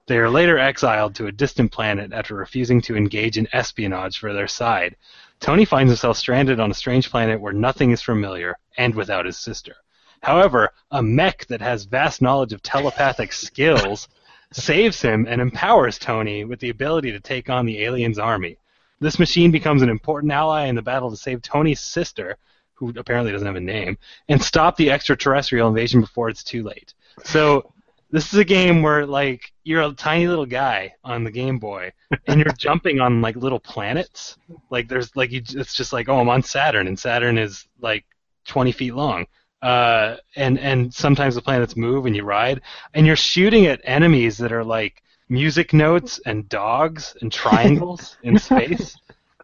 They 0.05 0.19
are 0.19 0.29
later 0.29 0.59
exiled 0.59 1.15
to 1.15 1.25
a 1.25 1.31
distant 1.31 1.71
planet 1.71 2.13
after 2.13 2.35
refusing 2.35 2.81
to 2.81 2.95
engage 2.95 3.35
in 3.35 3.47
espionage 3.51 4.19
for 4.19 4.31
their 4.31 4.47
side. 4.47 4.95
Tony 5.39 5.65
finds 5.65 5.91
himself 5.91 6.18
stranded 6.18 6.59
on 6.59 6.72
a 6.72 6.76
strange 6.76 7.09
planet 7.09 7.39
where 7.39 7.53
nothing 7.53 7.91
is 7.91 8.01
familiar 8.01 8.57
and 8.77 8.95
without 8.95 9.26
his 9.26 9.38
sister. 9.38 9.76
However, 10.22 10.72
a 10.91 11.03
mech 11.03 11.45
that 11.47 11.61
has 11.61 11.85
vast 11.85 12.22
knowledge 12.22 12.53
of 12.53 12.61
telepathic 12.61 13.31
skills 13.45 14.07
saves 14.51 15.01
him 15.01 15.26
and 15.27 15.41
empowers 15.41 15.99
Tony 15.99 16.43
with 16.43 16.59
the 16.59 16.69
ability 16.69 17.11
to 17.11 17.19
take 17.19 17.49
on 17.49 17.65
the 17.65 17.84
aliens' 17.84 18.19
army. 18.19 18.57
This 18.99 19.19
machine 19.19 19.51
becomes 19.51 19.81
an 19.81 19.89
important 19.89 20.31
ally 20.31 20.65
in 20.65 20.76
the 20.76 20.81
battle 20.81 21.11
to 21.11 21.18
save 21.18 21.41
Tony's 21.41 21.80
sister, 21.80 22.38
who 22.73 22.91
apparently 22.97 23.31
doesn't 23.31 23.47
have 23.47 23.55
a 23.55 23.61
name, 23.61 23.97
and 24.30 24.41
stop 24.41 24.76
the 24.76 24.89
extraterrestrial 24.89 25.68
invasion 25.68 26.01
before 26.01 26.30
it's 26.30 26.43
too 26.43 26.64
late. 26.64 26.93
So 27.23 27.73
this 28.09 28.34
is 28.34 28.39
a 28.39 28.45
game 28.45 28.81
where 28.81 29.05
like 29.05 29.51
you're 29.63 29.81
a 29.81 29.91
tiny 29.93 30.27
little 30.27 30.45
guy 30.45 30.93
on 31.03 31.23
the 31.23 31.31
Game 31.31 31.59
Boy, 31.59 31.91
and 32.27 32.39
you're 32.39 32.53
jumping 32.57 32.99
on 32.99 33.21
like 33.21 33.35
little 33.35 33.59
planets. 33.59 34.38
Like 34.69 34.88
there's 34.88 35.15
like 35.15 35.31
you, 35.31 35.41
it's 35.49 35.73
just 35.73 35.93
like 35.93 36.09
oh 36.09 36.19
I'm 36.19 36.29
on 36.29 36.43
Saturn, 36.43 36.88
and 36.88 36.97
Saturn 36.97 37.38
is 37.38 37.67
like 37.79 38.05
20 38.45 38.71
feet 38.71 38.93
long. 38.93 39.25
Uh, 39.61 40.17
and 40.35 40.59
and 40.59 40.93
sometimes 40.93 41.35
the 41.35 41.41
planets 41.41 41.75
move 41.75 42.05
and 42.05 42.15
you 42.15 42.23
ride, 42.23 42.61
and 42.93 43.05
you're 43.05 43.15
shooting 43.15 43.65
at 43.65 43.81
enemies 43.84 44.38
that 44.38 44.51
are 44.51 44.63
like 44.63 45.01
music 45.29 45.73
notes 45.73 46.19
and 46.25 46.47
dogs 46.47 47.15
and 47.21 47.31
triangles 47.31 48.17
in 48.23 48.38
space 48.39 48.95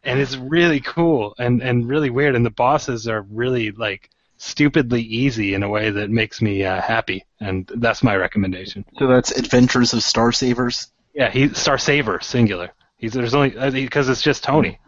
and 0.03 0.19
it's 0.19 0.35
really 0.35 0.79
cool 0.79 1.33
and 1.39 1.61
and 1.61 1.87
really 1.87 2.09
weird 2.09 2.35
and 2.35 2.45
the 2.45 2.49
bosses 2.51 3.07
are 3.07 3.21
really 3.23 3.71
like 3.71 4.09
stupidly 4.43 5.01
easy 5.01 5.53
in 5.53 5.63
a 5.63 5.69
way 5.69 5.89
that 5.89 6.09
makes 6.09 6.41
me 6.41 6.63
uh, 6.63 6.81
happy 6.81 7.23
and 7.39 7.69
that's 7.77 8.03
my 8.03 8.15
recommendation 8.15 8.83
So 8.99 9.07
that's 9.07 9.31
Adventures 9.31 9.93
of 9.93 10.03
Star 10.03 10.31
Savers, 10.31 10.91
yeah 11.13 11.29
he 11.29 11.49
star 11.53 11.77
saver 11.77 12.19
singular 12.21 12.71
he's 12.97 13.13
there's 13.13 13.35
only 13.35 13.51
because 13.71 14.09
it's 14.09 14.21
just 14.21 14.43
tony 14.43 14.79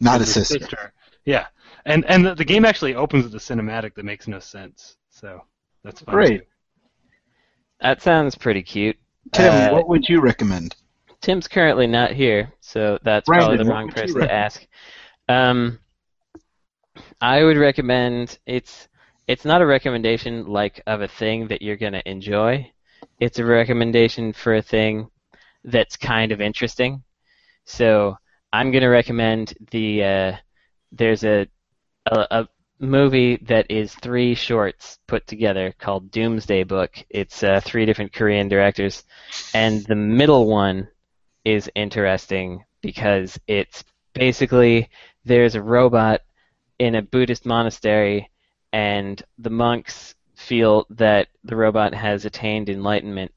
not 0.00 0.16
a 0.20 0.24
His 0.24 0.34
sister. 0.48 0.92
yeah 1.24 1.46
and 1.86 2.04
and 2.06 2.26
the, 2.26 2.34
the 2.34 2.44
game 2.44 2.64
actually 2.64 2.94
opens 2.94 3.24
with 3.24 3.34
a 3.34 3.38
cinematic 3.38 3.94
that 3.94 4.04
makes 4.04 4.28
no 4.28 4.40
sense 4.40 4.96
so 5.10 5.40
that's 5.84 6.00
fun 6.02 6.14
Great. 6.14 6.40
too. 6.40 6.46
That 7.80 8.02
sounds 8.02 8.34
pretty 8.34 8.62
cute. 8.62 8.96
Tim, 9.32 9.52
Uh, 9.54 9.70
what 9.70 9.88
would 9.88 10.08
you 10.08 10.20
recommend? 10.20 10.74
Tim's 11.20 11.46
currently 11.48 11.86
not 11.86 12.10
here, 12.12 12.52
so 12.60 12.98
that's 13.04 13.26
Brandon, 13.26 13.46
probably 13.46 13.64
the 13.64 13.70
wrong 13.70 13.86
would 13.86 13.94
person 13.94 14.20
to 14.20 14.32
ask. 14.32 14.66
Um, 15.28 15.78
I 17.20 17.42
would 17.44 17.56
recommend 17.56 18.38
it's 18.46 18.88
it's 19.28 19.44
not 19.44 19.62
a 19.62 19.66
recommendation 19.66 20.46
like 20.46 20.82
of 20.86 21.02
a 21.02 21.08
thing 21.08 21.48
that 21.48 21.62
you're 21.62 21.76
gonna 21.76 22.02
enjoy. 22.06 22.72
It's 23.20 23.38
a 23.38 23.44
recommendation 23.44 24.32
for 24.32 24.56
a 24.56 24.62
thing 24.62 25.08
that's 25.64 25.96
kind 25.96 26.32
of 26.32 26.40
interesting. 26.40 27.04
So 27.66 28.16
I'm 28.52 28.72
gonna 28.72 28.88
recommend 28.88 29.54
the 29.70 30.04
uh, 30.04 30.32
there's 30.92 31.24
a, 31.24 31.46
a 32.06 32.26
a 32.30 32.48
movie 32.80 33.36
that 33.42 33.70
is 33.70 33.94
three 33.96 34.34
shorts 34.34 34.98
put 35.06 35.26
together 35.26 35.74
called 35.78 36.10
Doomsday 36.10 36.62
Book. 36.64 37.04
It's 37.10 37.42
uh, 37.42 37.60
three 37.62 37.84
different 37.84 38.14
Korean 38.14 38.48
directors, 38.48 39.04
and 39.52 39.84
the 39.84 39.96
middle 39.96 40.46
one 40.46 40.88
is 41.44 41.70
interesting 41.74 42.64
because 42.80 43.38
it's 43.46 43.84
basically 44.14 44.88
there's 45.24 45.54
a 45.54 45.62
robot 45.62 46.22
in 46.78 46.94
a 46.94 47.02
Buddhist 47.02 47.44
monastery, 47.44 48.30
and 48.72 49.22
the 49.38 49.50
monks 49.50 50.14
feel 50.34 50.86
that 50.90 51.28
the 51.44 51.56
robot 51.56 51.94
has 51.94 52.24
attained 52.24 52.68
enlightenment, 52.68 53.32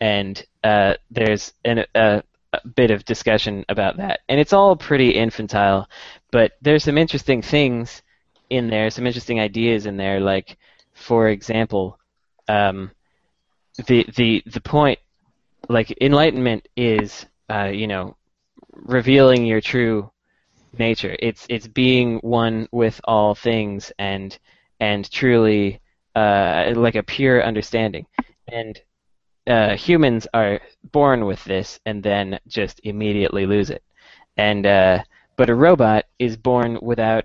and 0.00 0.44
uh, 0.64 0.94
there's 1.10 1.52
an, 1.64 1.84
a, 1.94 2.22
a 2.52 2.68
bit 2.68 2.90
of 2.90 3.04
discussion 3.04 3.64
about 3.68 3.96
that, 3.98 4.20
and 4.28 4.40
it's 4.40 4.52
all 4.52 4.76
pretty 4.76 5.10
infantile, 5.10 5.88
but 6.30 6.52
there's 6.62 6.84
some 6.84 6.98
interesting 6.98 7.42
things 7.42 8.02
in 8.50 8.68
there, 8.68 8.90
some 8.90 9.06
interesting 9.06 9.40
ideas 9.40 9.86
in 9.86 9.96
there, 9.96 10.20
like 10.20 10.56
for 10.94 11.28
example, 11.28 11.98
um, 12.48 12.90
the 13.86 14.06
the 14.16 14.42
the 14.46 14.60
point 14.60 14.98
like 15.68 15.96
enlightenment 16.00 16.66
is 16.76 17.26
uh, 17.50 17.70
you 17.72 17.86
know 17.86 18.16
revealing 18.72 19.46
your 19.46 19.60
true 19.60 20.10
nature. 20.78 21.16
It's 21.18 21.46
it's 21.48 21.68
being 21.68 22.18
one 22.18 22.68
with 22.72 23.00
all 23.04 23.34
things 23.34 23.92
and 23.98 24.36
and 24.80 25.10
truly 25.10 25.80
uh, 26.14 26.72
like 26.76 26.94
a 26.94 27.02
pure 27.02 27.42
understanding. 27.42 28.06
And 28.48 28.80
uh, 29.46 29.76
humans 29.76 30.26
are 30.34 30.60
born 30.92 31.24
with 31.24 31.42
this 31.44 31.80
and 31.86 32.02
then 32.02 32.38
just 32.46 32.80
immediately 32.84 33.46
lose 33.46 33.70
it. 33.70 33.82
And 34.36 34.66
uh, 34.66 35.02
but 35.36 35.50
a 35.50 35.54
robot 35.54 36.04
is 36.18 36.36
born 36.36 36.78
without 36.82 37.24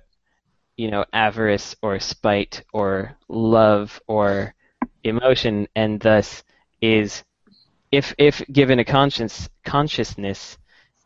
you 0.78 0.90
know 0.90 1.06
avarice 1.14 1.76
or 1.82 2.00
spite 2.00 2.64
or 2.74 3.16
love 3.30 4.02
or 4.08 4.56
emotion 5.04 5.68
and 5.76 6.00
thus 6.00 6.44
is 6.82 7.24
if 7.92 8.14
if 8.18 8.42
given 8.52 8.80
a 8.80 8.86
conscience 8.86 9.50
consciousness 9.64 10.58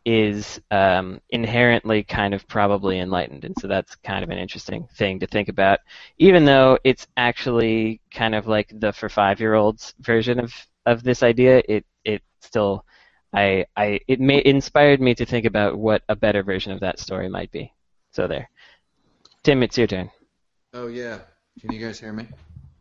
is 0.08 0.58
um, 0.70 1.20
inherently 1.28 2.02
kind 2.02 2.32
of 2.32 2.48
probably 2.48 2.98
enlightened, 2.98 3.44
and 3.44 3.54
so 3.60 3.68
that's 3.68 3.94
kind 3.96 4.24
of 4.24 4.30
an 4.30 4.38
interesting 4.38 4.88
thing 4.96 5.20
to 5.20 5.26
think 5.26 5.50
about. 5.50 5.80
Even 6.16 6.46
though 6.46 6.78
it's 6.82 7.06
actually 7.18 8.00
kind 8.10 8.34
of 8.34 8.46
like 8.46 8.72
the 8.80 8.90
for 8.90 9.10
five 9.10 9.38
year 9.38 9.52
olds 9.52 9.92
version 10.00 10.40
of 10.40 10.54
of 10.86 11.02
this 11.02 11.22
idea, 11.22 11.62
it 11.68 11.84
it 12.06 12.22
still 12.40 12.86
I 13.34 13.66
I 13.76 14.00
it 14.08 14.18
may 14.18 14.42
inspired 14.46 14.98
me 15.02 15.14
to 15.14 15.26
think 15.26 15.44
about 15.44 15.76
what 15.76 16.00
a 16.08 16.16
better 16.16 16.42
version 16.42 16.72
of 16.72 16.80
that 16.80 16.98
story 16.98 17.28
might 17.28 17.52
be. 17.52 17.70
So 18.12 18.26
there, 18.26 18.48
Tim, 19.42 19.62
it's 19.62 19.76
your 19.76 19.88
turn. 19.88 20.10
Oh 20.72 20.86
yeah. 20.86 21.18
Can 21.60 21.70
you 21.70 21.84
guys 21.84 22.00
hear 22.00 22.14
me? 22.14 22.26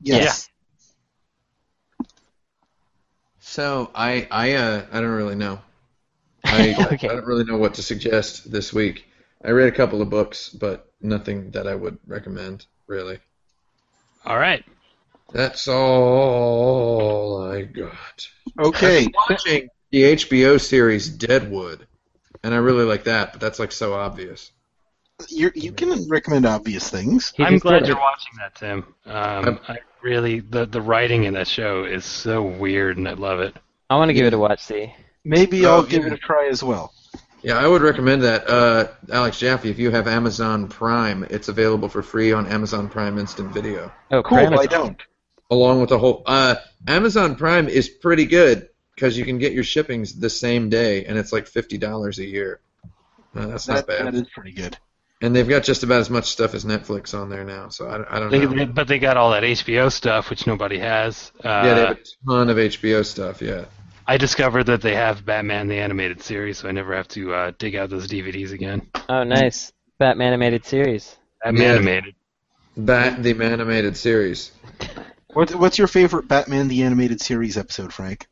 Yes. 0.01 0.49
So 3.39 3.91
I 3.93 4.29
I 4.31 4.53
uh 4.53 4.85
I 4.93 5.01
don't 5.01 5.11
really 5.11 5.35
know. 5.35 5.59
I 6.47 6.75
Okay. 6.93 7.09
I 7.09 7.13
don't 7.13 7.25
really 7.25 7.43
know 7.43 7.57
what 7.57 7.75
to 7.75 7.83
suggest 7.83 8.51
this 8.51 8.73
week. 8.73 9.05
I 9.43 9.51
read 9.51 9.67
a 9.67 9.75
couple 9.75 10.01
of 10.01 10.09
books, 10.09 10.49
but 10.49 10.91
nothing 11.01 11.51
that 11.51 11.67
I 11.67 11.75
would 11.75 11.97
recommend 12.07 12.65
really. 12.87 13.19
all 14.25 14.37
right 14.37 14.63
That's 15.33 15.67
all 15.67 17.41
I 17.51 17.63
got. 17.63 18.27
Okay. 18.59 19.05
I'm 19.05 19.11
watching 19.29 19.69
the 19.91 20.03
HBO 20.03 20.59
series 20.59 21.09
Deadwood, 21.09 21.87
and 22.43 22.53
I 22.53 22.57
really 22.57 22.85
like 22.85 23.03
that, 23.05 23.31
but 23.31 23.41
that's 23.41 23.59
like 23.59 23.71
so 23.71 23.93
obvious. 23.93 24.51
you 25.29 25.51
you 25.55 25.71
can 25.71 26.07
recommend 26.09 26.45
obvious 26.45 26.89
things. 26.89 27.33
I'm 27.39 27.57
glad 27.57 27.87
you're 27.87 27.97
watching 27.97 28.33
that 28.37 28.55
tim 28.55 28.93
um, 29.05 29.59
i 29.67 29.79
really 30.03 30.41
the 30.41 30.65
the 30.65 30.81
writing 30.81 31.23
in 31.23 31.33
that 31.33 31.47
show 31.47 31.83
is 31.85 32.05
so 32.05 32.43
weird 32.43 32.97
and 32.97 33.07
i 33.07 33.13
love 33.13 33.39
it 33.39 33.55
I 33.89 33.95
want 33.95 34.09
to 34.09 34.13
give 34.13 34.25
it 34.25 34.33
a 34.33 34.37
watch. 34.37 34.61
See, 34.61 34.93
Maybe 35.27 35.65
Oh, 35.65 35.75
I'll 35.75 35.83
give 35.83 36.01
yeah. 36.03 36.07
it 36.07 36.13
a 36.13 36.17
try 36.17 36.47
as 36.47 36.63
well. 36.63 36.93
Yeah, 37.43 37.57
I 37.57 37.67
would 37.67 37.81
recommend 37.81 38.23
that. 38.23 38.49
Uh, 38.49 38.87
Alex 39.11 39.39
Jaffe, 39.39 39.69
if 39.69 39.77
you 39.77 39.91
have 39.91 40.07
Amazon 40.07 40.67
Prime, 40.67 41.25
it's 41.29 41.47
available 41.49 41.87
for 41.87 42.01
free 42.01 42.31
on 42.33 42.47
Amazon 42.47 42.89
Prime 42.89 43.17
Instant 43.19 43.51
Video. 43.53 43.91
oh, 44.11 44.23
Cool. 44.23 44.37
Prime 44.39 44.53
is- 44.53 44.59
I 44.61 44.65
don't. 44.65 44.99
along 45.51 45.79
with 45.81 45.89
the 45.89 45.99
whole 45.99 46.23
uh, 46.25 46.55
Amazon 46.87 47.35
Prime 47.35 47.67
is 47.69 47.87
pretty 47.89 48.25
good 48.25 48.69
because 48.95 49.17
you 49.17 49.23
can 49.25 49.37
get 49.37 49.53
your 49.53 49.63
shippings 49.63 50.19
the 50.19 50.29
same 50.29 50.69
day, 50.69 51.05
and 51.05 51.17
it's 51.17 51.31
like 51.31 51.45
fifty 51.47 51.77
dollars 51.77 52.17
a 52.19 52.25
year. 52.25 52.59
Uh, 53.35 53.47
that's 53.47 53.67
not 53.67 53.85
bad. 53.85 54.07
that 54.07 54.15
is 54.15 54.27
pretty 54.33 54.51
good. 54.51 54.75
And 55.21 55.35
they've 55.35 55.47
got 55.47 55.63
just 55.63 55.83
about 55.83 55.99
as 56.01 56.09
much 56.09 56.25
stuff 56.25 56.53
as 56.53 56.63
Netflix 56.65 57.17
on 57.19 57.29
there 57.29 57.43
now, 57.43 57.69
so 57.69 57.87
I, 57.87 58.17
I 58.17 58.19
don't 58.19 58.29
they, 58.31 58.39
know. 58.45 58.53
they- 58.53 58.65
but 58.65 58.87
they 58.87 58.99
got 58.99 59.15
all 59.17 59.31
that 59.31 59.41
hbo 59.43 59.91
stuff 59.91 60.29
which 60.29 60.45
nobody 60.47 60.77
has 60.79 61.31
uh, 61.43 61.47
yeah, 61.49 61.73
they 61.73 61.81
have 61.87 61.97
a 61.97 62.25
ton 62.27 62.49
of 62.49 62.57
HBO 62.57 63.05
stuff. 63.05 63.41
Yeah, 63.41 63.65
I 64.07 64.17
discovered 64.17 64.63
that 64.65 64.81
they 64.81 64.95
have 64.95 65.25
Batman 65.25 65.67
the 65.67 65.77
animated 65.79 66.21
series, 66.21 66.59
so 66.59 66.69
I 66.69 66.71
never 66.71 66.95
have 66.95 67.07
to 67.09 67.33
uh, 67.33 67.51
dig 67.57 67.75
out 67.75 67.89
those 67.89 68.07
DVDs 68.07 68.51
again. 68.53 68.87
Oh, 69.09 69.23
nice. 69.23 69.73
Batman 69.99 70.27
animated 70.27 70.65
series. 70.65 71.17
Batman 71.43 71.61
Yeah. 71.63 71.73
animated. 71.75 72.15
Bat 72.77 73.23
the 73.23 73.31
animated 73.43 73.97
series. 73.97 74.51
What, 75.33 75.53
what's 75.55 75.77
your 75.77 75.87
favorite 75.87 76.27
Batman 76.27 76.67
the 76.67 76.83
Animated 76.83 77.19
Series 77.21 77.57
episode, 77.57 77.91
Frank? 77.91 78.27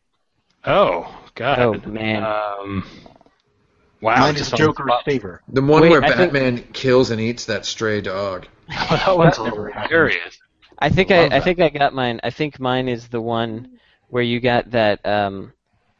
Oh, 0.63 1.13
God. 1.35 1.59
Oh, 1.59 1.89
man. 1.89 2.23
Um, 2.23 2.85
wow. 4.01 4.15
Mine 4.17 4.35
is 4.35 4.41
just 4.41 4.53
on 4.53 4.57
Joker's 4.59 4.85
the 4.85 4.91
spot. 4.93 5.05
favor. 5.05 5.41
The 5.49 5.61
one 5.61 5.81
Wait, 5.81 5.89
where 5.89 6.03
I 6.03 6.07
think- 6.15 6.31
Batman 6.33 6.57
kills 6.73 7.11
and 7.11 7.19
eats 7.19 7.45
that 7.45 7.65
stray 7.65 8.01
dog. 8.01 8.47
that 8.69 9.15
one's 9.17 9.37
That 9.37 9.43
never 9.45 9.69
happened. 9.69 9.91
hilarious. 9.91 10.37
I 10.79 10.89
think 10.89 11.09
Love 11.09 11.31
I, 11.31 11.37
I 11.37 11.39
think 11.41 11.59
I 11.59 11.69
got 11.69 11.93
mine. 11.93 12.19
I 12.23 12.29
think 12.29 12.59
mine 12.59 12.87
is 12.87 13.07
the 13.07 13.21
one 13.21 13.77
where 14.09 14.23
you 14.23 14.39
got 14.39 14.71
that 14.71 15.05
um 15.05 15.53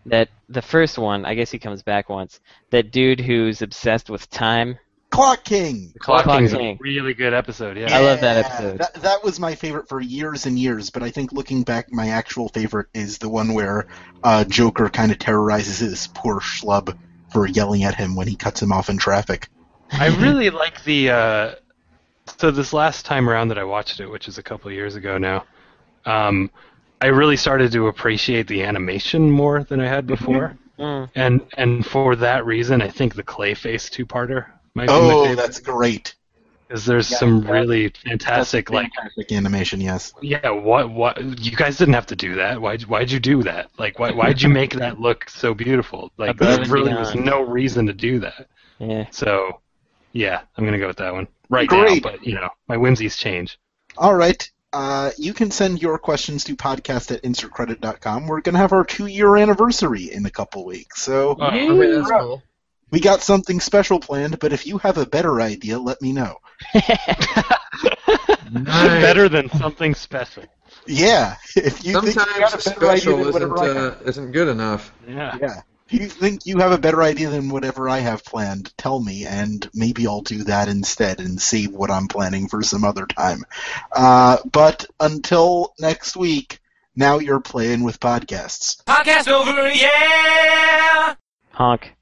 that 0.06 0.30
the 0.50 0.62
first 0.62 0.98
one. 0.98 1.26
I 1.26 1.36
guess 1.36 1.52
he 1.52 1.60
comes 1.60 1.84
back 1.84 2.10
once. 2.10 2.40
That 2.70 2.92
dude 2.92 3.20
who's 3.20 3.62
obsessed 3.62 4.10
with 4.10 4.30
time. 4.30 4.78
Clock 5.10 5.44
King. 5.44 5.94
Clock 6.00 6.24
Clock 6.24 6.40
King's 6.40 6.54
King. 6.54 6.76
a 6.76 6.84
really 6.84 7.14
good 7.14 7.34
episode. 7.34 7.78
Yeah. 7.78 7.96
I 7.96 8.02
love 8.02 8.22
that 8.22 8.46
episode. 8.46 8.80
That, 8.80 8.94
that 8.96 9.24
was 9.24 9.40
my 9.40 9.56
favorite 9.56 9.88
for 9.88 10.02
years 10.02 10.46
and 10.46 10.60
years, 10.60 10.90
but 10.90 11.04
I 11.04 11.10
think 11.10 11.32
looking 11.32 11.64
back, 11.64 11.92
my 11.92 12.10
actual 12.10 12.50
favorite 12.50 12.88
is 12.94 13.18
the 13.18 13.30
one 13.30 13.54
where 13.54 13.88
uh, 14.24 14.44
Joker 14.44 14.90
kind 14.90 15.12
of 15.12 15.20
terrorizes 15.20 15.80
this 15.80 16.08
poor 16.08 16.40
schlub 16.40 16.98
for 17.32 17.46
yelling 17.48 17.84
at 17.84 17.96
him 17.96 18.16
when 18.16 18.28
he 18.28 18.36
cuts 18.36 18.62
him 18.62 18.72
off 18.72 18.90
in 18.90 18.98
traffic. 18.98 19.48
I 19.92 20.08
really 20.22 20.50
like 20.50 20.84
the. 20.84 21.10
Uh, 21.10 21.56
so 22.38 22.52
this 22.52 22.74
last 22.74 23.06
time 23.06 23.30
around 23.30 23.50
that 23.50 23.58
I 23.58 23.64
watched 23.64 24.00
it, 24.00 24.08
which 24.08 24.28
is 24.28 24.38
a 24.38 24.44
couple 24.44 24.68
of 24.70 24.74
years 24.74 24.96
ago 24.96 25.18
now, 25.18 25.46
um, 26.06 26.50
I 27.06 27.10
really 27.10 27.38
started 27.38 27.72
to 27.74 27.88
appreciate 27.88 28.48
the 28.48 28.64
animation 28.64 29.30
more 29.30 29.64
than 29.64 29.80
I 29.80 29.88
had 29.88 30.08
before, 30.08 30.58
Mm. 30.80 31.10
and 31.16 31.42
and 31.56 31.86
for 31.86 32.16
that 32.18 32.46
reason, 32.46 32.82
I 32.82 32.90
think 32.90 33.14
the 33.16 33.24
Clayface 33.24 33.90
two-parter 33.92 34.48
might 34.74 34.88
be 34.88 34.94
my 34.94 35.00
Oh, 35.14 35.36
that's 35.36 35.60
great. 35.60 36.16
because 36.68 36.84
there's 36.86 37.10
yeah, 37.12 37.18
some 37.20 37.42
really 37.58 37.94
fantastic 38.10 38.72
like 38.72 38.92
Fantastic 38.96 39.32
animation, 39.32 39.80
yes. 39.80 40.14
yeah 40.22 40.50
what 40.50 40.90
what 40.90 41.22
you 41.40 41.56
guys 41.56 41.78
didn't 41.78 41.94
have 41.94 42.08
to 42.08 42.16
do 42.16 42.36
that 42.36 42.60
why 42.60 42.78
why'd 42.92 43.12
you 43.12 43.20
do 43.20 43.44
that 43.44 43.70
like 43.78 44.00
why 44.00 44.12
why'd 44.12 44.42
you 44.42 44.50
make 44.50 44.74
that 44.74 45.00
look 45.00 45.30
so 45.30 45.54
beautiful 45.54 46.12
like 46.18 46.32
Above 46.32 46.58
there 46.66 46.74
really 46.74 46.94
was 46.94 47.14
no 47.14 47.38
reason 47.44 47.86
to 47.86 47.94
do 47.94 48.14
that 48.26 48.48
Yeah. 48.80 49.06
so 49.12 49.62
yeah 50.12 50.42
I'm 50.58 50.66
gonna 50.66 50.80
go 50.86 50.88
with 50.88 50.98
that 50.98 51.14
one 51.14 51.28
right 51.50 51.70
Great. 51.70 52.04
now 52.04 52.10
but 52.10 52.26
you 52.26 52.34
know 52.34 52.50
my 52.68 52.78
whimsies 52.78 53.16
change 53.16 53.60
All 53.98 54.16
right. 54.16 54.42
Uh, 54.76 55.12
you 55.18 55.34
can 55.34 55.52
send 55.52 55.82
your 55.82 55.98
questions 55.98 56.44
to 56.44 56.56
podcast 56.58 57.10
at 57.16 57.24
insertcredit.com. 57.24 58.28
We're 58.28 58.42
going 58.42 58.54
to 58.56 58.60
have 58.60 58.74
our 58.74 58.84
two 58.84 59.06
year 59.06 59.38
anniversary 59.38 60.12
in 60.12 60.26
a 60.26 60.30
couple 60.30 60.66
weeks. 60.66 61.02
So 61.02 61.38
Oh, 61.40 61.46
Okay, 61.48 61.68
that's 61.92 62.12
cool. 62.12 62.44
we 62.92 63.00
got 63.00 63.22
something 63.22 63.62
special 63.62 64.00
planned, 64.02 64.38
but 64.40 64.52
if 64.52 64.68
you 64.68 64.78
have 64.80 64.98
a 64.98 65.06
better 65.06 65.40
idea, 65.40 65.80
let 65.80 66.02
me 66.02 66.12
know. 66.12 66.36
Nice. 68.52 69.02
better 69.02 69.28
than 69.28 69.50
something 69.50 69.96
special 69.96 70.44
Yeah. 70.86 71.36
If 71.56 71.84
you 71.84 71.94
think 72.00 72.06
you 72.06 72.12
Sometimes 72.12 72.40
got 72.40 72.54
a 72.68 72.70
better 72.70 72.90
idea 72.90 72.98
special 73.02 73.18
than 73.18 73.28
isn't 73.28 73.34
whatever 73.34 73.60
I 73.60 73.66
have. 73.84 74.02
uh, 74.02 74.06
isn't 74.10 74.32
good 74.32 74.48
enough. 74.50 74.94
yeah 75.08 75.38
Yeah. 75.42 75.62
If 75.88 76.02
you 76.02 76.08
think 76.08 76.48
you 76.48 76.58
have 76.58 76.72
a 76.72 76.80
better 76.80 77.04
idea 77.04 77.30
than 77.30 77.50
whatever 77.50 77.88
I 77.88 78.00
have 78.00 78.26
planned, 78.26 78.76
tell 78.76 79.00
me, 79.00 79.26
and 79.26 79.70
maybe 79.74 80.08
I'll 80.08 80.22
do 80.22 80.44
that 80.46 80.68
instead 80.68 81.20
and 81.20 81.40
save 81.40 81.72
what 81.72 81.92
I'm 81.92 82.08
planning 82.08 82.48
for 82.48 82.64
some 82.64 82.84
other 82.84 83.06
time. 83.06 83.44
Uh, 83.96 84.38
but 84.52 84.88
until 85.00 85.74
next 85.80 86.18
week, 86.18 86.60
now 86.96 87.20
you're 87.20 87.40
playing 87.40 87.84
with 87.84 88.00
podcasts. 88.00 88.84
Podcast 88.86 89.28
over, 89.28 89.70
yeah! 89.70 91.16
Honk. 91.52 91.95